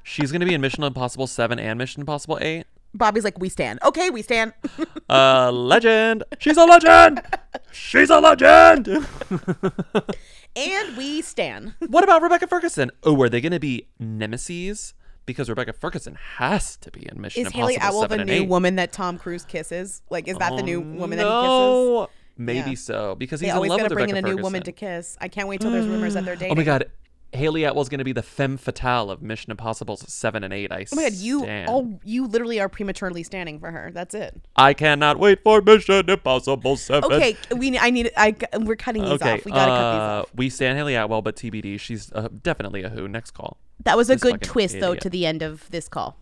She's 0.02 0.32
gonna 0.32 0.46
be 0.46 0.54
in 0.54 0.60
Mission 0.60 0.82
Impossible 0.84 1.26
Seven 1.26 1.58
and 1.58 1.78
Mission 1.78 2.00
Impossible 2.00 2.38
Eight. 2.40 2.66
Bobby's 2.94 3.22
like, 3.24 3.38
we 3.38 3.48
stand. 3.50 3.78
Okay, 3.84 4.08
we 4.10 4.22
stand. 4.22 4.52
A 5.10 5.52
legend. 5.52 6.24
She's 6.38 6.56
a 6.56 6.64
legend. 6.64 7.20
She's 7.72 8.08
a 8.10 8.18
legend. 8.18 8.88
and 10.56 10.96
we 10.96 11.20
stand. 11.22 11.74
what 11.88 12.04
about 12.04 12.22
Rebecca 12.22 12.46
Ferguson? 12.46 12.90
Oh, 13.04 13.20
are 13.22 13.28
they 13.28 13.40
gonna 13.40 13.60
be 13.60 13.86
nemesis? 13.98 14.94
Because 15.26 15.50
Rebecca 15.50 15.74
Ferguson 15.74 16.14
has 16.36 16.76
to 16.78 16.90
be 16.90 17.06
in 17.06 17.20
Mission 17.20 17.42
Is 17.42 17.46
Impossible 17.48 17.68
Hayley 17.68 17.76
Atwell 17.76 18.08
the 18.08 18.24
new 18.24 18.32
Eight. 18.32 18.48
woman 18.48 18.76
that 18.76 18.92
Tom 18.92 19.18
Cruise 19.18 19.44
kisses? 19.44 20.00
Like, 20.08 20.26
is 20.26 20.38
that 20.38 20.56
the 20.56 20.62
new 20.62 20.80
Oh, 20.80 20.98
woman 21.00 21.18
that 21.18 21.24
he 21.24 21.30
no. 21.30 22.06
kisses? 22.06 22.14
Maybe 22.38 22.70
Yeah. 22.70 22.76
so 22.76 23.14
because 23.16 23.40
They 23.40 23.46
he's 23.46 23.52
in 23.52 23.56
always 23.56 23.70
with 23.72 23.78
bring 23.92 24.06
Rebecca 24.06 24.18
in 24.18 24.24
a 24.24 24.28
new 24.36 24.42
woman 24.42 24.62
to 24.62 24.72
kiss. 24.72 25.18
I 25.20 25.28
can't 25.28 25.46
wait 25.48 25.60
till 25.60 25.70
there's 25.70 25.86
rumors 25.86 26.14
that 26.14 26.24
they're 26.24 26.36
dating. 26.36 26.52
Oh 26.52 26.54
my 26.54 26.62
god, 26.64 26.90
Hayley 27.32 27.64
Atwell's 27.64 27.88
gonna 27.88 28.04
be 28.04 28.12
the 28.12 28.22
femme 28.22 28.56
fatale 28.56 29.10
of 29.10 29.20
Mission 29.20 29.50
Impossible 29.50 29.96
Seven 29.96 30.44
and 30.44 30.52
Eight. 30.52 30.72
I 30.72 30.86
Oh 30.90 30.96
my 30.96 31.02
god, 31.04 31.12
you 31.12 31.40
stand. 31.40 31.68
oh 31.70 32.00
you 32.04 32.26
literally 32.26 32.58
are 32.60 32.68
prematurely 32.68 33.22
standing 33.22 33.60
for 33.60 33.70
her. 33.70 33.90
That's 33.92 34.14
it. 34.14 34.40
I 34.56 34.72
cannot 34.72 35.18
wait 35.18 35.42
for 35.42 35.60
Mission 35.60 36.08
Impossible 36.08 36.76
Seven. 36.76 37.12
Okay, 37.12 37.36
we 37.54 37.78
I 37.78 37.90
need 37.90 38.10
I 38.16 38.34
we're 38.60 38.76
cutting 38.76 39.02
these 39.02 39.12
okay, 39.12 39.34
off. 39.34 39.44
We 39.44 39.52
gotta 39.52 39.70
cut 39.70 39.92
these 39.92 40.00
uh, 40.00 40.20
off. 40.22 40.34
We 40.34 40.48
stand 40.48 40.78
Hayley 40.78 40.94
Atwell, 40.94 41.22
but 41.22 41.36
TBD. 41.36 41.78
She's 41.78 42.10
uh, 42.12 42.28
definitely 42.42 42.82
a 42.82 42.88
who. 42.88 43.08
Next 43.08 43.32
call. 43.32 43.58
That 43.84 43.96
was 43.96 44.10
a 44.10 44.14
This 44.14 44.22
good 44.22 44.32
fucking 44.32 44.48
twist 44.48 44.80
though 44.80 44.94
to 44.94 45.10
the 45.10 45.26
end 45.26 45.42
of 45.42 45.70
this 45.70 45.88
call. 45.88 46.16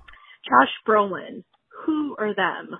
Josh 0.48 0.68
Brolin, 0.86 1.44
who 1.84 2.16
or 2.18 2.34
them? 2.34 2.78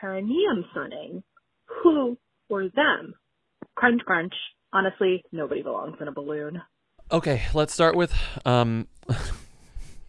Perineum 0.00 0.64
sunning, 0.74 1.22
who 1.66 2.18
or 2.48 2.68
them? 2.74 3.14
Crunch 3.74 4.02
crunch. 4.04 4.34
Honestly, 4.72 5.22
nobody 5.32 5.62
belongs 5.62 5.96
in 6.00 6.08
a 6.08 6.12
balloon. 6.12 6.62
Okay, 7.12 7.42
let's 7.52 7.74
start 7.74 7.94
with 7.94 8.14
um, 8.46 8.88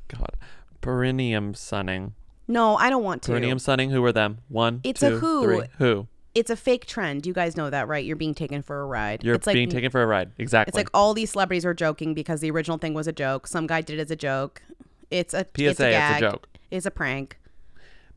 God, 0.07 0.37
perineum 0.79 1.53
sunning. 1.53 2.13
No, 2.47 2.77
I 2.77 2.89
don't 2.89 3.03
want 3.03 3.23
to. 3.23 3.31
Perineum 3.31 3.59
sunning. 3.59 3.89
Who 3.89 4.03
are 4.05 4.13
them? 4.13 4.37
One, 4.47 4.79
It's 4.85 5.03
a 5.03 5.09
who. 5.09 5.43
three. 5.43 5.67
Who? 5.79 6.07
It's 6.33 6.49
a 6.49 6.55
fake 6.55 6.85
trend. 6.85 7.25
You 7.25 7.33
guys 7.33 7.57
know 7.57 7.69
that, 7.69 7.87
right? 7.87 8.03
You're 8.03 8.15
being 8.15 8.33
taken 8.33 8.61
for 8.61 8.81
a 8.81 8.85
ride. 8.85 9.23
You're 9.23 9.35
it's 9.35 9.45
like, 9.45 9.53
being 9.53 9.69
taken 9.69 9.91
for 9.91 10.01
a 10.01 10.07
ride. 10.07 10.31
Exactly. 10.37 10.69
It's 10.69 10.77
like 10.77 10.89
all 10.93 11.13
these 11.13 11.31
celebrities 11.31 11.65
are 11.65 11.73
joking 11.73 12.13
because 12.13 12.39
the 12.39 12.49
original 12.51 12.77
thing 12.77 12.93
was 12.93 13.05
a 13.07 13.11
joke. 13.11 13.47
Some 13.47 13.67
guy 13.67 13.81
did 13.81 13.99
it 13.99 14.01
as 14.01 14.11
a 14.11 14.15
joke. 14.15 14.63
It's 15.11 15.33
a 15.33 15.45
it's 15.55 15.77
PSA, 15.77 15.85
a, 15.85 15.89
it's 15.89 16.17
a 16.17 16.19
joke. 16.19 16.47
It's 16.71 16.85
a 16.85 16.91
prank. 16.91 17.37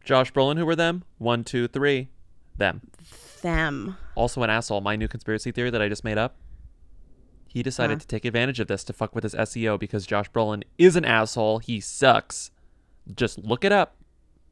Josh 0.05 0.33
Brolin. 0.33 0.59
Who 0.59 0.65
were 0.65 0.77
them? 0.77 1.03
One, 1.19 1.43
two, 1.45 1.67
three. 1.69 2.09
Them. 2.57 2.89
Them. 3.43 3.97
Also 4.15 4.43
an 4.43 4.51
asshole. 4.51 4.81
My 4.81 4.97
new 4.97 5.09
conspiracy 5.09 5.51
theory 5.51 5.71
that 5.71 5.83
I 5.83 5.89
just 5.89 6.05
made 6.05 6.17
up. 6.17 6.37
He 7.57 7.63
decided 7.63 7.95
Huh? 7.95 8.01
to 8.01 8.07
take 8.07 8.27
advantage 8.27 8.61
of 8.61 8.69
this 8.69 8.85
to 8.85 8.93
fuck 8.93 9.15
with 9.15 9.25
his 9.25 9.35
SEO 9.35 9.79
because 9.81 10.05
Josh 10.07 10.31
Brolin 10.31 10.63
is 10.77 10.95
an 10.95 11.07
asshole. 11.07 11.59
He 11.61 11.81
sucks. 11.81 12.51
Just 13.15 13.39
look 13.39 13.65
it 13.65 13.73
up. 13.73 13.97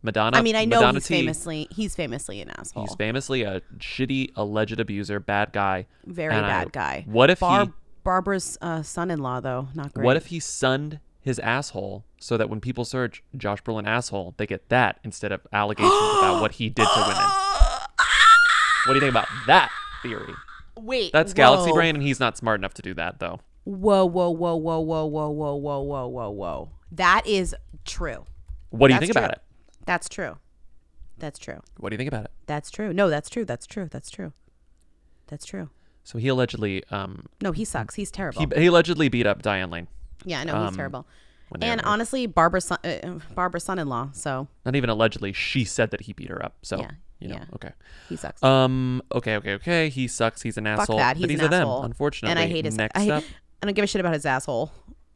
Madonna. 0.02 0.38
I 0.38 0.40
mean, 0.40 0.56
I 0.56 0.64
know 0.64 0.78
Madonna 0.78 0.94
he's 1.00 1.06
T. 1.08 1.14
famously 1.16 1.68
he's 1.70 1.94
famously 1.94 2.40
an 2.40 2.48
asshole. 2.56 2.84
He's 2.86 2.94
famously 2.94 3.42
a 3.42 3.60
shitty 3.76 4.30
alleged 4.36 4.80
abuser, 4.80 5.20
bad 5.20 5.52
guy. 5.52 5.84
Very 6.06 6.32
And 6.34 6.46
I- 6.46 6.48
bad 6.48 6.72
guy. 6.72 7.04
What 7.06 7.28
if 7.28 7.40
Bar- 7.40 7.66
he? 7.66 7.72
Barbra's 8.06 8.56
uh, 8.62 8.80
son-in-law 8.82 9.40
though? 9.40 9.68
Not 9.74 9.92
great. 9.92 10.06
What 10.06 10.16
if 10.16 10.26
he 10.28 10.40
sunned 10.40 10.98
his 11.20 11.38
asshole 11.40 12.06
so 12.18 12.38
that 12.38 12.48
when 12.48 12.62
people 12.62 12.86
search 12.86 13.22
Josh 13.36 13.62
Brolin 13.62 13.86
asshole, 13.86 14.32
they 14.38 14.46
get 14.46 14.70
that 14.70 14.98
instead 15.04 15.30
of 15.30 15.46
allegations 15.52 15.92
about 15.92 16.40
what 16.40 16.52
he 16.52 16.70
did 16.70 16.86
to 16.86 17.04
women? 17.06 17.16
What 18.86 18.92
do 18.92 18.94
you 18.94 19.00
think 19.00 19.10
about 19.12 19.28
that 19.46 19.70
theory? 20.02 20.32
Wait. 20.78 21.12
That's 21.12 21.32
Galaxy. 21.32 21.72
Brain, 21.72 21.94
and 21.96 22.02
he's 22.02 22.20
not 22.20 22.36
smart 22.36 22.60
enough 22.60 22.74
to 22.74 22.82
do 22.82 22.94
that, 22.94 23.20
though. 23.20 23.40
Whoa, 23.64 24.04
whoa, 24.04 24.30
whoa, 24.30 24.56
whoa, 24.56 24.80
whoa, 24.80 25.04
whoa, 25.06 25.28
whoa, 25.30 25.54
whoa, 25.54 25.80
whoa, 25.80 26.06
whoa, 26.08 26.30
whoa. 26.30 26.70
That 26.92 27.26
is 27.26 27.54
true. 27.84 28.24
What 28.70 28.88
do 28.88 28.94
you 28.94 29.00
That's 29.00 29.08
think 29.08 29.16
about 29.16 29.32
it? 29.32 29.42
That's 29.86 30.08
true. 30.08 30.36
That's 31.18 31.38
true. 31.38 31.60
What 31.78 31.90
do 31.90 31.94
you 31.94 31.98
think 31.98 32.08
about 32.08 32.24
it? 32.24 32.30
That's 32.46 32.70
true. 32.70 32.92
No, 32.92 33.08
that's 33.08 33.30
true. 33.30 33.44
That's 33.44 33.66
true. 33.66 33.88
That's 33.90 34.10
true. 34.10 34.32
That's 35.28 35.46
true. 35.46 35.70
So 36.02 36.18
he 36.18 36.28
allegedly, 36.28 36.84
um, 36.90 37.26
No, 37.40 37.52
he 37.52 37.64
sucks. 37.64 37.94
He's 37.94 38.10
terrible. 38.10 38.40
he, 38.40 38.60
he 38.60 38.66
allegedly 38.66 39.08
beat 39.08 39.26
up 39.26 39.42
Diane 39.42 39.70
Lane. 39.70 39.88
yeah, 40.24 40.40
I 40.40 40.44
know 40.44 40.60
he's 40.60 40.68
um, 40.68 40.76
terrible. 40.76 41.06
And 41.60 41.80
honestly, 41.82 42.26
Barbra's 42.26 42.64
son, 42.64 42.78
uh, 42.84 43.20
Barbra's 43.34 43.64
son-in-law. 43.64 44.10
So 44.12 44.48
Not 44.64 44.74
even 44.74 44.90
allegedly. 44.90 45.32
She 45.32 45.64
said 45.64 45.90
that 45.92 46.02
he 46.02 46.12
beat 46.12 46.28
her 46.28 46.44
up. 46.44 46.56
So 46.62 46.80
Yeah, 46.80 46.90
you 47.20 47.28
know, 47.28 47.36
yeah. 47.36 47.44
okay. 47.54 47.70
He 48.08 48.16
sucks. 48.16 48.42
Um. 48.42 49.02
Okay. 49.14 49.36
Okay. 49.36 49.54
Okay. 49.54 49.88
He 49.88 50.08
sucks. 50.08 50.42
He's 50.42 50.56
an 50.56 50.64
fuck 50.64 50.80
asshole. 50.80 50.98
that. 50.98 51.16
He's 51.16 51.22
but 51.24 51.30
he's 51.30 51.40
an 51.40 51.46
a 51.46 51.48
them, 51.50 51.62
asshole. 51.62 51.84
unfortunately. 51.84 52.30
And 52.30 52.38
I 52.38 52.52
hate 52.52 52.64
his. 52.64 52.76
Next 52.76 52.98
I, 52.98 53.10
up, 53.10 53.24
I 53.62 53.66
don't 53.66 53.74
give 53.74 53.84
a 53.84 53.86
shit 53.86 54.00
about 54.00 54.14
his 54.14 54.26
asshole. 54.26 54.72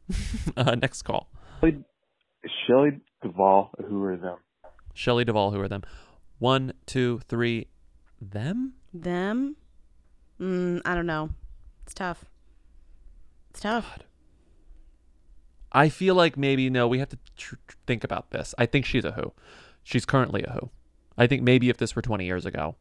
uh, 0.57 0.75
next 0.75 1.03
call. 1.03 1.29
Shelley 2.65 3.01
Duvall, 3.21 3.71
who 3.87 4.01
are 4.03 4.15
them? 4.15 4.37
Shelley 4.93 5.25
Duvall. 5.25 5.51
Who 5.51 5.59
are 5.59 5.67
them? 5.67 5.83
One, 6.39 6.73
two, 6.85 7.21
three. 7.27 7.67
Them. 8.21 8.73
Them. 8.93 9.55
Mm, 10.39 10.81
I 10.85 10.95
don't 10.95 11.05
know. 11.05 11.29
It's 11.83 11.93
tough. 11.93 12.25
It's 13.49 13.59
tough. 13.59 13.99
I 15.71 15.89
feel 15.89 16.15
like 16.15 16.37
maybe 16.37 16.69
no. 16.69 16.87
We 16.87 16.99
have 16.99 17.09
to 17.09 17.19
tr- 17.37 17.55
tr- 17.67 17.77
think 17.85 18.03
about 18.03 18.31
this. 18.31 18.55
I 18.57 18.65
think 18.65 18.85
she's 18.85 19.05
a 19.05 19.11
who. 19.11 19.33
She's 19.83 20.05
currently 20.05 20.43
a 20.43 20.51
who. 20.51 20.69
I 21.19 21.27
think 21.27 21.43
maybe 21.43 21.69
if 21.69 21.77
this 21.77 21.95
were 21.95 22.01
20 22.01 22.25
years 22.25 22.45
ago. 22.45 22.75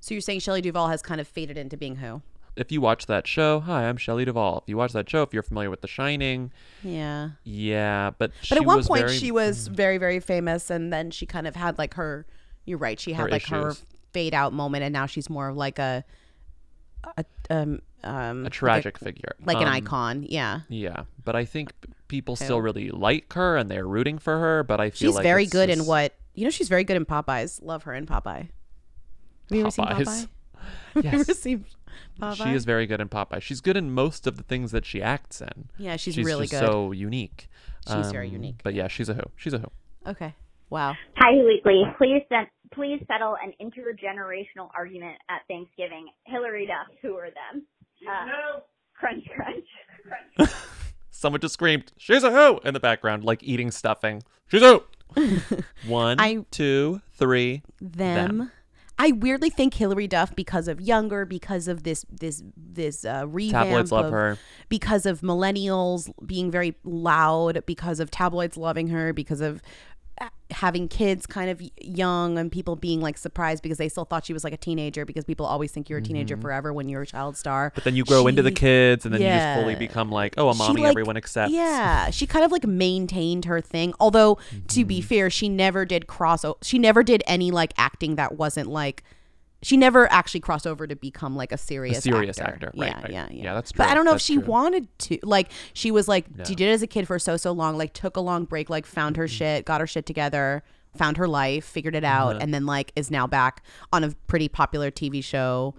So 0.00 0.14
you're 0.14 0.22
saying 0.22 0.40
Shelley 0.40 0.62
Duvall 0.62 0.88
has 0.88 1.02
kind 1.02 1.20
of 1.20 1.28
faded 1.28 1.58
into 1.58 1.76
being 1.76 1.96
who? 1.96 2.22
If 2.56 2.72
you 2.72 2.80
watch 2.80 3.06
that 3.06 3.26
show, 3.26 3.60
hi, 3.60 3.86
I'm 3.88 3.96
Shelley 3.96 4.24
Duvall. 4.24 4.58
If 4.62 4.68
you 4.68 4.76
watch 4.76 4.92
that 4.92 5.08
show, 5.08 5.22
if 5.22 5.32
you're 5.32 5.42
familiar 5.42 5.70
with 5.70 5.82
The 5.82 5.88
Shining, 5.88 6.50
Yeah. 6.82 7.30
yeah, 7.44 8.10
but 8.18 8.32
But 8.48 8.58
at 8.58 8.64
one 8.66 8.82
point 8.82 9.04
very- 9.06 9.16
she 9.16 9.30
was 9.30 9.68
very 9.68 9.98
very 9.98 10.18
famous 10.20 10.70
and 10.70 10.92
then 10.92 11.10
she 11.10 11.26
kind 11.26 11.46
of 11.46 11.54
had 11.54 11.78
like 11.78 11.94
her 11.94 12.26
you're 12.64 12.78
right, 12.78 12.98
she 12.98 13.12
had 13.12 13.24
Her 13.24 13.28
like 13.30 13.46
her 13.46 13.74
fade 14.12 14.34
out 14.34 14.52
moment 14.52 14.82
and 14.84 14.92
now 14.92 15.06
she's 15.06 15.30
more 15.30 15.48
of 15.48 15.56
like 15.56 15.78
a 15.78 16.04
a 17.16 17.24
um 17.50 17.80
um 18.02 18.46
a 18.46 18.50
tragic 18.50 18.98
figure, 18.98 19.34
Like 19.44 19.58
an 19.58 19.68
Um, 19.68 19.74
icon. 19.74 20.26
Yeah. 20.28 20.60
Yeah, 20.68 21.04
but 21.24 21.36
I 21.36 21.44
think 21.44 21.72
people 22.08 22.36
still 22.36 22.60
really 22.60 22.90
like 22.90 23.32
her 23.34 23.56
and 23.56 23.70
they're 23.70 23.86
rooting 23.86 24.18
for 24.18 24.38
her. 24.38 24.62
But 24.64 24.80
I 24.80 24.90
feel 24.90 25.10
She's 25.10 25.14
like 25.16 25.22
very 25.22 25.46
good 25.46 25.70
in 25.70 25.86
what 25.86 26.14
you 26.34 26.44
know 26.44 26.50
she's 26.50 26.68
very 26.68 26.84
good 26.84 26.96
in 26.96 27.04
Popeyes. 27.04 27.62
Love 27.62 27.84
her 27.84 27.94
in 27.94 28.06
Popeye. 28.06 28.48
Have 28.48 28.50
you 29.50 29.60
ever 29.62 29.70
seen 29.70 29.84
Popeyes. 29.86 30.04
Popeye? 30.06 30.28
Have 30.94 31.04
you 31.04 31.10
ever 31.20 31.24
seen 31.34 31.64
Popeye? 32.20 32.36
She 32.44 32.54
is 32.54 32.64
very 32.64 32.86
good 32.86 33.00
in 33.00 33.08
Popeye. 33.08 33.40
She's 33.42 33.60
good 33.60 33.76
in 33.76 33.90
most 33.92 34.26
of 34.26 34.36
the 34.36 34.42
things 34.42 34.72
that 34.72 34.84
she 34.84 35.02
acts 35.02 35.40
in. 35.40 35.68
Yeah, 35.78 35.96
she's 35.96 36.14
she's 36.14 36.24
really 36.26 36.46
just 36.46 36.60
good. 36.60 36.70
So 36.70 36.92
unique. 36.92 37.48
She's 37.88 38.12
very 38.12 38.28
Um, 38.28 38.34
unique, 38.34 38.60
But 38.62 38.74
yeah, 38.74 38.88
she's 38.88 39.08
a 39.08 39.14
who. 39.14 39.22
She's 39.36 39.54
a 39.54 39.58
who. 39.58 39.66
Okay. 40.06 40.34
Wow. 40.68 40.94
Hi, 41.16 41.32
Weekly. 41.44 41.82
Please 41.98 42.22
set, 42.28 42.48
please 42.72 43.02
settle 43.08 43.36
an 43.42 43.52
intergenerational 43.60 44.68
argument 44.76 45.16
at 45.28 45.40
Thanksgiving. 45.48 46.08
Hilary 46.24 46.66
Duff, 46.66 46.94
who 47.02 47.14
are 47.16 47.28
them? 47.30 47.64
Uh, 48.08 48.60
crunch, 48.94 49.24
crunch. 49.34 50.50
Someone 51.10 51.40
just 51.40 51.54
screamed, 51.54 51.92
"She's 51.96 52.22
a 52.22 52.30
who!" 52.30 52.60
in 52.66 52.72
the 52.74 52.80
background, 52.80 53.24
like 53.24 53.42
eating 53.42 53.70
stuffing. 53.70 54.22
She's 54.46 54.62
a 54.62 54.68
who. 54.74 54.84
One, 55.86 56.20
I- 56.20 56.44
two, 56.50 57.00
three. 57.14 57.62
them. 57.80 58.50
I 59.02 59.12
weirdly 59.12 59.48
think 59.48 59.72
Hilary 59.72 60.06
Duff 60.06 60.36
because 60.36 60.68
of 60.68 60.78
younger, 60.78 61.24
because 61.24 61.68
of 61.68 61.84
this 61.84 62.04
this 62.10 62.42
this 62.54 63.02
uh, 63.06 63.24
revamp 63.26 63.64
Tabloids 63.68 63.90
love 63.92 64.04
of- 64.06 64.12
her. 64.12 64.38
because 64.68 65.06
of 65.06 65.22
millennials 65.22 66.12
being 66.26 66.50
very 66.50 66.74
loud, 66.84 67.62
because 67.64 67.98
of 67.98 68.10
tabloids 68.10 68.58
loving 68.58 68.88
her, 68.88 69.14
because 69.14 69.40
of 69.40 69.62
having 70.50 70.88
kids 70.88 71.26
kind 71.26 71.48
of 71.50 71.62
young 71.80 72.36
and 72.36 72.50
people 72.50 72.76
being 72.76 73.00
like 73.00 73.16
surprised 73.16 73.62
because 73.62 73.78
they 73.78 73.88
still 73.88 74.04
thought 74.04 74.24
she 74.26 74.32
was 74.32 74.42
like 74.44 74.52
a 74.52 74.56
teenager 74.56 75.04
because 75.04 75.24
people 75.24 75.46
always 75.46 75.70
think 75.72 75.88
you're 75.88 76.00
a 76.00 76.02
teenager 76.02 76.36
Mhm. 76.36 76.42
forever 76.42 76.72
when 76.72 76.88
you're 76.88 77.02
a 77.02 77.06
child 77.06 77.36
star. 77.36 77.72
But 77.74 77.84
then 77.84 77.94
you 77.94 78.04
grow 78.04 78.26
into 78.26 78.42
the 78.42 78.50
kids, 78.50 79.04
and 79.06 79.14
then 79.14 79.22
you 79.22 79.28
just 79.28 79.60
fully 79.60 79.76
become 79.76 80.10
like, 80.10 80.34
oh, 80.36 80.48
a 80.50 80.52
She, 80.54 80.58
mommy 80.58 80.82
like- 80.82 80.90
everyone 80.90 81.16
accepts. 81.16 81.52
Yeah, 81.52 82.10
she 82.10 82.26
kind 82.26 82.44
of 82.44 82.52
like 82.52 82.66
maintained 82.66 83.44
her 83.46 83.60
thing. 83.60 83.94
Although 84.00 84.34
to 84.68 84.80
Mm-hmm. 84.80 84.88
be 84.88 85.00
fair, 85.00 85.30
she 85.30 85.48
never 85.48 85.84
did 85.84 86.06
cross. 86.06 86.44
She 86.62 86.78
never 86.78 87.02
did 87.02 87.22
any 87.26 87.50
like 87.50 87.72
acting 87.78 88.16
that 88.16 88.36
wasn't 88.36 88.68
like. 88.68 89.02
She 89.62 89.76
never 89.76 90.10
actually 90.10 90.40
crossed 90.40 90.66
over 90.66 90.86
to 90.86 90.96
become 90.96 91.36
like 91.36 91.52
a 91.52 91.58
serious 91.58 92.02
serious 92.02 92.38
actor. 92.38 92.66
actor, 92.68 92.72
right, 92.78 92.88
Yeah, 92.90 93.00
right. 93.02 93.10
yeah, 93.10 93.28
yeah. 93.30 93.42
Yeah, 93.44 93.54
that's 93.54 93.72
But 93.72 93.88
I 93.88 93.94
don't 93.94 94.04
know 94.06 94.12
That's 94.12 94.22
if 94.24 94.26
she 94.26 94.36
true. 94.36 94.44
wanted 94.46 94.98
to. 95.00 95.18
Like 95.22 95.50
she 95.74 95.90
was 95.90 96.08
like 96.08 96.34
No. 96.34 96.44
she 96.44 96.54
did 96.54 96.68
it 96.68 96.72
as 96.72 96.82
a 96.82 96.86
kid 96.86 97.06
for 97.06 97.18
so 97.18 97.36
so 97.36 97.52
long. 97.52 97.76
Like 97.76 97.92
took 97.92 98.16
a 98.16 98.20
long 98.20 98.44
break. 98.46 98.70
Like 98.70 98.86
found 98.86 99.14
Mm-hmm. 99.16 99.20
her 99.22 99.28
shit, 99.28 99.64
got 99.66 99.80
her 99.82 99.86
shit 99.86 100.06
together, 100.06 100.62
found 100.96 101.18
her 101.18 101.28
life, 101.28 101.64
figured 101.66 101.94
it 101.94 102.04
out, 102.04 102.30
Uh-huh. 102.36 102.38
and 102.42 102.54
then 102.54 102.64
like 102.64 102.90
is 102.96 103.10
now 103.10 103.26
back 103.26 103.62
on 103.92 104.02
a 104.04 104.10
pretty 104.28 104.48
popular 104.48 104.90
TV 104.90 105.22
show. 105.22 105.74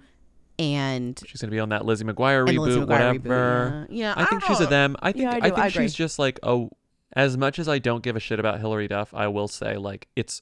And 0.60 1.20
She's 1.26 1.42
gonna 1.42 1.50
be 1.52 1.60
on 1.60 1.70
that 1.70 1.86
Lizzie 1.86 2.06
McGuire 2.06 2.46
reboot, 2.48 2.60
Lizzie 2.60 2.80
McGuire 2.82 2.86
reboot, 2.86 3.24
whatever. 3.24 3.88
yeah. 3.90 4.10
Yeah, 4.10 4.14
I 4.16 4.24
I 4.24 4.26
think 4.26 4.44
she's 4.44 4.60
a 4.60 4.68
them. 4.68 4.96
I 5.02 5.12
think 5.12 5.24
Yeah, 5.24 5.32
I 5.32 5.38
I, 5.38 5.42
think 5.42 5.58
I 5.58 5.70
she's 5.70 5.94
just 5.96 6.20
like 6.20 6.40
oh, 6.44 6.70
as 7.14 7.36
much 7.36 7.58
as 7.58 7.68
I 7.68 7.80
don't 7.80 8.04
give 8.04 8.16
a 8.16 8.20
shit 8.20 8.40
about 8.40 8.60
Hilary 8.60 8.88
Duff, 8.88 9.14
I 9.14 9.28
will 9.28 9.48
say 9.48 9.78
like 9.78 10.08
it's 10.16 10.42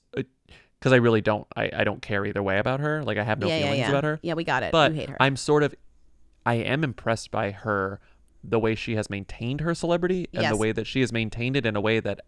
because 0.80 0.93
I 0.93 0.97
really 0.97 1.22
don't. 1.22 1.45
I, 1.56 1.69
I 1.73 1.84
don't 1.84 2.01
care 2.01 2.26
either 2.26 2.41
way 2.41 2.57
about 2.60 2.80
her. 2.80 3.03
Like 3.03 3.18
I 3.18 3.23
have 3.23 3.39
no 3.39 3.47
Yeah, 3.47 3.57
yeah, 3.57 3.64
feelings 3.64 3.80
yeah. 3.80 3.89
about 3.89 4.03
her. 4.06 4.19
Yeah, 4.22 4.34
we 4.35 4.43
got 4.43 4.64
it. 4.64 4.72
But 4.72 4.91
You 4.93 4.99
hate 5.01 5.10
her. 5.10 5.18
I'm 5.19 5.35
sort 5.35 5.64
of, 5.64 5.76
I 6.45 6.56
am 6.56 6.84
impressed 6.84 7.31
by 7.31 7.51
her, 7.51 7.99
the 8.43 8.57
way 8.60 8.73
she 8.76 8.95
has 8.95 9.10
maintained 9.10 9.60
her 9.61 9.76
celebrity 9.76 10.27
and 10.34 10.43
Yes. 10.43 10.51
the 10.51 10.57
way 10.57 10.72
that 10.72 10.88
she 10.88 11.01
has 11.01 11.11
maintained 11.11 11.57
it 11.57 11.65
in 11.65 11.76
a 11.76 11.81
way 11.81 11.99
that 11.99 12.22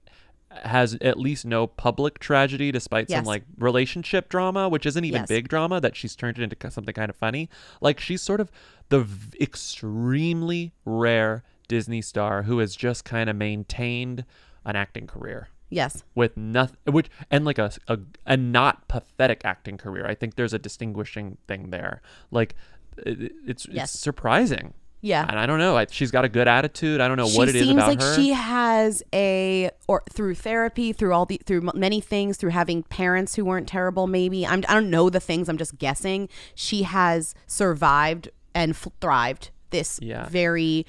has 0.63 0.97
at 0.99 1.17
least 1.17 1.45
no 1.45 1.65
public 1.65 2.19
tragedy 2.19 2.73
despite 2.73 3.09
Yes. 3.09 3.19
some 3.19 3.25
like 3.25 3.43
relationship 3.57 4.27
drama 4.27 4.67
which 4.67 4.85
isn't 4.85 5.05
even 5.05 5.21
Yes. 5.21 5.29
big 5.29 5.47
drama 5.47 5.79
that 5.79 5.95
she's 5.95 6.13
turned 6.13 6.37
it 6.37 6.43
into 6.43 6.69
something 6.69 6.93
kind 6.93 7.09
of 7.09 7.15
funny 7.15 7.49
like 7.79 8.01
she's 8.01 8.21
sort 8.21 8.41
of 8.41 8.51
the 8.89 8.99
v- 8.99 9.37
extremely 9.39 10.73
rare 10.83 11.43
disney 11.69 12.01
star 12.01 12.43
who 12.43 12.59
has 12.59 12.75
just 12.75 13.05
kind 13.05 13.29
of 13.29 13.35
maintained 13.37 14.25
an 14.65 14.75
acting 14.75 15.07
career 15.07 15.47
Yes. 15.71 16.03
with 16.13 16.37
nothing 16.37 16.77
which 16.85 17.09
and 17.31 17.45
like 17.45 17.57
a, 17.57 17.71
a 17.87 17.97
a 18.27 18.37
not 18.37 18.87
pathetic 18.87 19.41
acting 19.45 19.77
career. 19.77 20.05
I 20.05 20.13
think 20.13 20.35
there's 20.35 20.53
a 20.53 20.59
distinguishing 20.59 21.37
thing 21.47 21.71
there. 21.71 22.01
Like 22.29 22.55
it, 22.97 23.31
it's 23.47 23.65
Yes. 23.71 23.93
it's 23.95 24.03
surprising. 24.03 24.73
Yeah. 25.03 25.25
and 25.27 25.39
i 25.39 25.47
don't 25.47 25.57
know. 25.57 25.77
I, 25.77 25.87
she's 25.89 26.11
got 26.11 26.25
a 26.25 26.29
good 26.29 26.47
attitude. 26.47 27.01
I 27.01 27.07
don't 27.07 27.17
know 27.17 27.27
she 27.27 27.37
what 27.37 27.49
it 27.49 27.55
is 27.55 27.61
It 27.63 27.65
seems 27.65 27.77
about 27.77 27.87
like 27.87 28.01
her. 28.01 28.13
she 28.15 28.33
has 28.33 29.01
a 29.13 29.71
or 29.87 30.03
through 30.11 30.35
therapy 30.35 30.93
through 30.93 31.13
all 31.13 31.25
the 31.25 31.41
through 31.43 31.61
many 31.73 32.01
things 32.01 32.37
through 32.37 32.51
having 32.51 32.83
parents 32.83 33.33
who 33.35 33.43
weren't 33.45 33.67
terrible 33.67 34.05
maybe. 34.05 34.45
I'm, 34.45 34.63
i 34.69 34.73
don't 34.75 34.91
know 34.91 35.09
the 35.09 35.19
things. 35.19 35.49
I'm 35.49 35.57
just 35.57 35.79
guessing. 35.79 36.29
She 36.53 36.83
has 36.83 37.33
survived 37.47 38.29
and 38.53 38.71
f- 38.73 38.89
thrived 38.99 39.49
this 39.71 39.97
Yeah. 40.03 40.27
very 40.29 40.85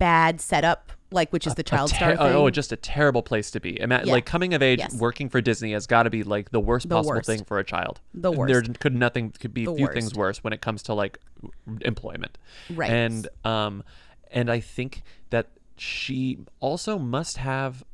bad 0.00 0.40
setup 0.40 0.90
like 1.12 1.32
which 1.32 1.46
is 1.46 1.54
the 1.54 1.62
child 1.62 1.90
ter- 1.90 1.96
star 1.96 2.16
thing 2.16 2.36
Oh, 2.36 2.50
just 2.50 2.72
a 2.72 2.76
terrible 2.76 3.22
place 3.22 3.50
to 3.52 3.60
be. 3.60 3.80
Ima- 3.80 4.02
Yeah. 4.04 4.12
Like 4.12 4.26
coming 4.26 4.54
of 4.54 4.62
age, 4.62 4.78
Yes. 4.80 4.94
working 4.94 5.28
for 5.28 5.40
Disney 5.40 5.72
has 5.72 5.86
got 5.86 6.04
to 6.04 6.10
be 6.10 6.22
like 6.22 6.50
the 6.50 6.60
worst 6.60 6.88
The 6.88 6.94
possible 6.96 7.16
worst. 7.16 7.26
thing 7.26 7.44
for 7.44 7.58
a 7.58 7.64
child. 7.64 8.00
The 8.14 8.32
worst. 8.32 8.52
There 8.52 8.62
could 8.80 8.94
nothing 8.94 9.30
could 9.30 9.54
be 9.54 9.64
The 9.66 9.74
few 9.74 9.84
worst. 9.86 9.94
things 9.94 10.14
worse 10.14 10.42
when 10.44 10.52
it 10.52 10.60
comes 10.60 10.82
to 10.84 10.94
like 10.94 11.18
employment. 11.82 12.38
Right. 12.70 12.90
And 12.90 13.28
um, 13.44 13.82
and 14.30 14.50
I 14.50 14.60
think 14.60 15.02
that 15.30 15.48
she 15.76 16.38
also 16.60 16.98
must 16.98 17.36
have. 17.38 17.84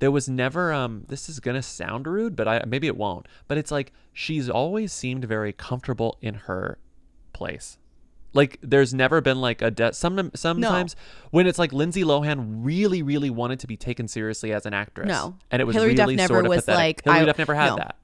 There 0.00 0.10
was 0.12 0.28
never 0.28 0.72
um. 0.72 1.04
This 1.08 1.28
is 1.28 1.40
gonna 1.40 1.62
sound 1.62 2.06
rude, 2.06 2.36
but 2.36 2.46
I 2.46 2.62
maybe 2.66 2.86
it 2.86 2.96
won't. 2.96 3.26
But 3.48 3.58
it's 3.58 3.70
like 3.72 3.92
she's 4.12 4.48
always 4.48 4.92
seemed 4.92 5.24
very 5.24 5.52
comfortable 5.52 6.18
in 6.22 6.34
her 6.34 6.78
place. 7.32 7.78
Like 8.34 8.58
there's 8.60 8.92
never 8.92 9.20
been 9.20 9.40
like 9.40 9.62
a 9.62 9.70
de- 9.70 9.92
some 9.92 10.30
sometimes 10.34 10.96
when 11.30 11.46
it's 11.46 11.58
like 11.58 11.72
Lindsay 11.72 12.04
Lohan 12.04 12.64
really 12.64 13.02
really 13.02 13.30
wanted 13.30 13.60
to 13.60 13.66
be 13.66 13.76
taken 13.76 14.06
seriously 14.06 14.52
as 14.52 14.66
an 14.66 14.74
actress. 14.74 15.08
No. 15.08 15.34
and 15.50 15.62
it 15.62 15.64
was 15.64 15.74
Hilary 15.74 15.94
Duff 15.94 16.04
really 16.04 16.16
never 16.16 16.34
sort 16.34 16.44
of 16.44 16.50
was 16.50 16.64
pathetic. 16.64 16.78
like, 16.78 17.04
Hilary 17.04 17.22
I- 17.22 17.24
Duff 17.24 17.38
never 17.38 17.54
had 17.54 17.70
no. 17.70 17.76
that. 17.76 17.96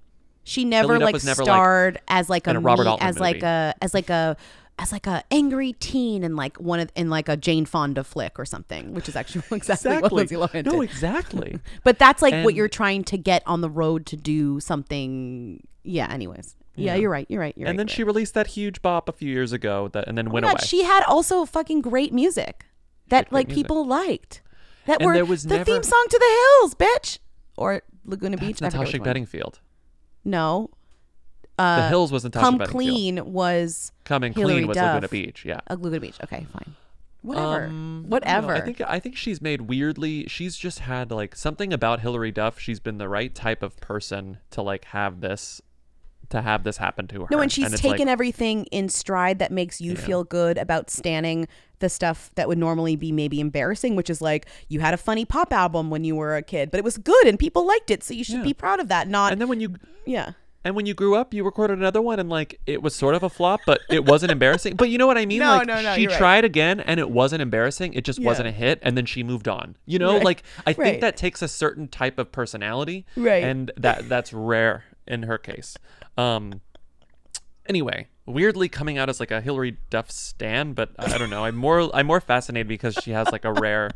she 0.45 0.65
never 0.65 0.99
like 0.99 1.15
never, 1.25 1.43
like, 1.43 1.47
starred 1.47 2.01
as 2.09 2.31
like 2.31 2.47
a, 2.47 2.53
a 2.57 2.59
Robert 2.59 2.85
me- 2.85 2.97
as 3.01 3.19
like 3.19 3.43
a 3.43 3.75
as 3.83 3.93
like 3.93 4.09
a 4.11 4.37
as 4.79 4.91
like 4.91 5.07
a 5.07 5.23
angry 5.31 5.73
teen 5.75 6.25
and 6.25 6.37
like 6.37 6.57
one 6.57 6.81
of 6.81 6.91
in 6.97 7.09
like 7.09 7.29
a 7.29 7.37
Jane 7.37 7.65
Fonda 7.65 8.03
flick 8.03 8.39
or 8.39 8.45
something, 8.45 8.93
which 8.95 9.09
is 9.09 9.15
actually 9.17 9.45
exactly, 9.57 9.99
what 9.99 10.11
Lindsay 10.11 10.35
Lohan 10.35 10.65
did. 10.65 10.67
No, 10.67 10.81
exactly. 10.81 11.61
but 11.85 11.99
that's 11.99 12.23
like 12.23 12.45
what 12.45 12.55
you're 12.55 12.69
trying 12.69 13.05
to 13.05 13.17
get 13.19 13.43
on 13.47 13.61
the 13.61 13.71
road 13.71 14.07
to 14.07 14.17
do 14.17 14.59
something. 14.59 15.65
Yeah. 15.85 16.11
Anyways. 16.11 16.57
Yeah, 16.77 16.95
you're 16.97 17.11
right. 17.11 17.27
You're 17.29 17.41
right. 17.41 17.55
You're 17.57 17.69
and 17.69 17.79
right. 17.79 17.87
then 17.87 17.89
she 17.95 18.03
released 18.05 18.35
that 18.35 18.49
huge 18.49 18.83
bop 18.83 19.09
a 19.09 19.13
few 19.13 19.31
years 19.31 19.53
ago 19.53 19.89
that 19.93 20.09
and 20.09 20.17
then 20.19 20.29
Oh 20.29 20.33
went 20.33 20.45
God, 20.47 20.55
away. 20.55 20.67
she 20.67 20.83
had 20.85 21.05
also 21.05 21.45
fucking 21.45 21.81
great 21.83 22.13
music 22.13 22.67
that 23.09 23.29
great 23.31 23.33
like 23.33 23.47
music. 23.49 23.65
people 23.65 23.87
liked. 23.87 24.43
That 24.87 25.01
And 25.01 25.07
were 25.07 25.15
there 25.15 25.25
was 25.25 25.45
the 25.45 25.57
never- 25.57 25.65
theme 25.65 25.83
song 25.83 26.07
to 26.11 26.19
the 26.19 26.61
hills, 26.61 26.75
bitch, 26.75 27.19
or 27.57 27.83
Laguna 28.05 28.37
Beach. 28.37 28.59
That's 28.59 28.75
I 28.75 28.79
forget 28.79 28.93
Natasha. 28.95 29.05
Bedingfield. 29.05 29.61
No. 30.25 30.71
Uh, 31.59 31.83
the 31.83 31.89
Hills 31.89 32.11
was 32.11 32.25
Natasha 32.25 32.45
Come 32.45 32.59
Bedingfield. 32.59 32.73
Clean 32.93 33.33
was 33.33 33.93
Coming 34.05 34.33
Hilary 34.33 34.55
Clean 34.55 34.67
was 34.67 34.75
Duff. 34.77 34.87
Laguna 34.95 35.09
Beach, 35.09 35.45
yeah. 35.45 35.61
Uh, 35.69 35.75
Laguna 35.79 36.01
Beach. 36.01 36.17
Okay, 36.25 36.47
fine. 36.53 36.75
Whatever. 37.23 37.67
Um, 37.67 38.05
Whatever. 38.09 38.49
no, 38.49 38.55
I 38.55 38.61
think 38.61 38.81
I 38.83 38.99
think 39.01 39.17
she's 39.17 39.41
made 39.41 39.63
weirdly. 39.63 40.27
She's 40.27 40.57
just 40.57 40.81
had 40.81 41.11
like 41.11 41.35
something 41.37 41.73
about 41.73 42.01
Hilary 42.01 42.33
Duff. 42.33 42.59
She's 42.59 42.81
been 42.81 42.99
the 42.99 43.09
right 43.09 43.35
type 43.35 43.63
of 43.63 43.77
person 43.79 44.39
to 44.51 44.61
like 44.61 44.85
have 44.87 45.21
this, 45.23 45.63
to 46.31 46.43
have 46.43 46.65
this 46.65 46.77
happen 46.79 47.07
to 47.09 47.23
her. 47.23 47.27
no, 47.31 47.41
and 47.41 47.51
she's 47.51 47.73
it's 47.73 47.83
taken 47.83 48.07
like, 48.07 48.13
everything 48.13 48.65
in 48.67 48.89
stride 48.89 49.39
that 49.39 49.51
makes 49.53 49.81
you 49.81 49.97
feel 49.97 50.25
good 50.25 50.59
about 50.59 50.91
standing 50.91 51.47
the 51.81 51.89
stuff 51.89 52.31
that 52.37 52.49
would 52.49 52.59
normally 52.59 52.97
be 52.97 53.13
maybe 53.13 53.41
embarrassing, 53.41 53.97
which 53.97 54.09
is 54.09 54.23
like 54.23 54.47
you 54.69 54.81
had 54.81 54.95
a 54.95 54.97
funny 54.99 55.25
pop 55.25 55.53
album 55.53 55.91
when 55.91 56.05
you 56.05 56.15
were 56.17 56.37
a 56.37 56.43
kid, 56.43 56.71
but 56.71 56.79
it 56.79 56.85
was 56.85 56.97
good 56.99 57.27
and 57.27 57.39
people 57.39 57.67
liked 57.67 57.91
it, 57.91 58.03
so 58.03 58.15
you 58.15 58.25
should 58.25 58.43
be 58.43 58.55
proud 58.55 58.81
of 58.81 58.89
that. 58.89 59.09
Not 59.09 59.33
and 59.33 59.41
then 59.41 59.49
when 59.49 59.61
you 59.61 59.75
yeah. 60.07 60.33
And 60.67 60.75
when 60.75 60.87
you 60.87 60.95
grew 60.95 61.15
up, 61.15 61.35
you 61.35 61.45
recorded 61.45 61.77
another 61.77 62.01
one, 62.01 62.19
and 62.19 62.31
like 62.31 62.59
it 62.65 62.81
was 62.81 62.95
sort 62.95 63.15
of 63.15 63.23
a 63.23 63.29
flop, 63.29 63.61
but 63.67 63.83
it 63.91 64.07
wasn't 64.07 64.33
embarrassing. 64.33 64.77
But 64.77 64.89
you 64.89 64.97
know 64.97 65.07
what 65.07 65.19
I 65.19 65.27
mean? 65.27 65.41
No, 65.41 65.59
like 65.59 65.67
no, 65.67 65.83
no, 65.83 65.95
she 65.95 66.07
right. 66.07 66.17
tried 66.17 66.47
again, 66.47 66.81
and 66.81 66.99
it 66.99 67.11
wasn't 67.11 67.43
embarrassing. 67.43 67.93
It 67.93 68.03
just 68.03 68.19
Yeah. 68.19 68.25
wasn't 68.25 68.49
a 68.49 68.51
hit, 68.51 68.79
and 68.81 68.97
then 68.97 69.05
she 69.05 69.23
moved 69.23 69.47
on. 69.47 69.77
You 69.85 69.99
know, 69.99 70.15
Right. 70.15 70.25
like 70.25 70.43
I 70.67 70.73
think 70.73 71.03
that 71.03 71.19
takes 71.19 71.43
a 71.43 71.49
certain 71.49 71.87
type 71.87 72.19
of 72.19 72.33
personality, 72.33 73.05
Right. 73.15 73.45
And 73.45 73.73
that 73.77 74.09
that's 74.09 74.33
rare 74.33 74.85
in 75.07 75.25
her 75.25 75.37
case. 75.37 75.77
Um. 76.17 76.61
Anyway, 77.67 78.09
weirdly 78.27 78.69
coming 78.69 78.99
out 78.99 79.09
as 79.09 79.21
like 79.21 79.31
a 79.31 79.41
Hilary 79.41 79.79
Duff 79.91 80.11
stan, 80.11 80.73
but 80.73 80.91
I 80.99 81.15
I 81.15 81.19
don't 81.19 81.31
know. 81.31 81.45
I'm 81.45 81.57
more 81.57 81.95
I'm 81.95 82.07
more 82.07 82.21
fascinated 82.21 82.69
because 82.69 82.95
she 83.03 83.13
has 83.13 83.31
like 83.33 83.45
a 83.45 83.53
rare 83.53 83.91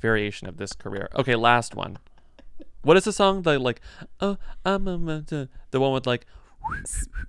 variation 0.00 0.48
of 0.48 0.56
this 0.56 0.72
career. 0.72 1.08
Okay, 1.16 1.34
last 1.34 1.74
one. 1.74 1.98
What 2.82 2.96
is 2.96 3.04
the 3.04 3.12
song? 3.12 3.42
The 3.42 3.58
like, 3.58 3.80
oh, 4.20 4.38
I'm 4.64 4.86
a, 4.86 5.22
the 5.22 5.48
the 5.70 5.80
one 5.80 5.92
with 5.92 6.06
like, 6.06 6.26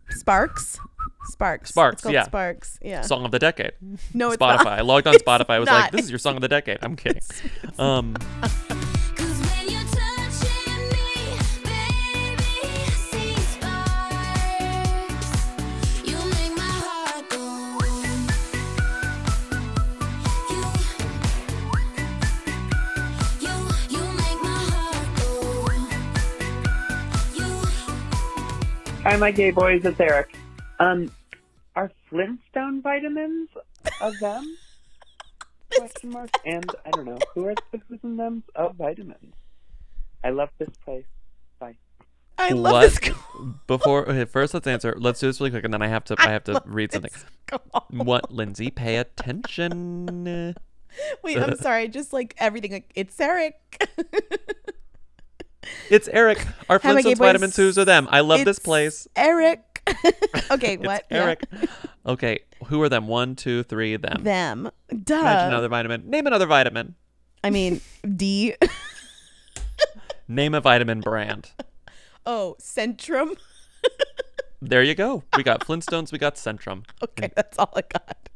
Sparks. 0.09 0.79
Sparks. 1.25 1.69
Sparks, 1.69 2.05
yeah. 2.05 2.23
Sparks. 2.23 2.79
Yeah. 2.81 3.01
Song 3.01 3.25
of 3.25 3.31
the 3.31 3.39
decade. 3.39 3.73
No, 4.13 4.31
it's 4.31 4.41
Spotify. 4.41 4.63
not. 4.63 4.67
I 4.67 4.81
logged 4.81 5.07
on 5.07 5.13
Spotify. 5.15 5.49
I 5.51 5.59
was 5.59 5.67
like, 5.67 5.91
this 5.91 6.05
is 6.05 6.09
your 6.09 6.19
song 6.19 6.35
of 6.35 6.41
the 6.41 6.47
decade. 6.47 6.79
I'm 6.81 6.95
kidding. 6.95 7.21
Um, 7.77 8.15
Hi, 29.07 29.15
my 29.15 29.31
gay 29.31 29.51
boys. 29.51 29.85
It's 29.85 29.97
Eric. 30.01 30.35
Um, 30.79 31.09
are 31.77 31.89
Flintstone 32.09 32.81
vitamins 32.81 33.47
of 34.01 34.19
them? 34.19 34.57
Question 35.77 36.09
mark. 36.09 36.29
And 36.45 36.69
I 36.85 36.91
don't 36.91 37.05
know 37.05 37.17
who 37.33 37.45
are 37.45 37.55
the 37.71 37.79
who's 37.87 38.01
in 38.03 38.17
them 38.17 38.43
of 38.53 38.75
vitamins. 38.75 39.33
I 40.25 40.31
love 40.31 40.49
this 40.57 40.67
place. 40.83 41.05
Bye. 41.57 41.77
I 42.37 42.49
love 42.49 42.73
what? 42.73 42.81
this. 42.81 43.15
Before 43.67 44.09
okay, 44.09 44.25
first, 44.25 44.53
let's 44.53 44.67
answer. 44.67 44.93
Let's 44.99 45.21
do 45.21 45.27
this 45.27 45.39
really 45.39 45.51
quick, 45.51 45.63
and 45.63 45.73
then 45.73 45.81
I 45.81 45.87
have 45.87 46.03
to. 46.03 46.15
I 46.19 46.31
have 46.31 46.43
to 46.43 46.61
read 46.65 46.91
something. 46.91 47.11
What, 47.91 48.29
Lindsay? 48.29 48.71
Pay 48.71 48.97
attention. 48.97 50.53
Wait, 51.23 51.37
I'm 51.37 51.55
sorry. 51.55 51.87
Just 51.87 52.11
like 52.11 52.35
everything. 52.39 52.73
Like 52.73 52.91
it's 52.93 53.17
Eric. 53.21 53.89
It's 55.89 56.07
Eric. 56.07 56.45
Our 56.69 56.79
Flintstones 56.79 57.17
vitamins. 57.17 57.55
Who's 57.55 57.77
are 57.77 57.85
them? 57.85 58.07
I 58.11 58.21
love 58.21 58.45
this 58.45 58.59
place. 58.59 59.07
Eric. 59.15 59.63
okay, 60.51 60.77
what? 60.77 61.05
Yeah. 61.09 61.23
Eric. 61.23 61.43
Okay, 62.05 62.39
who 62.65 62.81
are 62.81 62.89
them? 62.89 63.07
One, 63.07 63.35
two, 63.35 63.63
three. 63.63 63.95
Them. 63.97 64.23
Them. 64.23 64.71
Duh. 64.89 65.19
Imagine 65.19 65.47
another 65.47 65.69
vitamin. 65.69 66.09
Name 66.09 66.27
another 66.27 66.45
vitamin. 66.45 66.95
I 67.43 67.49
mean, 67.49 67.81
D. 68.15 68.55
Name 70.27 70.53
a 70.53 70.61
vitamin 70.61 70.99
brand. 71.01 71.51
oh, 72.25 72.55
Centrum. 72.59 73.37
There 74.61 74.83
you 74.83 74.95
go. 74.95 75.23
We 75.35 75.43
got 75.43 75.61
Flintstones. 75.61 76.11
We 76.11 76.17
got 76.17 76.35
Centrum. 76.35 76.83
Okay, 77.03 77.31
that's 77.35 77.57
all 77.59 77.71
I 77.75 77.81
got. 77.81 78.29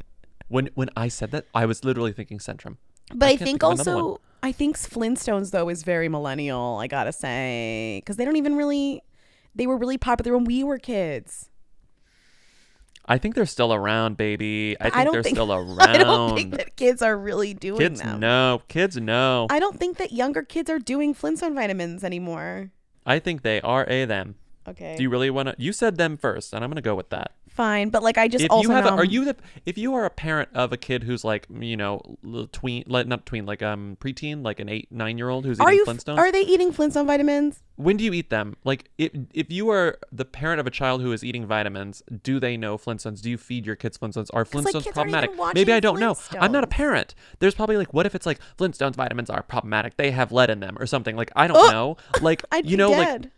When 0.47 0.69
when 0.75 0.89
I 0.95 1.07
said 1.07 1.31
that, 1.31 1.47
I 1.53 1.65
was 1.65 1.83
literally 1.83 2.13
thinking 2.13 2.37
Centrum. 2.37 2.77
But 3.13 3.25
I, 3.25 3.29
can't 3.31 3.41
think 3.41 3.63
of 3.63 3.73
another 3.73 3.95
one. 3.95 4.03
also, 4.03 4.21
I 4.43 4.51
think 4.51 4.77
Flintstones 4.77 5.51
though 5.51 5.69
is 5.69 5.83
very 5.83 6.09
millennial. 6.09 6.77
I 6.79 6.87
gotta 6.87 7.13
say, 7.13 8.01
because 8.03 8.17
they 8.17 8.25
don't 8.25 8.37
even 8.37 8.55
really, 8.55 9.03
they 9.53 9.67
were 9.67 9.77
really 9.77 9.97
popular 9.97 10.35
when 10.35 10.45
we 10.45 10.63
were 10.63 10.77
kids. 10.77 11.49
I 13.05 13.17
think 13.17 13.35
they're 13.35 13.45
still 13.45 13.73
around, 13.73 14.15
baby. 14.15 14.77
I 14.79 14.85
think 14.85 14.95
I 14.95 15.11
they're 15.11 15.23
think, 15.23 15.35
still 15.35 15.51
around. 15.51 15.79
I 15.79 15.97
don't 15.97 16.35
think 16.35 16.55
that 16.55 16.75
kids 16.75 17.01
are 17.01 17.17
really 17.17 17.53
doing 17.53 17.79
kids 17.79 18.01
them. 18.01 18.19
know. 18.19 18.61
Kids 18.67 18.95
know. 18.97 19.47
I 19.49 19.59
don't 19.59 19.77
think 19.77 19.97
that 19.97 20.11
younger 20.11 20.43
kids 20.43 20.69
are 20.69 20.79
doing 20.79 21.13
Flintstone 21.13 21.55
vitamins 21.55 22.03
anymore. 22.03 22.71
I 23.05 23.19
think 23.19 23.41
they 23.41 23.59
are 23.61 23.85
a 23.89 24.05
them. 24.05 24.35
Okay. 24.67 24.95
Do 24.95 25.03
you 25.03 25.09
really 25.09 25.31
want 25.31 25.49
to? 25.49 25.55
You 25.57 25.73
said 25.73 25.97
them 25.97 26.15
first, 26.15 26.53
and 26.53 26.63
I'm 26.63 26.69
gonna 26.69 26.81
go 26.81 26.95
with 26.95 27.09
that. 27.09 27.31
Fine, 27.53 27.89
but 27.89 28.01
like 28.01 28.17
I 28.17 28.29
just 28.29 28.45
if 28.45 28.49
also 28.51 28.69
you 28.69 28.73
have, 28.75 28.85
a, 28.85 28.91
are 28.91 29.03
you 29.03 29.25
the? 29.25 29.35
If 29.65 29.77
you 29.77 29.93
are 29.95 30.05
a 30.05 30.09
parent 30.09 30.47
of 30.53 30.71
a 30.71 30.77
kid 30.77 31.03
who's 31.03 31.25
like, 31.25 31.47
you 31.49 31.75
know, 31.75 32.01
tween, 32.53 32.85
like 32.87 33.07
not 33.07 33.25
tween, 33.25 33.45
like 33.45 33.61
um 33.61 33.97
preteen, 33.99 34.41
like 34.41 34.61
an 34.61 34.69
eight, 34.69 34.89
nine 34.89 35.17
year 35.17 35.27
old 35.27 35.43
who's 35.45 35.59
are 35.59 35.69
eating 35.71 35.85
Flintstones. 35.85 36.17
are 36.17 36.31
they 36.31 36.41
eating 36.41 36.71
Flintstone 36.71 37.05
vitamins? 37.07 37.61
when 37.75 37.97
do 37.97 38.03
you 38.05 38.13
eat 38.13 38.29
them? 38.29 38.55
Like, 38.63 38.89
if 38.97 39.11
if 39.33 39.51
you 39.51 39.69
are 39.69 39.97
the 40.13 40.23
parent 40.23 40.61
of 40.61 40.67
a 40.67 40.69
child 40.69 41.01
who 41.01 41.11
is 41.11 41.25
eating 41.25 41.45
vitamins, 41.45 42.01
do 42.23 42.39
they 42.39 42.55
know 42.55 42.77
Flintstones? 42.77 43.21
Do 43.21 43.29
you 43.29 43.37
feed 43.37 43.65
your 43.65 43.75
kids 43.75 43.97
Flintstones? 43.97 44.29
Are 44.33 44.45
Flintstones 44.45 44.83
kids 44.83 44.93
problematic? 44.93 45.31
Maybe 45.53 45.73
I 45.73 45.81
don't 45.81 45.99
know. 45.99 46.15
I'm 46.39 46.53
not 46.53 46.63
a 46.63 46.67
parent. 46.67 47.15
There's 47.39 47.53
probably 47.55 47.75
like, 47.75 47.93
what 47.93 48.05
if 48.05 48.15
it's 48.15 48.25
like 48.25 48.39
Flintstones 48.57 48.95
vitamins 48.95 49.29
are 49.29 49.43
problematic? 49.43 49.97
They 49.97 50.11
have 50.11 50.31
lead 50.31 50.49
in 50.49 50.61
them 50.61 50.77
or 50.79 50.85
something. 50.85 51.17
Like, 51.17 51.31
I 51.35 51.47
don't 51.47 51.57
Oh! 51.57 51.69
know. 51.69 51.97
Like, 52.21 52.43
you 52.63 52.77
know, 52.77 52.91
dead. 52.91 53.23
like, 53.23 53.31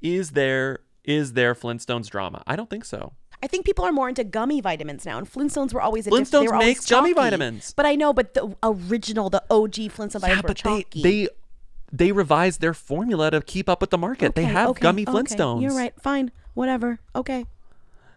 is 0.00 0.30
there 0.30 0.78
is 1.04 1.32
there 1.34 1.54
Flintstones 1.54 2.08
drama? 2.08 2.42
I 2.46 2.56
don't 2.56 2.70
think 2.70 2.84
so. 2.86 3.12
I 3.42 3.48
think 3.48 3.66
people 3.66 3.84
are 3.84 3.92
more 3.92 4.08
into 4.08 4.22
gummy 4.22 4.60
vitamins 4.60 5.04
now, 5.04 5.18
and 5.18 5.30
Flintstones 5.30 5.74
were 5.74 5.80
always 5.80 6.06
a 6.06 6.10
diff- 6.10 6.30
they 6.30 6.38
Flintstones 6.38 6.46
were 6.46 6.54
always 6.54 6.68
makes 6.68 6.88
gummy 6.88 7.12
vitamins. 7.12 7.74
But 7.74 7.86
I 7.86 7.96
know, 7.96 8.12
but 8.12 8.34
the 8.34 8.56
original, 8.62 9.30
the 9.30 9.42
OG 9.50 9.90
Flintstone 9.90 10.20
vitamins 10.20 10.42
were 10.42 10.48
but 10.48 10.56
they 10.58 10.62
chalky. 10.62 11.02
they 11.02 11.28
they 11.92 12.12
revised 12.12 12.60
their 12.60 12.72
formula 12.72 13.30
to 13.30 13.40
keep 13.42 13.68
up 13.68 13.80
with 13.80 13.90
the 13.90 13.98
market. 13.98 14.34
they 14.34 14.44
have 14.44 14.70
okay, 14.70 14.80
gummy 14.80 15.02
okay. 15.02 15.12
Flintstones. 15.12 15.62
You're 15.62 15.74
right. 15.74 15.92
Fine. 16.00 16.30
Whatever. 16.54 17.00
Okay. 17.14 17.46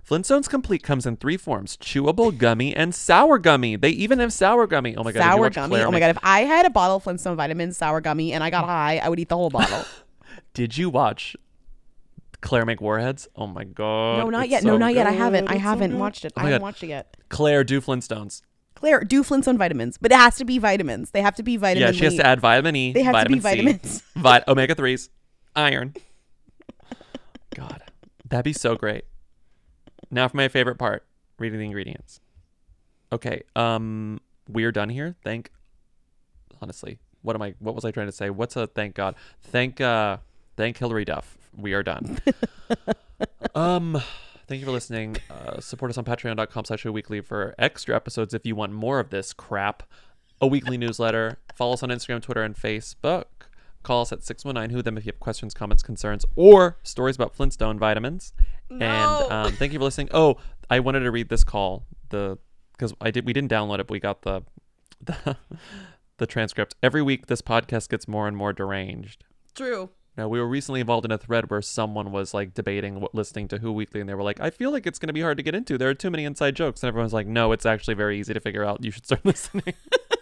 Flintstones 0.07 0.47
Complete 0.47 0.83
comes 0.83 1.07
in 1.07 1.17
three 1.17 1.37
forms: 1.37 1.75
chewable 1.77 2.37
gummy 2.37 2.75
and 2.75 2.93
sour 2.93 3.39
gummy. 3.39 3.75
They 3.75 3.89
even 3.89 4.19
have 4.19 4.31
sour 4.31 4.67
gummy. 4.67 4.95
Oh 4.95 5.03
my 5.03 5.11
god! 5.11 5.21
sour 5.21 5.49
gummy. 5.49 5.69
Claire 5.69 5.87
oh 5.87 5.91
my 5.91 5.99
god! 5.99 6.11
If 6.11 6.19
I 6.21 6.41
had 6.41 6.67
a 6.67 6.69
bottle 6.69 6.97
of 6.97 7.03
Flintstone 7.03 7.35
vitamins, 7.35 7.77
sour 7.77 8.01
gummy, 8.01 8.31
and 8.31 8.43
I 8.43 8.51
got 8.51 8.65
high, 8.65 8.99
I 8.99 9.09
would 9.09 9.19
eat 9.19 9.29
the 9.29 9.35
whole 9.35 9.49
bottle. 9.49 9.83
Did 10.53 10.77
you 10.77 10.91
watch 10.91 11.35
Claire 12.45 12.65
make 12.65 12.79
warheads? 12.79 13.27
Oh 13.35 13.47
my 13.47 13.63
god! 13.65 14.19
no, 14.19 14.29
not 14.29 14.43
it's 14.45 14.51
yet. 14.51 14.61
so 14.63 14.69
no, 14.69 14.77
not 14.77 14.93
yet. 14.93 15.05
I 15.07 15.11
good. 15.11 15.17
haven't. 15.17 15.47
I 15.49 15.55
It's 15.55 15.63
so 15.63 15.69
haven't 15.69 15.91
good. 15.91 15.99
watched 15.99 16.23
it. 16.25 16.33
Oh 16.37 16.39
I 16.39 16.43
my 16.43 16.49
haven't 16.49 16.61
God. 16.61 16.65
watched 16.65 16.83
it 16.83 16.87
yet. 16.87 17.17
Claire, 17.29 17.63
do 17.63 17.81
Flintstones. 17.81 18.41
Claire, 18.75 19.01
do 19.03 19.23
Flintstone 19.23 19.57
vitamins, 19.57 19.97
but 19.97 20.11
it 20.11 20.15
has 20.17 20.35
to 20.35 20.45
be 20.45 20.57
vitamins. 20.59 21.11
They 21.11 21.21
have 21.21 21.35
to 21.35 21.43
be 21.43 21.57
vitamin. 21.57 21.87
yeah, 21.87 21.91
she 21.91 22.05
has 22.05 22.13
E. 22.13 22.17
to 22.17 22.25
add 22.25 22.39
vitamin 22.39 22.75
E. 22.75 22.91
They 22.93 23.03
have 23.03 23.23
to 23.23 23.29
be 23.29 23.39
vitamin 23.39 23.79
C, 23.83 23.83
vitamins. 23.83 24.03
vi- 24.15 24.43
omega 24.47 24.75
threes, 24.75 25.09
iron. 25.55 25.95
God, 27.55 27.81
that'd 28.29 28.43
be 28.45 28.53
so 28.53 28.75
great. 28.75 29.05
Now 30.11 30.27
for 30.27 30.37
my 30.37 30.47
favorite 30.47 30.77
part: 30.77 31.03
reading 31.39 31.59
the 31.59 31.65
ingredients. 31.65 32.19
Okay, 33.11 33.43
um, 33.55 34.19
we're 34.47 34.71
done 34.71 34.89
here. 34.89 35.15
Thank. 35.23 35.51
Honestly, 36.61 36.99
what 37.21 37.35
am 37.35 37.41
I? 37.41 37.55
What 37.59 37.75
was 37.75 37.85
I 37.85 37.91
trying 37.91 38.07
to 38.07 38.11
say? 38.11 38.29
What's 38.29 38.55
a 38.55 38.67
thank 38.67 38.93
God? 38.95 39.15
Thank 39.41 39.81
uh, 39.81 40.17
thank 40.57 40.77
Hilary 40.77 41.05
Duff. 41.05 41.37
We 41.57 41.73
are 41.73 41.83
done. 41.83 42.19
um. 43.55 44.01
Thank 44.47 44.59
you 44.59 44.65
for 44.67 44.71
listening. 44.71 45.17
Uh, 45.27 45.59
support 45.59 45.89
us 45.89 45.97
on 45.97 46.05
patreon.com 46.05 46.65
slash 46.65 46.85
weekly 46.85 47.19
for 47.19 47.55
extra 47.57 47.95
episodes 47.95 48.31
if 48.35 48.45
you 48.45 48.55
want 48.55 48.73
more 48.73 48.99
of 48.99 49.09
this 49.09 49.33
crap. 49.33 49.81
A 50.39 50.45
weekly 50.45 50.77
newsletter. 50.77 51.39
Follow 51.55 51.73
us 51.73 51.81
on 51.81 51.89
Instagram, 51.89 52.21
Twitter, 52.21 52.43
and 52.43 52.55
Facebook. 52.55 53.25
Call 53.81 54.01
us 54.01 54.11
at 54.11 54.23
619 54.23 54.75
Who 54.75 54.83
Them 54.83 54.97
if 54.97 55.05
you 55.05 55.11
have 55.11 55.19
questions, 55.19 55.53
comments, 55.55 55.81
concerns, 55.81 56.25
or 56.35 56.77
stories 56.83 57.15
about 57.15 57.33
Flintstone 57.35 57.79
vitamins. 57.79 58.33
And 58.69 58.81
um, 59.31 59.53
thank 59.53 59.73
you 59.73 59.79
for 59.79 59.85
listening. 59.85 60.09
Oh, 60.11 60.37
I 60.69 60.79
wanted 60.79 61.01
to 61.01 61.11
read 61.11 61.29
this 61.29 61.43
call. 61.43 61.85
The 62.09 62.37
because 62.73 62.93
I 62.99 63.11
did 63.11 63.25
we 63.25 63.33
didn't 63.33 63.51
download 63.51 63.79
it, 63.79 63.87
but 63.87 63.91
we 63.91 63.99
got 63.99 64.23
the 64.23 64.43
the, 65.01 65.37
the 66.17 66.27
transcript. 66.27 66.75
Every 66.83 67.01
week 67.01 67.27
this 67.27 67.41
podcast 67.41 67.89
gets 67.89 68.07
more 68.07 68.27
and 68.27 68.35
more 68.35 68.53
deranged. 68.53 69.23
True. 69.53 69.89
Now, 70.17 70.29
we 70.29 70.39
were 70.39 70.47
recently 70.47 70.79
involved 70.79 71.03
in 71.03 71.11
a 71.11 71.17
thread 71.17 71.49
where 71.49 71.61
someone 71.61 72.11
was 72.11 72.33
like 72.33 72.53
debating 72.53 73.01
what 73.01 73.13
listening 73.13 73.49
to 73.49 73.57
Who 73.57 73.73
Weekly, 73.73 73.99
and 73.99 74.09
they 74.09 74.13
were 74.13 74.23
like, 74.23 74.39
I 74.39 74.49
feel 74.49 74.71
like 74.71 74.87
it's 74.87 74.97
going 74.97 75.07
to 75.07 75.13
be 75.13 75.21
hard 75.21 75.37
to 75.37 75.43
get 75.43 75.55
into. 75.55 75.77
There 75.77 75.89
are 75.89 75.93
too 75.93 76.09
many 76.09 76.23
inside 76.23 76.55
jokes. 76.55 76.83
And 76.83 76.87
everyone's 76.87 77.13
like, 77.13 77.27
no, 77.27 77.51
it's 77.51 77.65
actually 77.65 77.95
very 77.95 78.17
easy 78.19 78.33
to 78.33 78.39
figure 78.39 78.63
out. 78.63 78.83
You 78.83 78.91
should 78.91 79.05
start 79.05 79.21
listening. 79.25 79.73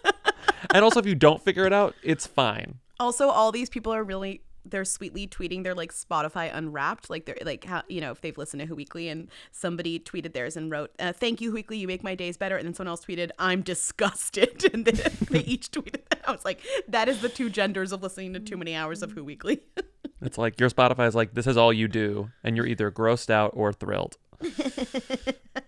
and 0.73 0.83
also, 0.83 0.99
if 0.99 1.05
you 1.05 1.15
don't 1.15 1.43
figure 1.43 1.65
it 1.65 1.73
out, 1.73 1.93
it's 2.01 2.25
fine. 2.25 2.79
Also, 2.99 3.29
all 3.29 3.51
these 3.51 3.69
people 3.69 3.93
are 3.93 4.03
really 4.03 4.41
they're 4.65 4.85
sweetly 4.85 5.27
tweeting 5.27 5.64
their 5.64 5.76
like 5.76 5.94
Spotify 5.94 6.53
Unwrapped, 6.53 7.10
like 7.10 7.26
they're 7.26 7.38
like 7.44 7.65
how 7.65 7.84
you 7.88 8.02
know 8.02 8.11
if 8.11 8.22
they've 8.22 8.38
listened 8.38 8.61
to 8.61 8.65
Who 8.65 8.76
Weekly 8.76 9.10
and 9.10 9.30
somebody 9.52 9.99
tweeted 9.99 10.34
theirs 10.34 10.56
and 10.56 10.72
wrote, 10.72 10.91
uh, 10.99 11.14
"Thank 11.14 11.41
you 11.41 11.49
Who 11.49 11.56
Weekly, 11.56 11.77
you 11.77 11.88
make 11.88 12.03
my 12.03 12.15
days 12.15 12.38
better," 12.38 12.57
and 12.57 12.65
then 12.65 12.73
someone 12.73 12.90
else 12.91 13.06
tweeted, 13.06 13.31
"I'm 13.40 13.61
disgusted," 13.61 14.69
and 14.73 14.85
then 14.85 15.11
they 15.30 15.40
each 15.40 15.72
tweeted 15.72 16.07
that. 16.10 16.22
I 16.27 16.31
was 16.31 16.45
like, 16.45 16.61
that 16.88 17.10
is 17.10 17.22
the 17.22 17.30
two 17.30 17.49
genders 17.49 17.91
of 17.91 18.02
listening 18.02 18.34
to 18.34 18.40
too 18.40 18.57
many 18.57 18.76
hours 18.76 19.03
of 19.03 19.11
Who 19.11 19.23
Weekly. 19.23 19.61
It's 20.22 20.38
like 20.38 20.57
your 20.57 20.69
Spotify 20.69 21.06
is 21.07 21.15
like, 21.15 21.34
this 21.34 21.48
is 21.48 21.57
all 21.57 21.73
you 21.73 21.90
do, 21.90 22.30
and 22.45 22.56
you're 22.56 22.65
either 22.65 22.90
grossed 22.90 23.30
out 23.30 23.52
or 23.53 23.73
thrilled. 23.73 24.15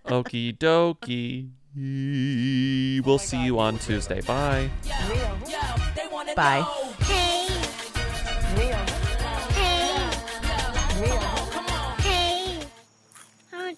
Okie 0.06 0.56
dokie. 0.56 1.50
We'll 3.04 3.18
see 3.18 3.44
you 3.44 3.58
on 3.58 3.78
Tuesday. 3.78 4.22
Bye. 4.22 4.70
Bye. 6.34 7.42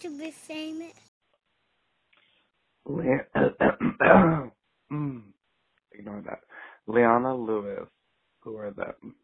To 0.09 0.18
be 0.18 0.32
famous. 0.32 0.94
Mm, 4.93 5.22
ignore 5.93 6.22
that. 6.26 6.40
Leona 6.86 7.36
Lewis. 7.36 7.89
Who 8.40 8.56
are 8.59 8.70
them? 8.72 9.16